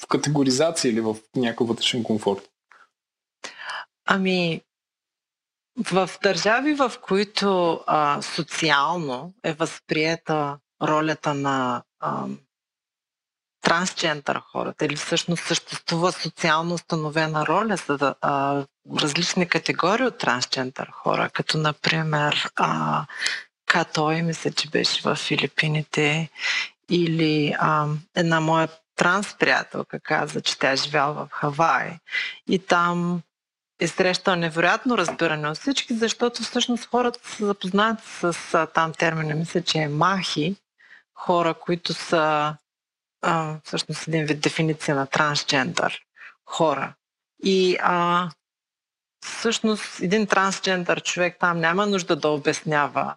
в 0.01 0.07
категоризация 0.07 0.91
или 0.91 1.01
в 1.01 1.15
някакъв 1.35 1.67
вътрешен 1.67 2.03
комфорт. 2.03 2.49
Ами, 4.05 4.61
в 5.91 6.09
държави, 6.23 6.73
в 6.73 6.93
които 7.01 7.81
а, 7.87 8.21
социално 8.21 9.33
е 9.43 9.53
възприета 9.53 10.59
ролята 10.81 11.33
на 11.33 11.83
а, 11.99 12.25
трансджендър 13.61 14.41
хората 14.51 14.85
или 14.85 14.95
всъщност 14.95 15.43
съществува 15.43 16.11
социално 16.11 16.73
установена 16.73 17.45
роля 17.45 17.75
за 17.87 18.15
а, 18.21 18.65
различни 19.01 19.49
категории 19.49 20.05
от 20.05 20.17
трансджендър 20.17 20.89
хора, 20.91 21.29
като 21.33 21.57
например 21.57 22.49
а, 22.55 23.05
Катой, 23.65 24.21
мисля, 24.21 24.51
че 24.51 24.69
беше 24.69 25.01
в 25.01 25.15
Филипините, 25.15 26.29
или 26.89 27.55
а, 27.59 27.87
една 28.15 28.39
моя 28.39 28.67
транс 28.95 29.37
приятелка 29.37 29.99
каза, 29.99 30.41
че 30.41 30.59
тя 30.59 30.71
е 30.71 30.75
живяла 30.75 31.13
в 31.13 31.29
Хавай 31.31 31.97
и 32.49 32.59
там 32.59 33.21
е 33.79 33.87
срещал 33.87 34.35
невероятно 34.35 34.97
разбиране 34.97 35.49
от 35.49 35.57
всички, 35.57 35.93
защото 35.93 36.43
всъщност 36.43 36.85
хората 36.85 37.19
са 37.29 37.45
запознати 37.45 38.03
с 38.07 38.53
а, 38.53 38.65
там 38.65 38.93
термина, 38.93 39.35
мисля, 39.35 39.61
че 39.61 39.77
е 39.77 39.87
махи, 39.87 40.55
хора, 41.15 41.53
които 41.53 41.93
са 41.93 42.55
а, 43.21 43.55
всъщност 43.63 44.07
един 44.07 44.25
вид 44.25 44.41
дефиниция 44.41 44.95
на 44.95 45.07
трансджендър 45.07 46.01
хора. 46.45 46.93
И 47.43 47.77
а, 47.81 48.29
всъщност 49.25 49.99
един 50.01 50.27
трансджендър 50.27 51.01
човек 51.03 51.37
там 51.39 51.59
няма 51.59 51.85
нужда 51.85 52.15
да 52.15 52.29
обяснява 52.29 53.15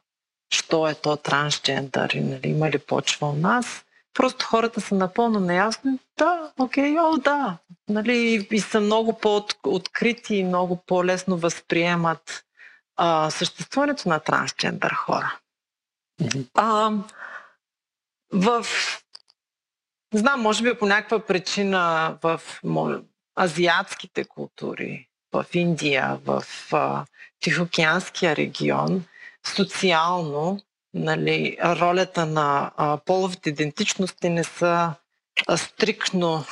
що 0.55 0.89
е 0.89 0.95
то 0.95 1.17
трансджендър 1.17 2.11
и 2.11 2.21
нали, 2.21 2.49
има 2.49 2.71
ли 2.71 2.79
почва 2.79 3.29
у 3.29 3.33
нас. 3.33 3.85
Просто 4.15 4.47
хората 4.47 4.81
са 4.81 4.95
напълно 4.95 5.41
неясни. 5.41 5.99
Да, 6.19 6.53
окей, 6.59 6.99
о, 6.99 7.17
да. 7.17 7.59
Нали, 7.89 8.49
и 8.51 8.61
са 8.61 8.81
много 8.81 9.19
по-открити 9.19 10.37
и 10.37 10.45
много 10.45 10.83
по-лесно 10.87 11.37
възприемат 11.37 12.45
а, 12.97 13.31
съществуването 13.31 14.09
на 14.09 14.21
трансджендър 14.21 14.93
хора. 14.93 15.39
Mm-hmm. 16.23 16.47
А, 16.55 16.93
в 18.33 18.67
знам, 20.15 20.41
може 20.41 20.63
би 20.63 20.79
по 20.79 20.87
някаква 20.87 21.19
причина 21.19 22.15
в 22.23 22.41
азиатските 23.41 24.25
култури, 24.25 25.09
в 25.35 25.55
Индия, 25.55 26.19
в 26.25 26.45
а, 26.73 27.05
Тихоокеанския 27.41 28.37
регион, 28.37 29.05
социално 29.57 30.61
нали, 30.95 31.59
ролята 31.65 32.27
на 32.27 32.73
а, 32.77 32.97
половите 32.97 33.51
идентичности 33.51 34.29
не 34.29 34.45
са 34.45 34.93
а, 35.47 35.57
стрикно 35.57 36.45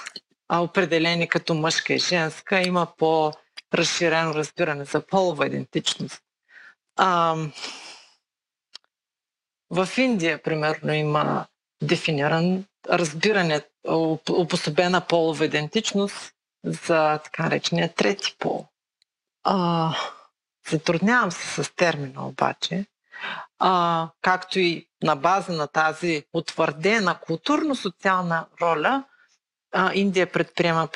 а, 0.48 0.60
определени 0.60 1.28
като 1.28 1.54
мъжка 1.54 1.94
и 1.94 1.98
женска. 1.98 2.60
Има 2.60 2.86
по-разширено 2.98 4.34
разбиране 4.34 4.84
за 4.84 5.06
полова 5.06 5.46
идентичност. 5.46 6.22
А, 6.96 7.36
в 9.70 9.88
Индия, 9.98 10.42
примерно, 10.42 10.92
има 10.92 11.46
дефиниран 11.82 12.64
разбиране, 12.88 13.62
обособена 14.30 15.00
полова 15.00 15.44
идентичност 15.44 16.32
за 16.64 17.18
така 17.24 17.42
наречения 17.42 17.94
трети 17.94 18.36
пол. 18.38 18.66
А, 19.44 19.94
затруднявам 20.70 21.32
се 21.32 21.62
с 21.62 21.74
термина 21.76 22.26
обаче, 22.26 22.86
а, 23.58 24.08
както 24.22 24.58
и 24.58 24.86
на 25.02 25.16
база 25.16 25.52
на 25.52 25.66
тази 25.66 26.24
утвърдена 26.32 27.18
културно-социална 27.20 28.46
роля, 28.60 29.04
а, 29.72 29.94
Индия 29.94 30.32
предприема 30.32 30.88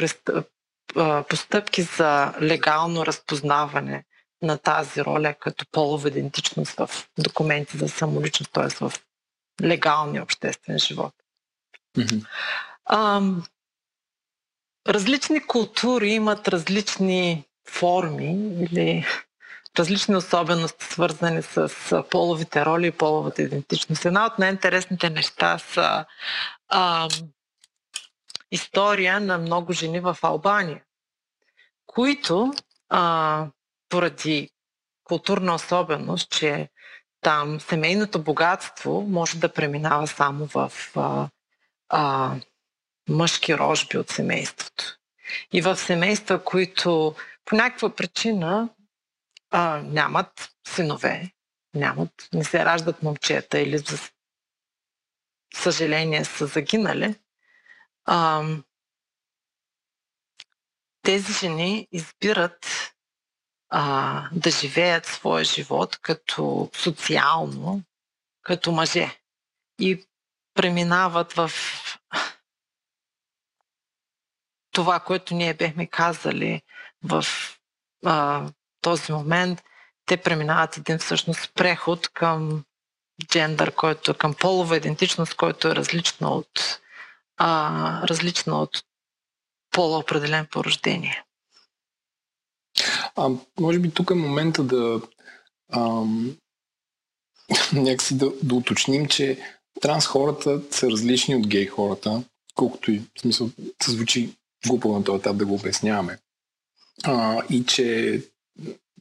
постъпки 1.29 1.83
за 1.83 2.35
легално 2.41 3.07
разпознаване 3.07 4.05
на 4.43 4.59
тази 4.59 5.05
роля 5.05 5.35
като 5.41 5.67
полова 5.73 6.09
идентичност 6.09 6.75
в 6.79 6.91
документи 7.19 7.79
за 7.79 7.89
самоличност, 7.89 8.53
т.е. 8.53 8.69
в 8.69 8.93
легалния 9.63 10.23
обществен 10.23 10.79
живот. 10.79 11.15
Mm-hmm. 11.97 12.27
А, 12.85 13.23
различни 14.89 15.47
култури 15.47 16.09
имат 16.11 16.49
различни 16.49 17.45
форми 17.71 18.65
или 18.71 19.07
различни 19.79 20.17
особености, 20.17 20.85
свързани 20.85 21.43
с 21.43 21.71
половите 22.11 22.65
роли 22.65 22.87
и 22.87 22.91
половата 22.91 23.43
идентичност. 23.43 24.05
Една 24.05 24.27
от 24.27 24.39
най-интересните 24.39 25.11
неща 25.11 25.59
са 25.59 26.05
а, 26.69 27.09
история 28.51 29.21
на 29.21 29.39
много 29.39 29.73
жени 29.73 30.01
в 30.01 30.17
Албания, 30.23 30.83
които 31.87 32.53
а, 32.89 33.47
поради 33.89 34.51
културна 35.05 35.55
особеност, 35.55 36.31
че 36.31 36.69
там 37.21 37.61
семейното 37.61 38.23
богатство 38.23 39.07
може 39.09 39.39
да 39.39 39.53
преминава 39.53 40.07
само 40.07 40.47
в 40.47 40.73
а, 40.97 41.29
а, 41.89 42.35
мъжки 43.09 43.59
рожби 43.59 43.99
от 43.99 44.11
семейството. 44.11 44.85
И 45.53 45.63
в 45.63 45.77
семейства, 45.77 46.45
които 46.45 47.15
по 47.47 47.57
някаква 47.57 47.95
причина 47.95 48.69
а, 49.51 49.83
нямат 49.85 50.57
синове, 50.69 51.33
нямат, 51.75 52.29
не 52.33 52.45
се 52.45 52.65
раждат 52.65 53.03
момчета 53.03 53.61
или 53.61 53.79
за 53.79 53.99
съжаление 55.55 56.25
са 56.25 56.47
загинали, 56.47 57.15
а, 58.05 58.45
тези 61.03 61.33
жени 61.33 61.89
избират 61.93 62.93
а, 63.69 64.29
да 64.33 64.51
живеят 64.51 65.07
своя 65.07 65.45
живот 65.45 65.99
като 65.99 66.71
социално, 66.75 67.83
като 68.43 68.73
мъже. 68.73 69.21
И 69.81 70.07
преминават 70.55 71.33
в 71.33 71.51
това, 74.71 75.01
което 75.01 75.35
ние 75.35 75.55
бехме 75.55 75.87
казали 75.87 76.63
в 77.07 77.25
а, 78.05 78.47
този 78.81 79.13
момент, 79.13 79.63
те 80.07 80.17
преминават 80.17 80.77
един 80.77 80.99
всъщност 80.99 81.55
преход 81.55 82.09
към 82.09 82.65
джендър, 83.27 83.75
който 83.75 84.15
към 84.15 84.35
полова 84.35 84.77
идентичност, 84.77 85.35
който 85.35 85.69
е 85.69 85.75
различна 85.75 86.31
от, 86.31 86.81
а, 87.37 88.09
различна 88.09 88.63
от 88.63 88.83
пола 89.71 89.99
определен 89.99 90.47
по 90.51 90.65
рождение. 90.65 91.25
А, 93.17 93.31
може 93.61 93.79
би 93.79 93.91
тук 93.91 94.11
е 94.11 94.15
момента 94.15 94.63
да 94.63 95.01
ам, 95.73 96.37
някакси 97.73 98.19
да, 98.19 98.33
да 98.43 98.55
уточним, 98.55 99.07
че 99.07 99.39
транс 99.81 100.07
хората 100.07 100.63
са 100.71 100.91
различни 100.91 101.37
от 101.37 101.47
гей 101.47 101.67
хората, 101.67 102.23
колкото 102.55 102.93
и 102.93 102.99
в 102.99 103.21
смисъл 103.21 103.51
се 103.83 103.91
звучи 103.91 104.37
глупо 104.67 104.93
на 104.93 105.05
този 105.05 105.19
етап 105.19 105.37
да 105.37 105.47
го 105.47 105.55
обясняваме. 105.55 106.19
А, 107.05 107.43
и 107.51 107.67
че 107.67 108.23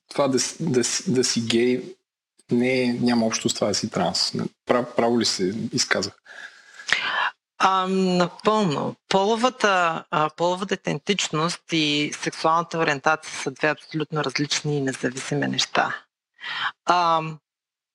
това 0.10 0.28
да, 0.28 0.38
да, 0.60 0.82
да 1.08 1.24
си 1.24 1.42
гей 1.42 1.96
не, 2.52 2.94
няма 3.02 3.26
общо 3.26 3.50
с 3.50 3.54
това 3.54 3.68
да 3.68 3.76
си 3.76 3.90
транс. 3.90 4.34
Прав, 4.66 4.96
право 4.96 5.20
ли 5.20 5.26
се 5.26 5.54
изказах? 5.74 6.14
А, 7.58 7.88
напълно. 7.88 8.96
Половата, 9.10 10.04
а, 10.12 10.30
половата 10.30 10.74
идентичност 10.74 11.62
и 11.72 12.12
сексуалната 12.22 12.78
ориентация 12.78 13.34
са 13.34 13.52
две 13.52 13.68
абсолютно 13.68 14.24
различни 14.24 14.78
и 14.78 14.82
независими 14.82 15.48
неща. 15.48 16.04
А, 16.86 17.22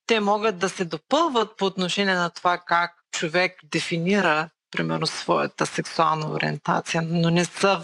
те 0.07 0.19
могат 0.19 0.57
да 0.57 0.69
се 0.69 0.85
допълват 0.85 1.57
по 1.57 1.65
отношение 1.65 2.15
на 2.15 2.29
това 2.29 2.57
как 2.57 2.91
човек 3.11 3.59
дефинира, 3.63 4.49
примерно, 4.71 5.07
своята 5.07 5.65
сексуална 5.65 6.31
ориентация, 6.31 7.01
но 7.01 7.29
не 7.29 7.45
са, 7.45 7.83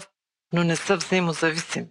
но 0.52 0.64
не 0.64 0.76
са 0.76 0.96
взаимозависими. 0.96 1.86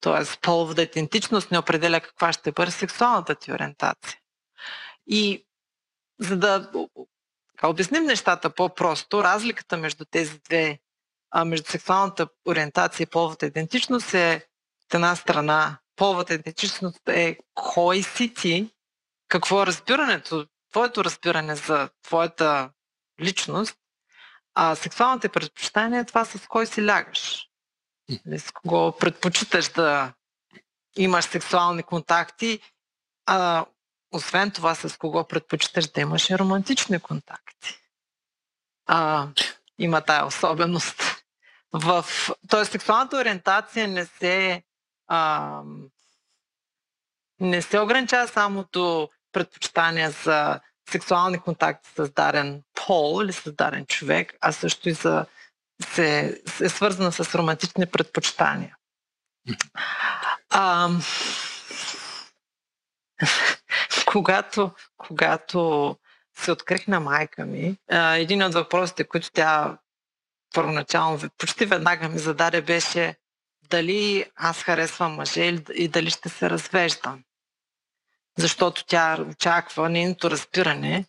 Тоест, 0.00 0.40
половата 0.40 0.82
идентичност 0.82 1.50
не 1.50 1.58
определя 1.58 2.00
каква 2.00 2.32
ще 2.32 2.52
бъде 2.52 2.70
сексуалната 2.70 3.34
ти 3.34 3.52
ориентация. 3.52 4.18
И 5.06 5.46
за 6.18 6.36
да 6.36 6.70
обясним 7.62 8.04
нещата 8.04 8.50
по-просто, 8.50 9.24
разликата 9.24 9.76
между 9.76 10.04
тези 10.04 10.38
две, 10.38 10.78
между 11.44 11.70
сексуалната 11.70 12.28
ориентация 12.48 13.04
и 13.04 13.10
половата 13.10 13.46
идентичност 13.46 14.14
е 14.14 14.46
от 14.86 14.94
една 14.94 15.16
страна 15.16 15.78
половата 15.96 16.34
идентичност 16.34 17.08
е 17.08 17.38
кой 17.54 18.02
си 18.02 18.34
ти 18.34 18.70
какво 19.28 19.62
е 19.62 19.66
разбирането, 19.66 20.46
твоето 20.70 21.04
разбиране 21.04 21.56
за 21.56 21.88
твоята 22.02 22.70
личност, 23.20 23.76
а 24.54 24.74
сексуалните 24.74 25.28
предпочитания 25.28 26.04
това 26.04 26.24
с 26.24 26.46
кой 26.48 26.66
си 26.66 26.86
лягаш. 26.86 27.45
Нали, 28.08 28.38
с 28.38 28.52
кого 28.52 28.92
предпочиташ 28.92 29.68
да 29.68 30.12
имаш 30.96 31.24
сексуални 31.24 31.82
контакти, 31.82 32.60
а 33.26 33.66
освен 34.12 34.50
това 34.50 34.74
с 34.74 34.98
кого 34.98 35.24
предпочиташ 35.24 35.86
да 35.86 36.00
имаш 36.00 36.30
и 36.30 36.38
романтични 36.38 37.00
контакти. 37.00 37.80
А, 38.86 39.28
има 39.78 40.00
тая 40.00 40.26
особеност. 40.26 41.02
В, 41.72 42.04
тоест, 42.48 42.72
сексуалната 42.72 43.16
ориентация 43.16 43.88
не 43.88 44.06
се 44.06 44.62
а, 45.08 45.62
не 47.40 47.62
се 47.62 47.80
ограничава 47.80 48.28
само 48.28 48.64
до 48.72 49.08
предпочитания 49.32 50.10
за 50.10 50.60
сексуални 50.90 51.38
контакти 51.38 51.90
с 51.96 52.08
дарен 52.08 52.62
пол 52.86 53.22
или 53.22 53.32
с 53.32 53.52
дарен 53.52 53.86
човек, 53.86 54.34
а 54.40 54.52
също 54.52 54.88
и 54.88 54.92
за 54.92 55.26
се, 55.82 56.40
е 56.60 56.68
свързана 56.68 57.12
с 57.12 57.34
романтични 57.34 57.86
предпочитания. 57.86 58.76
А, 60.50 60.90
когато, 64.06 64.70
когато 64.96 65.96
се 66.38 66.52
открих 66.52 66.86
на 66.86 67.00
майка 67.00 67.46
ми, 67.46 67.76
един 68.14 68.42
от 68.42 68.54
въпросите, 68.54 69.04
които 69.04 69.30
тя 69.30 69.78
първоначално 70.54 71.20
почти 71.38 71.66
веднага 71.66 72.08
ми 72.08 72.18
зададе 72.18 72.62
беше 72.62 73.16
дали 73.70 74.26
аз 74.36 74.62
харесвам 74.62 75.12
мъже 75.12 75.58
и 75.74 75.88
дали 75.88 76.10
ще 76.10 76.28
се 76.28 76.50
развеждам. 76.50 77.22
Защото 78.38 78.84
тя 78.84 79.18
очаква, 79.30 79.88
нейното 79.88 80.30
разбиране 80.30 81.04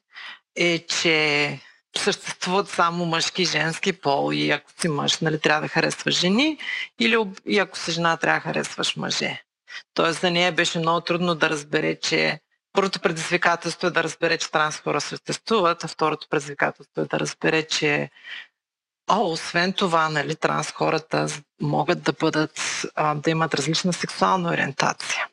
е, 0.55 0.85
че 0.85 1.59
съществуват 1.97 2.69
само 2.69 3.05
мъжки 3.05 3.41
и 3.41 3.45
женски 3.45 3.93
пол 3.93 4.33
и 4.33 4.51
ако 4.51 4.71
си 4.81 4.87
мъж, 4.87 5.19
нали, 5.19 5.39
трябва 5.39 5.61
да 5.61 5.67
харесваш 5.67 6.19
жени 6.19 6.57
или 6.99 7.17
и 7.45 7.59
ако 7.59 7.77
си 7.77 7.91
жена, 7.91 8.17
трябва 8.17 8.39
да 8.39 8.43
харесваш 8.43 8.95
мъже. 8.95 9.43
Тоест 9.93 10.21
за 10.21 10.31
нея 10.31 10.51
беше 10.51 10.79
много 10.79 11.01
трудно 11.01 11.35
да 11.35 11.49
разбере, 11.49 11.99
че 11.99 12.39
първото 12.73 12.99
предизвикателство 12.99 13.87
е 13.87 13.91
да 13.91 14.03
разбере, 14.03 14.37
че 14.37 14.51
транс 14.51 14.77
хора 14.79 15.01
съществуват, 15.01 15.83
а 15.83 15.87
второто 15.87 16.27
предизвикателство 16.29 17.01
е 17.01 17.05
да 17.05 17.19
разбере, 17.19 17.63
че 17.67 18.09
О, 19.09 19.31
освен 19.31 19.73
това, 19.73 20.09
нали, 20.09 20.35
транс 20.35 20.71
хората 20.71 21.27
могат 21.61 22.03
да 22.03 22.13
бъдат, 22.13 22.85
а, 22.95 23.15
да 23.15 23.29
имат 23.29 23.53
различна 23.53 23.93
сексуална 23.93 24.49
ориентация. 24.49 25.27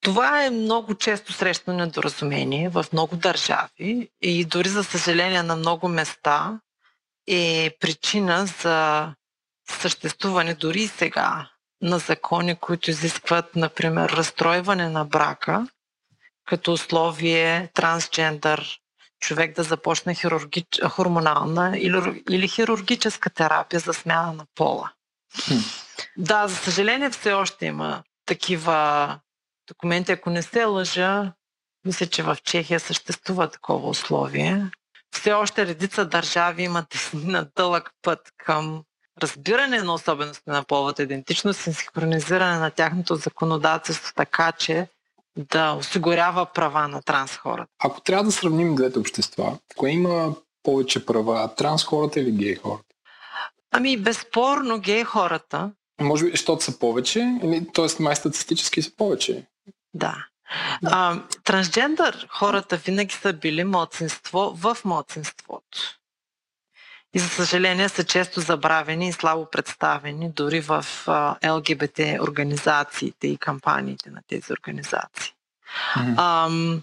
Това 0.00 0.44
е 0.44 0.50
много 0.50 0.94
често 0.94 1.32
срещано 1.32 1.78
недоразумение 1.78 2.68
в 2.68 2.86
много 2.92 3.16
държави 3.16 4.08
и 4.20 4.44
дори 4.44 4.68
за 4.68 4.84
съжаление 4.84 5.42
на 5.42 5.56
много 5.56 5.88
места 5.88 6.60
е 7.26 7.70
причина 7.80 8.46
за 8.46 9.08
съществуване 9.70 10.54
дори 10.54 10.80
и 10.80 10.88
сега 10.88 11.50
на 11.82 11.98
закони, 11.98 12.54
които 12.54 12.90
изискват, 12.90 13.56
например, 13.56 14.10
разстройване 14.10 14.88
на 14.88 15.04
брака 15.04 15.66
като 16.44 16.72
условие 16.72 17.68
трансджендър 17.74 18.80
човек 19.20 19.56
да 19.56 19.62
започне 19.62 20.14
хирурги... 20.14 20.66
хормонална 20.88 21.78
или, 21.78 22.22
или 22.30 22.48
хирургическа 22.48 23.30
терапия 23.30 23.80
за 23.80 23.94
смяна 23.94 24.32
на 24.32 24.46
пола. 24.54 24.92
Хм. 25.46 25.54
Да, 26.16 26.48
за 26.48 26.56
съжаление 26.56 27.10
все 27.10 27.32
още 27.32 27.66
има 27.66 28.02
такива 28.26 29.18
документи. 29.70 30.12
Ако 30.12 30.30
не 30.30 30.42
се 30.42 30.64
лъжа, 30.64 31.32
мисля, 31.86 32.06
че 32.06 32.22
в 32.22 32.36
Чехия 32.44 32.80
съществува 32.80 33.50
такова 33.50 33.88
условие. 33.88 34.66
Все 35.14 35.32
още 35.32 35.66
редица 35.66 36.04
държави 36.04 36.62
имат 36.62 37.10
на 37.14 37.46
дълъг 37.56 37.90
път 38.02 38.20
към 38.36 38.82
разбиране 39.22 39.82
на 39.82 39.94
особености 39.94 40.42
на 40.46 40.64
половата 40.64 41.02
идентичност 41.02 41.66
и 41.66 41.72
синхронизиране 41.72 42.58
на 42.58 42.70
тяхното 42.70 43.14
законодателство 43.14 44.12
така, 44.16 44.52
че 44.52 44.88
да 45.36 45.72
осигурява 45.72 46.46
права 46.46 46.88
на 46.88 47.02
транс 47.02 47.36
хората. 47.36 47.70
Ако 47.78 48.00
трябва 48.00 48.24
да 48.24 48.32
сравним 48.32 48.74
двете 48.74 48.98
общества, 48.98 49.58
кое 49.76 49.90
има 49.90 50.34
повече 50.62 51.06
права, 51.06 51.54
транс 51.54 51.84
хората 51.84 52.20
или 52.20 52.32
гей 52.32 52.54
хората? 52.54 52.84
Ами, 53.70 53.96
безспорно, 53.96 54.80
гей 54.80 55.04
хората, 55.04 55.70
Може 56.00 56.24
би, 56.24 56.30
защото 56.30 56.64
са 56.64 56.78
повече, 56.78 57.38
или, 57.44 57.66
т.е. 57.74 58.02
май 58.02 58.16
статистически 58.16 58.82
са 58.82 58.96
повече. 58.96 59.46
Да. 59.94 60.26
А, 60.86 61.22
трансджендър 61.44 62.26
хората 62.30 62.76
винаги 62.76 63.14
са 63.14 63.32
били 63.32 63.64
младсинство 63.64 64.52
в 64.56 64.76
младсинството. 64.84 66.00
И 67.14 67.18
за 67.18 67.28
съжаление 67.28 67.88
са 67.88 68.04
често 68.04 68.40
забравени 68.40 69.08
и 69.08 69.12
слабо 69.12 69.50
представени 69.50 70.32
дори 70.32 70.60
в 70.60 70.86
а, 71.06 71.52
ЛГБТ 71.52 71.98
организациите 72.20 73.28
и 73.28 73.36
кампаниите 73.36 74.10
на 74.10 74.22
тези 74.26 74.52
организации. 74.52 75.32
Мгм. 75.96 76.14
Ам, 76.18 76.82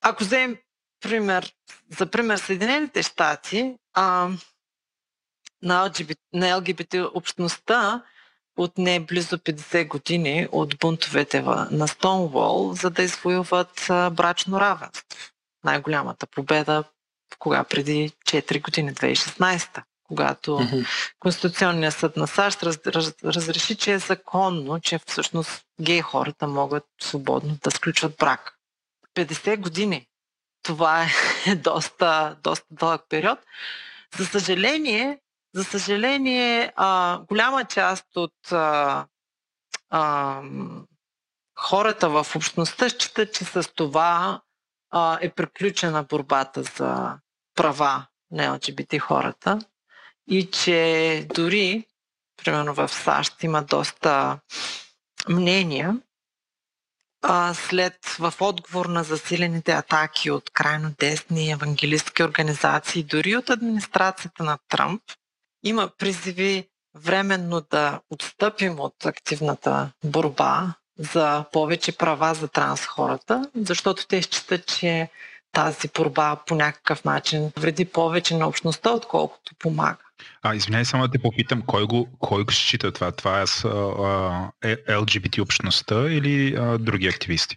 ако 0.00 0.24
вземем 0.24 0.56
пример, 1.00 1.52
за 1.98 2.06
пример 2.06 2.36
Съединените 2.36 3.02
щати, 3.02 3.74
ам, 3.94 4.38
на, 5.62 5.90
LGBT, 5.90 6.18
на 6.32 6.56
ЛГБТ 6.56 6.94
общността 7.14 8.02
отне 8.58 9.00
близо 9.00 9.38
50 9.38 9.88
години 9.88 10.48
от 10.52 10.78
бунтовете 10.78 11.42
на 11.70 11.88
Стоунвол, 11.88 12.72
за 12.72 12.90
да 12.90 13.02
извоюват 13.02 13.84
брачно 13.88 14.60
равенство. 14.60 15.18
Най-голямата 15.64 16.26
победа 16.26 16.84
кога 17.38 17.64
преди 17.64 18.12
4 18.26 18.62
години, 18.62 18.94
2016, 18.94 19.82
когато. 20.04 20.60
Конституционният 21.18 21.94
съд 21.94 22.16
на 22.16 22.26
САЩ 22.26 22.62
раз, 22.62 22.78
раз, 22.86 23.14
разреши, 23.24 23.76
че 23.76 23.92
е 23.92 23.98
законно, 23.98 24.80
че 24.80 25.00
всъщност 25.06 25.64
гей 25.80 26.00
хората 26.00 26.46
могат 26.46 26.84
свободно 27.02 27.58
да 27.64 27.70
сключват 27.70 28.16
брак. 28.18 28.58
50 29.14 29.56
години. 29.56 30.06
Това 30.62 31.06
е 31.46 31.54
доста, 31.56 32.36
доста 32.42 32.66
дълъг 32.70 33.02
период. 33.08 33.38
За 34.18 34.26
съжаление, 34.26 35.18
за 35.54 35.64
съжаление, 35.64 36.72
а, 36.76 37.18
голяма 37.18 37.64
част 37.64 38.16
от 38.16 38.52
а, 38.52 39.06
а, 39.90 40.42
хората 41.58 42.08
в 42.08 42.26
общността 42.36 42.88
считат, 42.88 43.34
че 43.34 43.44
с 43.44 43.68
това 43.74 44.40
а, 44.90 45.18
е 45.20 45.30
приключена 45.30 46.02
борбата 46.02 46.62
за 46.62 47.18
права 47.54 48.06
на 48.30 48.52
ЛГБТ 48.52 49.00
хората 49.00 49.58
и 50.26 50.50
че 50.50 51.26
дори, 51.34 51.86
примерно 52.36 52.74
в 52.74 52.88
САЩ, 52.88 53.42
има 53.42 53.62
доста 53.62 54.38
мнения, 55.28 55.96
а, 57.22 57.54
след 57.54 58.06
в 58.18 58.34
отговор 58.40 58.86
на 58.86 59.04
засилените 59.04 59.72
атаки 59.72 60.30
от 60.30 60.50
крайно 60.50 60.94
десни 60.98 61.50
евангелистки 61.50 62.22
организации, 62.22 63.02
дори 63.02 63.36
от 63.36 63.50
администрацията 63.50 64.44
на 64.44 64.58
Тръмп, 64.68 65.02
има 65.64 65.90
призиви 65.98 66.68
временно 66.94 67.60
да 67.70 68.00
отстъпим 68.10 68.80
от 68.80 69.06
активната 69.06 69.90
борба 70.04 70.74
за 70.98 71.44
повече 71.52 71.98
права 71.98 72.34
за 72.34 72.48
транс 72.48 72.86
хората, 72.86 73.50
защото 73.54 74.06
те 74.06 74.22
считат, 74.22 74.66
че 74.66 75.08
тази 75.52 75.88
борба 75.94 76.36
по 76.46 76.54
някакъв 76.54 77.04
начин 77.04 77.52
вреди 77.56 77.84
повече 77.84 78.36
на 78.36 78.48
общността, 78.48 78.90
отколкото 78.90 79.54
помага. 79.58 79.98
А, 80.42 80.54
извиняй, 80.54 80.84
само 80.84 81.06
да 81.06 81.12
те 81.12 81.18
попитам, 81.18 81.62
кой 81.62 81.86
го, 81.86 82.08
кой 82.18 82.44
го 82.44 82.52
счита 82.52 82.92
това? 82.92 83.12
Това 83.12 83.40
е 83.40 83.46
с 83.46 83.64
а, 83.64 83.68
а, 83.68 84.50
е- 84.62 84.76
LGBT 84.76 85.42
общността 85.42 86.12
или 86.12 86.54
а, 86.54 86.78
други 86.78 87.08
активисти? 87.08 87.56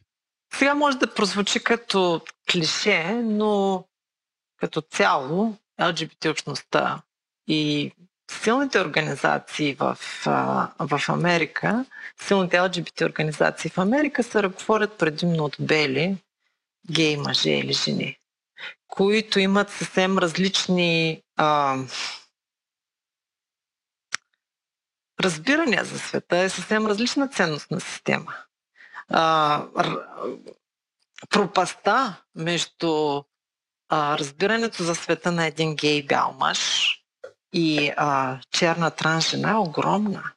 Сега 0.54 0.76
може 0.76 0.98
да 0.98 1.14
прозвучи 1.14 1.64
като 1.64 2.22
клише, 2.52 3.04
но 3.24 3.84
като 4.58 4.82
цяло 4.82 5.58
LGBT 5.80 6.32
общността 6.32 7.02
и 7.48 7.92
силните 8.32 8.80
организации 8.80 9.74
в, 9.80 9.98
в 10.80 11.02
Америка, 11.10 11.86
силните 12.22 12.58
LGBT 12.58 13.06
организации 13.06 13.70
в 13.70 13.78
Америка 13.78 14.24
се 14.24 14.44
ръководят 14.44 14.98
предимно 14.98 15.44
от 15.44 15.56
бели, 15.60 16.18
гей 16.92 17.18
мъже 17.18 17.50
или 17.50 17.74
жени, 17.74 18.18
които 18.88 19.40
имат 19.40 19.70
съвсем 19.70 20.18
различни 20.18 21.22
а, 21.38 21.78
разбирания 25.20 25.84
за 25.84 26.00
света, 26.00 26.38
е 26.38 26.50
съвсем 26.50 26.88
различна 26.88 27.28
ценностна 27.28 27.82
система. 27.82 28.36
А, 29.10 29.64
р- 29.78 30.06
пропаста 31.30 32.22
между 32.36 33.24
а, 33.90 34.18
разбирането 34.18 34.84
за 34.84 34.96
света 34.96 35.32
на 35.32 35.46
един 35.46 35.76
гей 35.76 36.04
бял 36.04 36.36
мъж 36.40 37.01
и 37.54 37.92
а, 37.98 38.40
черна 38.52 38.92
транс 38.92 39.30
жена 39.30 39.52
е 39.52 39.56
огромна. 39.56 40.32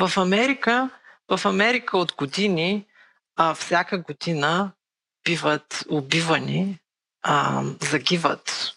В 0.00 0.16
Америка, 0.16 0.90
в 1.30 1.46
Америка 1.46 1.98
от 1.98 2.12
години, 2.12 2.86
а, 3.36 3.54
всяка 3.54 3.98
година 3.98 4.72
биват 5.24 5.84
убивани, 5.90 6.78
а, 7.22 7.62
загиват 7.80 8.76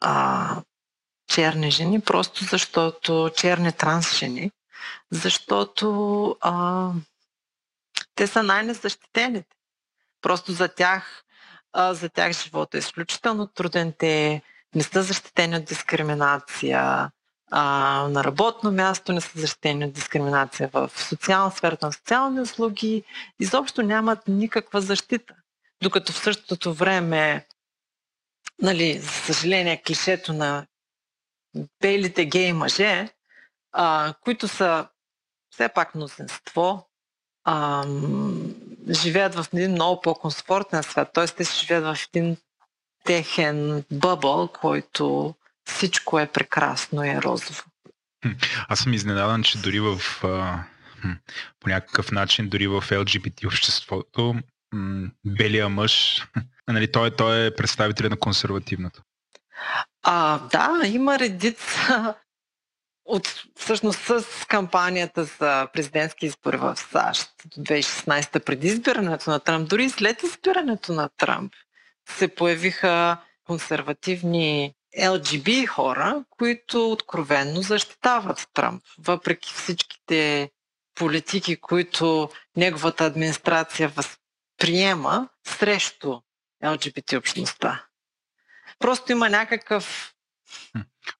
а, 0.00 0.62
черни 1.28 1.70
жени, 1.70 2.00
просто 2.00 2.44
защото 2.44 3.30
черни 3.36 3.72
транс 3.72 4.18
жени, 4.18 4.50
защото 5.10 6.36
а, 6.40 6.90
те 8.14 8.26
са 8.26 8.42
най-незащитените. 8.42 9.56
Просто 10.20 10.52
за 10.52 10.68
тях, 10.68 11.24
а, 11.72 11.94
за 11.94 12.08
тях 12.08 12.32
живота 12.32 12.76
е 12.76 12.78
изключително 12.78 13.46
труден. 13.46 13.92
Те 13.98 14.42
не 14.74 14.82
са 14.82 15.02
защитени 15.02 15.56
от 15.56 15.64
дискриминация 15.64 17.10
а, 17.50 17.62
на 18.08 18.24
работно 18.24 18.72
място, 18.72 19.12
не 19.12 19.20
са 19.20 19.40
защитени 19.40 19.84
от 19.84 19.92
дискриминация 19.92 20.70
в 20.72 20.90
социална 20.96 21.50
сферата 21.50 21.86
на 21.86 21.92
социални 21.92 22.40
услуги. 22.40 23.04
Изобщо 23.40 23.82
нямат 23.82 24.28
никаква 24.28 24.80
защита. 24.80 25.34
Докато 25.82 26.12
в 26.12 26.18
същото 26.18 26.74
време, 26.74 27.46
нали, 28.62 28.98
за 28.98 29.08
съжаление, 29.08 29.82
клишето 29.82 30.32
на 30.32 30.66
белите 31.80 32.24
гей 32.26 32.52
мъже, 32.52 33.08
а, 33.72 34.14
които 34.20 34.48
са 34.48 34.88
все 35.50 35.68
пак 35.68 35.94
мнозинство, 35.94 36.88
живеят 38.90 39.34
в 39.34 39.46
един 39.52 39.70
много 39.70 40.00
по-комфортен 40.00 40.82
свят. 40.82 41.10
Т.е. 41.14 41.26
те 41.26 41.44
живеят 41.44 41.84
в 41.84 42.08
един 42.14 42.36
техен 43.04 43.84
бъбъл, 43.90 44.48
който 44.48 45.34
всичко 45.64 46.18
е 46.18 46.26
прекрасно 46.26 47.04
и 47.04 47.08
е 47.08 47.22
розово. 47.22 47.62
Аз 48.68 48.78
съм 48.78 48.94
изненадан, 48.94 49.42
че 49.42 49.58
дори 49.58 49.80
в 49.80 50.00
по 51.60 51.68
някакъв 51.68 52.12
начин, 52.12 52.48
дори 52.48 52.66
в 52.66 52.82
LGBT 52.82 53.46
обществото, 53.46 54.34
белия 55.26 55.68
мъж, 55.68 56.26
нали, 56.68 56.92
той, 56.92 57.10
той 57.10 57.46
е 57.46 57.54
представител 57.54 58.08
на 58.08 58.18
консервативното. 58.18 59.02
А, 60.02 60.38
да, 60.38 60.86
има 60.86 61.18
редица 61.18 62.14
от, 63.04 63.42
всъщност 63.56 64.00
с 64.00 64.24
кампанията 64.48 65.24
за 65.24 65.68
президентски 65.72 66.26
избори 66.26 66.56
в 66.56 66.76
САЩ 66.76 67.32
до 67.46 67.60
2016 67.60 68.44
преди 68.44 68.66
избирането 68.66 69.30
на 69.30 69.40
Тръмп, 69.40 69.68
дори 69.68 69.90
след 69.90 70.22
избирането 70.22 70.92
на 70.92 71.08
Тръмп, 71.16 71.52
се 72.08 72.28
появиха 72.28 73.16
консервативни 73.44 74.74
LGB 74.98 75.66
хора, 75.66 76.24
които 76.30 76.92
откровенно 76.92 77.62
защитават 77.62 78.48
Тръмп, 78.54 78.82
въпреки 78.98 79.52
всичките 79.54 80.50
политики, 80.94 81.56
които 81.56 82.30
неговата 82.56 83.04
администрация 83.04 83.88
възприема 83.88 85.28
срещу 85.46 86.20
LGBT 86.64 87.18
общността. 87.18 87.84
Просто 88.78 89.12
има 89.12 89.30
някакъв 89.30 90.14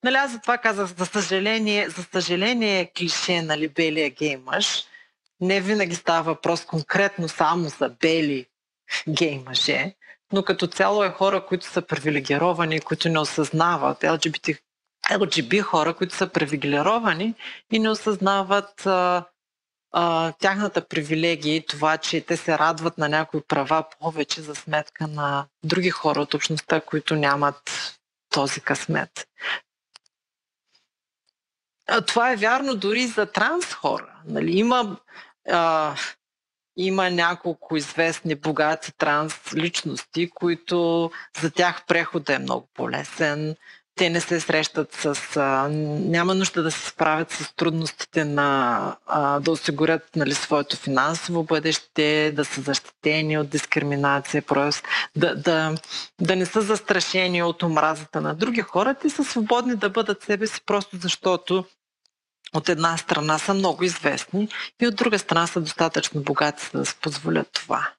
Нали, 0.05 0.15
аз 0.15 0.33
за 0.33 0.41
това 0.41 0.59
казах, 0.59 0.95
за 0.97 1.07
съжаление, 1.07 1.89
за 1.89 2.03
съжаление 2.03 2.81
е 2.81 2.93
клише, 2.93 3.43
нали, 3.43 3.69
белия 3.69 4.11
гей 4.11 4.37
мъж. 4.37 4.85
Не 5.41 5.61
винаги 5.61 5.95
става 5.95 6.23
въпрос 6.23 6.65
конкретно 6.65 7.29
само 7.29 7.69
за 7.69 7.89
бели 7.89 8.47
гей 9.09 9.39
мъже, 9.47 9.95
но 10.33 10.43
като 10.43 10.67
цяло 10.67 11.05
е 11.05 11.11
хора, 11.11 11.47
които 11.47 11.67
са 11.67 11.83
привилегировани, 11.83 12.81
които 12.81 13.09
не 13.09 13.19
осъзнават, 13.19 14.01
LGBT, 14.01 14.59
LGB 15.11 15.61
хора, 15.61 15.95
които 15.95 16.15
са 16.15 16.29
привилегировани 16.29 17.35
и 17.73 17.79
не 17.79 17.91
осъзнават 17.91 18.87
а, 18.87 19.25
а, 19.93 20.33
тяхната 20.33 20.89
привилегия 20.89 21.57
и 21.57 21.67
това, 21.67 21.97
че 21.97 22.21
те 22.21 22.37
се 22.37 22.59
радват 22.59 22.99
на 22.99 23.09
някои 23.09 23.43
права 23.43 23.85
повече 24.01 24.43
за 24.43 24.55
сметка 24.55 25.07
на 25.07 25.47
други 25.65 25.91
хора 25.91 26.21
от 26.21 26.35
общността, 26.35 26.81
които 26.81 27.17
нямат 27.17 27.95
този 28.31 28.61
късмет. 28.61 29.29
А, 31.87 32.01
това 32.01 32.33
е 32.33 32.37
вярно 32.37 32.75
дори 32.75 33.07
за 33.07 33.27
транс 33.27 33.75
хора. 33.75 34.15
Нали? 34.25 34.59
Има, 34.59 34.97
а, 35.51 35.95
има 36.79 37.11
няколко 37.11 37.77
известни 37.77 38.35
богати 38.35 38.93
транс 38.99 39.35
личности, 39.55 40.31
които 40.31 41.11
за 41.41 41.51
тях 41.51 41.85
преходът 41.87 42.29
е 42.29 42.39
много 42.39 42.69
по-лесен 42.75 43.57
те 43.99 44.11
не 44.11 44.21
се 44.21 44.41
срещат 44.41 44.95
с... 44.95 45.37
А, 45.37 45.69
няма 45.71 46.35
нужда 46.35 46.63
да 46.63 46.71
се 46.71 46.89
справят 46.89 47.31
с 47.31 47.55
трудностите 47.57 48.25
на 48.25 48.97
а, 49.07 49.41
да 49.41 49.51
осигурят 49.51 50.17
нали, 50.17 50.35
своето 50.35 50.77
финансово 50.77 51.45
бъдеще, 51.45 52.33
да 52.37 52.45
са 52.45 52.61
защитени 52.61 53.39
от 53.39 53.49
дискриминация, 53.49 54.43
просто 54.43 54.89
да, 55.17 55.35
да, 55.35 55.75
да 56.21 56.37
не 56.37 56.47
са 56.47 56.61
застрашени 56.61 57.43
от 57.43 57.63
омразата 57.63 58.21
на 58.21 58.35
други 58.35 58.61
хора. 58.61 58.95
Те 58.95 59.11
са 59.11 59.25
свободни 59.25 59.77
да 59.77 59.91
бъдат 59.91 60.23
себе 60.23 60.47
си, 60.47 60.61
просто 60.67 60.97
защото 60.97 61.65
от 62.55 62.69
една 62.69 62.97
страна 62.97 63.39
са 63.39 63.55
много 63.55 63.85
известни 63.85 64.49
и 64.81 64.87
от 64.87 64.97
друга 64.97 65.19
страна 65.19 65.47
са 65.47 65.61
достатъчно 65.61 66.23
богати, 66.23 66.69
за 66.73 66.79
да 66.79 66.87
се 66.87 66.95
позволят 66.95 67.49
това. 67.53 67.91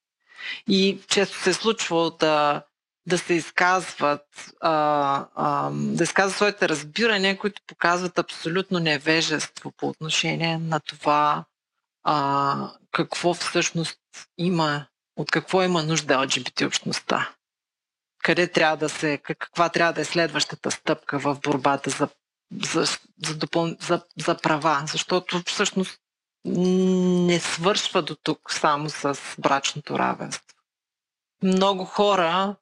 И 0.67 0.99
често 1.07 1.37
се 1.37 1.49
е 1.49 1.53
случва 1.53 2.11
да 2.19 2.61
да 3.09 3.17
се 3.17 3.33
изказват, 3.33 4.25
а, 4.61 5.25
а, 5.35 5.69
да 5.73 6.03
изказват 6.03 6.35
своите 6.35 6.69
разбирания, 6.69 7.37
които 7.37 7.61
показват 7.67 8.19
абсолютно 8.19 8.79
невежество 8.79 9.71
по 9.71 9.87
отношение 9.87 10.57
на 10.57 10.79
това 10.79 11.45
а, 12.03 12.71
какво 12.91 13.33
всъщност 13.33 13.99
има, 14.37 14.85
от 15.15 15.31
какво 15.31 15.63
има 15.63 15.83
нужда 15.83 16.13
LGBT 16.13 16.67
общността. 16.67 17.29
Къде 18.23 18.47
трябва 18.47 18.77
да 18.77 18.89
се, 18.89 19.17
каква 19.17 19.69
трябва 19.69 19.93
да 19.93 20.01
е 20.01 20.05
следващата 20.05 20.71
стъпка 20.71 21.19
в 21.19 21.37
борбата 21.43 21.89
за, 21.89 22.07
за, 22.51 22.85
за, 23.25 23.35
допъл... 23.35 23.75
за, 23.81 24.01
за 24.25 24.37
права, 24.37 24.83
защото 24.87 25.41
всъщност 25.47 25.99
не 26.45 27.39
свършва 27.39 28.01
до 28.01 28.15
тук 28.15 28.53
само 28.53 28.89
с 28.89 29.19
брачното 29.39 29.99
равенство. 29.99 30.55
Много 31.43 31.85
хора 31.85 32.55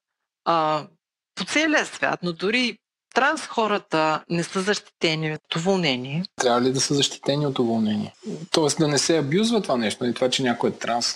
а, 0.45 0.87
по 1.35 1.45
целия 1.45 1.85
свят, 1.85 2.19
но 2.23 2.33
дори 2.33 2.77
транс 3.13 3.47
хората 3.47 4.23
не 4.29 4.43
са 4.43 4.61
защитени 4.61 5.33
от 5.33 5.55
уволнение. 5.55 6.23
Трябва 6.35 6.61
ли 6.61 6.71
да 6.71 6.81
са 6.81 6.93
защитени 6.93 7.45
от 7.47 7.59
уволнение? 7.59 8.13
Тоест 8.51 8.77
да 8.77 8.87
не 8.87 8.97
се 8.97 9.17
абюзва 9.17 9.61
това 9.61 9.77
нещо. 9.77 10.05
И 10.05 10.13
това, 10.13 10.29
че 10.29 10.43
някой 10.43 10.69
е 10.69 10.73
транс, 10.73 11.15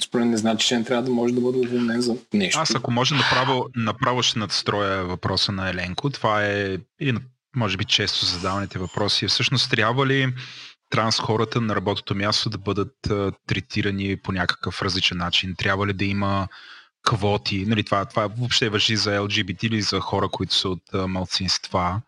според 0.00 0.26
не 0.26 0.36
значи, 0.36 0.68
че 0.68 0.78
не 0.78 0.84
трябва 0.84 1.02
да 1.02 1.10
може 1.10 1.34
да 1.34 1.40
бъде 1.40 1.58
уволнен 1.58 2.00
за 2.00 2.16
нещо. 2.34 2.60
Аз 2.60 2.74
ако 2.74 2.90
може 2.90 3.14
направо, 3.14 3.66
направо 3.76 4.22
ще 4.22 4.38
надстроя 4.38 5.04
въпроса 5.04 5.52
на 5.52 5.70
Еленко. 5.70 6.10
Това 6.10 6.44
е 6.44 6.78
и 7.00 7.14
може 7.56 7.76
би 7.76 7.84
често 7.84 8.26
задаваните 8.26 8.78
въпроси. 8.78 9.26
Всъщност 9.26 9.70
трябва 9.70 10.06
ли 10.06 10.34
транс 10.90 11.18
хората 11.18 11.60
на 11.60 11.76
работното 11.76 12.14
място 12.14 12.50
да 12.50 12.58
бъдат 12.58 13.10
а, 13.10 13.32
третирани 13.46 14.16
по 14.16 14.32
някакъв 14.32 14.82
различен 14.82 15.18
начин? 15.18 15.54
Трябва 15.58 15.86
ли 15.86 15.92
да 15.92 16.04
има 16.04 16.48
квоти, 17.02 17.66
нали, 17.66 17.84
това, 17.84 18.04
това 18.04 18.26
въобще 18.26 18.68
въжи 18.68 18.96
за 18.96 19.10
LGBT 19.10 19.64
или 19.64 19.82
за 19.82 20.00
хора, 20.00 20.28
които 20.28 20.54
са 20.54 20.68
от 20.68 20.94
а, 20.94 21.06
малцинства. 21.06 22.02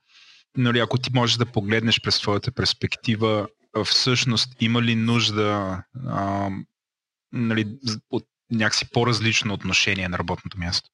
Нали, 0.56 0.78
ако 0.78 0.98
ти 0.98 1.10
можеш 1.14 1.36
да 1.36 1.47
погледнеш 1.47 2.01
през 2.01 2.20
твоята 2.20 2.52
перспектива, 2.52 3.48
всъщност 3.85 4.56
има 4.60 4.82
ли 4.82 4.94
нужда 4.94 5.82
а, 6.06 6.48
нали, 7.32 7.77
от 8.10 8.24
някакси 8.51 8.90
по-различно 8.90 9.55
отношение 9.55 10.09
на 10.09 10.19
работното 10.19 10.59
място? 10.59 10.90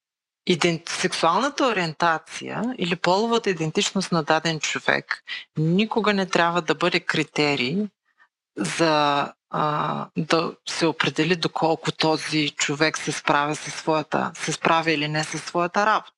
Идент... 0.48 0.88
Сексуалната 0.88 1.66
ориентация 1.66 2.62
или 2.78 2.96
половата 2.96 3.50
идентичност 3.50 4.12
на 4.12 4.22
даден 4.22 4.60
човек 4.60 5.24
никога 5.56 6.14
не 6.14 6.26
трябва 6.26 6.62
да 6.62 6.74
бъде 6.74 7.00
критерий 7.00 7.76
за 8.56 9.32
а, 9.50 10.06
да 10.16 10.54
се 10.68 10.86
определи 10.86 11.36
доколко 11.36 11.92
този 11.92 12.50
човек 12.50 12.98
се 12.98 13.12
справя 13.12 13.56
със 13.56 13.74
своята, 13.74 14.32
се 14.34 14.52
справя 14.52 14.92
или 14.92 15.08
не 15.08 15.24
със 15.24 15.42
своята 15.42 15.86
работа. 15.86 16.12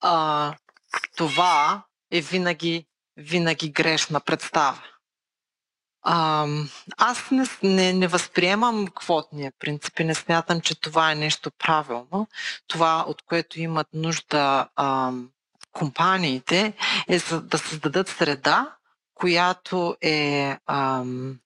А, 0.00 0.54
това 1.16 1.82
е 2.12 2.20
винаги, 2.20 2.86
винаги 3.16 3.70
грешна 3.70 4.20
представа. 4.20 4.82
А, 6.02 6.46
аз 6.96 7.30
не, 7.30 7.44
не, 7.62 7.92
не 7.92 8.08
възприемам 8.08 8.86
квотния 8.86 9.52
принцип 9.58 10.00
и 10.00 10.04
не 10.04 10.14
смятам, 10.14 10.60
че 10.60 10.80
това 10.80 11.12
е 11.12 11.14
нещо 11.14 11.50
правилно. 11.50 12.28
Това, 12.66 13.04
от 13.08 13.22
което 13.22 13.60
имат 13.60 13.86
нужда 13.94 14.68
а, 14.76 15.12
компаниите, 15.72 16.72
е 17.08 17.18
за 17.18 17.40
да 17.40 17.58
създадат 17.58 18.08
среда, 18.08 18.76
която 19.14 19.96
е 20.00 20.56
ам, 20.66 21.38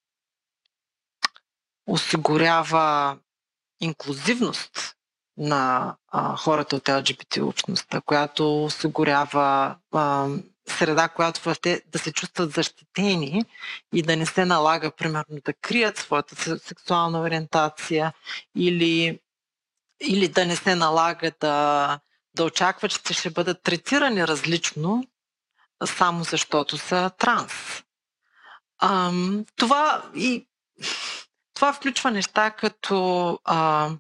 осигурява 1.87 3.19
инклюзивност 3.81 4.97
на 5.37 5.95
а, 6.09 6.37
хората 6.37 6.77
от 6.77 6.85
LGBT 6.85 7.43
общността, 7.43 8.01
която 8.01 8.65
осигурява 8.65 9.77
а, 9.93 10.29
среда, 10.69 11.09
която 11.09 11.55
те 11.55 11.83
да 11.87 11.99
се 11.99 12.13
чувстват 12.13 12.53
защитени 12.53 13.45
и 13.95 14.03
да 14.03 14.17
не 14.17 14.27
се 14.27 14.45
налага, 14.45 14.91
примерно, 14.91 15.39
да 15.45 15.53
крият 15.53 15.99
своята 15.99 16.59
сексуална 16.59 17.21
ориентация 17.21 18.13
или, 18.57 19.21
или 20.01 20.29
да 20.29 20.47
не 20.47 20.57
се 20.57 20.75
налага 20.75 21.33
да, 21.41 21.99
да 22.37 22.45
очакват, 22.45 23.05
че 23.05 23.15
ще 23.15 23.31
бъдат 23.31 23.63
третирани 23.63 24.27
различно, 24.27 25.05
само 25.85 26.25
защото 26.25 26.79
са 26.79 27.11
транс. 27.19 27.53
А, 28.79 29.13
това 29.57 30.11
и 30.15 30.49
това 31.55 31.73
включва 31.73 32.11
неща 32.11 32.51
като, 32.51 33.39
а, 33.45 33.91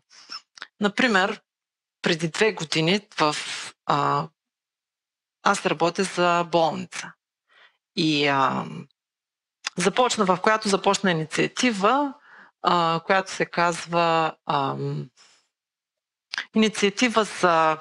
например, 0.81 1.41
преди 2.03 2.29
две 2.29 2.53
години 2.53 3.01
в, 3.21 3.37
а, 3.87 4.29
аз 5.45 5.67
работя 5.67 6.05
за 6.05 6.47
болница. 6.53 7.13
И 7.97 8.27
а, 8.27 8.65
започна, 9.77 10.25
в 10.25 10.39
която 10.43 10.69
започна 10.69 11.11
инициатива, 11.11 12.15
а, 12.63 13.01
която 13.07 13.31
се 13.31 13.47
казва 13.47 14.37
а, 14.47 14.77
инициатива 16.55 17.25
за 17.25 17.79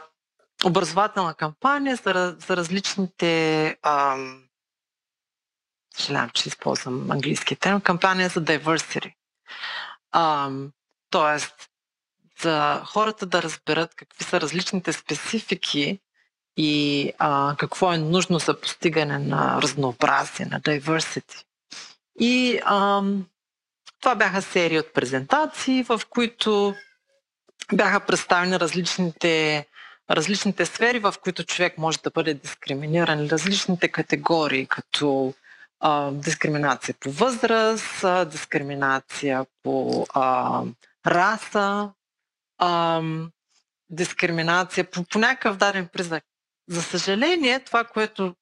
образователна 0.65 1.33
кампания 1.33 1.95
за, 1.95 2.35
за 2.47 2.57
различните 2.57 3.67
а, 3.81 4.17
съжалявам, 5.97 6.29
че 6.29 6.49
използвам 6.49 7.11
английски 7.11 7.55
термин, 7.55 7.81
кампания 7.81 8.29
за 8.29 8.41
diversity. 8.41 9.13
А, 10.11 10.51
тоест, 11.09 11.69
за 12.41 12.81
хората 12.85 13.25
да 13.25 13.41
разберат 13.41 13.95
какви 13.95 14.23
са 14.23 14.41
различните 14.41 14.93
специфики 14.93 15.99
и 16.57 17.11
а, 17.19 17.55
какво 17.57 17.93
е 17.93 17.97
нужно 17.97 18.39
за 18.39 18.61
постигане 18.61 19.19
на 19.19 19.61
разнообразие, 19.61 20.45
на 20.45 20.61
diversity. 20.61 21.43
И 22.19 22.59
а, 22.65 23.03
това 24.01 24.15
бяха 24.15 24.41
серии 24.41 24.79
от 24.79 24.93
презентации, 24.93 25.83
в 25.83 26.01
които 26.09 26.75
бяха 27.73 27.99
представени 27.99 28.59
различните, 28.59 29.65
различните 30.11 30.65
сфери, 30.65 30.99
в 30.99 31.13
които 31.21 31.43
човек 31.43 31.77
може 31.77 31.99
да 31.99 32.11
бъде 32.11 32.33
дискриминиран, 32.33 33.27
различните 33.27 33.87
категории, 33.87 34.65
като 34.65 35.33
а, 35.79 36.11
дискриминация 36.11 36.95
по 36.99 37.11
възраст, 37.11 38.03
а, 38.03 38.25
дискриминация 38.25 39.45
по 39.63 40.05
а, 40.13 40.61
раса, 41.07 41.89
а, 42.57 43.01
дискриминация 43.89 44.91
по, 44.91 45.03
по 45.03 45.19
някакъв 45.19 45.57
даден 45.57 45.87
признак. 45.93 46.23
За 46.69 46.81
съжаление, 46.81 47.59
това, 47.59 47.83
което 47.83 48.35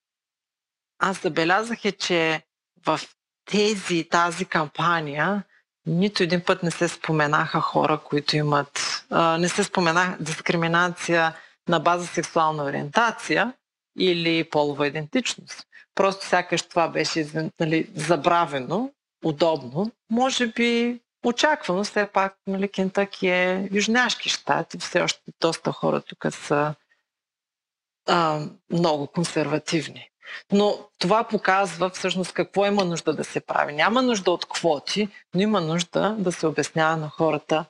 аз 0.99 1.21
забелязах 1.21 1.85
е, 1.85 1.91
че 1.91 2.41
в 2.85 2.99
тези, 3.45 4.07
тази 4.09 4.45
кампания 4.45 5.43
нито 5.85 6.23
един 6.23 6.41
път 6.41 6.63
не 6.63 6.71
се 6.71 6.87
споменаха 6.87 7.61
хора, 7.61 7.97
които 7.97 8.37
имат, 8.37 9.05
не 9.39 9.49
се 9.49 9.63
споменаха 9.63 10.17
дискриминация 10.23 11.35
на 11.67 11.79
база 11.79 12.07
сексуална 12.07 12.63
ориентация 12.63 13.53
или 13.99 14.49
полова 14.49 14.87
идентичност. 14.87 15.67
Просто 15.95 16.25
сякаш 16.25 16.61
това 16.61 16.87
беше 16.87 17.49
нали, 17.59 17.89
забравено, 17.95 18.93
удобно. 19.23 19.91
Може 20.09 20.47
би 20.47 20.99
очаквано, 21.25 21.83
все 21.83 22.09
пак 22.13 22.35
нали, 22.47 22.69
Кентъки 22.69 23.27
е 23.27 23.69
южняшки 23.71 24.29
щат 24.29 24.73
и 24.73 24.77
все 24.77 25.01
още 25.01 25.21
доста 25.41 25.71
хора 25.71 26.01
тук 26.01 26.33
са 26.33 26.75
а, 28.11 28.39
много 28.71 29.07
консервативни. 29.07 30.07
Но 30.51 30.79
това 30.99 31.23
показва 31.23 31.89
всъщност 31.89 32.33
какво 32.33 32.65
има 32.65 32.85
нужда 32.85 33.13
да 33.13 33.23
се 33.23 33.39
прави. 33.39 33.73
Няма 33.73 34.01
нужда 34.01 34.31
от 34.31 34.45
квоти, 34.45 35.09
но 35.35 35.41
има 35.41 35.61
нужда 35.61 36.15
да 36.19 36.31
се 36.31 36.47
обяснява 36.47 36.97
на 36.97 37.09
хората. 37.09 37.65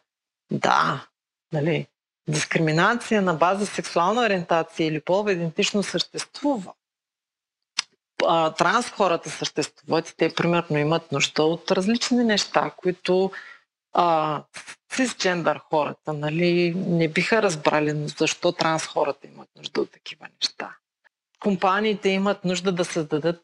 Да, 0.52 1.06
нали, 1.54 1.88
дискриминация 2.28 3.22
на 3.22 3.34
база 3.34 3.66
сексуална 3.66 4.26
ориентация 4.26 4.88
или 4.88 5.02
полова 5.02 5.32
идентичност 5.32 5.90
съществува. 5.90 6.74
А, 8.28 8.54
транс 8.54 8.90
хората 8.90 9.30
съществуват 9.30 10.10
и 10.10 10.16
те 10.18 10.34
примерно 10.34 10.78
имат 10.78 11.12
нужда 11.12 11.44
от 11.44 11.72
различни 11.72 12.24
неща, 12.24 12.72
които 12.78 13.32
а, 13.94 14.44
цисджендър 14.90 15.60
хората 15.70 16.14
нали, 16.14 16.74
не 16.76 17.08
биха 17.08 17.42
разбрали 17.42 18.08
защо 18.18 18.52
транс 18.52 18.86
хората 18.86 19.28
имат 19.28 19.50
нужда 19.56 19.82
от 19.82 19.92
такива 19.92 20.28
неща 20.42 20.76
компаниите 21.42 22.10
имат 22.10 22.46
нужда 22.46 22.72
да 22.72 22.86
създадат 22.86 23.42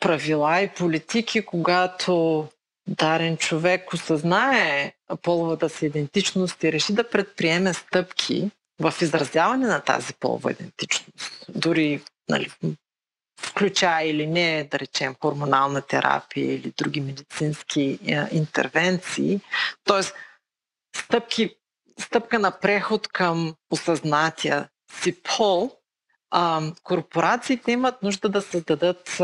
правила 0.00 0.60
и 0.60 0.68
политики, 0.68 1.44
когато 1.44 2.46
дарен 2.88 3.36
човек 3.36 3.92
осъзнае 3.92 4.92
половата 5.22 5.68
си 5.68 5.86
идентичност 5.86 6.64
и 6.64 6.72
реши 6.72 6.94
да 6.94 7.10
предприеме 7.10 7.74
стъпки 7.74 8.50
в 8.80 8.94
изразяване 9.00 9.66
на 9.66 9.80
тази 9.80 10.14
полова 10.14 10.50
идентичност. 10.50 11.46
Дори 11.48 12.02
нали, 12.28 12.50
включая 13.42 14.08
или 14.10 14.26
не, 14.26 14.68
да 14.70 14.78
речем, 14.78 15.14
хормонална 15.20 15.82
терапия 15.82 16.54
или 16.54 16.72
други 16.76 17.00
медицински 17.00 17.98
е, 18.06 18.26
интервенции. 18.32 19.40
Тоест, 19.84 20.14
стъпки, 20.96 21.56
стъпка 22.00 22.38
на 22.38 22.50
преход 22.50 23.08
към 23.08 23.54
осъзнатия 23.70 24.68
си 24.92 25.22
пол 25.22 25.70
корпорациите 26.82 27.72
имат 27.72 28.02
нужда 28.02 28.28
да 28.28 28.42
създадат 28.42 29.20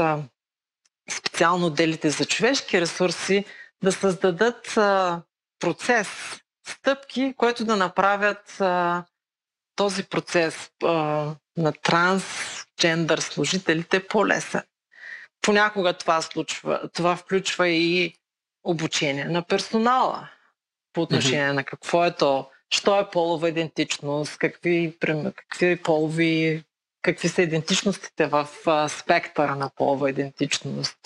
специално 1.11 1.67
отделите 1.67 2.11
за 2.11 2.25
човешки 2.25 2.81
ресурси, 2.81 3.45
да 3.83 3.93
създадат 3.93 4.79
процес, 5.61 6.09
стъпки, 6.69 7.35
които 7.37 7.65
да 7.65 7.77
направят 7.77 8.63
този 9.77 10.05
процес 10.05 10.71
на 11.57 11.73
трансджендър 12.79 13.19
служителите 13.19 14.07
по-лесен. 14.07 14.63
Понякога 15.43 15.93
това, 15.93 16.23
случва, 16.23 16.81
това 16.95 17.17
включва 17.17 17.69
и 17.69 18.15
обучение 18.65 19.25
на 19.25 19.43
персонала 19.43 20.29
по 20.93 21.03
отношение 21.03 21.49
mm-hmm. 21.49 21.53
на 21.53 21.65
какво 21.65 22.05
е 22.05 22.15
то, 22.15 22.51
що 22.71 23.01
е 23.01 23.11
полова 23.11 23.49
идентичност, 23.49 24.39
какви, 24.39 24.97
какви 25.01 25.83
полови 25.83 26.65
какви 27.03 27.29
са 27.29 27.43
идентичностите 27.43 28.27
в 28.27 28.49
спектъра 28.89 29.57
на 29.57 29.71
полова 29.77 30.11
идентичност, 30.11 30.99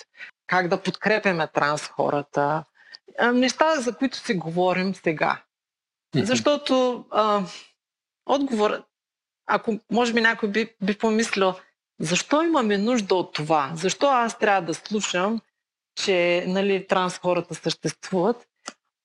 как 0.46 0.68
да 0.68 0.82
подкрепяме 0.82 1.46
транс 1.46 1.82
хората. 1.82 2.64
Неща, 3.32 3.80
за 3.80 3.96
които 3.96 4.18
си 4.18 4.34
говорим 4.34 4.94
сега. 4.94 5.42
Защото 6.14 7.04
а, 7.10 7.42
отговор, 8.26 8.84
ако 9.47 9.78
може 9.90 10.12
би 10.12 10.20
някой 10.20 10.48
би, 10.48 10.74
би 10.82 10.98
помислил, 10.98 11.55
защо 12.01 12.43
имаме 12.43 12.78
нужда 12.78 13.14
от 13.14 13.32
това? 13.32 13.73
Защо 13.74 14.06
аз 14.06 14.39
трябва 14.39 14.62
да 14.62 14.74
слушам, 14.74 15.40
че 15.94 16.44
нали, 16.48 16.86
транс 16.86 17.19
хората 17.19 17.55
съществуват? 17.55 18.47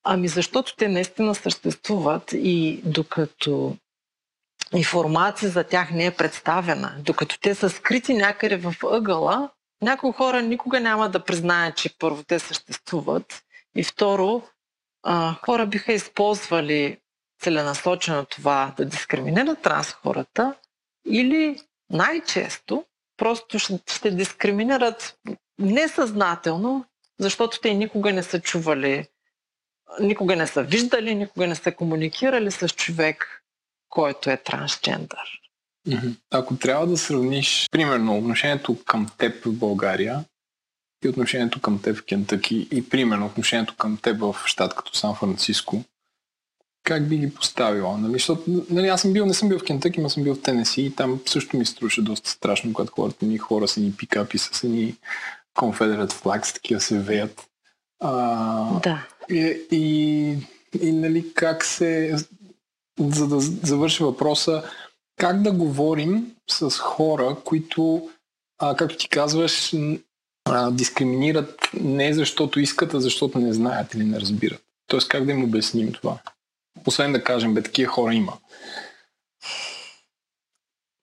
Ами 0.04 0.28
защото 0.28 0.76
те 0.76 0.88
наистина 0.88 1.36
съществуват 1.36 2.32
и 2.34 2.82
докато 2.86 3.76
информация 4.76 5.50
за 5.50 5.64
тях 5.64 5.92
не 5.92 6.06
е 6.06 6.16
представена. 6.16 6.96
Докато 7.00 7.40
те 7.40 7.56
са 7.56 7.70
скрити 7.70 8.14
някъде 8.14 8.58
в 8.58 8.76
ъгъла, 8.84 9.50
някои 9.82 10.12
хора 10.12 10.42
никога 10.42 10.80
няма 10.80 11.10
да 11.10 11.24
признаят, 11.24 11.78
че 11.78 11.98
първо 11.98 12.24
те 12.24 12.40
съществуват 12.40 13.44
и 13.76 13.84
второ, 13.84 14.44
хора 15.46 15.66
биха 15.66 15.94
използвали 15.94 16.98
целенасочено 17.40 18.26
това 18.26 18.74
да 18.78 18.86
дискриминират 18.86 19.62
транс 19.62 19.92
хората 19.92 20.54
или 21.06 21.62
най-често 21.90 22.86
просто 23.18 23.60
ще 23.88 24.12
дискриминират 24.12 25.18
несъзнателно, 25.60 26.86
защото 27.20 27.60
те 27.62 27.74
никога 27.74 28.14
не 28.14 28.24
са 28.24 28.40
чували, 28.40 29.08
никога 30.00 30.36
не 30.36 30.48
са 30.48 30.64
виждали, 30.64 31.16
никога 31.16 31.48
не 31.48 31.56
са 31.56 31.72
комуникирали 31.72 32.52
с 32.52 32.70
човек, 32.70 33.44
който 33.90 34.30
е 34.30 34.38
трансджендър. 34.38 35.42
Ако 36.32 36.58
трябва 36.58 36.88
да 36.88 36.98
сравниш, 36.98 37.68
примерно, 37.72 38.18
отношението 38.18 38.84
към 38.84 39.10
теб 39.18 39.46
в 39.46 39.54
България 39.54 40.26
и 41.06 41.10
отношението 41.10 41.62
към 41.62 41.82
теб 41.82 41.98
в 41.98 42.06
Кентъки 42.06 42.68
и, 42.72 42.90
примерно, 42.90 43.26
отношението 43.26 43.76
към 43.76 43.98
теб 43.98 44.20
в 44.20 44.36
щат 44.46 44.76
като 44.76 44.96
Сан 44.96 45.16
Франциско, 45.16 45.84
как 46.88 47.08
би 47.08 47.18
ги 47.18 47.34
поставила? 47.34 47.98
Нали? 47.98 48.14
Защото, 48.14 48.66
нали, 48.70 48.88
аз 48.88 49.02
съм 49.02 49.14
бил, 49.14 49.26
не 49.26 49.34
съм 49.34 49.50
бил 49.50 49.60
в 49.60 49.64
Кентъки, 49.64 50.02
но 50.02 50.10
съм 50.10 50.24
бил 50.24 50.36
в 50.36 50.42
Тенеси 50.42 50.82
и 50.82 50.96
там 50.96 51.20
също 51.26 51.58
ми 51.58 51.66
струваше 51.66 52.02
доста 52.02 52.30
страшно, 52.30 52.74
когато 52.74 52.92
хората 52.92 53.26
ни 53.26 53.38
хора 53.38 53.68
са 53.68 53.80
ни 53.80 53.94
пикапи 53.98 54.38
с 54.38 54.64
ни 54.64 54.96
Confederate 55.58 56.12
flags, 56.12 56.54
такива 56.54 56.82
се 56.82 57.00
веят. 57.00 57.48
А, 58.00 58.80
да. 58.80 59.08
И, 59.30 59.62
и, 59.72 60.38
и 60.82 60.92
нали, 60.92 61.34
как 61.34 61.66
се 61.66 62.16
за 63.00 63.28
да 63.28 63.40
завърши 63.40 64.04
въпроса, 64.04 64.64
как 65.18 65.42
да 65.42 65.52
говорим 65.52 66.32
с 66.50 66.70
хора, 66.70 67.38
които, 67.44 68.10
а, 68.60 68.76
както 68.76 68.98
ти 68.98 69.10
казваш, 69.10 69.74
а, 70.46 70.72
дискриминират 70.72 71.70
не 71.82 72.14
защото 72.14 72.60
искат, 72.60 72.94
а 72.94 73.00
защото 73.00 73.40
не 73.40 73.54
знаят 73.54 73.94
или 73.94 74.04
не 74.04 74.20
разбират. 74.20 74.64
Тоест 74.88 75.08
как 75.08 75.26
да 75.26 75.32
им 75.32 75.44
обясним 75.44 75.92
това? 75.92 76.18
Освен 76.86 77.12
да 77.12 77.24
кажем, 77.24 77.54
бе, 77.54 77.64
такива 77.64 77.92
хора 77.92 78.14
има. 78.14 78.34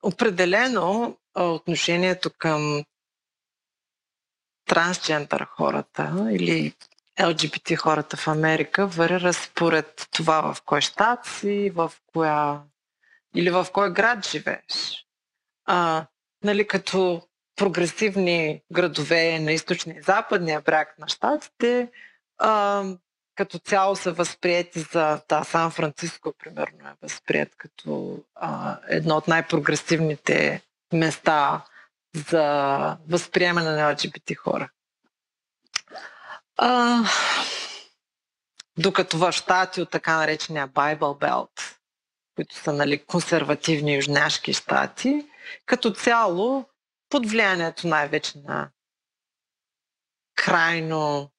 Определено 0.03 1.17
отношението 1.35 2.31
към 2.39 2.85
трансджендър 4.67 5.47
хората 5.51 6.29
или 6.33 6.75
LGBT 7.19 7.77
хората 7.77 8.17
в 8.17 8.29
Америка 8.29 8.87
варира 8.87 9.33
според 9.33 10.09
това 10.11 10.55
в 10.55 10.63
кой 10.63 10.81
щат 10.81 11.27
си, 11.27 11.73
в 11.75 11.93
коя 12.07 12.61
или 13.35 13.51
в 13.51 13.67
кой 13.73 13.93
град 13.93 14.29
живееш. 14.29 15.07
А, 15.65 16.07
нали, 16.45 16.67
като 16.67 17.23
прогресивни 17.57 18.63
градове 18.73 19.39
на 19.39 19.53
източния 19.53 19.99
и 19.99 20.03
западния 20.03 20.61
бряг 20.61 20.99
на 20.99 21.09
щатите, 21.09 21.91
а, 22.39 22.85
като 23.35 23.59
цяло 23.59 23.97
са 23.97 24.13
възприяти 24.13 24.81
за 24.81 25.21
да, 25.29 25.45
Сан 25.45 25.71
Франциско, 25.71 26.33
примерно, 26.39 26.89
е 26.89 26.95
възприят 27.03 27.57
като 27.57 28.19
а, 28.35 28.79
едно 28.89 29.17
от 29.17 29.29
най-прогресивните 29.29 30.63
места 30.93 31.65
за 32.31 32.99
възприемане 33.09 33.71
на 33.71 33.95
LGBT 33.95 34.37
хора. 34.37 34.71
А, 36.57 37.01
докато 38.79 39.19
в 39.19 39.33
щати 39.33 39.81
от 39.81 39.91
така 39.91 40.17
наречения 40.17 40.69
Bible 40.69 40.99
Belt, 40.99 41.77
които 42.37 42.57
са 42.57 42.73
нали, 42.73 43.05
консервативни 43.05 43.95
южняшки 43.95 44.53
щати, 44.53 45.27
Като 45.67 45.91
цяло, 45.91 46.65
под 47.09 47.27
влиянието 47.31 47.87
най-вече 47.89 48.39
на 48.39 48.71
крайно 50.35 51.31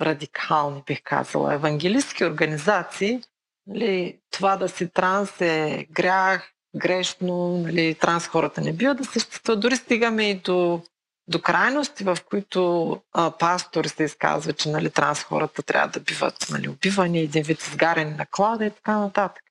радикални, 0.00 0.82
бих 0.86 1.02
казала, 1.02 1.54
евангелистски 1.54 2.24
организации, 2.24 3.22
нали, 3.66 4.18
това 4.30 4.56
да 4.56 4.68
си 4.68 4.88
транс 4.88 5.40
е 5.40 5.86
грях, 5.90 6.52
грешно, 6.76 7.58
нали, 7.58 7.94
транс 7.94 8.26
хората 8.26 8.60
не 8.60 8.72
бива 8.72 8.94
да 8.94 9.04
съществуват. 9.04 9.60
Дори 9.60 9.76
стигаме 9.76 10.30
и 10.30 10.34
до, 10.34 10.82
до 11.28 11.42
крайности, 11.42 12.04
в 12.04 12.18
които 12.30 12.92
а, 13.12 13.30
пастори 13.30 13.88
се 13.88 14.04
изказват, 14.04 14.58
че 14.58 14.68
нали, 14.68 14.90
транс 14.90 15.22
хората 15.22 15.62
трябва 15.62 15.88
да 15.88 16.00
биват 16.00 16.46
нали, 16.50 16.68
убивани, 16.68 17.20
един 17.20 17.42
вид 17.42 17.62
изгарени 17.62 18.14
на 18.14 18.26
клада 18.26 18.66
и 18.66 18.70
така 18.70 18.98
нататък. 18.98 19.42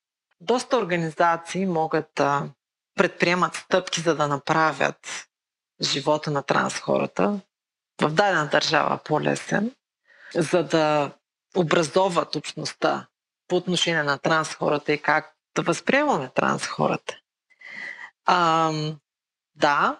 Доста 0.41 0.77
организации 0.77 1.65
могат 1.65 2.05
да 2.15 2.43
предприемат 2.95 3.55
стъпки, 3.55 4.01
за 4.01 4.15
да 4.15 4.27
направят 4.27 5.27
живота 5.81 6.31
на 6.31 6.43
транс 6.43 6.79
хората 6.79 7.39
в 8.01 8.09
дадена 8.09 8.49
държава 8.51 8.99
по-лесен, 9.05 9.71
за 10.35 10.63
да 10.63 11.11
образоват 11.55 12.35
общността 12.35 13.07
по 13.47 13.55
отношение 13.55 14.03
на 14.03 14.17
транс 14.17 14.53
хората 14.53 14.93
и 14.93 15.01
как 15.01 15.35
да 15.55 15.61
възприемаме 15.61 16.29
транс 16.35 16.65
хората. 16.65 17.15
А, 18.25 18.71
да, 19.55 19.99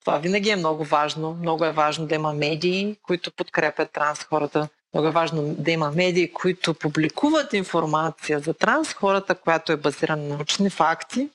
това 0.00 0.18
винаги 0.18 0.50
е 0.50 0.56
много 0.56 0.84
важно. 0.84 1.34
Много 1.34 1.64
е 1.64 1.72
важно 1.72 2.06
да 2.06 2.14
има 2.14 2.32
медии, 2.32 2.96
които 3.02 3.32
подкрепят 3.32 3.92
транс 3.92 4.24
хората. 4.24 4.68
Много 4.94 5.08
е 5.08 5.12
важно 5.12 5.54
да 5.54 5.70
има 5.70 5.90
медии, 5.90 6.32
които 6.32 6.74
публикуват 6.74 7.52
информация 7.52 8.40
за 8.40 8.54
транс 8.54 8.92
хората, 8.92 9.34
която 9.34 9.72
е 9.72 9.76
базирана 9.76 10.22
на 10.22 10.36
научни 10.36 10.70
факти, 10.70 11.30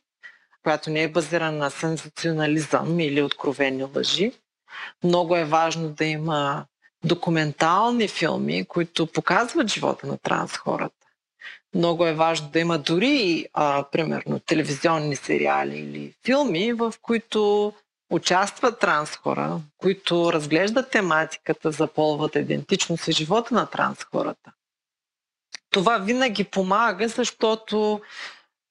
която 0.63 0.89
не 0.89 1.03
е 1.03 1.11
базирана 1.11 1.57
на 1.57 1.69
сенсационализъм 1.69 2.99
или 2.99 3.21
откровени 3.21 3.83
лъжи. 3.95 4.31
Много 5.03 5.35
е 5.35 5.45
важно 5.45 5.89
да 5.89 6.05
има 6.05 6.65
документални 7.03 8.07
филми, 8.07 8.65
които 8.65 9.07
показват 9.07 9.67
живота 9.67 10.07
на 10.07 10.17
транс 10.17 10.57
хората. 10.57 10.95
Много 11.75 12.05
е 12.05 12.13
важно 12.13 12.49
да 12.49 12.59
има 12.59 12.79
дори, 12.79 13.45
а, 13.53 13.85
примерно, 13.91 14.39
телевизионни 14.39 15.15
сериали 15.15 15.77
или 15.77 16.13
филми, 16.25 16.73
в 16.73 16.93
които 17.01 17.73
участват 18.11 18.79
транс 18.79 19.15
хора, 19.15 19.59
които 19.77 20.33
разглеждат 20.33 20.91
тематиката 20.91 21.71
за 21.71 21.87
половата 21.87 22.39
идентичност 22.39 23.07
и 23.07 23.11
живота 23.11 23.53
на 23.53 23.65
транс 23.65 24.03
хората. 24.03 24.51
Това 25.69 25.97
винаги 25.97 26.43
помага, 26.43 27.07
защото 27.07 28.01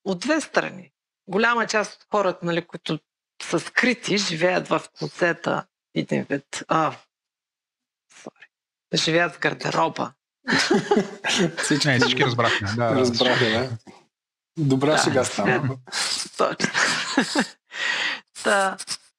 от 0.04 0.18
две 0.18 0.40
страни. 0.40 0.90
Голяма 1.28 1.66
част 1.66 1.94
от 1.94 2.06
хората, 2.10 2.46
нали, 2.46 2.62
които 2.62 2.98
са 3.42 3.60
скрити, 3.60 4.18
живеят 4.18 4.68
в 4.68 4.82
клозета 4.98 5.64
един 5.94 6.26
вид. 6.30 6.64
А, 6.68 6.92
sorry, 8.92 9.04
живеят 9.04 9.34
в 9.34 9.40
гардероба 9.40 10.12
всички, 11.58 11.88
не, 11.88 12.00
всички 12.00 12.24
разбрахме. 12.24 12.68
Да, 12.76 12.94
разбрахме, 12.94 13.50
да. 13.50 13.70
Добра 14.58 14.90
да, 14.90 14.98
сега 14.98 15.24
стана. 15.24 15.76
Точно. 16.36 16.70
Та, 18.44 18.76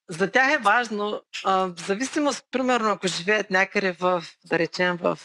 за 0.09 0.31
тях 0.31 0.53
е 0.53 0.57
важно, 0.57 1.21
а, 1.43 1.57
в 1.57 1.75
зависимост, 1.87 2.45
примерно, 2.51 2.89
ако 2.89 3.07
живеят 3.07 3.49
някъде 3.49 3.91
в, 3.91 4.23
да 4.45 4.59
речем, 4.59 4.97
в 5.01 5.19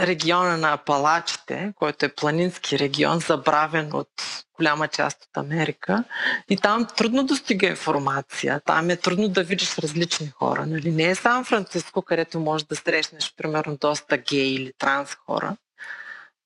региона 0.00 0.56
на 0.56 0.72
Апалачите, 0.72 1.72
който 1.76 2.06
е 2.06 2.14
планински 2.14 2.78
регион, 2.78 3.18
забравен 3.18 3.90
от 3.92 4.08
голяма 4.56 4.88
част 4.88 5.24
от 5.24 5.36
Америка. 5.36 6.04
И 6.50 6.56
там 6.56 6.86
трудно 6.96 7.24
достига 7.24 7.66
информация. 7.66 8.60
Там 8.64 8.90
е 8.90 8.96
трудно 8.96 9.28
да 9.28 9.42
видиш 9.42 9.78
различни 9.78 10.28
хора. 10.28 10.66
Нали? 10.66 10.90
Не 10.90 11.10
е 11.10 11.14
Сан 11.14 11.44
Франциско, 11.44 12.02
където 12.02 12.40
можеш 12.40 12.66
да 12.66 12.76
срещнеш, 12.76 13.34
примерно, 13.36 13.76
доста 13.76 14.18
гей 14.18 14.54
или 14.54 14.72
транс 14.78 15.14
хора. 15.14 15.56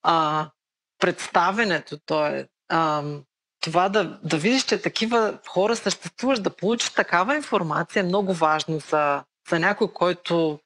А, 0.02 0.46
представенето, 0.98 1.98
то 2.06 2.26
е 2.26 2.48
а, 2.68 3.04
това 3.60 3.88
да, 3.88 4.18
да 4.24 4.36
видиш, 4.36 4.64
че 4.64 4.82
такива 4.82 5.38
хора 5.48 5.76
съществуваш, 5.76 6.38
да 6.38 6.50
получиш 6.50 6.90
такава 6.90 7.36
информация 7.36 8.00
е 8.00 8.06
много 8.06 8.32
важно 8.32 8.78
за, 8.78 9.24
за 9.50 9.58
някой, 9.58 9.92
който 9.92 10.60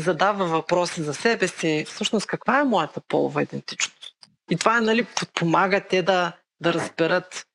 задава 0.00 0.46
въпроси 0.46 1.02
за 1.02 1.14
себе 1.14 1.48
си, 1.48 1.84
всъщност 1.88 2.26
каква 2.26 2.60
е 2.60 2.64
моята 2.64 3.00
полова 3.00 3.42
идентичност. 3.42 4.14
И 4.50 4.56
това 4.56 4.80
нали, 4.80 5.04
подпомага 5.04 5.80
те 5.80 6.02
да, 6.02 6.32
да 6.60 6.72
разберат, 6.72 7.46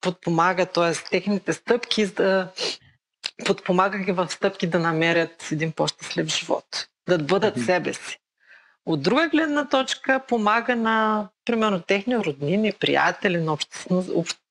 подпомага, 0.00 0.66
т.е. 0.66 0.92
техните 1.10 1.52
стъпки, 1.52 2.06
да 2.06 2.52
подпомага 3.44 3.98
ги 3.98 4.12
в 4.12 4.28
стъпки 4.30 4.66
да 4.66 4.78
намерят 4.78 5.48
един 5.52 5.72
по-щастлив 5.72 6.26
живот, 6.26 6.88
да 7.08 7.18
бъдат 7.18 7.64
себе 7.64 7.94
си. 7.94 8.18
От 8.86 9.02
друга 9.02 9.28
гледна 9.28 9.68
точка 9.68 10.20
помага 10.28 10.76
на, 10.76 11.28
примерно, 11.44 11.80
техни 11.80 12.18
роднини, 12.18 12.72
приятели, 12.72 13.38
на 13.38 13.52
общество, 13.52 14.04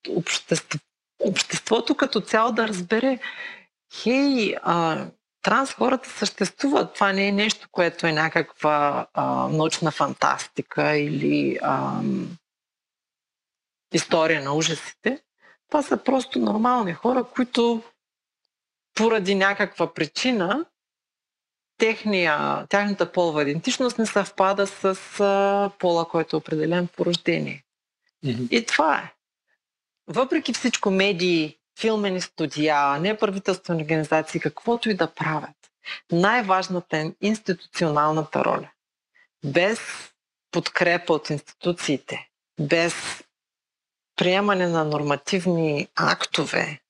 общество, 0.09 0.79
обществото 1.19 1.95
като 1.95 2.21
цяло 2.21 2.51
да 2.51 2.67
разбере, 2.67 3.19
хей, 3.93 4.55
а, 4.63 5.05
транс 5.45 5.73
хората 5.73 6.09
съществуват. 6.09 6.93
Това 6.93 7.13
не 7.13 7.27
е 7.27 7.31
нещо, 7.31 7.67
което 7.71 8.07
е 8.07 8.11
някаква 8.11 9.07
а, 9.13 9.25
научна 9.47 9.91
фантастика 9.91 10.97
или 10.97 11.59
а, 11.61 12.01
история 13.93 14.43
на 14.43 14.53
ужасите. 14.53 15.21
Това 15.69 15.81
са 15.81 15.97
просто 15.97 16.39
нормални 16.39 16.93
хора, 16.93 17.23
които 17.23 17.83
поради 18.95 19.35
някаква 19.35 19.93
причина 19.93 20.65
техния, 21.77 22.65
тяхната 22.69 23.11
полова 23.11 23.41
идентичност 23.41 23.97
не 23.97 24.05
съвпада 24.05 24.67
с 24.67 25.19
а, 25.19 25.71
пола, 25.79 26.07
който 26.07 26.35
е 26.35 26.39
определен 26.39 26.87
по 26.87 27.05
рождение. 27.05 27.63
Mm-hmm. 28.25 28.49
И 28.49 28.65
това 28.65 28.97
е. 28.97 29.13
Въпреки 30.07 30.53
всичко 30.53 30.91
медии 30.91 31.57
филмени 31.79 32.21
студия, 32.21 32.99
неправителствени 32.99 33.81
организации, 33.81 34.39
каквото 34.39 34.89
и 34.89 34.93
да 34.93 35.13
правят. 35.13 35.55
Най-важната 36.11 36.97
е 36.97 37.11
институционалната 37.21 38.45
роля. 38.45 38.69
Без 39.45 39.79
подкрепа 40.51 41.13
от 41.13 41.29
институциите, 41.29 42.27
без 42.59 42.93
приемане 44.15 44.67
на 44.67 44.85
нормативни 44.85 45.87
актове 45.95 46.81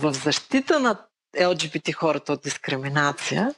в 0.00 0.12
защита 0.12 0.80
на 0.80 1.06
ЛГБТ 1.40 1.94
хората 1.94 2.32
от 2.32 2.42
дискриминация, 2.42 3.54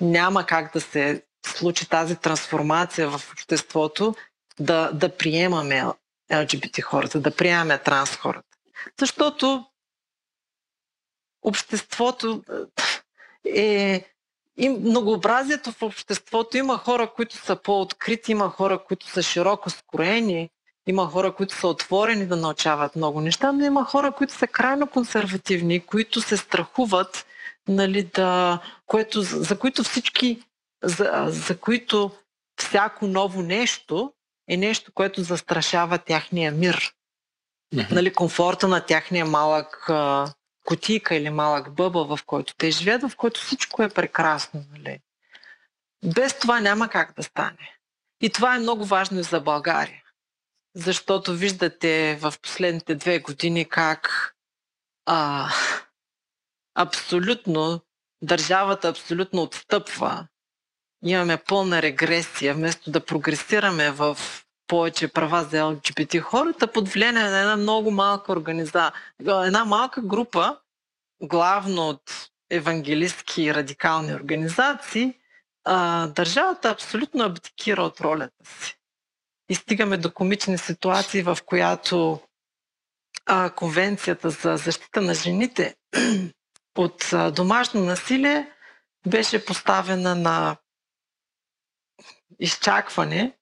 няма 0.00 0.46
как 0.46 0.72
да 0.72 0.80
се 0.80 1.22
случи 1.46 1.88
тази 1.88 2.16
трансформация 2.16 3.10
в 3.10 3.32
обществото, 3.32 4.14
да, 4.60 4.90
да 4.92 5.16
приемаме 5.16 5.84
ЛГБТ 6.32 6.82
хората, 6.82 7.20
да 7.20 7.36
приемаме 7.36 7.78
транс 7.78 8.16
хората. 8.16 8.51
Защото 9.00 9.64
обществото 11.42 12.42
е 13.46 14.04
и 14.56 14.68
многообразието 14.68 15.72
в 15.72 15.82
обществото. 15.82 16.56
Има 16.56 16.78
хора, 16.78 17.12
които 17.16 17.36
са 17.36 17.56
по-открити, 17.56 18.32
има 18.32 18.48
хора, 18.48 18.84
които 18.84 19.06
са 19.06 19.22
широко 19.22 19.70
скроени, 19.70 20.50
има 20.86 21.06
хора, 21.06 21.34
които 21.34 21.54
са 21.54 21.68
отворени 21.68 22.26
да 22.26 22.36
научават 22.36 22.96
много 22.96 23.20
неща, 23.20 23.52
но 23.52 23.64
има 23.64 23.84
хора, 23.84 24.12
които 24.12 24.32
са 24.32 24.46
крайно 24.46 24.86
консервативни, 24.86 25.80
които 25.80 26.20
се 26.20 26.36
страхуват, 26.36 27.26
нали, 27.68 28.02
да, 28.14 28.58
което, 28.86 29.22
за 29.22 29.58
които 29.58 29.84
всички, 29.84 30.42
за, 30.82 31.24
за 31.28 31.58
които 31.58 32.10
всяко 32.56 33.06
ново 33.06 33.42
нещо 33.42 34.12
е 34.48 34.56
нещо, 34.56 34.92
което 34.94 35.22
застрашава 35.22 35.98
тяхния 35.98 36.52
мир 36.52 36.92
mm-hmm. 37.74 37.92
нали, 37.92 38.12
комфорта 38.12 38.68
на 38.68 38.80
тяхния 38.80 39.26
малък 39.26 39.84
а, 39.88 40.32
кутийка 40.64 41.14
или 41.14 41.30
малък 41.30 41.74
бъбъл, 41.74 42.16
в 42.16 42.24
който 42.26 42.54
те 42.56 42.70
живеят, 42.70 43.02
в 43.02 43.16
който 43.16 43.40
всичко 43.40 43.82
е 43.82 43.88
прекрасно. 43.88 44.64
Нали. 44.70 44.98
Без 46.14 46.38
това 46.38 46.60
няма 46.60 46.88
как 46.88 47.14
да 47.16 47.22
стане. 47.22 47.76
И 48.20 48.30
това 48.30 48.56
е 48.56 48.58
много 48.58 48.84
важно 48.84 49.20
и 49.20 49.22
за 49.22 49.40
България. 49.40 50.02
Защото 50.74 51.32
виждате 51.32 52.18
в 52.20 52.34
последните 52.42 52.94
две 52.94 53.18
години 53.18 53.68
как 53.68 54.34
а, 55.06 55.48
абсолютно 56.74 57.80
държавата 58.22 58.88
абсолютно 58.88 59.42
отстъпва. 59.42 60.26
Имаме 61.04 61.36
пълна 61.36 61.82
регресия, 61.82 62.54
вместо 62.54 62.90
да 62.90 63.04
прогресираме 63.04 63.90
в 63.90 64.18
повече 64.72 65.08
права 65.08 65.44
за 65.44 65.64
ЛГБТ 65.64 66.20
хората 66.20 66.72
под 66.72 66.88
влияние 66.88 67.22
на 67.22 67.40
една 67.40 67.56
много 67.56 67.90
малка 67.90 68.32
организация. 68.32 68.92
Една 69.20 69.64
малка 69.64 70.02
група, 70.02 70.58
главно 71.22 71.88
от 71.88 72.30
евангелистки 72.50 73.42
и 73.42 73.54
радикални 73.54 74.14
организации, 74.14 75.14
държавата 76.08 76.70
абсолютно 76.70 77.24
абдикира 77.24 77.82
от 77.82 78.00
ролята 78.00 78.44
си. 78.44 78.78
И 79.48 79.54
стигаме 79.54 79.96
до 79.96 80.12
комични 80.12 80.58
ситуации, 80.58 81.22
в 81.22 81.38
която 81.46 82.20
а, 83.26 83.50
Конвенцията 83.50 84.30
за 84.30 84.56
защита 84.56 85.00
на 85.00 85.14
жените 85.14 85.76
от 86.78 87.12
а, 87.12 87.30
домашно 87.30 87.80
насилие 87.80 88.52
беше 89.06 89.44
поставена 89.44 90.14
на 90.14 90.56
изчакване 92.40 93.32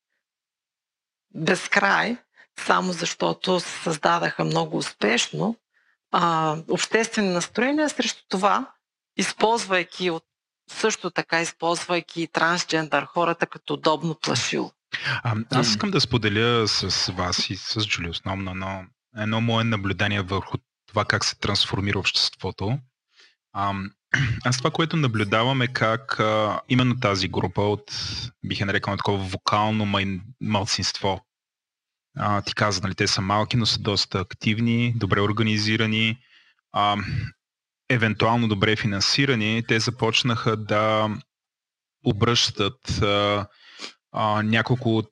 безкрай, 1.34 2.16
само 2.58 2.92
защото 2.92 3.60
се 3.60 3.82
създадаха 3.82 4.44
много 4.44 4.76
успешно 4.76 5.56
а, 6.10 6.56
обществени 6.68 7.28
настроения 7.28 7.88
срещу 7.88 8.22
това, 8.28 8.70
използвайки 9.16 10.10
от 10.10 10.24
също 10.70 11.10
така 11.10 11.40
използвайки 11.40 12.28
трансджендър 12.32 13.04
хората 13.04 13.46
като 13.46 13.74
удобно 13.74 14.14
плашило. 14.14 14.72
А, 15.22 15.34
аз 15.50 15.68
искам 15.68 15.90
да 15.90 16.00
споделя 16.00 16.68
с 16.68 17.12
вас 17.12 17.50
и 17.50 17.56
с 17.56 17.86
Джули 17.86 18.08
основно 18.08 18.50
едно, 18.50 18.84
едно 19.16 19.40
мое 19.40 19.64
наблюдение 19.64 20.22
върху 20.22 20.58
това 20.88 21.04
как 21.04 21.24
се 21.24 21.38
трансформира 21.38 21.98
обществото. 21.98 22.78
А, 23.52 23.74
аз 24.44 24.58
това, 24.58 24.70
което 24.70 24.96
наблюдавам 24.96 25.62
е 25.62 25.68
как 25.68 26.20
а, 26.20 26.60
именно 26.68 27.00
тази 27.00 27.28
група 27.28 27.62
от, 27.62 27.92
бих 28.44 28.60
е 28.60 28.64
нарекал 28.64 28.96
такова 28.96 29.18
вокално 29.18 29.86
малцинство. 30.40 31.26
А, 32.16 32.42
ти 32.42 32.54
каза, 32.54 32.80
нали, 32.82 32.94
те 32.94 33.06
са 33.06 33.20
малки, 33.20 33.56
но 33.56 33.66
са 33.66 33.78
доста 33.78 34.20
активни, 34.20 34.92
добре 34.96 35.20
организирани, 35.20 36.18
а, 36.72 36.96
евентуално 37.88 38.48
добре 38.48 38.76
финансирани. 38.76 39.62
Те 39.68 39.80
започнаха 39.80 40.56
да 40.56 41.10
обръщат 42.04 43.02
а, 43.02 43.46
а, 44.12 44.42
няколко 44.42 45.02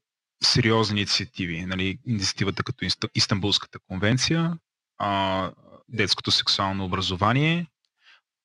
сериозни 0.42 1.00
инициативи. 1.00 1.66
Нали, 1.66 1.98
инициативата 2.06 2.62
като 2.62 2.86
Истанбулската 3.14 3.78
конвенция, 3.88 4.58
а, 4.98 5.50
детското 5.88 6.30
сексуално 6.30 6.84
образование 6.84 7.66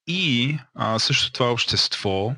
и 0.08 0.58
а, 0.76 1.00
също 1.00 1.32
това 1.32 1.52
общество 1.52 2.36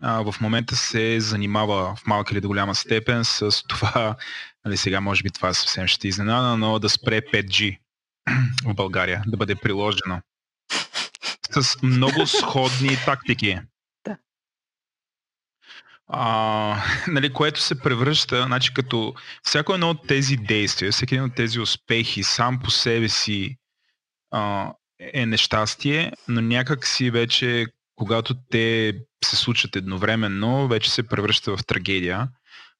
а, 0.00 0.22
в 0.22 0.40
момента 0.40 0.76
се 0.76 1.20
занимава 1.20 1.96
в 1.96 2.06
малка 2.06 2.34
или 2.34 2.40
до 2.40 2.48
голяма 2.48 2.74
степен 2.74 3.24
с 3.24 3.62
това, 3.68 4.16
нали, 4.64 4.76
сега 4.76 5.00
може 5.00 5.22
би 5.22 5.30
това 5.30 5.54
съвсем 5.54 5.86
ще 5.86 6.08
изненада, 6.08 6.56
но 6.56 6.78
да 6.78 6.88
спре 6.88 7.20
5G 7.20 7.78
в 8.64 8.74
България, 8.74 9.22
да 9.26 9.36
бъде 9.36 9.54
приложено. 9.54 10.20
С 11.50 11.82
много 11.82 12.26
сходни 12.26 12.96
тактики. 13.04 13.58
А, 16.10 16.82
нали, 17.08 17.32
което 17.32 17.60
се 17.60 17.80
превръща, 17.80 18.42
значи 18.42 18.74
като 18.74 19.14
всяко 19.42 19.74
едно 19.74 19.90
от 19.90 20.06
тези 20.06 20.36
действия, 20.36 20.92
всеки 20.92 21.14
един 21.14 21.24
от 21.24 21.34
тези 21.34 21.60
успехи 21.60 22.22
сам 22.22 22.60
по 22.64 22.70
себе 22.70 23.08
си 23.08 23.56
а, 24.30 24.72
е 25.00 25.26
нещастие, 25.26 26.12
но 26.28 26.40
някак 26.40 26.86
си 26.86 27.10
вече, 27.10 27.66
когато 27.96 28.34
те 28.50 28.94
се 29.24 29.36
случат 29.36 29.76
едновременно, 29.76 30.68
вече 30.68 30.90
се 30.90 31.08
превръща 31.08 31.56
в 31.56 31.66
трагедия. 31.66 32.28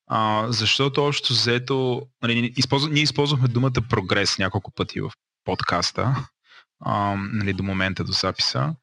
А, 0.06 0.46
защото 0.48 1.04
общо 1.04 1.32
взето, 1.32 2.02
нали, 2.22 2.54
ние 2.90 3.02
използвахме 3.02 3.48
думата 3.48 3.82
прогрес 3.90 4.38
няколко 4.38 4.70
пъти 4.74 5.00
в 5.00 5.10
подкаста, 5.44 6.28
а, 6.80 7.14
нали, 7.32 7.52
до 7.52 7.62
момента 7.62 8.04
до 8.04 8.12
записа. 8.12 8.74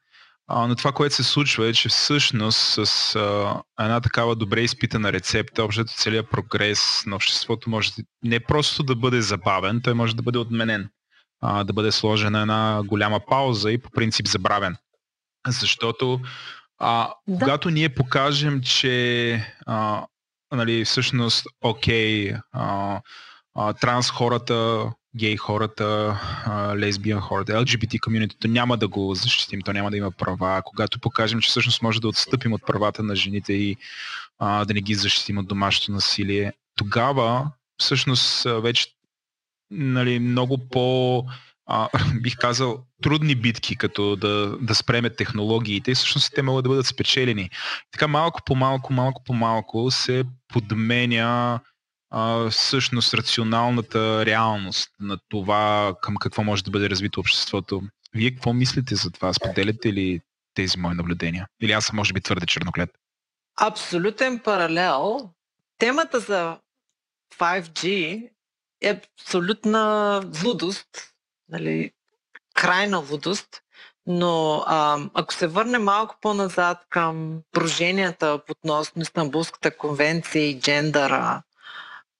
А, 0.48 0.66
но 0.66 0.74
това, 0.74 0.92
което 0.92 1.14
се 1.14 1.24
случва 1.24 1.66
е, 1.66 1.72
че 1.72 1.88
всъщност 1.88 2.58
с 2.58 3.16
а, 3.16 3.62
една 3.80 4.00
такава 4.00 4.36
добре 4.36 4.60
изпитана 4.60 5.12
рецепта, 5.12 5.64
общото 5.64 5.92
целият 5.96 6.30
прогрес 6.30 7.02
на 7.06 7.16
обществото 7.16 7.70
може 7.70 7.90
не 8.22 8.40
просто 8.40 8.82
да 8.82 8.96
бъде 8.96 9.20
забавен, 9.20 9.80
той 9.84 9.94
може 9.94 10.16
да 10.16 10.22
бъде 10.22 10.38
отменен, 10.38 10.88
а, 11.40 11.64
да 11.64 11.72
бъде 11.72 11.92
сложена 11.92 12.40
една 12.40 12.82
голяма 12.84 13.20
пауза 13.20 13.72
и 13.72 13.78
по 13.78 13.90
принцип 13.90 14.26
забравен. 14.28 14.76
Защото 15.48 16.20
а, 16.78 17.08
да. 17.28 17.38
когато 17.38 17.70
ние 17.70 17.88
покажем, 17.88 18.62
че 18.62 19.54
а, 19.66 20.06
нали, 20.52 20.84
всъщност, 20.84 21.46
окей, 21.60 22.34
а, 22.52 23.00
а, 23.54 23.72
транс 23.72 24.10
хората 24.10 24.90
гей 25.16 25.36
хората, 25.36 26.20
лесбиян 26.76 27.20
хората, 27.20 27.52
LGBT 27.52 28.00
комьюнитито 28.00 28.48
няма 28.48 28.76
да 28.76 28.88
го 28.88 29.14
защитим, 29.14 29.60
то 29.62 29.72
няма 29.72 29.90
да 29.90 29.96
има 29.96 30.10
права. 30.10 30.62
Когато 30.64 31.00
покажем, 31.00 31.40
че 31.40 31.48
всъщност 31.48 31.82
може 31.82 32.00
да 32.00 32.08
отстъпим 32.08 32.52
от 32.52 32.66
правата 32.66 33.02
на 33.02 33.16
жените 33.16 33.52
и 33.52 33.76
а, 34.38 34.64
да 34.64 34.74
не 34.74 34.80
ги 34.80 34.94
защитим 34.94 35.38
от 35.38 35.48
домашното 35.48 35.92
насилие, 35.92 36.52
тогава 36.76 37.50
всъщност 37.78 38.46
вече 38.62 38.86
нали, 39.70 40.18
много 40.18 40.68
по 40.68 41.24
а, 41.66 41.88
бих 42.20 42.36
казал, 42.36 42.84
трудни 43.02 43.34
битки, 43.34 43.76
като 43.76 44.16
да, 44.16 44.56
да 44.60 44.74
спреме 44.74 45.10
технологиите, 45.10 45.94
всъщност 45.94 46.32
те 46.34 46.42
могат 46.42 46.62
да 46.62 46.68
бъдат 46.68 46.86
спечелени. 46.86 47.50
Така 47.92 48.08
малко 48.08 48.40
по 48.46 48.54
малко, 48.54 48.92
малко 48.92 49.22
по 49.24 49.34
малко 49.34 49.90
се 49.90 50.24
подменя 50.48 51.60
а, 52.10 52.50
всъщност 52.50 53.14
рационалната 53.14 54.26
реалност 54.26 54.90
на 55.00 55.18
това 55.28 55.94
към 56.02 56.16
какво 56.16 56.42
може 56.42 56.64
да 56.64 56.70
бъде 56.70 56.90
развито 56.90 57.20
обществото. 57.20 57.82
Вие 58.14 58.30
какво 58.30 58.52
мислите 58.52 58.94
за 58.94 59.10
това? 59.10 59.32
Споделяте 59.32 59.92
ли 59.92 60.20
тези 60.54 60.78
мои 60.78 60.94
наблюдения? 60.94 61.46
Или 61.62 61.72
аз 61.72 61.84
съм 61.84 61.96
може 61.96 62.12
би 62.12 62.20
твърде 62.20 62.46
черноглед? 62.46 62.90
Абсолютен 63.60 64.38
паралел. 64.38 65.30
Темата 65.78 66.20
за 66.20 66.58
5G 67.38 68.28
е 68.80 69.00
абсолютна 69.20 70.22
лудост, 70.44 70.88
нали, 71.48 71.92
крайна 72.54 72.98
лудост, 73.10 73.62
но 74.06 74.64
а, 74.66 74.98
ако 75.14 75.34
се 75.34 75.46
върне 75.46 75.78
малко 75.78 76.16
по-назад 76.20 76.78
към 76.90 77.40
проженията 77.52 78.40
относно 78.50 79.02
Истанбулската 79.02 79.76
конвенция 79.76 80.50
и 80.50 80.60
джендъра, 80.60 81.42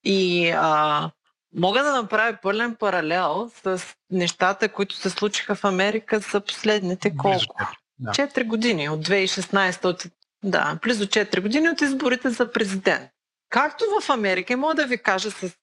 и 0.04 0.50
а, 0.50 1.10
мога 1.54 1.82
да 1.82 2.02
направя 2.02 2.38
пълен 2.42 2.76
паралел 2.76 3.50
с 3.62 3.82
нещата, 4.10 4.68
които 4.68 4.94
се 4.94 5.10
случиха 5.10 5.54
в 5.54 5.64
Америка 5.64 6.18
за 6.18 6.40
последните 6.40 7.16
колко? 7.16 7.56
Да. 7.98 8.10
4 8.10 8.46
години, 8.46 8.88
от 8.88 9.08
2016, 9.08 9.84
от, 9.84 10.06
да, 10.44 10.78
близо 10.82 11.06
4 11.06 11.40
години 11.40 11.68
от 11.68 11.80
изборите 11.80 12.30
за 12.30 12.52
президент. 12.52 13.10
Както 13.48 13.84
в 14.00 14.10
Америка, 14.10 14.56
мога 14.56 14.74
да 14.74 14.86
ви 14.86 14.98
кажа 14.98 15.30
с 15.30 15.56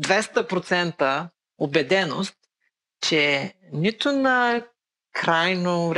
200% 0.00 1.28
убеденост, 1.58 2.34
че 3.00 3.54
нито 3.72 4.12
на 4.12 4.62
крайно 5.12 5.94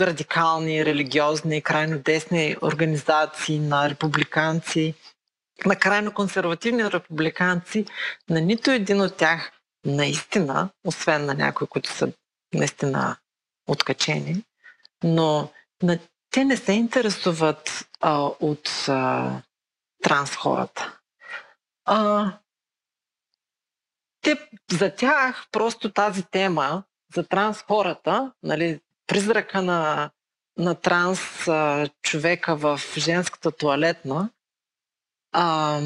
радикални, 0.00 0.84
религиозни, 0.84 1.62
крайно 1.62 1.98
десни 1.98 2.56
организации 2.62 3.58
на 3.58 3.90
републиканци 3.90 4.94
на 5.66 5.76
крайно 5.76 6.14
консервативни 6.14 6.84
републиканци, 6.84 7.86
на 8.30 8.40
нито 8.40 8.70
един 8.70 9.00
от 9.00 9.16
тях 9.16 9.52
наистина, 9.86 10.68
освен 10.84 11.26
на 11.26 11.34
някои, 11.34 11.66
които 11.66 11.88
са 11.88 12.12
наистина 12.54 13.16
откачени, 13.68 14.44
но 15.02 15.52
на, 15.82 15.98
те 16.30 16.44
не 16.44 16.56
се 16.56 16.72
интересуват 16.72 17.88
а, 18.00 18.20
от 18.40 18.68
а, 18.88 19.32
транс 20.02 20.36
хората. 20.36 20.98
А, 21.84 22.32
те, 24.24 24.48
за 24.72 24.94
тях 24.94 25.46
просто 25.52 25.92
тази 25.92 26.22
тема 26.22 26.84
за 27.14 27.28
транс 27.28 27.62
хората, 27.62 28.32
нали, 28.42 28.80
призрака 29.06 29.62
на, 29.62 30.10
на 30.58 30.74
транс 30.74 31.48
а, 31.48 31.88
човека 32.02 32.56
в 32.56 32.80
женската 32.98 33.50
туалетна, 33.50 34.30
а, 35.32 35.80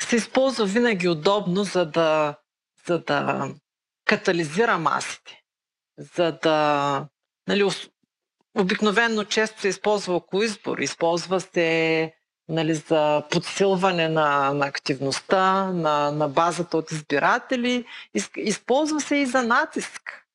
се 0.00 0.16
използва 0.16 0.66
винаги 0.66 1.08
удобно, 1.08 1.64
за 1.64 1.86
да, 1.86 2.36
за 2.86 2.98
да 2.98 3.48
катализира 4.04 4.78
масите. 4.78 5.42
За 5.98 6.38
да. 6.42 7.08
Нали, 7.48 7.70
обикновено 8.58 9.24
често 9.24 9.60
се 9.60 9.68
използва 9.68 10.14
около 10.14 10.42
избор. 10.42 10.78
Използва 10.78 11.40
се 11.40 12.12
нали, 12.48 12.74
за 12.74 13.22
подсилване 13.30 14.08
на, 14.08 14.52
на 14.54 14.66
активността, 14.66 15.64
на, 15.64 16.10
на 16.10 16.28
базата 16.28 16.76
от 16.76 16.92
избиратели. 16.92 17.84
Използва 18.36 19.00
се 19.00 19.16
и 19.16 19.26
за 19.26 19.42
натиск 19.42 20.28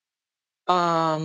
а, 0.65 1.17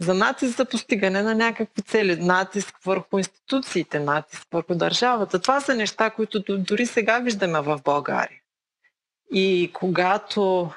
за 0.00 0.14
натиск 0.14 0.56
за 0.56 0.64
постигане 0.64 1.22
на 1.22 1.34
някакви 1.34 1.82
цели, 1.82 2.16
натиск 2.16 2.74
върху 2.84 3.18
институциите, 3.18 3.98
натиск 3.98 4.46
върху 4.52 4.74
държавата. 4.74 5.38
Това 5.38 5.60
са 5.60 5.74
неща, 5.74 6.10
които 6.10 6.42
дори 6.58 6.86
сега 6.86 7.18
виждаме 7.18 7.60
в 7.60 7.80
България. 7.84 8.40
И 9.32 9.70
когато, 9.74 10.70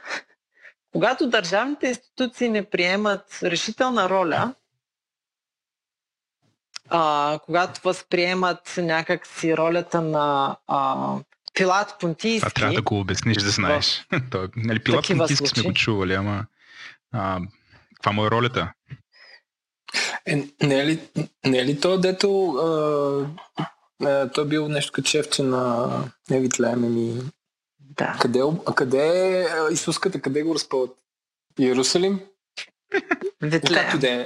когато 0.91 1.29
държавните 1.29 1.87
институции 1.87 2.49
не 2.49 2.63
приемат 2.63 3.39
решителна 3.43 4.09
роля, 4.09 4.53
а, 6.91 7.39
когато 7.45 7.81
възприемат 7.83 8.73
някакси 8.77 9.57
ролята 9.57 10.01
на 10.01 10.57
а, 10.67 11.15
Пилат 11.53 11.95
Понтийски. 11.99 12.39
Това 12.39 12.49
трябва 12.49 12.73
да 12.73 12.81
го 12.81 12.99
обясниш, 12.99 13.37
да 13.37 13.49
знаеш. 13.49 14.05
Той, 14.31 14.47
нали, 14.55 14.79
Пилат 14.79 15.07
Понтийски 15.07 15.47
сме 15.47 15.63
го 15.63 15.73
чували, 15.73 16.13
ама 16.13 16.45
а, 17.13 17.39
каква 17.95 18.11
му 18.11 18.25
е 18.25 18.31
ролята? 18.31 18.73
Е, 20.25 20.35
не, 20.63 20.79
е 20.79 20.85
ли, 20.85 20.99
не 21.45 21.57
е 21.57 21.65
ли 21.65 21.79
то, 21.79 21.97
дето 21.97 22.47
а, 22.51 23.25
а, 24.05 24.29
той 24.29 24.47
бил 24.47 24.67
нещо 24.67 24.91
като 24.91 25.09
шефче 25.09 25.43
на 25.43 25.89
Евитлеем 26.31 26.93
ми... 26.93 27.21
Да. 27.79 28.17
Къде, 28.21 28.39
е 28.39 28.73
къде 28.75 29.39
е 29.41 29.47
Исуската, 29.71 30.21
къде 30.21 30.43
го 30.43 30.55
разпъват? 30.55 30.91
Иерусалим? 31.59 32.19
Витлеем. 33.41 33.83
Както 33.83 33.99
да 33.99 34.09
е. 34.09 34.25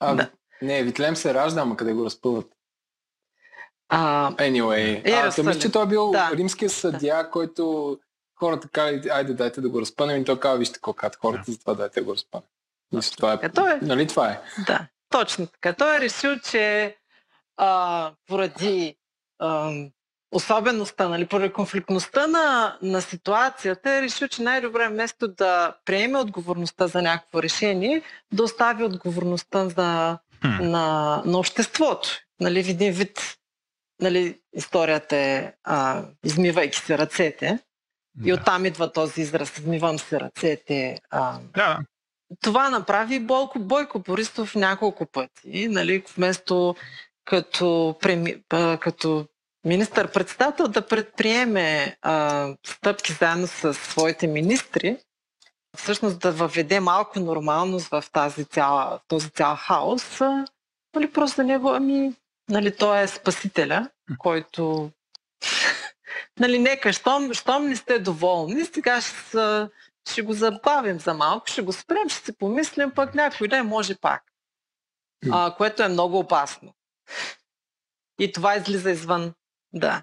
А, 0.00 0.14
Да. 0.14 0.30
Не, 0.62 0.82
Витлеем 0.82 1.16
се 1.16 1.34
ражда, 1.34 1.60
ама 1.60 1.76
къде 1.76 1.92
го 1.92 2.04
разпъват? 2.04 2.46
А, 3.88 4.30
Anyway. 4.32 5.02
А, 5.06 5.10
Иерусалим. 5.10 5.44
та 5.44 5.48
мисля, 5.48 5.60
че 5.60 5.72
той 5.72 5.82
е 5.82 5.86
бил 5.86 6.10
Да. 6.10 6.30
римския 6.34 6.70
съдия, 6.70 7.30
който 7.30 7.98
хората 8.34 8.68
казали, 8.68 9.08
айде 9.08 9.34
дайте 9.34 9.60
да 9.60 9.68
го 9.68 9.80
разпънем 9.80 10.20
и 10.20 10.24
той 10.24 10.40
казва, 10.40 10.58
вижте 10.58 10.74
какво 10.74 10.92
казват 10.92 11.16
хората, 11.16 11.52
затова 11.52 11.74
дайте 11.74 12.00
да 12.00 12.06
го 12.06 12.12
разпънем. 12.12 12.44
Мисля, 12.92 13.16
това 13.16 13.32
е, 13.32 13.38
Е, 13.42 13.48
той 13.48 13.72
е. 13.72 13.78
нали 13.82 14.06
това 14.06 14.28
е? 14.28 14.40
Да, 14.66 14.86
точно 15.10 15.46
така. 15.46 15.72
Той 15.72 15.96
е 15.96 16.00
решил, 16.00 16.38
че 16.40 16.96
а, 17.56 18.12
поради 18.28 18.96
а, 19.38 19.72
особеността, 20.32 21.08
нали, 21.08 21.26
поради 21.26 21.52
конфликтността 21.52 22.26
на, 22.26 22.78
на 22.82 23.00
ситуацията, 23.02 23.90
е 23.90 24.02
решил, 24.02 24.28
че 24.28 24.42
най-добре 24.42 24.88
вместо 24.88 25.28
да 25.28 25.76
приеме 25.84 26.18
отговорността 26.18 26.86
за 26.86 27.02
някакво 27.02 27.42
решение, 27.42 28.02
да 28.32 28.42
остави 28.42 28.84
отговорността 28.84 29.68
за, 29.68 30.18
Хм. 30.42 30.48
на, 30.70 31.22
на 31.26 31.38
обществото. 31.38 32.08
Нали, 32.40 32.64
в 32.64 32.68
един 32.68 32.92
вид 32.92 33.36
нали, 34.00 34.38
историята 34.54 35.16
е 35.16 35.52
а, 35.64 36.04
измивайки 36.24 36.78
се 36.78 36.98
ръцете. 36.98 37.58
И 38.24 38.28
Да. 38.28 38.34
оттам 38.34 38.64
идва 38.64 38.92
този 38.92 39.20
израз, 39.20 39.58
измивам 39.58 39.98
се 39.98 40.20
ръцете. 40.20 40.98
А, 41.10 41.38
Да, 41.54 41.78
това 42.40 42.70
направи 42.70 43.20
Бойко, 43.20 43.58
Бойко 43.58 43.98
Борисов 43.98 44.54
няколко 44.54 45.06
пъти, 45.06 45.68
нали, 45.68 46.04
вместо 46.16 46.74
като, 47.24 47.96
преми, 48.00 48.36
а, 48.50 48.78
като 48.78 49.26
министър-председател 49.64 50.68
да 50.68 50.86
предприеме 50.86 51.96
а, 52.02 52.48
стъпки 52.66 53.12
заедно 53.12 53.46
с 53.46 53.74
своите 53.74 54.26
министри, 54.26 54.96
всъщност 55.76 56.18
да 56.18 56.32
въведе 56.32 56.80
малко 56.80 57.20
нормалност 57.20 57.88
в 57.88 58.04
тази 58.12 58.44
цяла, 58.44 59.00
този 59.08 59.30
цял 59.30 59.56
хаос, 59.56 60.20
нали, 60.94 61.12
просто 61.12 61.36
за 61.36 61.44
него, 61.44 61.68
ами, 61.68 62.14
нали, 62.48 62.76
той 62.76 63.02
е 63.02 63.06
спасителя, 63.06 63.90
който 64.18 64.90
нали, 66.40 66.58
нека, 66.58 66.92
щом, 66.92 67.34
щом 67.34 67.68
не 67.68 67.76
сте 67.76 67.98
доволни, 67.98 68.64
сега 68.64 69.00
ще, 69.00 69.68
ще 70.10 70.22
го 70.22 70.32
забавим 70.32 71.00
за 71.00 71.14
малко, 71.14 71.46
ще 71.46 71.62
го 71.62 71.72
спрем, 71.72 72.08
ще 72.08 72.24
си 72.24 72.38
помислим, 72.38 72.90
пък 72.90 73.14
някой 73.14 73.48
ден 73.48 73.66
може 73.66 73.94
пак. 73.94 74.22
А, 75.32 75.54
което 75.56 75.82
е 75.82 75.88
много 75.88 76.18
опасно. 76.18 76.74
И 78.18 78.32
това 78.32 78.56
излиза 78.56 78.90
извън, 78.90 79.32
да. 79.72 80.02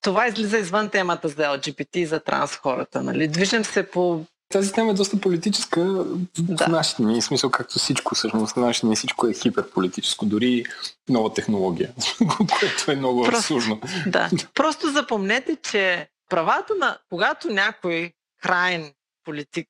Това 0.00 0.26
излиза 0.26 0.58
извън 0.58 0.90
темата 0.90 1.28
за 1.28 1.34
LGBT 1.34 1.96
и 1.96 2.06
за 2.06 2.20
транс 2.20 2.56
хората. 2.56 3.02
Нали? 3.02 3.28
Движим 3.28 3.64
се 3.64 3.90
по... 3.90 4.24
Тази 4.48 4.72
тема 4.72 4.90
е 4.90 4.94
доста 4.94 5.20
политическа 5.20 5.80
в 5.84 6.04
Да. 6.38 6.68
нашите 6.68 7.02
дни, 7.02 7.20
в 7.20 7.24
смисъл 7.24 7.50
както 7.50 7.78
всичко 7.78 8.14
всъщност, 8.14 8.52
в 8.54 8.56
нашите 8.56 8.86
дни 8.86 8.96
всичко 8.96 9.26
е 9.26 9.34
хиперполитическо, 9.34 10.26
дори 10.26 10.64
нова 11.08 11.34
технология, 11.34 11.92
което 12.58 12.90
е 12.92 12.96
много 12.96 13.24
Просто- 13.24 13.56
абсурдно. 13.56 13.80
Да. 14.06 14.30
Просто 14.54 14.90
запомнете, 14.92 15.56
че 15.56 16.08
правата 16.28 16.74
на... 16.74 16.98
Когато 17.08 17.48
някой 17.48 18.12
крайен 18.42 18.92
политик 19.24 19.68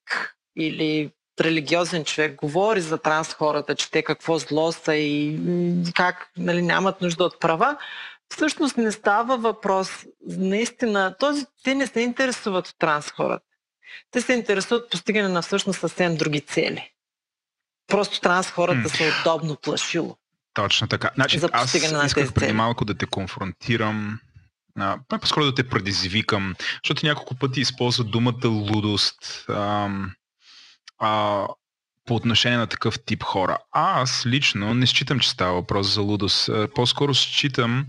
или 0.57 1.11
религиозен 1.41 2.03
човек 2.03 2.35
говори 2.35 2.81
за 2.81 2.97
транс 2.97 3.33
хората, 3.33 3.75
че 3.75 3.91
те 3.91 4.03
какво 4.03 4.37
зло 4.37 4.71
са 4.71 4.95
и 4.95 5.39
как 5.95 6.31
нали, 6.37 6.61
нямат 6.61 7.01
нужда 7.01 7.23
от 7.23 7.39
права, 7.39 7.77
всъщност 8.29 8.77
не 8.77 8.91
става 8.91 9.37
въпрос 9.37 9.89
наистина. 10.27 11.15
Този, 11.19 11.45
те 11.63 11.75
не 11.75 11.87
се 11.87 11.99
интересуват 12.01 12.67
от 12.67 12.75
транс 12.79 13.11
хората. 13.11 13.45
Те 14.11 14.21
се 14.21 14.33
интересуват 14.33 14.83
от 14.83 14.91
постигане 14.91 15.27
на 15.27 15.41
всъщност 15.41 15.79
съвсем 15.79 16.17
други 16.17 16.41
цели. 16.41 16.91
Просто 17.87 18.21
транс 18.21 18.51
хората 18.51 18.89
са 18.89 19.03
удобно 19.21 19.55
плашило. 19.55 20.17
Точно 20.53 20.87
така. 20.87 21.09
Значи, 21.15 21.39
За 21.39 21.49
аз 21.51 21.91
на 21.91 22.05
исках 22.05 22.33
преди 22.33 22.53
малко 22.53 22.85
да 22.85 22.97
те 22.97 23.05
конфронтирам, 23.05 24.19
а, 24.79 24.97
по-скоро 25.21 25.45
да 25.45 25.55
те 25.55 25.69
предизвикам, 25.69 26.55
защото 26.83 27.05
няколко 27.05 27.35
пъти 27.35 27.61
използва 27.61 28.03
думата 28.03 28.47
лудост 28.47 29.45
ам, 29.49 30.11
а, 30.99 31.45
по 32.05 32.15
отношение 32.15 32.57
на 32.57 32.67
такъв 32.67 32.99
тип 33.05 33.23
хора. 33.23 33.57
Аз 33.71 34.25
лично 34.25 34.73
не 34.73 34.85
считам, 34.85 35.19
че 35.19 35.29
става 35.29 35.53
въпрос 35.53 35.93
за 35.93 36.01
лудост. 36.01 36.49
А, 36.49 36.67
По-скоро 36.75 37.13
считам, 37.13 37.85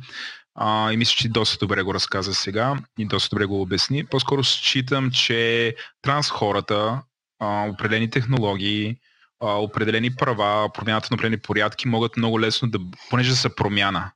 а, 0.54 0.92
и 0.92 0.96
мисля, 0.96 1.14
че 1.16 1.28
доста 1.28 1.58
добре 1.58 1.82
го 1.82 1.94
разказа 1.94 2.34
сега 2.34 2.76
и 2.98 3.06
доста 3.06 3.36
добре 3.36 3.46
го 3.46 3.62
обясни, 3.62 4.06
по-скоро 4.06 4.44
считам, 4.44 5.10
че 5.10 5.74
транс 6.02 6.30
хората, 6.30 7.02
а, 7.38 7.68
определени 7.68 8.10
технологии, 8.10 8.96
а, 9.40 9.46
определени 9.46 10.16
права, 10.16 10.72
промяната 10.72 11.08
на 11.10 11.14
определени 11.14 11.40
порядки 11.40 11.88
могат 11.88 12.16
много 12.16 12.40
лесно 12.40 12.70
да, 12.70 12.78
понеже 13.10 13.34
са 13.34 13.54
промяна. 13.54 14.12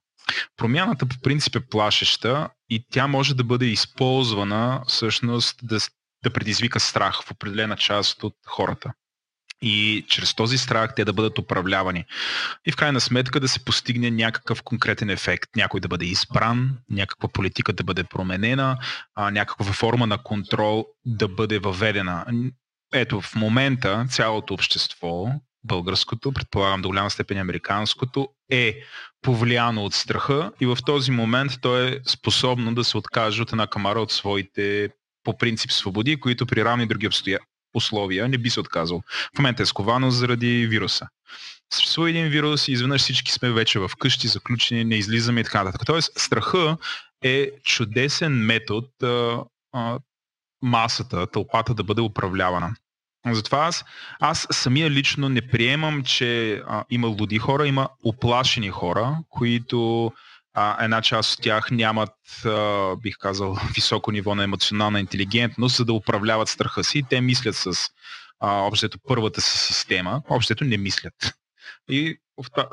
Промяната 0.56 1.06
по 1.06 1.16
принцип 1.23 1.56
е 1.56 1.66
плашеща 1.66 2.48
и 2.70 2.86
тя 2.90 3.06
може 3.06 3.35
да 3.35 3.44
бъде 3.44 3.66
използвана 3.66 4.82
всъщност 4.86 5.61
да, 5.62 5.78
да 6.24 6.32
предизвика 6.32 6.81
страх 6.81 7.23
в 7.23 7.31
определена 7.31 7.77
част 7.77 8.23
от 8.24 8.35
хората. 8.47 8.93
И 9.63 10.05
чрез 10.09 10.35
този 10.35 10.59
страх 10.59 10.95
те 10.95 11.05
да 11.05 11.13
бъдат 11.13 11.39
управлявани. 11.39 12.05
И 12.67 12.73
в 12.73 12.77
крайна 12.77 13.01
сметка 13.01 13.41
да 13.41 13.49
се 13.49 13.65
постигне 13.65 14.11
някакъв 14.11 14.63
конкретен 14.63 15.11
ефект. 15.11 15.51
Някой 15.57 15.81
да 15.81 15.89
бъде 15.89 16.07
избран, 16.07 16.79
някаква 16.91 17.29
политика 17.29 17.73
да 17.73 17.85
бъде 17.85 18.05
променена, 18.05 18.79
някаква 19.17 19.73
форма 19.73 20.07
на 20.07 20.19
контрол 20.19 20.87
да 21.05 21.29
бъде 21.29 21.59
въведена. 21.59 22.27
Ето, 22.95 23.21
в 23.21 23.35
момента 23.35 24.07
цялото 24.11 24.55
общество, 24.55 25.27
българското, 25.65 26.33
предполагам 26.33 26.83
до 26.83 26.89
голяма 26.89 27.11
степен 27.11 27.39
американското, 27.39 28.29
е 28.51 28.81
повлияно 29.23 29.85
от 29.85 29.95
страха 29.95 30.53
и 30.61 30.67
в 30.67 30.79
този 30.87 31.11
момент 31.11 31.53
то 31.61 31.79
е 31.79 32.01
способно 32.07 32.75
да 32.75 32.85
се 32.85 32.97
откаже 32.97 33.43
от 33.43 33.53
една 33.53 33.67
камара 33.67 34.01
от 34.01 34.13
своите 34.13 34.89
по 35.25 35.39
принцип 35.39 35.73
свободи, 35.73 36.21
които 36.21 36.47
при 36.47 36.65
равни 36.65 36.87
други 36.87 37.07
обстоя... 37.07 37.39
условия 37.75 38.29
не 38.29 38.39
би 38.39 38.51
се 38.51 38.61
отказал. 38.61 39.03
В 39.35 39.39
момента 39.39 39.63
е 39.63 39.67
сковано 39.67 40.11
заради 40.11 40.67
вируса. 40.67 41.09
Съществува 41.73 42.11
един 42.11 42.29
вирус 42.29 42.69
и 42.69 42.73
изведнъж 42.73 43.03
всички 43.03 43.33
сме 43.33 43.53
вече 43.53 43.79
в 43.79 43.91
къщи, 43.99 44.29
заключени, 44.29 44.85
не 44.85 44.95
излизаме 44.95 45.41
и 45.41 45.45
така 45.45 45.65
нататък. 45.65 45.87
Тоест, 45.87 46.13
страха 46.17 46.77
е 47.23 47.51
чудесен 47.65 48.33
метод 48.33 48.89
а, 49.03 49.45
а, 49.73 49.99
масата, 50.63 51.27
тълпата 51.27 51.75
да 51.75 51.85
бъде 51.85 52.01
управлявана. 52.01 52.77
Затова 53.31 53.59
аз, 53.59 53.85
аз 54.21 54.47
самия 54.51 54.91
лично 54.91 55.29
не 55.29 55.49
приемам, 55.49 56.03
че 56.03 56.63
а, 56.69 56.85
има 56.91 57.09
луди 57.09 57.39
хора, 57.39 57.67
има 57.67 57.89
оплашени 58.05 58.71
хора, 58.71 59.17
които 59.31 60.13
а, 60.55 60.85
една 60.85 61.03
част 61.03 61.35
от 61.35 61.43
тях 61.43 61.71
нямат, 61.71 62.45
а, 62.45 62.97
бих 62.97 63.19
казал, 63.19 63.57
високо 63.75 64.13
ниво 64.13 64.35
на 64.35 64.45
емоционална 64.45 65.01
интелигентност, 65.01 65.77
за 65.77 65.85
да 65.85 65.93
управляват 65.93 66.49
страха 66.49 66.85
си. 66.85 67.03
Те 67.11 67.21
мислят 67.21 67.57
с 67.57 67.91
а, 68.41 68.61
общото 68.61 68.99
първата 69.09 69.41
си 69.41 69.59
система, 69.59 70.23
общото 70.29 70.65
не 70.65 70.77
мислят. 70.77 71.35
И, 71.91 72.19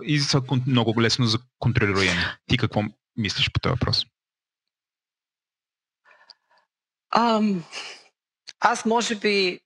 и 0.04 0.20
са 0.20 0.42
много 0.68 1.02
лесно 1.02 1.26
за 1.26 1.40
контролируеми. 1.60 2.22
Ти 2.48 2.58
какво 2.58 2.82
мислиш 3.18 3.52
по 3.52 3.60
този 3.60 3.72
въпрос? 3.72 4.06
Ам, 7.16 7.64
аз 8.60 8.86
може 8.86 9.16
би 9.16 9.60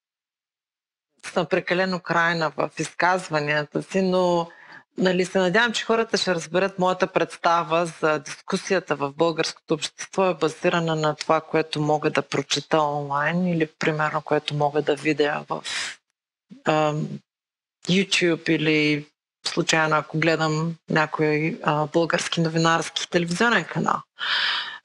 съм 1.25 1.45
прекалено 1.45 1.99
крайна 1.99 2.49
в 2.49 2.69
изказванията 2.79 3.83
си, 3.83 4.01
но 4.01 4.51
нали, 4.97 5.25
се 5.25 5.39
надявам, 5.39 5.73
че 5.73 5.85
хората 5.85 6.17
ще 6.17 6.35
разберат 6.35 6.79
моята 6.79 7.07
представа 7.07 7.85
за 7.85 8.19
дискусията 8.19 8.95
в 8.95 9.13
българското 9.13 9.73
общество 9.73 10.25
е 10.25 10.33
базирана 10.33 10.95
на 10.95 11.15
това, 11.15 11.41
което 11.41 11.81
мога 11.81 12.09
да 12.09 12.21
прочета 12.21 12.81
онлайн 12.81 13.47
или 13.47 13.67
примерно 13.79 14.21
което 14.21 14.55
мога 14.55 14.81
да 14.81 14.95
видя 14.95 15.45
в 15.49 15.63
ам, 16.65 17.07
YouTube 17.87 18.49
или 18.49 19.07
случайно 19.47 19.95
ако 19.95 20.19
гледам 20.19 20.75
някой 20.89 21.59
а, 21.63 21.85
български 21.85 22.41
новинарски 22.41 23.09
телевизионен 23.09 23.65
канал. 23.65 24.01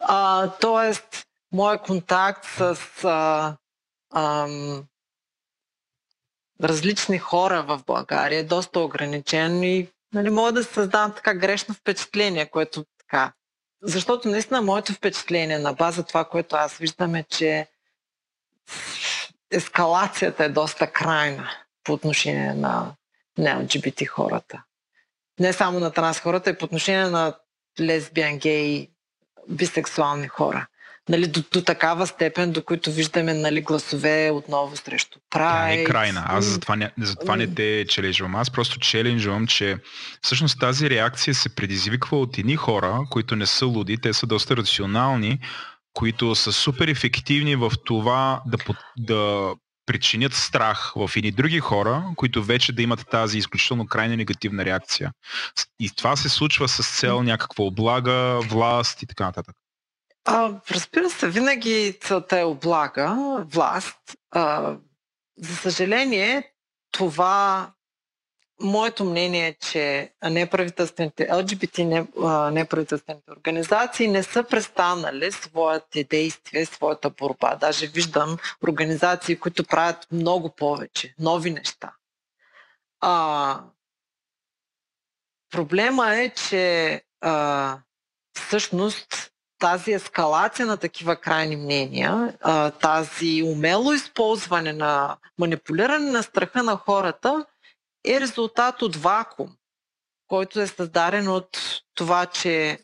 А, 0.00 0.48
тоест, 0.60 1.26
моят 1.52 1.82
контакт 1.82 2.44
с 2.44 2.78
а, 3.04 3.56
ам, 4.14 4.84
различни 6.62 7.18
хора 7.18 7.62
в 7.62 7.82
България 7.86 8.38
е 8.38 8.44
доста 8.44 8.80
ограничен 8.80 9.62
и 9.62 9.88
нали, 10.14 10.30
мога 10.30 10.52
да 10.52 10.64
създавам 10.64 11.12
така 11.12 11.34
грешно 11.34 11.74
впечатление, 11.74 12.46
което 12.46 12.84
така 12.98 13.32
защото 13.82 14.28
наистина 14.28 14.62
моето 14.62 14.92
впечатление 14.92 15.58
на 15.58 15.72
база 15.72 16.02
това, 16.02 16.24
което 16.24 16.56
аз 16.56 16.76
виждам 16.76 17.14
е, 17.14 17.22
че 17.22 17.66
ескалацията 19.50 20.44
е 20.44 20.48
доста 20.48 20.92
крайна 20.92 21.50
по 21.84 21.92
отношение 21.92 22.54
на 22.54 22.94
не 23.38 23.50
LGBT 23.50 24.06
хората. 24.06 24.62
Не 25.38 25.52
само 25.52 25.80
на 25.80 25.90
транс 25.90 26.20
хората, 26.20 26.50
и 26.50 26.58
по 26.58 26.64
отношение 26.64 27.04
на 27.04 27.38
лесбиян, 27.80 28.38
гей, 28.38 28.90
бисексуални 29.48 30.28
хора. 30.28 30.66
Нали, 31.10 31.26
до, 31.26 31.42
до 31.52 31.62
такава 31.62 32.06
степен, 32.06 32.52
до 32.52 32.62
които 32.62 32.92
виждаме 32.92 33.34
нали, 33.34 33.60
гласове 33.60 34.30
отново 34.34 34.76
срещу 34.76 35.18
Тя 35.30 35.64
не 35.64 35.72
е 35.72 35.76
прайд. 35.76 35.86
крайна. 35.86 36.24
Аз 36.26 36.44
затова 36.44 36.76
не, 36.76 36.90
затова 36.98 37.36
не 37.36 37.54
те 37.54 37.86
челенджвам. 37.88 38.36
Аз 38.36 38.50
просто 38.50 38.78
челенджвам, 38.78 39.46
че 39.46 39.76
всъщност 40.22 40.60
тази 40.60 40.90
реакция 40.90 41.34
се 41.34 41.54
предизвиква 41.54 42.18
от 42.20 42.38
едни 42.38 42.56
хора, 42.56 43.00
които 43.10 43.36
не 43.36 43.46
са 43.46 43.66
луди, 43.66 43.98
те 43.98 44.12
са 44.12 44.26
доста 44.26 44.56
рационални, 44.56 45.38
които 45.94 46.34
са 46.34 46.52
супер 46.52 46.88
ефективни 46.88 47.56
в 47.56 47.72
това 47.84 48.42
да, 48.46 48.58
да 48.98 49.52
причинят 49.86 50.34
страх 50.34 50.92
в 50.96 51.10
едни 51.16 51.30
други 51.30 51.60
хора, 51.60 52.04
които 52.16 52.42
вече 52.44 52.72
да 52.72 52.82
имат 52.82 53.04
тази 53.10 53.38
изключително 53.38 53.86
крайна 53.86 54.16
негативна 54.16 54.64
реакция. 54.64 55.12
И 55.80 55.90
това 55.96 56.16
се 56.16 56.28
случва 56.28 56.68
с 56.68 56.98
цел 57.00 57.22
някаква 57.22 57.64
облага, 57.64 58.40
власт 58.40 59.02
и 59.02 59.06
така 59.06 59.24
нататък. 59.24 59.56
А, 60.24 60.60
разбира 60.70 61.10
се, 61.10 61.28
винаги 61.28 61.98
целта 62.00 62.40
е 62.40 62.44
облага, 62.44 63.16
власт. 63.48 63.98
А, 64.30 64.76
за 65.38 65.56
съжаление, 65.56 66.52
това 66.92 67.72
моето 68.62 69.04
мнение 69.04 69.48
е, 69.48 69.54
че 69.54 70.12
неправителствените, 70.30 71.28
LGBT 71.28 72.50
неправителствените 72.50 73.30
организации 73.32 74.08
не 74.08 74.22
са 74.22 74.44
престанали 74.44 75.32
своите 75.32 76.04
действия, 76.04 76.66
своята 76.66 77.10
борба. 77.10 77.56
Даже 77.56 77.86
виждам 77.86 78.36
организации, 78.68 79.38
които 79.38 79.64
правят 79.64 80.06
много 80.12 80.50
повече, 80.50 81.14
нови 81.18 81.50
неща. 81.50 81.92
А, 83.00 83.60
проблема 85.50 86.14
е, 86.14 86.30
че 86.30 87.02
а, 87.20 87.78
всъщност 88.36 89.29
тази 89.60 89.92
ескалация 89.92 90.66
на 90.66 90.76
такива 90.76 91.16
крайни 91.16 91.56
мнения, 91.56 92.34
тази 92.80 93.42
умело 93.42 93.92
използване 93.92 94.72
на 94.72 95.16
манипулиране 95.38 96.10
на 96.10 96.22
страха 96.22 96.62
на 96.62 96.76
хората 96.76 97.46
е 98.06 98.20
резултат 98.20 98.82
от 98.82 98.96
вакуум, 98.96 99.50
който 100.28 100.60
е 100.60 100.66
създаден 100.66 101.28
от 101.28 101.58
това, 101.94 102.26
че 102.26 102.78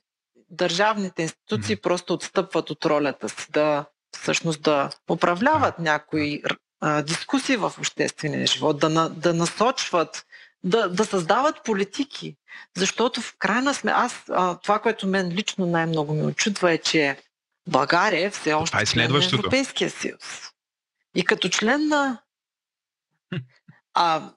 държавните 0.51 1.23
институции 1.23 1.77
просто 1.77 2.15
отстъпват 2.15 2.71
от 2.71 2.85
ролята 2.85 3.29
си 3.29 3.47
да 3.51 3.85
всъщност 4.21 4.63
да 4.63 4.91
управляват 5.11 5.79
някои 5.79 6.43
а, 6.81 7.03
дискусии 7.03 7.57
в 7.57 7.73
обществения 7.79 8.47
живот, 8.47 8.79
да, 8.79 8.89
на, 8.89 9.09
да 9.09 9.35
насочват, 9.35 10.27
да, 10.65 10.89
да 10.89 11.05
създават 11.05 11.65
политики. 11.65 12.37
Защото 12.77 13.21
в 13.21 13.35
крайна 13.39 13.75
сме, 13.75 13.93
аз 13.95 14.25
а, 14.29 14.59
това, 14.59 14.79
което 14.79 15.07
мен 15.07 15.29
лично 15.29 15.67
най-много 15.67 16.15
ме 16.15 16.23
очудва 16.23 16.73
е, 16.73 16.79
че 16.79 17.23
България 17.67 18.27
е 18.27 18.31
все 18.31 18.53
още 18.53 18.79
е 18.83 18.87
член 18.87 19.13
на. 19.13 19.19
Европейския 19.19 19.91
съюз. 19.91 20.53
И 21.15 21.25
като 21.25 21.49
член 21.49 21.89
на... 21.89 22.23
А, 23.95 24.31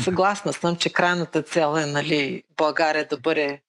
съгласна 0.00 0.52
съм, 0.52 0.76
че 0.76 0.92
крайната 0.92 1.42
цел 1.42 1.76
е 1.78 1.86
нали, 1.86 2.42
България 2.56 3.08
да 3.08 3.18
бъде 3.18 3.62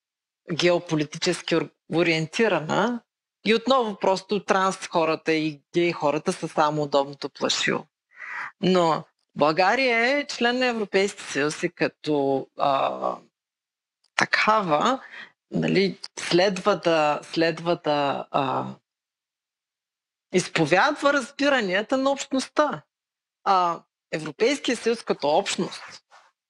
геополитически 0.53 1.55
ор- 1.55 1.71
ориентирана 1.93 3.01
и 3.45 3.55
отново 3.55 3.99
просто 3.99 4.45
транс 4.45 4.87
хората 4.87 5.33
и 5.33 5.61
гей 5.73 5.91
хората 5.91 6.33
са 6.33 6.47
само 6.47 6.83
удобното 6.83 7.29
плашило. 7.29 7.85
Но 8.61 9.03
България 9.35 10.17
е 10.17 10.27
член 10.27 10.59
на 10.59 10.65
Европейския 10.65 11.25
съюз 11.25 11.63
и 11.63 11.69
като 11.69 12.47
а, 12.57 13.17
такава 14.15 14.99
нали, 15.51 15.99
следва 16.19 16.79
да, 16.79 17.19
следва 17.23 17.79
да 17.83 18.27
а, 18.31 18.65
изповядва 20.33 21.13
разбиранията 21.13 21.97
на 21.97 22.11
общността. 22.11 22.83
А, 23.43 23.83
Европейския 24.11 24.77
съюз 24.77 25.03
като 25.03 25.29
общност, 25.29 25.83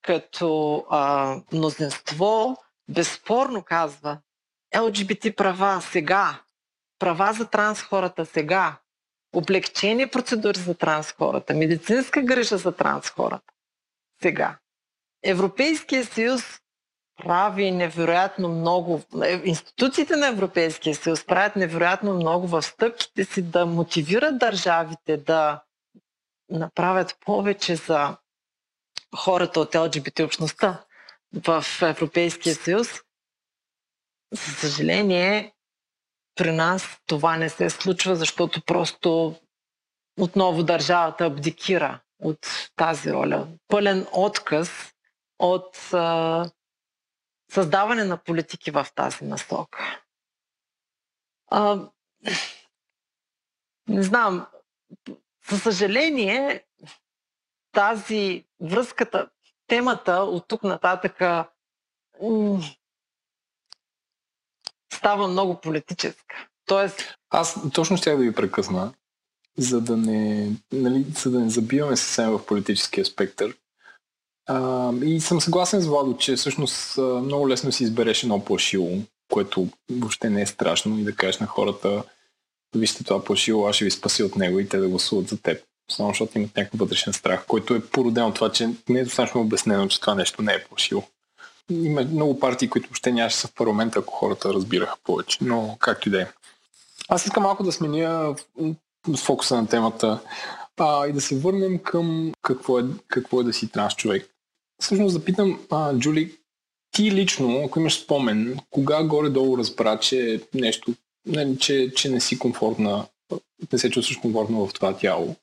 като 0.02 0.76
а, 0.90 1.36
мнозинство, 1.52 2.56
безспорно 2.88 3.62
казва 3.62 4.18
ЛГБТ 4.76 5.36
права 5.36 5.80
сега, 5.80 6.42
права 6.98 7.32
за 7.32 7.50
транс 7.50 7.82
хората 7.82 8.26
сега, 8.26 8.78
облегчени 9.34 10.06
процедури 10.06 10.58
за 10.58 10.74
транс 10.74 11.12
хората, 11.12 11.54
медицинска 11.54 12.22
грижа 12.22 12.56
за 12.56 12.72
транс 12.72 13.08
хората 13.10 13.52
сега. 14.22 14.58
Европейския 15.24 16.04
съюз 16.04 16.42
прави 17.22 17.70
невероятно 17.70 18.48
много, 18.48 19.02
е, 19.24 19.40
институциите 19.44 20.16
на 20.16 20.26
Европейския 20.28 20.94
съюз 20.94 21.26
правят 21.26 21.56
невероятно 21.56 22.14
много 22.14 22.46
в 22.46 22.62
стъпките 22.62 23.24
си 23.24 23.42
да 23.42 23.66
мотивират 23.66 24.38
държавите 24.38 25.16
да 25.16 25.62
направят 26.50 27.16
повече 27.26 27.76
за 27.76 28.16
хората 29.16 29.60
от 29.60 29.74
ЛГБТ 29.74 30.20
общността 30.20 30.84
в 31.46 31.64
Европейския 31.82 32.54
съюз. 32.54 32.88
За 34.32 34.52
съжаление, 34.52 35.53
при 36.34 36.52
нас 36.52 37.00
това 37.06 37.36
не 37.36 37.48
се 37.48 37.70
случва, 37.70 38.16
защото 38.16 38.64
просто 38.64 39.34
отново 40.20 40.62
държавата 40.62 41.24
абдикира 41.24 42.00
от 42.22 42.70
тази 42.76 43.12
роля. 43.12 43.48
Пълен 43.68 44.06
отказ 44.12 44.94
от 45.38 45.76
а, 45.92 46.44
създаване 47.50 48.04
на 48.04 48.16
политики 48.16 48.70
в 48.70 48.86
тази 48.94 49.24
насока. 49.24 50.00
А, 51.50 51.88
не 53.88 54.02
знам, 54.02 54.46
за 55.50 55.58
съжаление, 55.58 56.64
тази 57.72 58.44
връзката, 58.60 59.30
темата 59.66 60.12
от 60.12 60.48
тук 60.48 60.62
нататък 60.62 61.20
м, 62.22 62.62
става 65.04 65.28
много 65.28 65.60
политическа. 65.60 66.46
Тоест, 66.66 67.14
Аз 67.30 67.56
точно 67.72 67.96
щях 67.96 68.16
да 68.16 68.22
ви 68.22 68.32
прекъсна, 68.32 68.92
за 69.58 69.80
да 69.80 69.96
не, 69.96 70.50
нали, 70.72 71.04
за 71.22 71.30
да 71.30 71.40
не 71.40 71.50
забиваме 71.50 71.96
съвсем 71.96 72.30
в 72.30 72.46
политическия 72.46 73.04
спектър. 73.04 73.54
А, 74.48 74.92
и 75.04 75.20
съм 75.20 75.40
съгласен 75.40 75.80
с 75.80 75.86
Владо, 75.86 76.16
че 76.16 76.36
всъщност 76.36 76.98
много 76.98 77.48
лесно 77.48 77.72
си 77.72 77.84
избереш 77.84 78.22
едно 78.22 78.44
плашило, 78.44 78.98
което 79.32 79.68
въобще 79.90 80.30
не 80.30 80.42
е 80.42 80.46
страшно 80.46 80.98
и 80.98 81.04
да 81.04 81.14
кажеш 81.14 81.40
на 81.40 81.46
хората, 81.46 82.02
вижте 82.76 83.04
това 83.04 83.24
плашило, 83.24 83.66
аз 83.66 83.76
ще 83.76 83.84
ви 83.84 83.90
спаси 83.90 84.22
от 84.22 84.36
него 84.36 84.60
и 84.60 84.68
те 84.68 84.78
да 84.78 84.88
гласуват 84.88 85.28
за 85.28 85.42
теб. 85.42 85.62
Само 85.90 86.08
защото 86.08 86.38
имат 86.38 86.56
някакъв 86.56 86.80
вътрешен 86.80 87.12
страх, 87.12 87.44
който 87.46 87.74
е 87.74 87.86
породен 87.86 88.24
от 88.24 88.34
това, 88.34 88.52
че 88.52 88.68
не 88.88 89.00
е 89.00 89.04
достатъчно 89.04 89.40
обяснено, 89.40 89.88
че 89.88 90.00
това 90.00 90.14
нещо 90.14 90.42
не 90.42 90.52
е 90.52 90.64
плашило. 90.64 91.02
Има 91.70 92.02
много 92.02 92.38
партии, 92.38 92.68
които 92.68 92.88
въобще 92.88 93.12
нямаше 93.12 93.36
са 93.36 93.48
в 93.48 93.54
парламента, 93.54 93.98
ако 93.98 94.14
хората 94.14 94.54
разбираха 94.54 94.96
повече. 95.04 95.38
Но 95.40 95.76
както 95.80 96.08
и 96.08 96.12
да 96.12 96.22
е. 96.22 96.26
Аз 97.08 97.26
искам 97.26 97.42
малко 97.42 97.64
да 97.64 97.72
сменя 97.72 98.34
м, 98.60 98.74
фокуса 99.16 99.56
на 99.56 99.66
темата 99.66 100.20
а, 100.76 101.06
и 101.06 101.12
да 101.12 101.20
се 101.20 101.38
върнем 101.38 101.78
към 101.78 102.32
какво 102.42 102.78
е, 102.78 102.84
какво 103.08 103.40
е 103.40 103.44
да 103.44 103.52
си 103.52 103.68
транс 103.68 103.94
човек. 103.94 104.30
Всъщност 104.82 105.18
да 105.18 105.24
питам, 105.24 105.60
а, 105.70 105.94
Джули, 105.98 106.38
ти 106.92 107.10
лично, 107.10 107.62
ако 107.64 107.80
имаш 107.80 108.00
спомен, 108.00 108.58
кога 108.70 109.02
горе-долу 109.02 109.58
разбра, 109.58 109.98
че 109.98 110.40
нещо, 110.54 110.94
не, 111.26 111.58
че, 111.58 111.92
че 111.96 112.08
не 112.08 112.20
си 112.20 112.38
комфортна, 112.38 113.06
не 113.72 113.78
се 113.78 113.90
чувстваш 113.90 114.16
комфортно 114.16 114.66
в 114.66 114.72
това 114.72 114.96
тяло, 114.96 115.36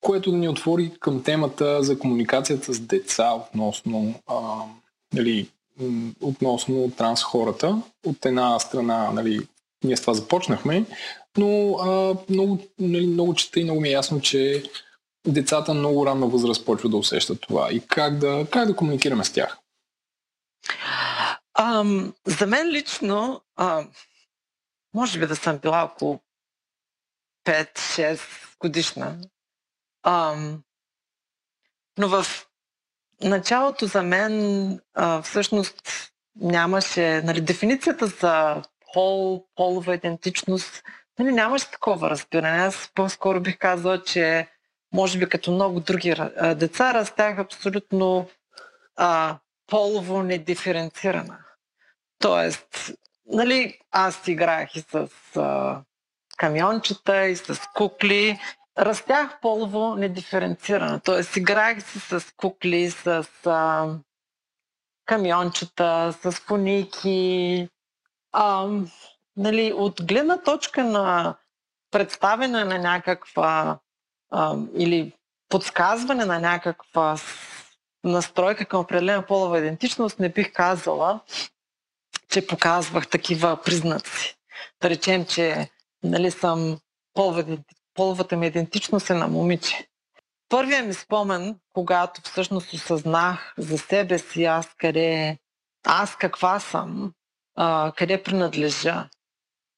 което 0.00 0.30
да 0.30 0.36
ни 0.36 0.48
отвори 0.48 0.92
към 1.00 1.22
темата 1.22 1.82
за 1.82 1.98
комуникацията 1.98 2.74
с 2.74 2.80
деца 2.80 3.32
относно, 3.32 4.14
а, 4.26 4.62
нали, 5.14 5.50
относно 6.20 6.90
транс 6.90 7.22
хората. 7.22 7.82
От 8.06 8.26
една 8.26 8.58
страна, 8.58 9.10
нали, 9.10 9.48
ние 9.84 9.96
с 9.96 10.00
това 10.00 10.14
започнахме, 10.14 10.86
но 11.36 11.78
а, 11.78 12.16
много, 12.30 12.58
нали, 12.78 13.06
много 13.06 13.34
чета 13.34 13.60
и 13.60 13.64
много 13.64 13.80
ми 13.80 13.88
е 13.88 13.92
ясно, 13.92 14.20
че 14.20 14.62
децата 15.26 15.74
много 15.74 16.06
ранна 16.06 16.26
възраст 16.26 16.66
почват 16.66 16.90
да 16.90 16.96
усещат 16.96 17.40
това 17.40 17.72
и 17.72 17.80
как 17.86 18.18
да, 18.18 18.46
как 18.50 18.66
да 18.66 18.76
комуникираме 18.76 19.24
с 19.24 19.32
тях. 19.32 19.58
ам, 21.58 22.14
за 22.26 22.46
мен 22.46 22.70
лично, 22.70 23.40
ам, 23.56 23.90
може 24.94 25.18
би 25.18 25.26
да 25.26 25.36
съм 25.36 25.58
била 25.58 25.84
около 25.84 26.20
5-6 27.44 28.20
годишна, 28.60 29.18
ам, 30.02 30.62
но 31.98 32.08
в 32.08 32.26
началото 33.22 33.86
за 33.86 34.02
мен 34.02 34.80
а, 34.94 35.22
всъщност 35.22 36.10
нямаше, 36.40 37.22
нали, 37.24 37.40
дефиницията 37.40 38.06
за 38.06 38.62
пол, 38.94 39.44
полова 39.56 39.94
идентичност, 39.94 40.82
нали, 41.18 41.32
нямаше 41.32 41.70
такова 41.70 42.10
разбиране. 42.10 42.58
Аз 42.58 42.90
по-скоро 42.94 43.40
бих 43.40 43.58
казала, 43.58 44.02
че 44.02 44.48
може 44.94 45.18
би 45.18 45.28
като 45.28 45.50
много 45.52 45.80
други 45.80 46.10
а, 46.10 46.54
деца 46.54 46.94
растях 46.94 47.38
абсолютно 47.38 48.28
а, 48.96 49.38
полово 49.66 50.22
недиференцирана. 50.22 51.38
Тоест, 52.18 52.92
нали, 53.26 53.78
аз 53.90 54.28
играех 54.28 54.76
и 54.76 54.80
с 54.80 55.08
а, 55.36 55.80
камиончета, 56.36 57.26
и 57.26 57.36
с 57.36 57.60
кукли. 57.74 58.38
Растях 58.78 59.40
полово 59.40 59.94
недиференцирана. 59.94 61.00
Тоест, 61.00 61.36
играех 61.36 61.90
си 61.90 61.98
с 62.00 62.34
кукли, 62.36 62.90
с 62.90 63.26
а, 63.46 63.88
камиончета, 65.04 66.14
с 66.22 66.32
фуники. 66.32 67.68
А, 68.32 68.68
нали, 69.36 69.72
от 69.72 70.06
гледна 70.06 70.42
точка 70.42 70.84
на 70.84 71.36
представяне 71.90 72.64
на 72.64 72.78
някаква 72.78 73.78
а, 74.30 74.56
или 74.76 75.12
подсказване 75.48 76.24
на 76.24 76.40
някаква 76.40 77.16
настройка 78.04 78.64
към 78.64 78.80
определена 78.80 79.26
полова 79.26 79.58
идентичност, 79.58 80.18
не 80.18 80.28
бих 80.28 80.52
казала, 80.52 81.20
че 82.28 82.46
показвах 82.46 83.08
такива 83.08 83.58
признаци. 83.64 84.36
Да 84.82 84.90
речем, 84.90 85.26
че 85.26 85.70
нали, 86.02 86.30
съм 86.30 86.78
полова, 87.14 87.44
половата 87.94 88.36
ми 88.36 88.46
идентичност 88.46 89.10
е 89.10 89.14
на 89.14 89.28
момиче. 89.28 89.88
Първият 90.48 90.86
ми 90.86 90.94
спомен, 90.94 91.56
когато 91.72 92.20
всъщност 92.20 92.72
осъзнах 92.72 93.54
за 93.58 93.78
себе 93.78 94.18
си 94.18 94.44
аз 94.44 94.68
къде, 94.78 95.38
аз 95.86 96.16
каква 96.16 96.60
съм, 96.60 97.12
а, 97.56 97.92
къде 97.96 98.22
принадлежа, 98.22 99.08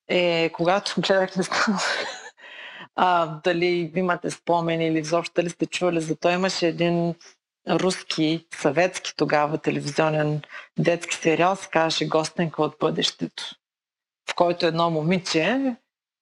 е 0.08 0.50
когато 0.52 0.94
гледах, 1.00 1.36
не 1.36 1.42
знам, 1.42 1.78
дали 3.44 3.92
имате 3.96 4.30
спомени 4.30 4.86
или 4.86 4.98
изобщо 4.98 5.34
дали 5.34 5.50
сте 5.50 5.66
чували 5.66 6.00
за 6.00 6.16
той. 6.16 6.32
Имаше 6.32 6.66
един 6.66 7.14
руски, 7.68 8.46
съветски 8.54 9.12
тогава 9.16 9.58
телевизионен 9.58 10.42
детски 10.78 11.14
сериал, 11.14 11.56
се 11.56 11.68
казваше 11.68 12.08
Гостенка 12.08 12.62
от 12.62 12.76
бъдещето, 12.80 13.44
в 14.30 14.34
който 14.34 14.66
едно 14.66 14.90
момиче 14.90 15.76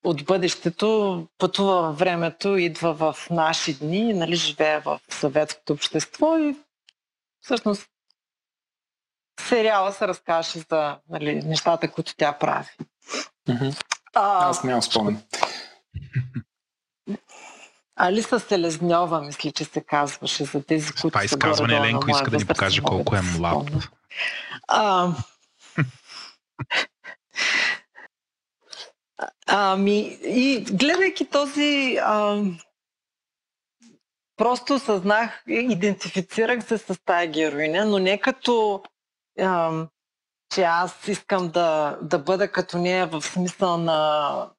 от 0.04 0.24
бъдещето 0.24 1.26
пътува 1.38 1.82
във 1.82 1.98
времето, 1.98 2.56
идва 2.56 2.94
в 2.94 3.16
наши 3.30 3.78
дни, 3.78 4.14
нали, 4.14 4.36
живее 4.36 4.80
в 4.80 5.00
съветското 5.08 5.72
общество 5.72 6.38
и 6.38 6.56
всъщност 7.40 7.86
сериала 9.40 9.92
се 9.92 10.08
разкаже 10.08 10.58
за 10.70 10.98
нали, 11.08 11.34
нещата, 11.34 11.90
които 11.90 12.16
тя 12.16 12.32
прави. 12.32 12.68
Mm-hmm. 13.48 13.84
А, 14.14 14.48
Аз 14.48 14.64
нямам 14.64 14.82
спомен. 14.82 15.22
Алиса 17.96 18.40
Селезньова, 18.40 19.20
мисля, 19.20 19.52
че 19.52 19.64
се 19.64 19.80
казваше 19.80 20.44
за 20.44 20.62
тези, 20.62 20.92
които 20.92 21.08
Това 21.08 21.24
изказване 21.24 21.76
Еленко 21.76 22.10
иска 22.10 22.30
да 22.30 22.36
ни 22.36 22.46
покаже 22.46 22.82
колко 22.82 23.16
е 23.16 23.22
млад. 23.22 23.70
А, 24.68 25.12
ами, 29.46 30.18
и 30.22 30.60
гледайки 30.60 31.30
този, 31.30 31.98
а, 32.02 32.42
просто 34.36 34.78
съзнах, 34.78 35.42
идентифицирах 35.46 36.64
се 36.64 36.78
с 36.78 37.04
тази 37.04 37.28
героиня, 37.28 37.84
но 37.84 37.98
не 37.98 38.20
като, 38.20 38.82
а, 39.40 39.86
че 40.54 40.62
аз 40.62 41.08
искам 41.08 41.48
да, 41.48 41.98
да 42.02 42.18
бъда 42.18 42.52
като 42.52 42.78
нея 42.78 43.06
в 43.06 43.22
смисъл 43.22 43.78
на 43.78 44.50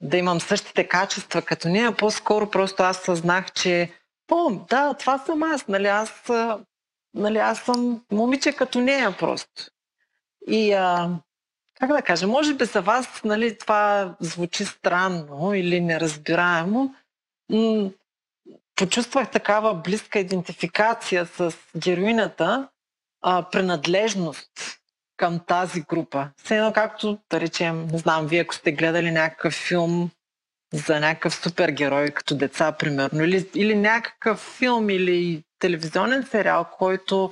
да 0.00 0.16
имам 0.16 0.40
същите 0.40 0.88
качества 0.88 1.42
като 1.42 1.68
нея, 1.68 1.96
по-скоро 1.96 2.50
просто 2.50 2.82
аз 2.82 2.98
съзнах, 2.98 3.52
че 3.52 3.92
о, 4.30 4.50
да, 4.50 4.94
това 4.94 5.18
съм 5.18 5.42
аз, 5.42 5.68
нали, 5.68 5.86
аз, 5.86 6.30
нали, 7.14 7.38
аз 7.38 7.60
съм 7.60 8.04
момиче 8.12 8.52
като 8.52 8.80
нея 8.80 9.16
просто. 9.18 9.70
И 10.48 10.72
а, 10.72 11.10
как 11.80 11.90
да 11.90 12.02
кажа, 12.02 12.26
може 12.26 12.54
би 12.54 12.64
за 12.64 12.82
вас 12.82 13.24
нали, 13.24 13.58
това 13.58 14.14
звучи 14.20 14.64
странно 14.64 15.54
или 15.54 15.80
неразбираемо, 15.80 16.94
но 17.48 17.90
почувствах 18.76 19.30
такава 19.30 19.74
близка 19.74 20.18
идентификация 20.18 21.26
с 21.26 21.54
героината, 21.76 22.68
а, 23.22 23.42
принадлежност 23.52 24.50
към 25.16 25.40
тази 25.46 25.80
група. 25.80 26.28
Все 26.44 26.56
едно 26.56 26.72
както, 26.72 27.18
да 27.30 27.40
речем, 27.40 27.86
не 27.86 27.98
знам, 27.98 28.26
вие 28.26 28.40
ако 28.40 28.54
сте 28.54 28.72
гледали 28.72 29.10
някакъв 29.10 29.54
филм 29.54 30.10
за 30.72 31.00
някакъв 31.00 31.34
супергерой 31.34 32.10
като 32.10 32.34
деца, 32.34 32.72
примерно, 32.72 33.24
или, 33.24 33.48
или 33.54 33.74
някакъв 33.74 34.56
филм 34.58 34.90
или 34.90 35.44
телевизионен 35.58 36.22
сериал, 36.22 36.66
който 36.78 37.30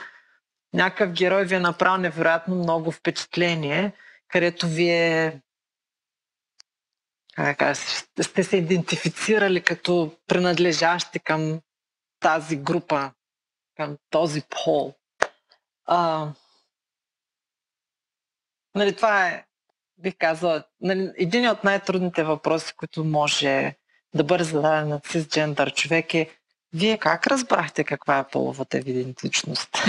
някакъв 0.75 1.13
герой 1.13 1.45
ви 1.45 1.55
е 1.55 1.61
направил 1.61 1.97
невероятно 1.97 2.55
много 2.55 2.93
впечатление, 2.93 3.93
където 4.33 4.69
вие 4.69 5.41
как 7.37 7.77
сте 8.23 8.45
се 8.45 8.57
идентифицирали 8.57 9.63
като 9.63 10.17
принадлежащи 10.27 11.19
към 11.19 11.61
тази 12.21 12.57
група, 12.57 13.13
към 13.77 13.97
този 14.11 14.43
пол. 14.65 14.95
А, 15.87 16.29
Нали, 18.75 18.97
това 18.97 19.29
е, 19.29 19.45
бих 19.99 20.15
казала, 20.19 20.65
нали, 20.81 21.13
един 21.17 21.49
от 21.49 21.65
най-трудните 21.65 22.25
въпроси, 22.25 22.73
които 22.77 23.05
може 23.05 23.75
да 24.15 24.25
бъде 24.25 24.45
зададен 24.45 24.89
на 24.89 25.01
цисджендър 25.01 25.75
човек 25.75 26.15
е 26.15 26.31
вие 26.73 26.99
как 26.99 27.27
разбрахте 27.27 27.85
каква 27.85 28.19
е 28.19 28.29
половата 28.29 28.79
ви 28.79 28.91
идентичност? 28.91 29.69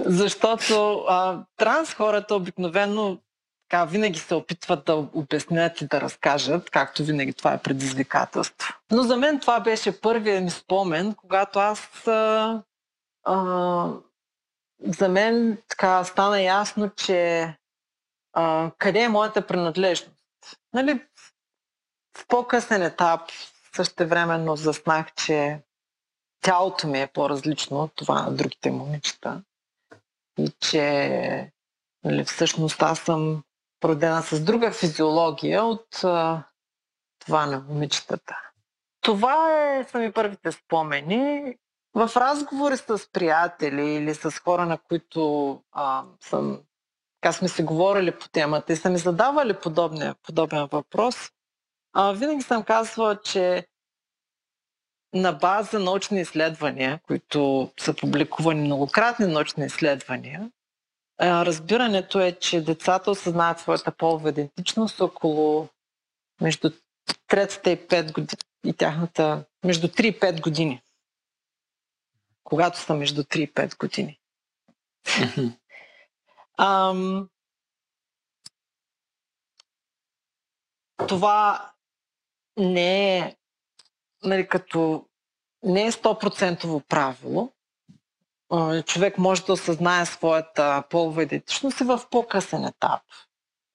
Защото 0.00 1.04
а, 1.08 1.44
транс 1.56 1.94
хората 1.94 2.34
обикновено 2.34 3.18
така, 3.68 3.84
винаги 3.84 4.18
се 4.18 4.34
опитват 4.34 4.84
да 4.84 4.94
обяснят 4.94 5.80
и 5.80 5.86
да 5.86 6.00
разкажат, 6.00 6.70
както 6.70 7.04
винаги 7.04 7.32
това 7.32 7.52
е 7.52 7.62
предизвикателство. 7.62 8.74
Но 8.90 9.02
за 9.02 9.16
мен 9.16 9.40
това 9.40 9.60
беше 9.60 10.00
първият 10.00 10.44
ми 10.44 10.50
спомен, 10.50 11.14
когато 11.14 11.58
аз 11.58 12.06
а, 12.06 12.62
а, 13.24 13.88
за 14.80 15.08
мен 15.08 15.58
така 15.68 16.04
стана 16.04 16.40
ясно, 16.40 16.90
че 16.90 17.54
а, 18.32 18.70
къде 18.78 19.00
е 19.00 19.08
моята 19.08 19.46
принадлежност. 19.46 20.14
Нали, 20.72 21.06
в 22.16 22.26
по-късен 22.28 22.82
етап 22.82 23.20
същевременно 23.76 24.56
заснах, 24.56 25.14
че 25.14 25.60
тялото 26.40 26.86
ми 26.86 27.00
е 27.00 27.06
по-различно 27.06 27.80
от 27.80 27.92
това 27.96 28.22
на 28.22 28.34
другите 28.34 28.70
момичета. 28.70 29.42
И 30.38 30.48
че 30.60 31.52
нали, 32.04 32.24
всъщност 32.24 32.82
аз 32.82 32.98
съм 32.98 33.42
родена 33.84 34.22
с 34.22 34.44
друга 34.44 34.72
физиология 34.72 35.64
от 35.64 36.04
а, 36.04 36.44
това 37.18 37.46
на 37.46 37.60
момичетата. 37.68 38.36
Това 39.00 39.64
е, 39.64 39.84
са 39.84 39.98
ми 39.98 40.12
първите 40.12 40.52
спомени 40.52 41.54
в 41.94 42.10
разговори 42.16 42.76
с 42.76 43.12
приятели 43.12 43.94
или 43.94 44.14
с 44.14 44.30
хора, 44.30 44.66
на 44.66 44.78
които 44.78 45.52
а, 45.72 46.04
съм, 46.20 46.60
така 47.20 47.32
сме 47.32 47.48
се 47.48 47.62
говорили 47.62 48.18
по 48.18 48.28
темата 48.28 48.72
и 48.72 48.76
са 48.76 48.90
ми 48.90 48.98
задавали 48.98 49.54
подобен, 49.54 50.14
подобен 50.22 50.66
въпрос, 50.72 51.16
а, 51.92 52.12
винаги 52.12 52.42
съм 52.42 52.62
казвала, 52.62 53.20
че 53.20 53.66
на 55.14 55.32
база 55.32 55.78
научни 55.78 56.20
изследвания, 56.20 57.00
които 57.06 57.70
са 57.80 57.94
публикувани 57.94 58.60
многократни 58.60 59.26
научни 59.26 59.66
изследвания, 59.66 60.50
разбирането 61.20 62.20
е, 62.20 62.32
че 62.32 62.60
децата 62.60 63.10
осъзнават 63.10 63.60
своята 63.60 63.92
полова 63.92 64.28
идентичност 64.28 65.00
около 65.00 65.68
между 66.40 66.70
третата 67.26 67.70
и 67.70 67.76
5 67.76 68.12
години 68.12 68.42
и 68.66 68.72
тяхната 68.72 69.44
между 69.64 69.88
3 69.88 70.02
и 70.02 70.20
5 70.20 70.40
години 70.40 70.82
когато 72.48 72.78
са 72.78 72.94
между 72.94 73.22
3 73.22 73.38
и 73.38 73.54
5 73.54 73.78
години. 73.78 74.20
Ам, 76.58 77.28
това 81.08 81.72
не 82.56 83.18
е 83.18 83.36
нали, 84.24 84.48
като 84.48 85.04
не 85.62 85.86
е 85.86 85.92
100% 85.92 86.82
правило. 86.88 87.52
Човек 88.86 89.18
може 89.18 89.44
да 89.44 89.52
осъзнае 89.52 90.06
своята 90.06 90.82
полова 90.90 91.22
идентичност 91.22 91.80
и 91.80 91.84
в 91.84 92.00
по-късен 92.10 92.64
етап. 92.64 93.00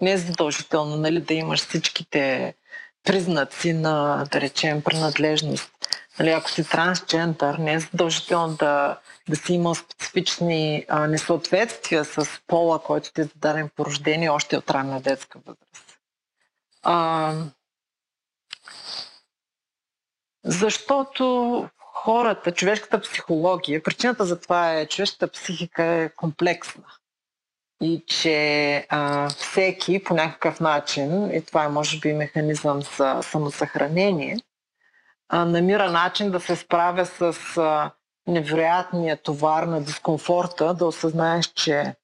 Не 0.01 0.11
е 0.11 0.17
задължително 0.17 0.95
нали, 0.95 1.21
да 1.21 1.33
имаш 1.33 1.59
всичките 1.59 2.55
признаци 3.03 3.73
на, 3.73 4.25
да 4.31 4.41
речем, 4.41 4.81
принадлежност 4.81 5.71
Нали, 6.19 6.29
ако 6.29 6.49
си 6.49 6.69
трансджендър, 6.69 7.57
не 7.57 7.73
е 7.73 7.79
задължително 7.79 8.55
да, 8.55 8.99
да 9.29 9.35
си 9.35 9.53
имал 9.53 9.75
специфични 9.75 10.85
а, 10.89 11.07
несъответствия 11.07 12.05
с 12.05 12.27
пола, 12.47 12.83
който 12.83 13.13
ти 13.13 13.21
е 13.21 13.23
зададен 13.23 13.69
по 13.75 13.85
рождение 13.85 14.29
още 14.29 14.57
от 14.57 14.71
ранна 14.71 15.01
детска 15.01 15.39
възраст. 15.39 15.99
А, 16.83 17.33
защото 20.53 21.69
хората, 21.77 22.51
човешката 22.51 23.01
психология, 23.01 23.83
причината 23.83 24.25
за 24.25 24.39
това 24.39 24.73
е, 24.73 24.85
човешката 24.85 25.27
психика 25.27 25.83
е 25.83 26.09
комплексна. 26.09 26.83
И 27.81 28.03
че 28.07 28.87
а, 28.89 29.29
всеки 29.29 30.03
по 30.03 30.13
някакъв 30.13 30.59
начин, 30.59 31.31
и 31.35 31.45
това 31.45 31.63
е 31.63 31.69
може 31.69 31.99
би 31.99 32.13
механизъм 32.13 32.81
за 32.81 33.19
самосъхранение, 33.21 34.37
а, 35.29 35.45
намира 35.45 35.91
начин 35.91 36.31
да 36.31 36.39
се 36.39 36.55
справя 36.55 37.05
с 37.05 37.57
а, 37.57 37.91
невероятния 38.27 39.17
товар 39.17 39.63
на 39.63 39.81
дискомфорта, 39.81 40.73
да 40.73 40.85
осъзнаеш, 40.85 41.45
че 41.45 41.95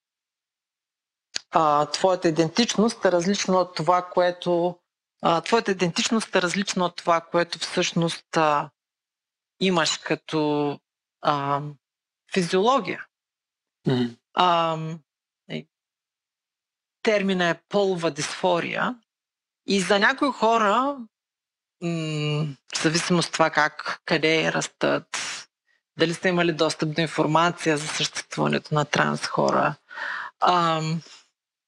а, 1.51 1.85
твоята 1.85 2.27
идентичност 2.27 3.05
е 3.05 3.11
различна 3.11 3.57
от 3.57 3.75
това, 3.75 4.01
което 4.01 4.75
а, 5.21 5.41
твоята 5.41 5.71
идентичност 5.71 6.35
е 6.35 6.41
различна 6.41 6.85
от 6.85 6.95
това, 6.95 7.21
което 7.21 7.59
всъщност 7.59 8.37
а, 8.37 8.69
имаш 9.59 9.97
като 9.97 10.79
а, 11.21 11.61
физиология. 12.33 13.05
Mm-hmm. 13.87 14.15
А, 14.33 14.77
термина 17.03 17.49
е 17.49 17.61
полова 17.69 18.11
дисфория 18.11 18.95
и 19.67 19.81
за 19.81 19.99
някои 19.99 20.31
хора, 20.31 20.97
м- 21.81 22.47
в 22.75 22.81
зависимост 22.83 23.27
от 23.27 23.33
това 23.33 23.49
как, 23.49 24.01
къде 24.05 24.53
растат, 24.53 25.17
дали 25.97 26.13
сте 26.13 26.29
имали 26.29 26.53
достъп 26.53 26.95
до 26.95 27.01
информация 27.01 27.77
за 27.77 27.87
съществуването 27.87 28.75
на 28.75 28.85
транс 28.85 29.25
хора, 29.25 29.75
а, 30.39 30.81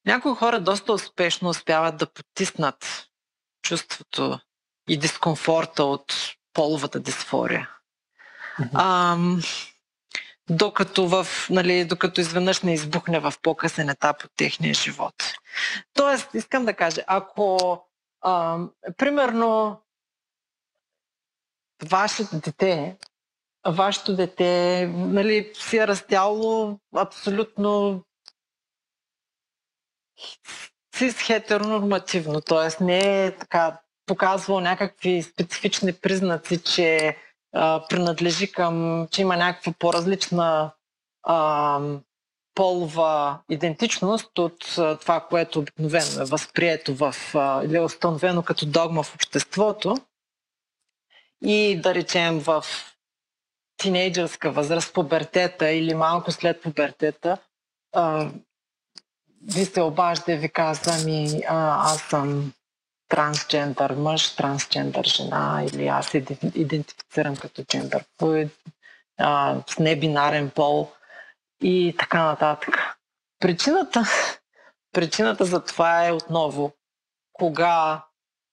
някои 0.06 0.36
хора 0.36 0.60
доста 0.60 0.94
успешно 0.94 1.50
успяват 1.50 1.98
да 1.98 2.06
потиснат 2.06 3.11
чувството 3.72 4.40
и 4.90 4.98
дискомфорта 4.98 5.84
от 5.84 6.36
половата 6.54 7.00
дисфория. 7.00 7.70
А, 8.74 9.18
докато, 10.50 11.08
в, 11.08 11.28
нали, 11.50 11.86
докато 11.86 12.22
изведнъж 12.22 12.62
не 12.62 12.74
избухне 12.74 13.20
в 13.20 13.34
по-късен 13.42 13.90
етап 13.90 14.24
от 14.24 14.32
техния 14.36 14.74
живот. 14.74 15.14
Тоест, 15.94 16.30
искам 16.34 16.66
да 16.66 16.74
кажа, 16.74 17.02
ако 17.08 17.82
а, 18.22 18.60
примерно 18.98 19.82
вашето 21.90 22.40
дете, 22.40 22.98
вашето 23.68 24.16
дете 24.16 24.88
нали, 24.88 25.52
си 25.56 25.78
е 25.78 25.88
растяло 25.88 26.80
абсолютно 26.96 28.04
цис 31.02 31.22
хетеронормативно, 31.22 32.42
т.е. 32.42 32.84
не 32.84 33.26
е 33.26 33.38
така 33.38 33.80
показвал 34.06 34.60
някакви 34.60 35.24
специфични 35.24 35.94
признаци, 35.94 36.64
че 36.64 37.18
а, 37.54 37.88
принадлежи 37.90 38.52
към, 38.52 39.08
че 39.12 39.22
има 39.22 39.38
някаква 39.38 39.74
по-различна 39.80 40.72
а, 41.24 41.80
полова 42.56 43.40
идентичност 43.50 44.40
от 44.40 44.78
а, 44.78 44.98
това, 44.98 45.20
което 45.20 45.60
обикновено 45.60 46.22
е 46.22 46.26
възприето 46.26 46.96
в, 46.96 47.16
а, 47.36 47.64
или 47.64 47.76
е 47.76 47.82
установено 47.82 48.44
като 48.44 48.66
догма 48.66 49.04
в 49.04 49.16
обществото. 49.16 49.96
И 51.46 51.82
да 51.84 51.96
речем 51.96 52.40
в 52.40 52.66
тинейджърска 53.78 54.52
възраст, 54.52 54.94
пубертета 54.94 55.72
или 55.72 55.94
малко 55.94 56.32
след 56.32 56.62
пубертета, 56.62 57.38
а, 57.94 58.30
ви 59.48 59.66
се 59.66 59.82
обажда 59.82 60.32
и 60.34 60.38
ви 60.38 60.50
казва 60.50 60.94
ми, 61.06 61.42
а, 61.50 61.92
аз 61.94 62.02
съм 62.02 62.54
трансджендър 63.10 63.92
мъж, 63.92 64.36
трансджендър 64.36 65.06
жена 65.06 65.64
или 65.74 65.88
аз 65.88 66.08
се 66.08 66.26
идентифицирам 66.56 67.36
като 67.36 67.64
джендър 67.64 68.06
флуид, 68.20 68.52
с 69.68 69.80
небинарен 69.80 70.50
пол 70.50 70.92
и 71.64 71.96
така 72.00 72.24
нататък. 72.24 72.76
Причината, 73.40 74.04
причината 74.94 75.46
за 75.46 75.64
това 75.64 76.08
е 76.08 76.12
отново 76.12 76.72
кога 77.34 78.04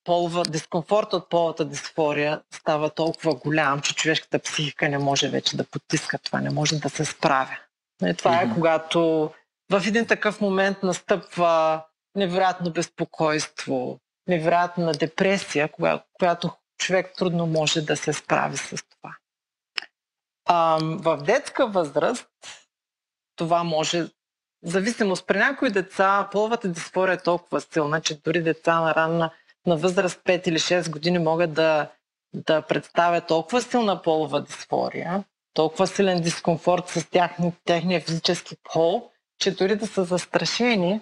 полва, 0.05 0.43
дискомфорт 0.43 1.13
от 1.13 1.29
полата 1.29 1.65
дисфория 1.65 2.41
става 2.55 2.91
толкова 2.91 3.35
голям, 3.35 3.81
че 3.81 3.95
човешката 3.95 4.39
психика 4.39 4.89
не 4.89 4.99
може 4.99 5.29
вече 5.29 5.57
да 5.57 5.65
потиска 5.65 6.19
това, 6.19 6.41
не 6.41 6.51
може 6.51 6.77
да 6.77 6.91
се 6.91 7.05
справя. 7.05 7.59
И 8.07 8.15
това 8.15 8.31
mm-hmm. 8.31 8.51
е 8.51 8.55
когато 8.55 9.31
в 9.71 9.83
един 9.87 10.07
такъв 10.07 10.41
момент 10.41 10.83
настъпва 10.83 11.85
невероятно 12.15 12.73
безпокойство, 12.73 14.01
невероятна 14.27 14.93
депресия, 14.93 15.69
кога, 15.73 16.03
която 16.13 16.51
човек 16.79 17.13
трудно 17.17 17.47
може 17.47 17.83
да 17.83 17.97
се 17.97 18.13
справи 18.13 18.57
с 18.57 18.77
това. 18.77 19.17
А, 20.45 20.79
в 20.83 21.17
детска 21.17 21.67
възраст 21.67 22.29
това 23.37 23.65
може, 23.65 24.07
зависимост 24.65 25.27
при 25.27 25.39
някои 25.39 25.71
деца, 25.71 26.29
половата 26.33 26.69
дисфория 26.69 27.15
е 27.15 27.23
толкова 27.23 27.61
силна, 27.61 28.01
че 28.01 28.21
дори 28.21 28.43
деца 28.43 28.81
на 28.81 28.95
ранна 28.95 29.31
на 29.67 29.77
възраст 29.77 30.21
5 30.25 30.49
или 30.49 30.59
6 30.59 30.91
години 30.91 31.19
могат 31.19 31.53
да, 31.53 31.91
да 32.35 32.63
представят 32.63 33.27
толкова 33.27 33.63
силна 33.63 34.03
полова 34.03 34.43
дисфория, 34.43 35.25
толкова 35.55 35.87
силен 35.87 36.21
дискомфорт 36.21 36.89
с 36.89 37.11
тяхни, 37.11 37.53
техния 37.65 38.01
физически 38.01 38.57
пол, 38.73 39.11
че 39.39 39.55
дори 39.55 39.77
да 39.77 39.87
са 39.87 40.05
застрашени, 40.05 41.01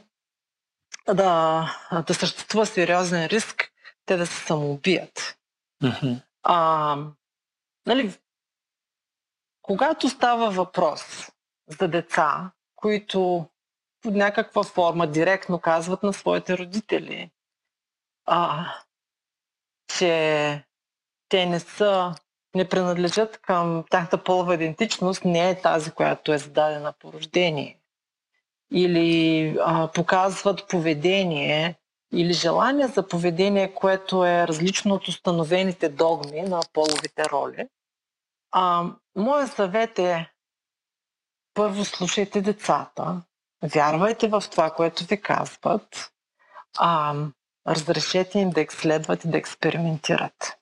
да, 1.06 2.02
да 2.06 2.14
съществува 2.14 2.66
сериозен 2.66 3.26
риск 3.26 3.72
те 4.06 4.16
да 4.16 4.26
се 4.26 4.46
самоубият. 4.46 5.38
Mm-hmm. 5.82 6.22
А, 6.42 6.96
нали, 7.86 8.14
когато 9.62 10.08
става 10.08 10.50
въпрос 10.50 11.30
за 11.80 11.88
деца, 11.88 12.50
които 12.76 13.46
под 14.02 14.14
някаква 14.14 14.62
форма 14.62 15.06
директно 15.06 15.58
казват 15.58 16.02
на 16.02 16.12
своите 16.12 16.58
родители, 16.58 17.30
а, 18.26 18.72
че 19.98 20.64
те 21.28 21.46
не 21.46 21.60
са, 21.60 22.14
не 22.54 22.68
принадлежат 22.68 23.38
към 23.38 23.84
тяхната 23.90 24.24
полова 24.24 24.54
идентичност, 24.54 25.24
не 25.24 25.50
е 25.50 25.60
тази, 25.60 25.90
която 25.90 26.32
е 26.32 26.38
зададена 26.38 26.92
по 26.92 27.12
рождение 27.12 27.80
или 28.72 29.56
а, 29.60 29.88
показват 29.92 30.68
поведение 30.68 31.74
или 32.12 32.32
желание 32.32 32.86
за 32.86 33.08
поведение, 33.08 33.74
което 33.74 34.24
е 34.24 34.48
различно 34.48 34.94
от 34.94 35.08
установените 35.08 35.88
догми 35.88 36.42
на 36.42 36.60
половите 36.72 37.24
роли. 37.24 37.68
А, 38.52 38.84
моя 39.16 39.46
съвет 39.48 39.98
е 39.98 40.30
първо 41.54 41.84
слушайте 41.84 42.40
децата, 42.40 43.22
вярвайте 43.74 44.28
в 44.28 44.44
това, 44.50 44.70
което 44.70 45.04
ви 45.04 45.20
казват, 45.20 46.12
а, 46.78 47.14
разрешете 47.66 48.38
им 48.38 48.50
да 48.50 48.60
изследват 48.60 49.24
и 49.24 49.28
да 49.28 49.38
експериментират. 49.38 50.58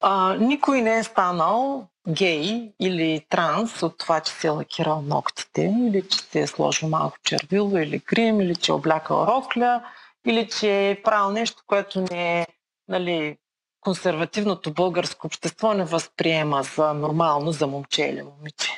А, 0.00 0.34
никой 0.34 0.82
не 0.82 0.98
е 0.98 1.04
станал 1.04 1.88
гей 2.08 2.72
или 2.80 3.26
транс 3.28 3.82
от 3.82 3.98
това, 3.98 4.20
че 4.20 4.32
се 4.32 4.46
е 4.46 4.50
лакирал 4.50 5.02
ногтите, 5.02 5.62
или 5.62 6.08
че 6.08 6.18
се 6.18 6.40
е 6.40 6.46
сложил 6.46 6.88
малко 6.88 7.18
червило 7.24 7.78
или 7.78 7.98
грим, 7.98 8.40
или 8.40 8.56
че 8.56 8.72
е 8.72 8.74
облякал 8.74 9.26
рокля, 9.26 9.84
или 10.26 10.48
че 10.48 10.90
е 10.90 11.02
правил 11.02 11.30
нещо, 11.30 11.62
което 11.66 12.00
не 12.00 12.40
е 12.40 12.46
нали, 12.88 13.38
консервативното 13.80 14.72
българско 14.72 15.26
общество 15.26 15.74
не 15.74 15.84
възприема 15.84 16.62
за 16.62 16.94
нормално 16.94 17.52
за 17.52 17.66
момче 17.66 18.02
или 18.02 18.22
момиче. 18.22 18.70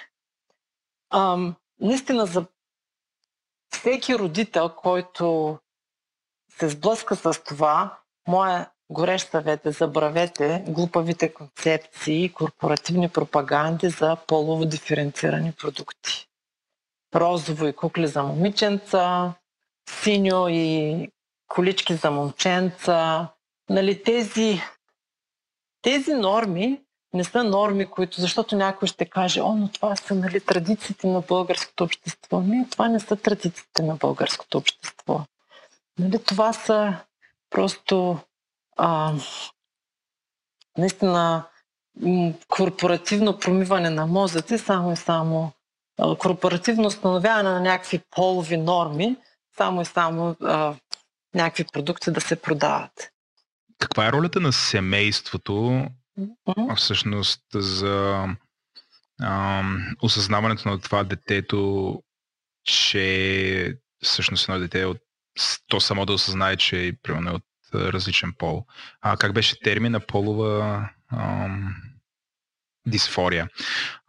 Ам, 1.11 1.55
наистина 1.81 2.27
за 2.27 2.47
всеки 3.69 4.19
родител, 4.19 4.69
който 4.69 5.59
се 6.59 6.69
сблъска 6.69 7.17
с 7.17 7.45
това, 7.45 7.99
моя 8.29 8.71
горещ 8.93 9.31
съвет 9.31 9.67
е 9.67 9.71
забравете 9.71 10.65
глупавите 10.69 11.35
концепции 11.35 12.25
и 12.25 12.33
корпоративни 12.33 13.09
пропаганди 13.09 13.89
за 13.89 14.17
полово 14.27 14.65
диференцирани 14.65 15.53
продукти. 15.53 16.29
Розово 17.15 17.67
и 17.67 17.73
кукли 17.73 18.07
за 18.07 18.23
момиченца, 18.23 19.35
синьо 19.89 20.49
и 20.49 21.09
колички 21.49 21.95
за 21.95 22.11
момченца. 22.11 23.29
Нали, 23.71 24.03
тези, 24.03 24.61
тези 25.83 26.15
норми 26.15 26.81
не 27.15 27.25
са 27.25 27.45
норми, 27.45 27.87
които, 27.87 28.21
защото 28.21 28.57
някой 28.57 28.89
ще 28.89 29.05
каже, 29.05 29.41
о, 29.41 29.55
но 29.55 29.69
това 29.69 29.97
са 29.97 30.15
нали, 30.15 30.41
традициите 30.41 31.07
на 31.07 31.21
българското 31.21 31.85
общество. 31.85 32.41
Не, 32.41 32.67
това 32.71 32.89
не 32.89 33.01
са 33.01 33.17
традициите 33.17 33.83
на 33.83 33.97
българското 33.97 34.59
общество. 34.59 35.21
Нали, 35.99 36.25
това 36.25 36.53
са 36.53 36.97
просто 37.51 38.19
а, 38.77 39.15
наистина 40.79 41.45
корпоративно 42.49 43.39
промиване 43.39 43.91
на 43.91 44.07
мозъци, 44.07 44.59
само 44.59 44.93
и 44.93 44.97
само 44.97 45.53
а, 45.99 46.17
корпоративно 46.17 46.87
установяване 46.87 47.51
на 47.51 47.61
някакви 47.61 48.01
полови 48.11 48.57
норми, 48.57 49.17
само 49.57 49.83
и 49.83 49.85
само 49.85 50.37
а, 50.41 50.75
някакви 51.35 51.65
продукти 51.73 52.11
да 52.11 52.21
се 52.21 52.43
продават. 52.43 53.11
Каква 53.79 54.07
е 54.07 54.13
ролята 54.13 54.41
на 54.41 54.53
семейството 54.53 55.87
Мгм. 56.17 56.75
всъщност 56.77 57.43
за 57.55 58.27
ам, 59.23 59.97
осъзнаването 60.03 60.69
на 60.69 60.81
това 60.81 61.05
детето, 61.05 62.03
че 62.65 63.79
всъщност 64.05 64.49
едно 64.49 64.61
дете 64.61 64.81
е 64.81 64.87
от 64.87 64.99
то 65.69 65.81
само 65.81 66.07
да 66.07 66.13
осъзнае, 66.13 66.57
че 66.57 66.97
примерно 67.03 67.31
е 67.31 67.35
от 67.35 67.43
а, 67.43 67.52
различен 67.75 68.33
пол. 68.39 68.67
А 69.01 69.17
как 69.17 69.33
беше 69.33 69.61
термина 69.61 70.01
полова 70.01 70.89
ам, 71.13 71.75
дисфория? 72.87 73.49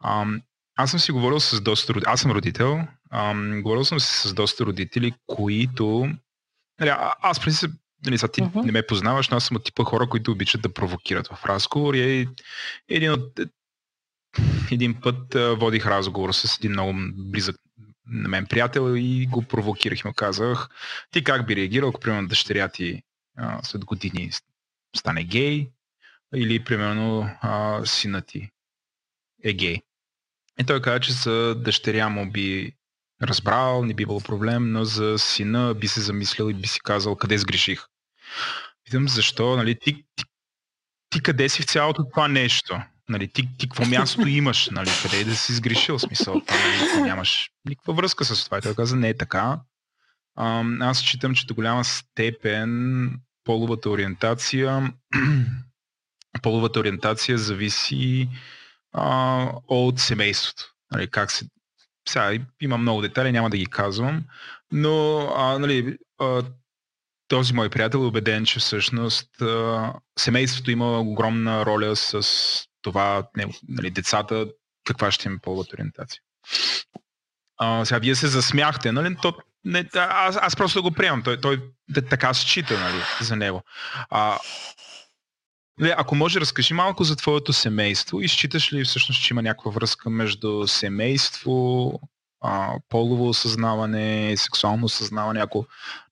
Ам, 0.03 0.41
аз 0.75 0.91
съм 0.91 0.99
си 0.99 1.11
говорил 1.11 1.39
с 1.39 1.61
доста 1.61 1.93
родители. 1.93 2.11
Аз 2.11 2.21
съм 2.21 2.31
родител. 2.31 2.87
Ам, 3.11 3.61
говорил 3.61 3.85
съм 3.85 3.99
си 3.99 4.27
с 4.27 4.33
доста 4.33 4.65
родители, 4.65 5.13
които... 5.27 6.09
Нали, 6.79 6.89
а- 6.89 7.13
аз 7.21 7.39
преди 7.39 7.55
се 7.55 7.67
нали, 8.05 8.17
ти 8.33 8.41
Мгм. 8.41 8.59
не 8.59 8.71
ме 8.71 8.87
познаваш, 8.87 9.29
но 9.29 9.37
аз 9.37 9.45
съм 9.45 9.57
от 9.57 9.63
типа 9.63 9.83
хора, 9.83 10.09
които 10.09 10.31
обичат 10.31 10.61
да 10.61 10.73
провокират 10.73 11.27
в 11.27 11.45
разговор. 11.45 11.93
И 11.93 12.27
един, 12.89 13.11
от, 13.11 13.39
един 14.71 15.01
път 15.01 15.35
а, 15.35 15.55
водих 15.55 15.85
разговор 15.85 16.31
с 16.33 16.57
един 16.57 16.71
много 16.71 16.93
близък 17.15 17.55
на 18.07 18.29
мен 18.29 18.45
приятел 18.45 18.95
и 18.97 19.25
го 19.25 19.41
провокирах 19.41 19.99
и 19.99 20.07
му 20.07 20.13
казах, 20.13 20.67
ти 21.11 21.23
как 21.23 21.47
би 21.47 21.55
реагирал, 21.55 21.89
ако 21.89 21.99
примерно 21.99 22.27
дъщеря 22.27 22.69
ти 22.69 23.01
след 23.63 23.85
години 23.85 24.31
стане 24.95 25.23
гей 25.23 25.69
или 26.35 26.63
примерно 26.63 27.29
а, 27.41 27.85
сина 27.85 28.21
ти 28.21 28.49
е 29.43 29.53
гей. 29.53 29.81
И 30.59 30.63
той 30.63 30.81
каза, 30.81 30.99
че 30.99 31.13
за 31.13 31.55
дъщеря 31.55 32.09
му 32.09 32.31
би 32.31 32.73
разбрал, 33.21 33.85
не 33.85 33.93
би 33.93 34.05
било 34.05 34.19
проблем, 34.19 34.71
но 34.71 34.85
за 34.85 35.19
сина 35.19 35.73
би 35.73 35.87
се 35.87 36.01
замислил 36.01 36.49
и 36.49 36.53
би 36.53 36.67
си 36.67 36.79
казал 36.79 37.15
къде 37.15 37.37
сгреших. 37.37 37.85
Питам 38.85 39.07
защо, 39.07 39.55
нали, 39.55 39.79
ти, 39.79 40.05
ти, 40.15 40.23
ти 41.09 41.21
къде 41.23 41.49
си 41.49 41.61
в 41.61 41.65
цялото 41.65 42.09
това 42.09 42.27
нещо? 42.27 42.81
Нали, 43.09 43.27
ти, 43.27 43.57
ти 43.57 43.69
какво 43.69 43.85
място 43.85 44.27
имаш? 44.27 44.69
Нали, 44.69 44.89
къде 45.03 45.23
да 45.23 45.35
си 45.35 45.53
сгрешил? 45.53 45.99
Смисъл, 45.99 46.41
това, 46.41 46.57
нали, 46.59 47.01
нямаш 47.01 47.49
никаква 47.65 47.93
връзка 47.93 48.25
с 48.25 48.45
това. 48.45 48.57
И 48.57 48.61
той 48.61 48.75
каза, 48.75 48.95
не 48.95 49.09
е 49.09 49.17
така. 49.17 49.59
Аз 50.35 50.97
считам, 50.99 51.35
че 51.35 51.45
до 51.45 51.53
голяма 51.53 51.83
степен 51.83 53.11
половата 53.43 53.89
ориентация 53.89 54.93
половата 56.41 56.79
ориентация 56.79 57.37
зависи 57.37 58.29
а, 58.91 59.47
от 59.67 59.99
семейството. 59.99 60.63
Нали, 60.91 61.07
как 61.07 61.31
се... 61.31 61.45
Сега 62.09 62.45
има 62.61 62.77
много 62.77 63.01
детайли, 63.01 63.31
няма 63.31 63.49
да 63.49 63.57
ги 63.57 63.65
казвам, 63.65 64.23
но 64.71 65.19
а, 65.37 65.59
нали, 65.59 65.97
а, 66.19 66.43
този 67.27 67.53
мой 67.53 67.69
приятел 67.69 67.97
е 67.97 68.01
убеден, 68.01 68.45
че 68.45 68.59
всъщност 68.59 69.41
а, 69.41 69.93
семейството 70.19 70.71
има 70.71 70.99
огромна 70.99 71.65
роля 71.65 71.95
с 71.95 72.23
това, 72.81 73.27
не, 73.37 73.45
нали, 73.67 73.89
децата, 73.89 74.47
каква 74.83 75.11
ще 75.11 75.27
има 75.27 75.37
половата 75.41 75.75
ориентация. 75.75 76.21
А, 77.57 77.85
сега 77.85 77.99
вие 77.99 78.15
се 78.15 78.27
засмяхте, 78.27 78.91
нали? 78.91 79.15
То, 79.21 79.37
не, 79.65 79.89
аз, 79.95 80.37
аз 80.41 80.55
просто 80.55 80.81
го 80.81 80.91
приемам. 80.91 81.23
Той, 81.23 81.41
той 81.41 81.61
така 82.09 82.33
счита 82.33 82.79
нали, 82.79 83.01
за 83.21 83.35
него. 83.35 83.61
А, 84.09 84.39
ако 85.81 86.15
може, 86.15 86.39
разкажи 86.39 86.73
малко 86.73 87.03
за 87.03 87.15
твоето 87.15 87.53
семейство 87.53 88.21
и 88.21 88.27
считаш 88.27 88.73
ли 88.73 88.83
всъщност, 88.83 89.23
че 89.23 89.33
има 89.33 89.41
някаква 89.41 89.71
връзка 89.71 90.09
между 90.09 90.67
семейство, 90.67 91.91
а, 92.41 92.73
полово 92.89 93.29
осъзнаване, 93.29 94.37
сексуално 94.37 94.85
осъзнаване, 94.85 95.39
ако 95.39 95.65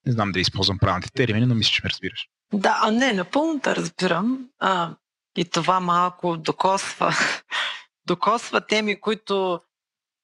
не 0.06 0.12
знам 0.12 0.32
да 0.32 0.40
използвам 0.40 0.78
правилните 0.78 1.10
термини, 1.12 1.46
но 1.46 1.54
мисля, 1.54 1.70
че 1.70 1.80
ме 1.84 1.90
разбираш. 1.90 2.28
Да, 2.54 2.80
а 2.82 2.90
не, 2.90 3.12
напълно 3.12 3.60
те 3.60 3.76
разбирам. 3.76 4.38
А, 4.58 4.94
и 5.36 5.44
това 5.44 5.80
малко 5.80 6.36
докосва, 6.36 7.14
докосва 8.06 8.60
теми, 8.60 9.00
които, 9.00 9.60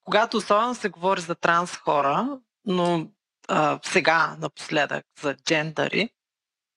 когато 0.04 0.36
особено 0.36 0.74
се 0.74 0.88
говори 0.88 1.20
за 1.20 1.34
транс 1.34 1.76
хора, 1.76 2.38
но 2.64 3.08
а, 3.48 3.80
сега 3.82 4.36
напоследък 4.40 5.04
за 5.20 5.34
джендъри, 5.34 6.10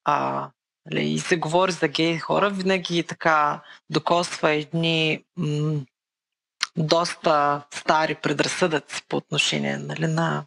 а, 0.04 0.50
нали, 0.86 1.10
и 1.10 1.20
се 1.20 1.38
говори 1.38 1.72
за 1.72 1.88
гей 1.88 2.20
хора, 2.20 2.50
винаги 2.50 3.04
така 3.04 3.64
докосва 3.90 4.52
едни 4.52 5.26
м- 5.38 5.82
доста 6.78 7.64
стари 7.74 8.16
предразсъдъци 8.16 9.02
по 9.08 9.18
отношение 9.18 9.78
нали, 9.78 10.08
на 10.08 10.46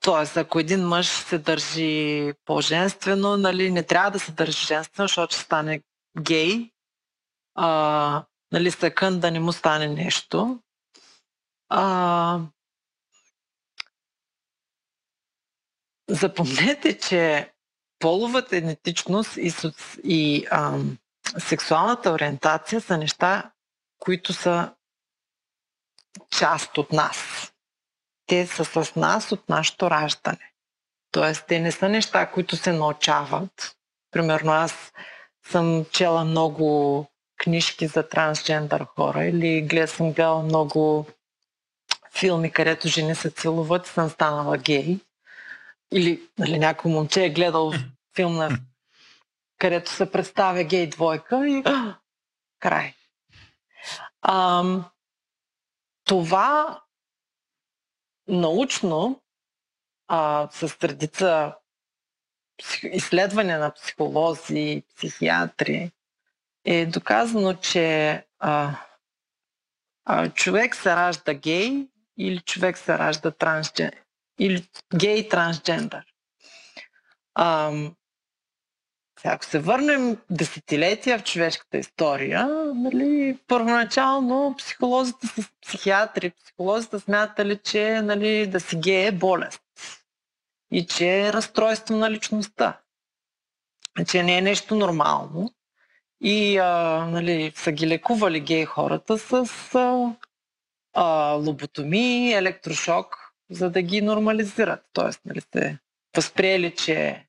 тоест, 0.00 0.36
ако 0.36 0.58
един 0.58 0.86
мъж 0.86 1.06
се 1.06 1.38
държи 1.38 2.32
по-женствено, 2.44 3.36
нали, 3.36 3.70
не 3.70 3.82
трябва 3.82 4.10
да 4.10 4.18
се 4.18 4.32
държи 4.32 4.66
женствено, 4.66 5.08
защото 5.08 5.34
ще 5.34 5.44
стане 5.44 5.82
гей. 6.20 6.70
А, 7.54 8.24
нали, 8.52 8.70
съкън 8.70 9.20
да 9.20 9.30
не 9.30 9.40
му 9.40 9.52
стане 9.52 9.88
нещо. 9.88 10.58
А, 11.68 12.40
запомнете, 16.08 16.98
че 16.98 17.52
половата 17.98 18.56
идентичност 18.56 19.36
и, 19.36 19.50
соци... 19.50 20.00
и 20.04 20.46
ам, 20.50 20.98
сексуалната 21.38 22.10
ориентация 22.10 22.80
са 22.80 22.98
неща, 22.98 23.50
които 23.98 24.32
са 24.32 24.74
част 26.38 26.78
от 26.78 26.92
нас. 26.92 27.52
Те 28.26 28.46
са 28.46 28.64
с 28.64 28.96
нас 28.96 29.32
от 29.32 29.48
нашето 29.48 29.90
раждане. 29.90 30.52
Тоест, 31.10 31.44
те 31.48 31.60
не 31.60 31.72
са 31.72 31.88
неща, 31.88 32.30
които 32.30 32.56
се 32.56 32.72
научават. 32.72 33.76
Примерно 34.10 34.52
аз 34.52 34.92
съм 35.46 35.84
чела 35.92 36.24
много 36.24 37.06
книжки 37.36 37.86
за 37.86 38.08
трансджендър 38.08 38.86
хора 38.96 39.24
или 39.24 39.62
глед, 39.62 39.90
съм 39.90 40.12
гледала 40.12 40.42
много 40.42 41.06
филми, 42.14 42.50
където 42.50 42.88
жени 42.88 43.14
се 43.14 43.30
целуват 43.30 43.86
и 43.86 43.90
съм 43.90 44.10
станала 44.10 44.58
гей. 44.58 44.98
Или 45.92 46.28
нали, 46.38 46.58
някой 46.58 46.92
момче 46.92 47.24
е 47.24 47.30
гледал 47.30 47.72
филм, 48.16 48.36
на, 48.36 48.58
където 49.58 49.90
се 49.90 50.10
представя 50.10 50.64
гей 50.64 50.86
двойка 50.86 51.48
и 51.48 51.62
а, 51.64 51.98
край. 52.58 52.94
Ам, 54.22 54.84
това 56.04 56.80
научно 58.28 59.22
а, 60.08 60.48
с 60.50 60.62
редица 60.82 61.54
изследвания 62.82 63.58
на 63.58 63.74
психолози, 63.74 64.82
психиатри 64.96 65.92
е 66.64 66.86
доказано, 66.86 67.54
че 67.54 68.26
а, 68.38 68.76
а, 70.04 70.30
човек 70.30 70.74
се 70.74 70.96
ражда 70.96 71.34
гей 71.34 71.88
или 72.18 72.40
човек 72.40 72.78
се 72.78 72.98
ражда 72.98 73.30
трансджендър. 73.30 74.03
Или 74.38 74.68
гей 74.94 75.28
трансджендър. 75.28 76.04
Ако 79.24 79.44
се 79.44 79.58
върнем 79.58 80.16
десетилетия 80.30 81.18
в 81.18 81.24
човешката 81.24 81.78
история, 81.78 82.46
нали, 82.74 83.38
първоначално 83.46 84.54
психолозите 84.58 85.26
с 85.26 85.48
психиатри, 85.62 86.30
психолозите 86.30 86.98
смятали, 86.98 87.58
че 87.58 88.00
нали, 88.02 88.46
да 88.46 88.60
си 88.60 88.76
гей 88.76 89.06
е 89.06 89.12
болест 89.12 89.62
и 90.72 90.86
че 90.86 91.20
е 91.20 91.32
разстройство 91.32 91.96
на 91.96 92.10
личността, 92.10 92.80
че 94.08 94.22
не 94.22 94.38
е 94.38 94.42
нещо 94.42 94.74
нормално. 94.74 95.50
И 96.20 96.58
а, 96.58 97.06
нали, 97.10 97.52
са 97.54 97.72
ги 97.72 97.86
лекували 97.86 98.40
гей 98.40 98.64
хората 98.64 99.18
с 99.18 99.34
а, 99.74 100.14
а, 100.92 101.32
лоботомии, 101.32 102.32
електрошок, 102.32 103.23
за 103.50 103.70
да 103.70 103.82
ги 103.82 104.02
нормализират. 104.02 104.84
Тоест, 104.92 105.20
нали, 105.24 105.40
сте 105.40 105.78
възприели, 106.16 106.74
че 106.74 107.26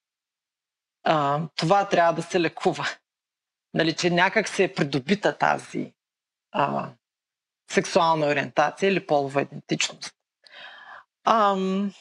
а, 1.03 1.41
това 1.55 1.89
трябва 1.89 2.13
да 2.13 2.21
се 2.21 2.41
лекува. 2.41 2.87
Нали, 3.73 3.95
че 3.95 4.09
някак 4.09 4.47
се 4.47 4.63
е 4.63 4.73
придобита 4.73 5.37
тази 5.37 5.93
а, 6.51 6.89
сексуална 7.71 8.27
ориентация 8.27 8.89
или 8.89 9.07
полова 9.07 9.41
идентичност. 9.41 10.13
Ам, 11.25 11.93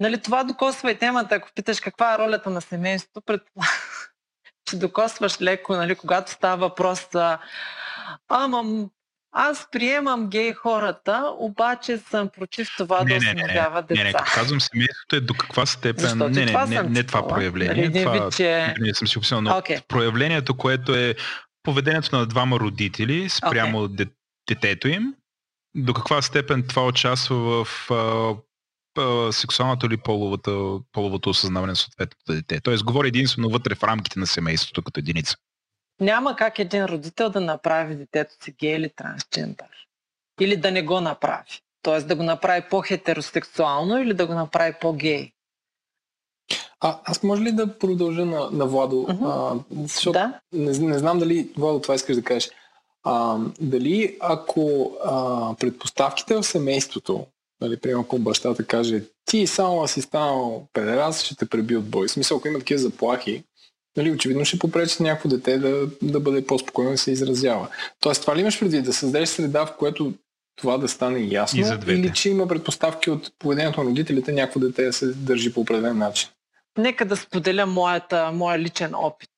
нали, 0.00 0.22
това 0.22 0.44
докосва 0.44 0.90
и 0.90 0.98
темата, 0.98 1.34
ако 1.34 1.48
питаш 1.54 1.80
каква 1.80 2.14
е 2.14 2.18
ролята 2.18 2.50
на 2.50 2.60
семейството, 2.60 3.20
предполагам, 3.20 3.74
че 4.64 4.78
докосваш 4.78 5.40
леко, 5.40 5.76
нали, 5.76 5.96
когато 5.96 6.30
става 6.30 6.56
въпрос 6.56 7.08
за 7.12 7.38
ама 8.28 8.88
аз 9.32 9.66
приемам 9.72 10.26
гей 10.26 10.52
хората, 10.52 11.32
обаче 11.38 11.98
съм 11.98 12.28
против 12.28 12.68
това 12.78 12.98
да 12.98 13.04
Не, 13.04 13.18
не, 13.18 13.18
не, 13.18 13.34
не, 13.34 13.44
осиновява 13.44 13.82
деца. 13.82 14.02
не, 14.02 14.04
не, 14.04 14.12
като 14.12 14.30
казвам 14.34 14.60
семейството 14.60 15.16
е 15.16 15.20
до 15.20 15.34
каква 15.34 15.66
степен... 15.66 16.02
Защото 16.02 16.28
не, 16.28 16.40
не, 16.40 16.46
това 16.46 16.66
не, 16.66 16.76
съм 16.76 16.92
не 16.92 17.02
това 17.02 17.28
проявление. 17.28 17.88
Нали, 17.88 18.04
това, 18.04 18.12
вид, 18.12 18.36
че- 18.36 18.74
не 18.78 18.94
съм 18.94 19.08
си 19.08 19.18
описал, 19.18 19.40
но 19.40 19.56
Окей. 19.56 19.76
проявлението, 19.88 20.56
което 20.56 20.94
е 20.94 21.14
поведението 21.62 22.16
на 22.16 22.26
двама 22.26 22.60
родители 22.60 23.28
спрямо 23.28 23.88
okay. 23.88 24.08
детето 24.48 24.88
им, 24.88 25.14
до 25.74 25.94
каква 25.94 26.22
степен 26.22 26.66
това 26.68 26.86
участва 26.86 27.64
в 27.64 27.90
а, 27.90 28.34
а, 29.02 29.32
сексуалното 29.32 29.86
или 29.86 29.96
половата, 29.96 30.50
половото 30.92 31.30
осъзнаване 31.30 31.70
на 31.70 31.76
съответното 31.76 32.32
дете. 32.32 32.60
Тоест, 32.60 32.84
говори 32.84 33.08
единствено 33.08 33.50
вътре 33.50 33.74
в 33.74 33.82
рамките 33.82 34.18
на 34.18 34.26
семейството 34.26 34.82
като 34.82 35.00
единица. 35.00 35.36
Няма 36.00 36.36
как 36.36 36.58
един 36.58 36.84
родител 36.84 37.30
да 37.30 37.40
направи 37.40 37.94
детето 37.94 38.44
си 38.44 38.54
гей 38.60 38.76
или 38.76 38.90
трансджендър. 38.96 39.86
Или 40.40 40.56
да 40.56 40.70
не 40.70 40.82
го 40.82 41.00
направи. 41.00 41.60
Тоест 41.82 42.08
да 42.08 42.16
го 42.16 42.22
направи 42.22 42.62
по-хетеросексуално 42.70 43.98
или 43.98 44.14
да 44.14 44.26
го 44.26 44.34
направи 44.34 44.74
по-гей. 44.80 45.32
А, 46.80 46.98
аз 47.04 47.22
може 47.22 47.42
ли 47.42 47.52
да 47.52 47.78
продължа 47.78 48.24
на, 48.24 48.50
на 48.50 48.66
Владо? 48.66 49.06
Мгм. 49.08 49.24
А, 49.24 49.54
защото 49.82 50.12
Да? 50.12 50.40
не, 50.52 50.78
не 50.78 50.98
знам 50.98 51.18
дали, 51.18 51.52
Владо, 51.56 51.80
това 51.80 51.94
искаш 51.94 52.16
да 52.16 52.22
кажеш. 52.22 52.50
А, 53.02 53.38
дали 53.60 54.16
ако 54.20 54.92
а, 55.04 55.54
предпоставките 55.60 56.34
в 56.34 56.42
семейството, 56.42 57.26
нали, 57.60 57.76
примерно 57.76 58.02
ако 58.02 58.18
бащата 58.18 58.66
каже, 58.66 59.02
ти 59.24 59.46
само 59.46 59.88
си 59.88 60.02
станал 60.02 60.66
педерас, 60.72 61.22
ще 61.24 61.36
те 61.36 61.48
преби 61.48 61.76
от 61.76 61.90
бой. 61.90 62.08
В 62.08 62.10
смисъл, 62.10 62.36
ако 62.36 62.48
има 62.48 62.58
такива 62.58 62.80
заплахи, 62.80 63.44
нали, 63.96 64.10
очевидно 64.10 64.44
ще 64.44 64.58
попречи 64.58 65.02
някакво 65.02 65.28
дете 65.28 65.58
да, 65.58 65.86
да 66.02 66.20
бъде 66.20 66.46
по-спокойно 66.46 66.90
да 66.90 66.98
се 66.98 67.10
изразява. 67.10 67.68
Тоест, 68.00 68.20
това 68.20 68.36
ли 68.36 68.40
имаш 68.40 68.60
предвид? 68.60 68.84
Да 68.84 68.92
създадеш 68.92 69.28
среда, 69.28 69.66
в 69.66 69.76
която 69.76 70.12
това 70.56 70.78
да 70.78 70.88
стане 70.88 71.18
ясно? 71.18 71.60
И 71.60 71.64
за 71.64 71.78
двете. 71.78 72.00
или 72.00 72.12
че 72.12 72.30
има 72.30 72.48
предпоставки 72.48 73.10
от 73.10 73.32
поведението 73.38 73.82
на 73.82 73.90
родителите 73.90 74.32
някакво 74.32 74.60
дете 74.60 74.84
да 74.84 74.92
се 74.92 75.06
държи 75.06 75.52
по 75.52 75.60
определен 75.60 75.98
начин? 75.98 76.28
Нека 76.78 77.04
да 77.04 77.16
споделя 77.16 77.66
моята, 77.66 78.30
моя 78.32 78.58
личен 78.58 78.94
опит. 78.94 79.30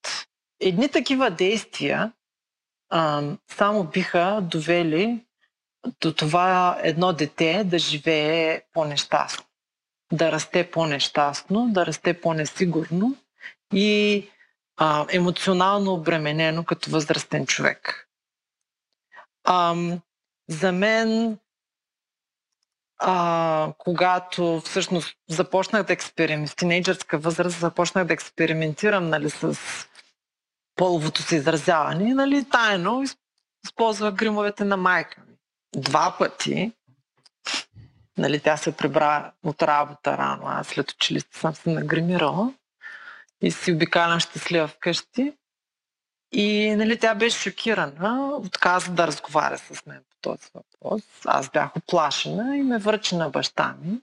Едни 0.61 0.89
такива 0.89 1.31
действия 1.31 2.12
а, 2.91 3.23
само 3.57 3.85
биха 3.85 4.41
довели 4.43 5.20
до 6.01 6.12
това 6.12 6.79
едно 6.83 7.12
дете 7.12 7.65
да 7.65 7.79
живее 7.79 8.62
по-нещастно. 8.73 9.45
Да 10.12 10.33
расте 10.33 10.70
по-нещастно, 10.70 11.69
да 11.73 11.87
расте 11.87 12.20
по-несигурно 12.20 13.16
и 13.74 14.24
а, 14.84 15.06
емоционално 15.10 15.92
обременено 15.92 16.64
като 16.64 16.90
възрастен 16.90 17.46
човек. 17.46 18.09
Ам, 19.44 20.00
за 20.48 20.72
мен, 20.72 21.38
а, 22.98 23.72
когато 23.78 24.62
всъщност 24.64 25.16
започнах 25.28 25.82
да 25.82 25.92
експериментирам, 25.92 26.46
в 26.46 26.56
тинейджърска 26.56 27.18
възраст 27.18 27.59
започнах 27.59 28.04
да 28.04 28.14
експериментирам 28.14 29.09
нали, 29.09 29.30
с 29.30 29.59
половото 30.76 31.22
си 31.22 31.36
изразяване, 31.36 32.14
нали, 32.14 32.44
тайно 32.44 33.02
из- 33.02 33.16
използвах 33.64 34.14
гримовете 34.14 34.64
на 34.64 34.76
майка 34.76 35.20
ми. 35.28 35.36
Два 35.76 36.16
пъти 36.18 36.72
нали, 38.18 38.40
тя 38.40 38.56
се 38.56 38.76
прибра 38.76 39.32
от 39.44 39.62
работа 39.62 40.18
рано. 40.18 40.42
Аз 40.46 40.66
след 40.66 40.92
училище 40.92 41.38
съм 41.38 41.54
се 41.54 41.70
нагримирала 41.70 42.52
и 43.43 43.51
си 43.51 43.73
обикалям 43.73 44.20
щастлива 44.20 44.69
вкъщи. 44.69 45.32
И 46.32 46.74
нали, 46.77 46.98
тя 46.98 47.14
беше 47.14 47.39
шокирана, 47.39 48.36
отказа 48.36 48.93
да 48.93 49.06
разговаря 49.06 49.59
с 49.59 49.86
мен 49.86 50.02
по 50.10 50.16
този 50.20 50.48
въпрос. 50.55 51.02
Аз 51.24 51.51
бях 51.51 51.77
оплашена 51.77 52.56
и 52.56 52.62
ме 52.62 52.78
връчи 52.78 53.16
на 53.16 53.31
баща 53.31 53.77
ми, 53.82 54.01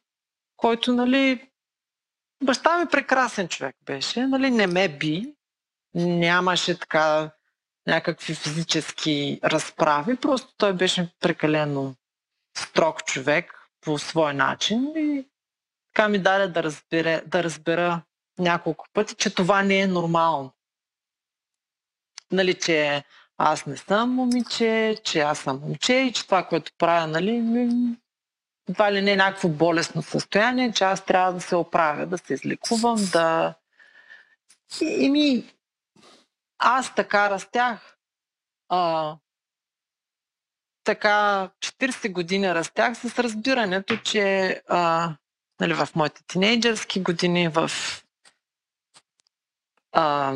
който, 0.57 0.94
нали, 0.94 1.49
баща 2.44 2.80
ми 2.80 2.86
прекрасен 2.86 3.48
човек 3.48 3.76
беше, 3.86 4.28
нали, 4.28 4.52
не 4.52 4.68
ме 4.68 4.90
би, 4.90 5.34
нямаше 5.95 6.80
така 6.80 7.32
някакви 7.88 8.36
физически 8.36 9.40
разправи, 9.44 10.16
просто 10.16 10.53
той 10.57 10.74
беше 10.74 11.10
прекалено 11.20 11.95
строг 12.57 13.06
човек 13.06 13.70
по 13.82 13.99
свой 13.99 14.34
начин 14.34 14.94
и 14.95 15.26
така 15.88 16.07
ми 16.07 16.20
даде 16.20 16.48
да, 16.48 16.64
разбере, 16.64 17.22
да 17.26 17.44
разбера 17.44 18.02
няколко 18.40 18.86
пъти, 18.94 19.16
че 19.16 19.36
това 19.36 19.64
не 19.64 19.80
е 19.80 19.88
нормално. 19.88 20.52
Нали, 22.32 22.60
че 22.60 23.03
аз 23.38 23.66
не 23.66 23.78
съм 23.78 24.10
момиче, 24.10 24.98
че 25.03 25.20
аз 25.20 25.40
съм 25.40 25.60
момче 25.60 25.94
и 25.94 26.14
че 26.14 26.26
това, 26.26 26.45
което 26.45 26.72
правя, 26.78 27.07
нали, 27.07 27.32
едва 28.70 28.94
ли 28.94 29.02
не 29.02 29.11
е 29.11 29.16
някакво 29.16 29.49
болестно 29.49 30.02
състояние, 30.02 30.72
че 30.72 30.84
аз 30.84 31.06
трябва 31.06 31.34
да 31.34 31.41
се 31.41 31.56
оправя, 31.56 32.06
да 32.06 32.18
се 32.18 32.34
излекувам, 32.34 32.98
да... 33.11 33.53
И, 34.82 34.86
и 34.86 35.10
ми, 35.10 35.53
аз 36.60 36.95
така 36.95 37.30
растях. 37.30 37.98
А, 38.70 39.16
така 40.84 41.49
40 41.60 42.11
години 42.11 42.53
растях 42.56 42.98
с 42.98 43.20
разбирането, 43.20 43.98
че 43.98 44.61
а, 44.68 45.11
нали, 45.60 45.74
в 45.74 45.88
моите 45.95 46.22
тинейджърски 46.28 47.02
години, 47.02 47.48
в 47.48 47.72
а, 49.91 50.36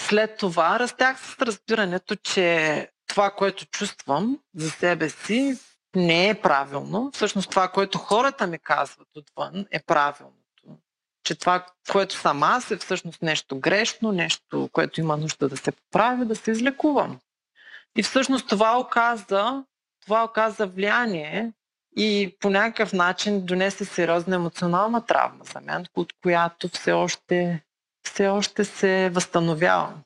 след 0.00 0.38
това 0.38 0.78
растях 0.78 1.20
с 1.20 1.38
разбирането, 1.42 2.16
че 2.16 2.88
това, 3.06 3.30
което 3.30 3.66
чувствам 3.66 4.38
за 4.54 4.70
себе 4.70 5.10
си, 5.10 5.58
не 5.96 6.28
е 6.28 6.40
правилно. 6.40 7.10
Всъщност 7.14 7.50
това, 7.50 7.68
което 7.68 7.98
хората 7.98 8.46
ми 8.46 8.58
казват 8.58 9.08
отвън, 9.16 9.66
е 9.70 9.82
правилното. 9.82 10.78
Че 11.24 11.34
това, 11.34 11.66
което 11.92 12.14
съм 12.14 12.42
аз, 12.42 12.70
е 12.70 12.76
всъщност 12.76 13.22
нещо 13.22 13.60
грешно, 13.60 14.12
нещо, 14.12 14.68
което 14.72 15.00
има 15.00 15.16
нужда 15.16 15.48
да 15.48 15.56
се 15.56 15.72
поправи, 15.72 16.24
да 16.24 16.36
се 16.36 16.50
излекувам. 16.50 17.18
И 17.96 18.02
всъщност 18.02 18.48
това 18.48 18.78
оказа, 18.78 19.64
това 20.00 20.24
оказа 20.24 20.66
влияние 20.66 21.52
и 21.96 22.36
по 22.40 22.50
някакъв 22.50 22.92
начин 22.92 23.46
донесе 23.46 23.84
сериозна 23.84 24.36
емоционална 24.36 25.06
травма 25.06 25.44
за 25.52 25.60
мен, 25.60 25.86
от 25.96 26.12
която 26.22 26.68
все 26.68 26.92
още, 26.92 27.62
все 28.06 28.28
още 28.28 28.64
се 28.64 29.10
възстановявам. 29.12 30.02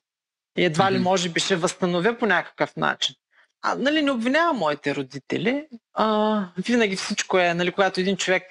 И 0.59 0.65
едва 0.65 0.93
ли 0.93 0.99
може 0.99 1.29
би 1.29 1.41
ще 1.41 1.57
възстановя 1.57 2.19
по 2.19 2.27
някакъв 2.27 2.77
начин. 2.77 3.15
А, 3.63 3.75
нали, 3.75 4.03
не 4.03 4.11
обвинявам 4.11 4.57
моите 4.57 4.95
родители. 4.95 5.67
А, 5.95 6.49
винаги 6.59 6.97
всичко 6.97 7.39
е, 7.39 7.55
нали, 7.55 7.73
когато 7.73 8.01
един 8.01 8.17
човек 8.17 8.43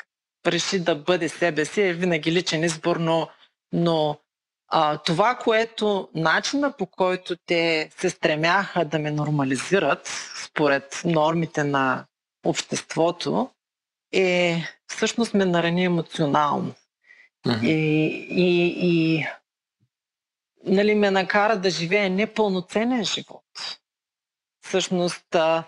реши 0.48 0.80
да 0.80 0.96
бъде 0.96 1.30
себе 1.30 1.66
си, 1.66 1.82
е 1.82 1.94
винаги 1.94 2.32
личен 2.32 2.64
избор, 2.64 2.96
но, 2.96 3.30
но 3.74 4.18
а, 4.68 4.98
това, 4.98 5.36
което 5.36 6.10
начина 6.16 6.72
по 6.72 6.86
който 6.86 7.36
те 7.46 7.90
се 7.98 8.10
стремяха 8.10 8.86
да 8.86 9.00
ме 9.00 9.12
нормализират 9.12 10.10
според 10.46 11.02
нормите 11.06 11.64
на 11.64 12.06
обществото, 12.44 13.50
е 14.14 14.62
всъщност 14.88 15.34
ме 15.34 15.46
нарани 15.46 15.84
емоционално. 15.84 16.74
Мгм. 17.46 17.66
И, 17.66 17.72
и, 18.30 18.74
и 18.78 19.26
нали, 20.66 20.96
ме 20.96 21.12
накара 21.12 21.58
да 21.58 21.70
живея 21.70 22.10
непълноценен 22.10 23.06
живот. 23.06 23.46
Всъщност, 24.66 25.36
а, 25.36 25.64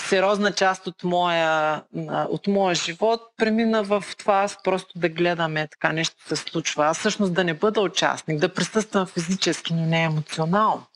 сериозна 0.00 0.52
част 0.52 0.86
от 0.86 1.04
моя, 1.04 1.82
от 2.28 2.46
моя 2.46 2.74
живот 2.74 3.20
премина 3.36 3.82
в 3.82 4.04
това 4.18 4.34
аз 4.34 4.62
просто 4.62 4.98
да 4.98 5.08
гледаме 5.08 5.68
така 5.68 5.92
нещо 5.92 6.28
се 6.28 6.36
случва. 6.36 6.86
Аз 6.86 6.98
всъщност 6.98 7.34
да 7.34 7.44
не 7.44 7.54
бъда 7.54 7.80
участник, 7.80 8.40
да 8.40 8.54
присъствам 8.54 9.06
физически, 9.06 9.74
но 9.74 9.86
не 9.86 10.04
емоционално. 10.04 10.86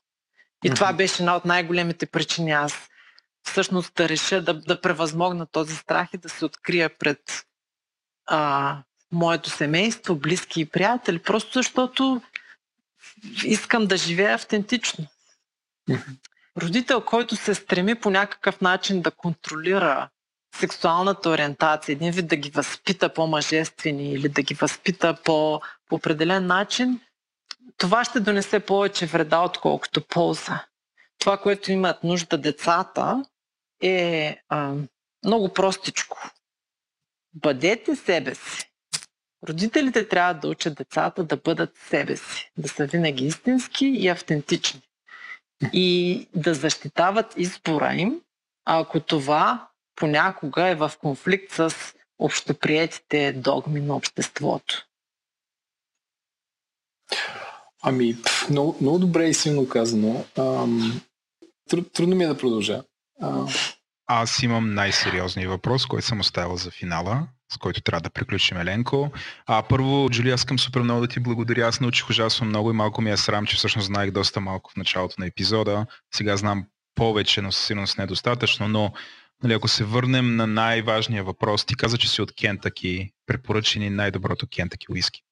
И 0.64 0.68
Мгм. 0.68 0.74
това 0.74 0.92
беше 0.92 1.22
една 1.22 1.36
от 1.36 1.44
най-големите 1.44 2.06
причини 2.06 2.50
аз 2.50 2.88
всъщност 3.42 3.94
да 3.94 4.08
реша 4.08 4.42
да, 4.42 4.54
да 4.54 4.80
превъзмогна 4.80 5.46
този 5.46 5.76
страх 5.76 6.08
и 6.12 6.18
да 6.18 6.28
се 6.28 6.44
открия 6.44 6.98
пред 6.98 7.46
а, 8.26 8.76
моето 9.12 9.50
семейство, 9.50 10.16
близки 10.16 10.60
и 10.60 10.66
приятели, 10.66 11.18
просто 11.18 11.58
защото 11.58 12.22
искам 13.44 13.86
да 13.86 13.96
живея 13.96 14.34
автентично. 14.34 15.06
Родител, 16.62 17.00
който 17.00 17.36
се 17.36 17.54
стреми 17.54 17.94
по 17.94 18.10
някакъв 18.10 18.60
начин 18.60 19.02
да 19.02 19.10
контролира 19.10 20.08
сексуалната 20.56 21.30
ориентация, 21.30 21.92
един 21.92 22.12
вид 22.12 22.26
да 22.26 22.36
ги 22.36 22.50
възпита 22.50 23.14
по-мъжествени 23.14 24.12
или 24.12 24.28
да 24.28 24.42
ги 24.42 24.54
възпита 24.54 25.16
по, 25.24 25.60
по 25.88 25.94
определен 25.94 26.46
начин, 26.46 27.00
това 27.78 28.04
ще 28.04 28.20
донесе 28.20 28.60
повече 28.60 29.06
вреда, 29.06 29.40
отколкото 29.40 30.06
полза. 30.06 30.64
Това, 31.18 31.38
което 31.38 31.72
имат 31.72 32.04
нужда 32.04 32.38
децата, 32.38 33.24
е 33.82 34.36
а, 34.48 34.74
много 35.24 35.52
простичко. 35.52 36.30
Бъдете 37.34 37.96
себе 37.96 38.34
си. 38.34 38.72
Родителите 39.48 40.08
трябва 40.08 40.34
да 40.34 40.48
учат 40.48 40.74
децата 40.74 41.24
да 41.24 41.36
бъдат 41.36 41.76
себе 41.76 42.16
си, 42.16 42.50
да 42.58 42.68
са 42.68 42.86
винаги 42.86 43.26
истински 43.26 43.86
и 43.86 44.08
автентични. 44.08 44.82
и 45.72 46.28
да 46.34 46.54
защитават 46.54 47.34
избора 47.36 47.94
им, 47.94 48.20
ако 48.64 49.00
това 49.00 49.68
понякога 49.96 50.68
е 50.68 50.74
в 50.74 50.92
конфликт 51.00 51.52
с 51.52 51.74
общоприетите 52.18 53.32
догми 53.32 53.80
на 53.80 53.96
обществото. 53.96 54.86
Ами, 57.82 58.16
много, 58.50 58.76
много 58.80 58.98
добре 58.98 59.28
и 59.28 59.34
силно 59.34 59.68
казано. 59.68 60.24
Ам, 60.38 61.00
труд, 61.68 61.92
трудно 61.92 62.16
ми 62.16 62.24
е 62.24 62.26
да 62.26 62.38
продължа. 62.38 62.82
А, 63.22 63.46
Аз 64.06 64.42
имам 64.42 64.74
най-сериозния 64.74 65.48
въпрос, 65.48 65.86
който 65.86 66.06
съм 66.06 66.20
оставил 66.20 66.56
за 66.56 66.70
финала, 66.70 67.26
с 67.52 67.56
който 67.56 67.80
трябва 67.80 68.00
да 68.00 68.10
приключим 68.10 68.58
Еленко. 68.58 69.10
А, 69.46 69.62
първо, 69.62 70.08
Джули, 70.10 70.30
аз 70.30 70.40
искам 70.40 70.58
супер 70.58 70.80
много 70.80 71.00
да 71.00 71.08
ти 71.08 71.20
благодаря. 71.20 71.68
Аз 71.68 71.80
научих 71.80 72.10
ужасно 72.10 72.46
много 72.46 72.70
и 72.70 72.74
малко 72.74 73.02
ми 73.02 73.10
е 73.10 73.16
срам, 73.16 73.46
че 73.46 73.56
всъщност 73.56 73.86
знаех 73.86 74.10
доста 74.10 74.40
малко 74.40 74.72
в 74.72 74.76
началото 74.76 75.14
на 75.18 75.26
епизода. 75.26 75.86
Сега 76.14 76.36
знам 76.36 76.66
повече, 76.94 77.42
но 77.42 77.52
със 77.52 77.66
сигурност 77.66 77.98
недостатъчно, 77.98 78.68
но 78.68 78.92
нали, 79.42 79.52
ако 79.52 79.68
се 79.68 79.84
върнем 79.84 80.36
на 80.36 80.46
най-важния 80.46 81.24
въпрос, 81.24 81.64
ти 81.64 81.74
каза, 81.76 81.98
че 81.98 82.08
си 82.08 82.22
от 82.22 82.34
Кентаки. 82.34 83.10
Препоръчи 83.26 83.78
ни 83.78 83.90
най-доброто 83.90 84.46
Кентаки 84.56 84.86
уиски. 84.90 85.22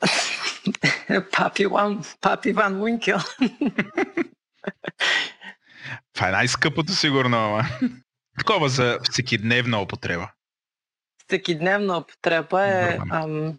Папи 1.32 1.66
Ван, 1.66 2.02
Папи 2.20 2.52
Ван 2.52 2.82
Уинкел. 2.82 3.18
Това 6.14 6.28
е 6.28 6.32
най-скъпото 6.32 6.92
сигурно, 6.92 7.36
ама. 7.36 7.64
Такова 8.38 8.68
за 8.68 8.98
всекидневна 9.10 9.82
употреба. 9.82 10.30
Всекидневна 11.26 11.98
употреба 11.98 12.66
е 12.66 12.98
ам, 13.10 13.58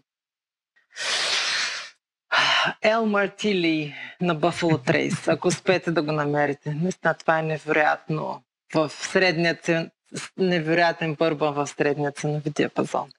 Ел 2.82 3.06
Мартили 3.06 3.94
на 4.20 4.36
Buffalo 4.36 4.88
Trace, 4.88 5.32
ако 5.32 5.48
успеете 5.48 5.90
да 5.90 6.02
го 6.02 6.12
намерите. 6.12 6.74
Наистина 6.74 7.14
това 7.14 7.38
е 7.38 7.42
невероятно. 7.42 8.42
В 8.74 8.90
средния 8.90 9.54
цен... 9.54 9.90
невероятен 10.36 11.14
бърбан 11.14 11.54
в 11.54 11.66
средния 11.66 12.12
ценови 12.12 12.50
диапазон. 12.50 13.10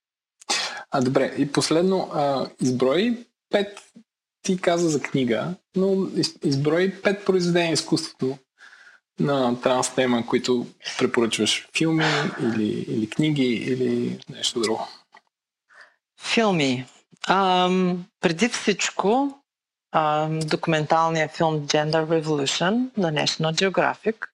а 0.92 1.02
добре, 1.02 1.34
и 1.38 1.52
последно, 1.52 2.10
а, 2.14 2.50
изброи 2.62 3.18
пет, 3.50 3.80
ти 4.42 4.62
каза 4.62 4.90
за 4.90 5.02
книга, 5.02 5.56
но 5.76 6.08
из, 6.16 6.36
изброи 6.44 7.02
пет 7.02 7.26
произведения 7.26 7.74
изкуството 7.74 8.38
на 9.20 9.62
транс 9.62 9.96
тема, 9.96 10.26
които 10.26 10.68
препоръчваш. 10.98 11.68
Филми 11.78 12.06
или, 12.42 12.70
или 12.70 13.10
книги 13.10 13.54
или 13.54 14.20
нещо 14.30 14.60
друго. 14.62 14.88
Филми. 16.22 16.86
Ам, 17.28 18.06
преди 18.22 18.50
всичко 18.50 19.40
ам, 19.92 20.40
документалният 20.40 21.32
филм 21.32 21.68
Gender 21.68 22.22
Revolution 22.22 22.90
на 22.98 23.12
National 23.12 23.54
Geographic. 23.54 24.28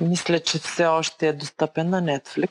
Мисля, 0.00 0.40
че 0.40 0.58
все 0.58 0.86
още 0.86 1.28
е 1.28 1.32
достъпен 1.32 1.90
на 1.90 2.02
Netflix. 2.02 2.50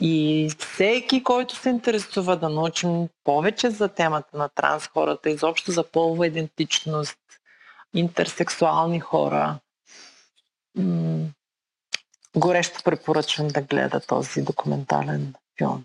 И 0.00 0.50
всеки, 0.58 1.22
който 1.22 1.56
се 1.56 1.68
интересува 1.68 2.36
да 2.36 2.48
научим 2.48 3.08
повече 3.24 3.70
за 3.70 3.88
темата 3.88 4.38
на 4.38 4.48
транс 4.48 4.86
хората, 4.86 5.30
изобщо 5.30 5.72
за 5.72 5.84
полова 5.84 6.26
идентичност, 6.26 7.18
интерсексуални 7.94 9.00
хора, 9.00 9.58
горещо 12.36 12.82
препоръчвам 12.84 13.48
да 13.48 13.62
гледа 13.62 14.00
този 14.00 14.42
документален 14.42 15.34
филм. 15.58 15.84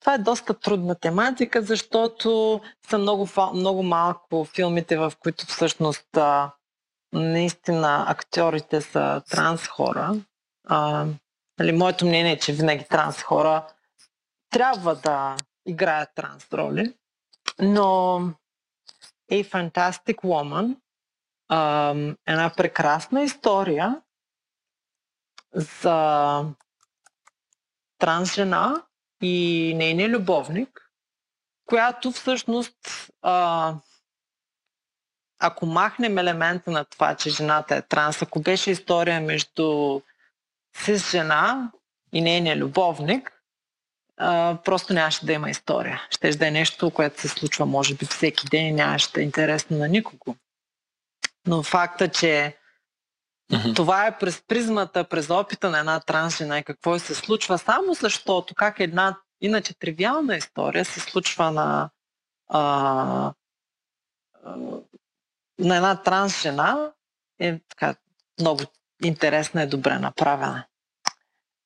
Това 0.00 0.14
е 0.14 0.18
доста 0.18 0.54
трудна 0.54 0.94
тематика, 0.94 1.62
защото 1.62 2.60
са 2.88 2.98
много, 2.98 3.28
много 3.54 3.82
малко 3.82 4.44
филмите, 4.44 4.96
в 4.96 5.12
които 5.20 5.46
всъщност 5.46 6.18
наистина 7.12 8.04
актьорите 8.08 8.80
са 8.80 9.22
транс 9.30 9.66
хора. 9.66 10.14
А, 10.68 11.06
нали, 11.58 11.72
моето 11.72 12.06
мнение 12.06 12.32
е, 12.32 12.38
че 12.38 12.52
винаги 12.52 12.84
транс 12.84 13.22
хора 13.22 13.66
трябва 14.50 14.94
да 14.94 15.36
играят 15.66 16.10
транс 16.14 16.52
роли, 16.52 16.94
но 17.58 18.20
A 19.32 19.50
Fantastic 19.50 20.16
Woman 20.16 20.76
а, 21.54 21.94
една 22.26 22.50
прекрасна 22.56 23.22
история 23.22 24.00
за 25.54 26.44
транс 27.98 28.34
жена 28.34 28.82
и 29.22 29.72
нейния 29.76 30.08
любовник, 30.08 30.90
която 31.66 32.12
всъщност, 32.12 32.76
а, 33.22 33.74
ако 35.38 35.66
махнем 35.66 36.18
елемента 36.18 36.70
на 36.70 36.84
това, 36.84 37.14
че 37.14 37.30
жената 37.30 37.76
е 37.76 37.82
транс, 37.82 38.22
ако 38.22 38.40
беше 38.40 38.70
история 38.70 39.20
между 39.20 40.00
с 40.76 41.10
жена 41.10 41.72
и 42.12 42.20
нейния 42.20 42.56
любовник, 42.56 43.42
а, 44.16 44.58
просто 44.64 44.92
нямаше 44.92 45.26
да 45.26 45.32
има 45.32 45.50
история. 45.50 46.02
Ще 46.10 46.30
да 46.30 46.48
е 46.48 46.50
нещо, 46.50 46.90
което 46.90 47.20
се 47.20 47.28
случва, 47.28 47.66
може 47.66 47.94
би, 47.94 48.06
всеки 48.06 48.46
ден 48.46 48.66
и 48.66 48.72
нямаше 48.72 49.12
да 49.12 49.20
е 49.20 49.24
интересно 49.24 49.78
на 49.78 49.88
никого. 49.88 50.36
Но 51.46 51.62
факта, 51.62 52.08
че 52.08 52.58
Мгм. 53.52 53.74
това 53.74 54.06
е 54.06 54.18
през 54.18 54.42
призмата, 54.48 55.08
през 55.08 55.30
опита 55.30 55.70
на 55.70 55.78
една 55.78 56.00
транс 56.00 56.36
жена 56.36 56.58
и 56.58 56.64
какво 56.64 56.98
се 56.98 57.14
случва, 57.14 57.58
само 57.58 57.94
защото 57.94 58.54
как 58.54 58.80
една 58.80 59.16
иначе 59.40 59.78
тривиална 59.78 60.36
история 60.36 60.84
се 60.84 61.00
случва 61.00 61.50
на, 61.50 61.90
а, 62.48 63.32
а, 64.44 64.56
на 65.58 65.76
една 65.76 66.02
транс 66.02 66.42
жена 66.42 66.92
е 67.38 67.60
така 67.68 67.94
много 68.40 68.62
интересна 69.04 69.62
и 69.62 69.68
добре 69.68 69.98
направена. 69.98 70.66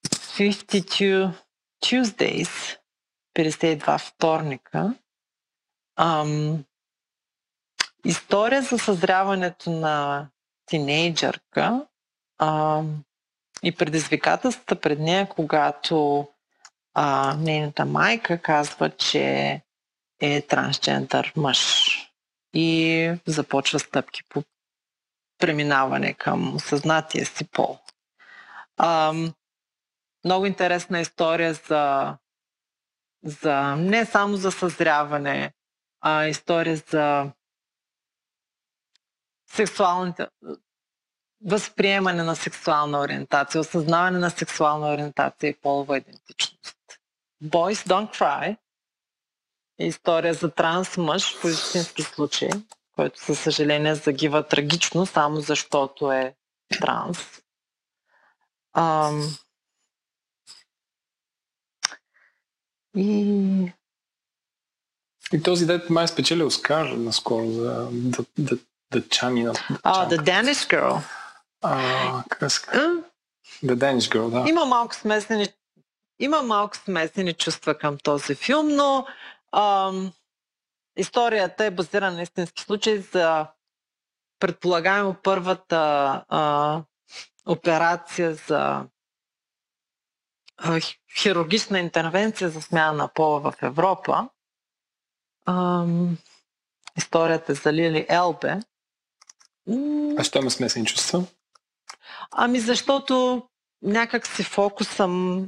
52 0.08 1.32
Tuesdays, 1.84 2.78
52 3.34 3.98
вторника, 3.98 4.94
ам, 5.96 6.64
история 8.06 8.62
за 8.62 8.78
съзряването 8.78 9.70
на 9.70 10.26
тинейджърка 10.66 11.86
а, 12.38 12.82
и 13.62 13.72
предизвикателствата 13.72 14.80
пред 14.80 14.98
нея, 14.98 15.28
когато 15.28 16.28
а, 16.94 17.36
нейната 17.38 17.84
майка 17.84 18.38
казва, 18.42 18.90
че 18.90 19.60
е 20.20 20.40
трансджендър 20.40 21.32
мъж 21.36 21.92
и 22.54 23.12
започва 23.26 23.78
стъпки 23.78 24.22
по 24.28 24.42
преминаване 25.38 26.14
към 26.14 26.56
осъзнатия 26.56 27.26
си 27.26 27.44
пол. 27.50 27.78
А, 28.76 29.14
много 30.24 30.46
интересна 30.46 31.00
история 31.00 31.54
за, 31.54 32.16
за 33.24 33.76
не 33.76 34.04
само 34.04 34.36
за 34.36 34.52
съзряване, 34.52 35.52
а 36.00 36.26
история 36.26 36.76
за 36.76 37.30
сексуалните 39.50 40.26
възприемане 41.44 42.22
на 42.22 42.36
сексуална 42.36 43.00
ориентация, 43.00 43.60
осъзнаване 43.60 44.18
на 44.18 44.30
сексуална 44.30 44.94
ориентация 44.94 45.50
и 45.50 45.60
полова 45.60 45.96
идентичност. 45.96 46.76
Boys 47.44 47.88
Don't 47.88 48.18
Cry 48.18 48.56
е 49.78 49.86
история 49.86 50.34
за 50.34 50.50
транс 50.50 50.96
мъж 50.96 51.40
по 51.40 51.48
истински 51.48 52.02
случай, 52.02 52.50
който 52.92 53.20
със 53.20 53.40
съжаление 53.40 53.94
загива 53.94 54.48
трагично, 54.48 55.06
само 55.06 55.40
защото 55.40 56.12
е 56.12 56.34
транс. 56.80 57.18
Ам... 58.72 59.36
И 62.96 63.72
И 65.32 65.42
този 65.42 65.66
дет 65.66 65.90
май 65.90 66.08
спечели 66.08 66.42
Оскар 66.42 66.86
наскоро 66.86 67.50
за 67.50 67.88
да, 67.92 68.24
да, 68.38 68.58
да 69.00 69.08
чани 69.08 69.42
на 69.42 69.52
а, 69.82 70.08
The 70.08 70.16
Danish 70.16 70.72
Girl. 70.74 71.02
А? 71.62 71.76
М? 72.74 73.02
The 73.64 73.74
Danish 73.74 74.14
Girl, 74.14 74.30
да. 74.30 74.50
Има 74.50 74.64
малко 74.64 74.94
смесени, 74.94 75.48
има 76.18 76.42
малко 76.42 76.76
смесени 76.76 77.34
чувства 77.34 77.78
към 77.78 77.98
този 77.98 78.34
филм, 78.34 78.68
но 78.68 79.06
ам, 79.52 80.12
историята 80.96 81.64
е 81.64 81.70
базирана 81.70 82.16
на 82.16 82.22
истински 82.22 82.62
случай 82.62 82.98
за 82.98 83.46
предполагаемо 84.38 85.16
първата 85.22 85.76
а, 86.28 86.82
операция 87.46 88.34
за 88.34 88.84
а, 90.56 90.80
хирургична 91.18 91.78
интервенция 91.78 92.50
за 92.50 92.62
смяна 92.62 92.92
на 92.92 93.08
пола 93.08 93.40
в 93.40 93.54
Европа. 93.62 94.28
Ам, 95.46 96.18
историята 96.96 97.54
за 97.54 97.72
Лили 97.72 98.06
Елбе. 98.08 98.60
А 100.18 100.24
що 100.24 100.38
има 100.38 100.50
смесени 100.50 100.86
чувства? 100.86 101.24
Ами 102.32 102.60
защото 102.60 103.42
някак 103.82 104.26
си 104.26 104.42
фокусъм 104.42 105.46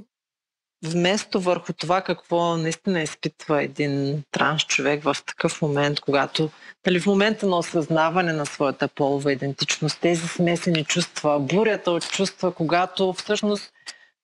вместо 0.84 1.40
върху 1.40 1.72
това 1.72 2.02
какво 2.02 2.56
наистина 2.56 3.02
изпитва 3.02 3.62
един 3.62 4.22
транс 4.30 4.66
човек 4.66 5.02
в 5.02 5.16
такъв 5.26 5.62
момент, 5.62 6.00
когато 6.00 6.50
нали, 6.86 7.00
в 7.00 7.06
момента 7.06 7.46
на 7.46 7.58
осъзнаване 7.58 8.32
на 8.32 8.46
своята 8.46 8.88
полова 8.88 9.32
идентичност, 9.32 10.00
тези 10.00 10.28
смесени 10.28 10.84
чувства, 10.84 11.40
бурята 11.40 11.90
от 11.90 12.10
чувства, 12.10 12.54
когато 12.54 13.12
всъщност 13.12 13.72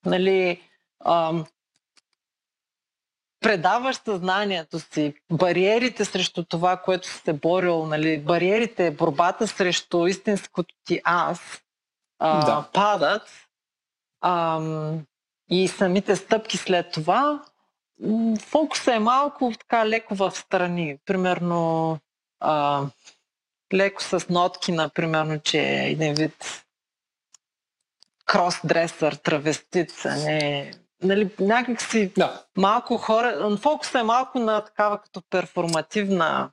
нали, 0.07 0.61
ам, 1.05 1.45
предаваш 3.45 3.97
съзнанието 3.97 4.81
си, 4.81 5.15
бариерите 5.33 6.05
срещу 6.05 6.45
това, 6.45 6.77
което 6.77 7.09
си 7.09 7.19
се 7.25 7.33
борил, 7.33 7.87
нали, 7.87 8.21
бариерите, 8.21 8.91
борбата 8.91 9.47
срещу 9.47 10.07
истинското 10.07 10.75
ти 10.87 11.01
аз 11.05 11.41
а, 12.19 12.47
да. 12.47 12.69
падат 12.73 13.23
ам, 14.21 15.01
и 15.51 15.69
самите 15.69 16.17
стъпки 16.17 16.57
след 16.57 16.93
това, 16.93 17.45
фокуса 18.41 18.95
е 18.95 18.99
малко 18.99 19.53
така 19.59 19.89
леко 19.89 20.15
в 20.15 20.31
страни. 20.31 20.99
Примерно 21.07 21.99
а, 22.41 22.83
леко 23.75 24.03
с 24.03 24.29
нотки, 24.29 24.73
например, 24.73 25.41
че 25.43 25.61
е 25.61 25.91
един 25.91 26.15
вид 26.15 26.65
кросдресър, 28.25 29.15
травестица, 29.15 30.17
не 30.17 30.71
нали, 31.05 31.31
някакси 31.41 32.13
да. 32.17 32.43
малко 32.57 32.97
хора, 32.97 33.57
фокусът 33.61 33.95
е 33.95 34.03
малко 34.03 34.39
на 34.39 34.65
такава 34.65 35.01
като 35.01 35.23
перформативна 35.31 36.51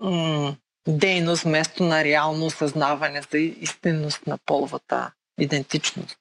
м- 0.00 0.56
дейност, 0.88 1.42
вместо 1.42 1.84
на 1.84 2.04
реално 2.04 2.46
осъзнаване 2.46 3.22
за 3.32 3.38
истинност 3.38 4.26
на 4.26 4.38
половата 4.46 5.12
идентичност. 5.40 6.18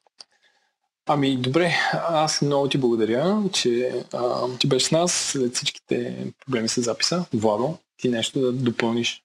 Ами, 1.08 1.38
добре, 1.38 1.74
аз 2.10 2.42
много 2.42 2.70
ти 2.70 2.78
благодаря, 2.78 3.44
че 3.54 4.04
а, 4.14 4.48
ти 4.60 4.68
беше 4.68 4.86
с 4.86 4.92
нас 4.92 5.14
след 5.14 5.56
всичките 5.56 6.18
проблеми 6.46 6.68
с 6.68 6.82
записа. 6.82 7.26
Владо, 7.34 7.78
ти 7.98 8.10
нещо 8.10 8.40
да 8.40 8.52
допълниш? 8.52 9.22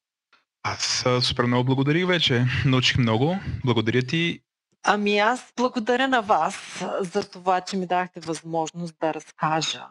Аз 0.63 1.05
супер 1.23 1.45
много 1.45 1.65
благодаря 1.65 2.07
вече. 2.07 2.45
Научих 2.67 2.99
много. 2.99 3.39
Благодаря 3.65 4.03
ти 4.03 4.41
Ами 4.83 5.19
аз 5.19 5.53
благодаря 5.57 6.09
на 6.09 6.23
вас 6.23 6.85
за 7.01 7.31
това, 7.31 7.61
че 7.61 7.77
ми 7.77 7.87
дахте 7.87 8.21
възможност 8.21 8.95
да 9.01 9.15
разкажа 9.15 9.87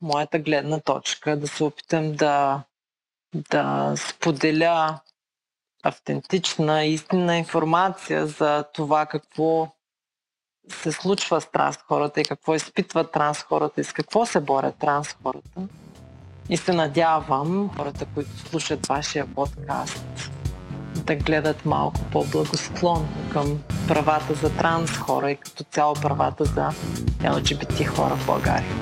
моята 0.00 0.38
гледна 0.38 0.80
точка, 0.80 1.36
да 1.36 1.48
се 1.48 1.64
опитам 1.64 2.12
да, 2.12 2.62
да 3.34 3.94
споделя 3.96 5.00
автентична, 5.82 6.84
истинна 6.84 7.36
информация 7.36 8.26
за 8.26 8.64
това 8.74 9.06
какво 9.06 9.68
се 10.68 10.92
случва 10.92 11.40
с 11.40 11.50
транс 11.50 11.76
хората 11.76 12.20
и 12.20 12.24
какво 12.24 12.54
изпитват 12.54 13.12
транс 13.12 13.42
хората 13.42 13.80
и 13.80 13.84
с 13.84 13.92
какво 13.92 14.26
се 14.26 14.40
борят 14.40 14.76
транс 14.78 15.16
хората. 15.22 15.68
И 16.48 16.56
се 16.56 16.72
надявам 16.72 17.70
хората, 17.76 18.06
които 18.14 18.38
слушат 18.38 18.86
вашия 18.86 19.34
подкаст, 19.34 20.04
да 21.06 21.16
гледат 21.16 21.66
малко 21.66 22.00
по-благосклонно 22.12 23.08
към 23.32 23.58
правата 23.88 24.34
за 24.34 24.50
транс 24.50 24.90
хора 24.90 25.30
и 25.30 25.36
като 25.36 25.64
цяло 25.64 25.94
правата 25.94 26.44
за 26.44 26.70
LGBT 27.22 27.86
хора 27.86 28.16
в 28.16 28.26
България. 28.26 28.72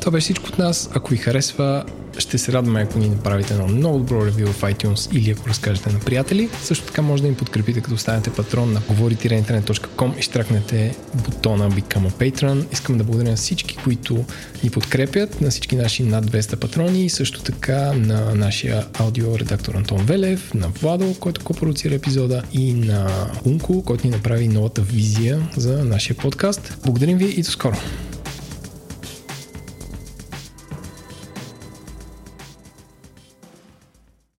Това 0.00 0.12
беше 0.12 0.24
всичко 0.24 0.46
от 0.46 0.58
нас. 0.58 0.90
Ако 0.94 1.10
ви 1.10 1.16
харесва, 1.16 1.84
ще 2.18 2.38
се 2.38 2.52
радваме, 2.52 2.80
ако 2.80 2.98
ни 2.98 3.08
направите 3.08 3.54
едно 3.54 3.68
много 3.68 3.98
добро 3.98 4.26
ревю 4.26 4.52
в 4.52 4.62
iTunes 4.62 5.16
или 5.16 5.30
ако 5.30 5.48
разкажете 5.48 5.92
на 5.92 6.00
приятели. 6.00 6.48
Също 6.62 6.86
така 6.86 7.02
може 7.02 7.22
да 7.22 7.28
ни 7.28 7.34
подкрепите, 7.34 7.80
като 7.80 7.96
станете 7.96 8.30
патрон 8.30 8.72
на 8.72 8.80
говорите.internet.com 8.88 10.18
и 10.18 10.22
штракнете 10.22 10.96
бутона 11.14 11.70
Become 11.70 12.10
a 12.10 12.10
Patron. 12.10 12.64
Искам 12.72 12.98
да 12.98 13.04
благодаря 13.04 13.30
на 13.30 13.36
всички, 13.36 13.76
които 13.76 14.24
ни 14.64 14.70
подкрепят, 14.70 15.40
на 15.40 15.50
всички 15.50 15.76
наши 15.76 16.02
над 16.02 16.30
200 16.30 16.56
патрони 16.56 17.04
и 17.04 17.10
също 17.10 17.42
така 17.42 17.92
на 17.92 18.34
нашия 18.34 18.86
аудиоредактор 18.98 19.74
Антон 19.74 20.04
Велев, 20.04 20.54
на 20.54 20.68
Владо, 20.68 21.14
който 21.20 21.44
копродуцира 21.44 21.94
епизода 21.94 22.42
и 22.52 22.74
на 22.74 23.10
Унко, 23.44 23.82
който 23.82 24.06
ни 24.06 24.12
направи 24.12 24.48
новата 24.48 24.82
визия 24.82 25.48
за 25.56 25.84
нашия 25.84 26.16
подкаст. 26.16 26.78
Благодарим 26.84 27.18
ви 27.18 27.24
и 27.24 27.42
до 27.42 27.50
скоро! 27.50 27.76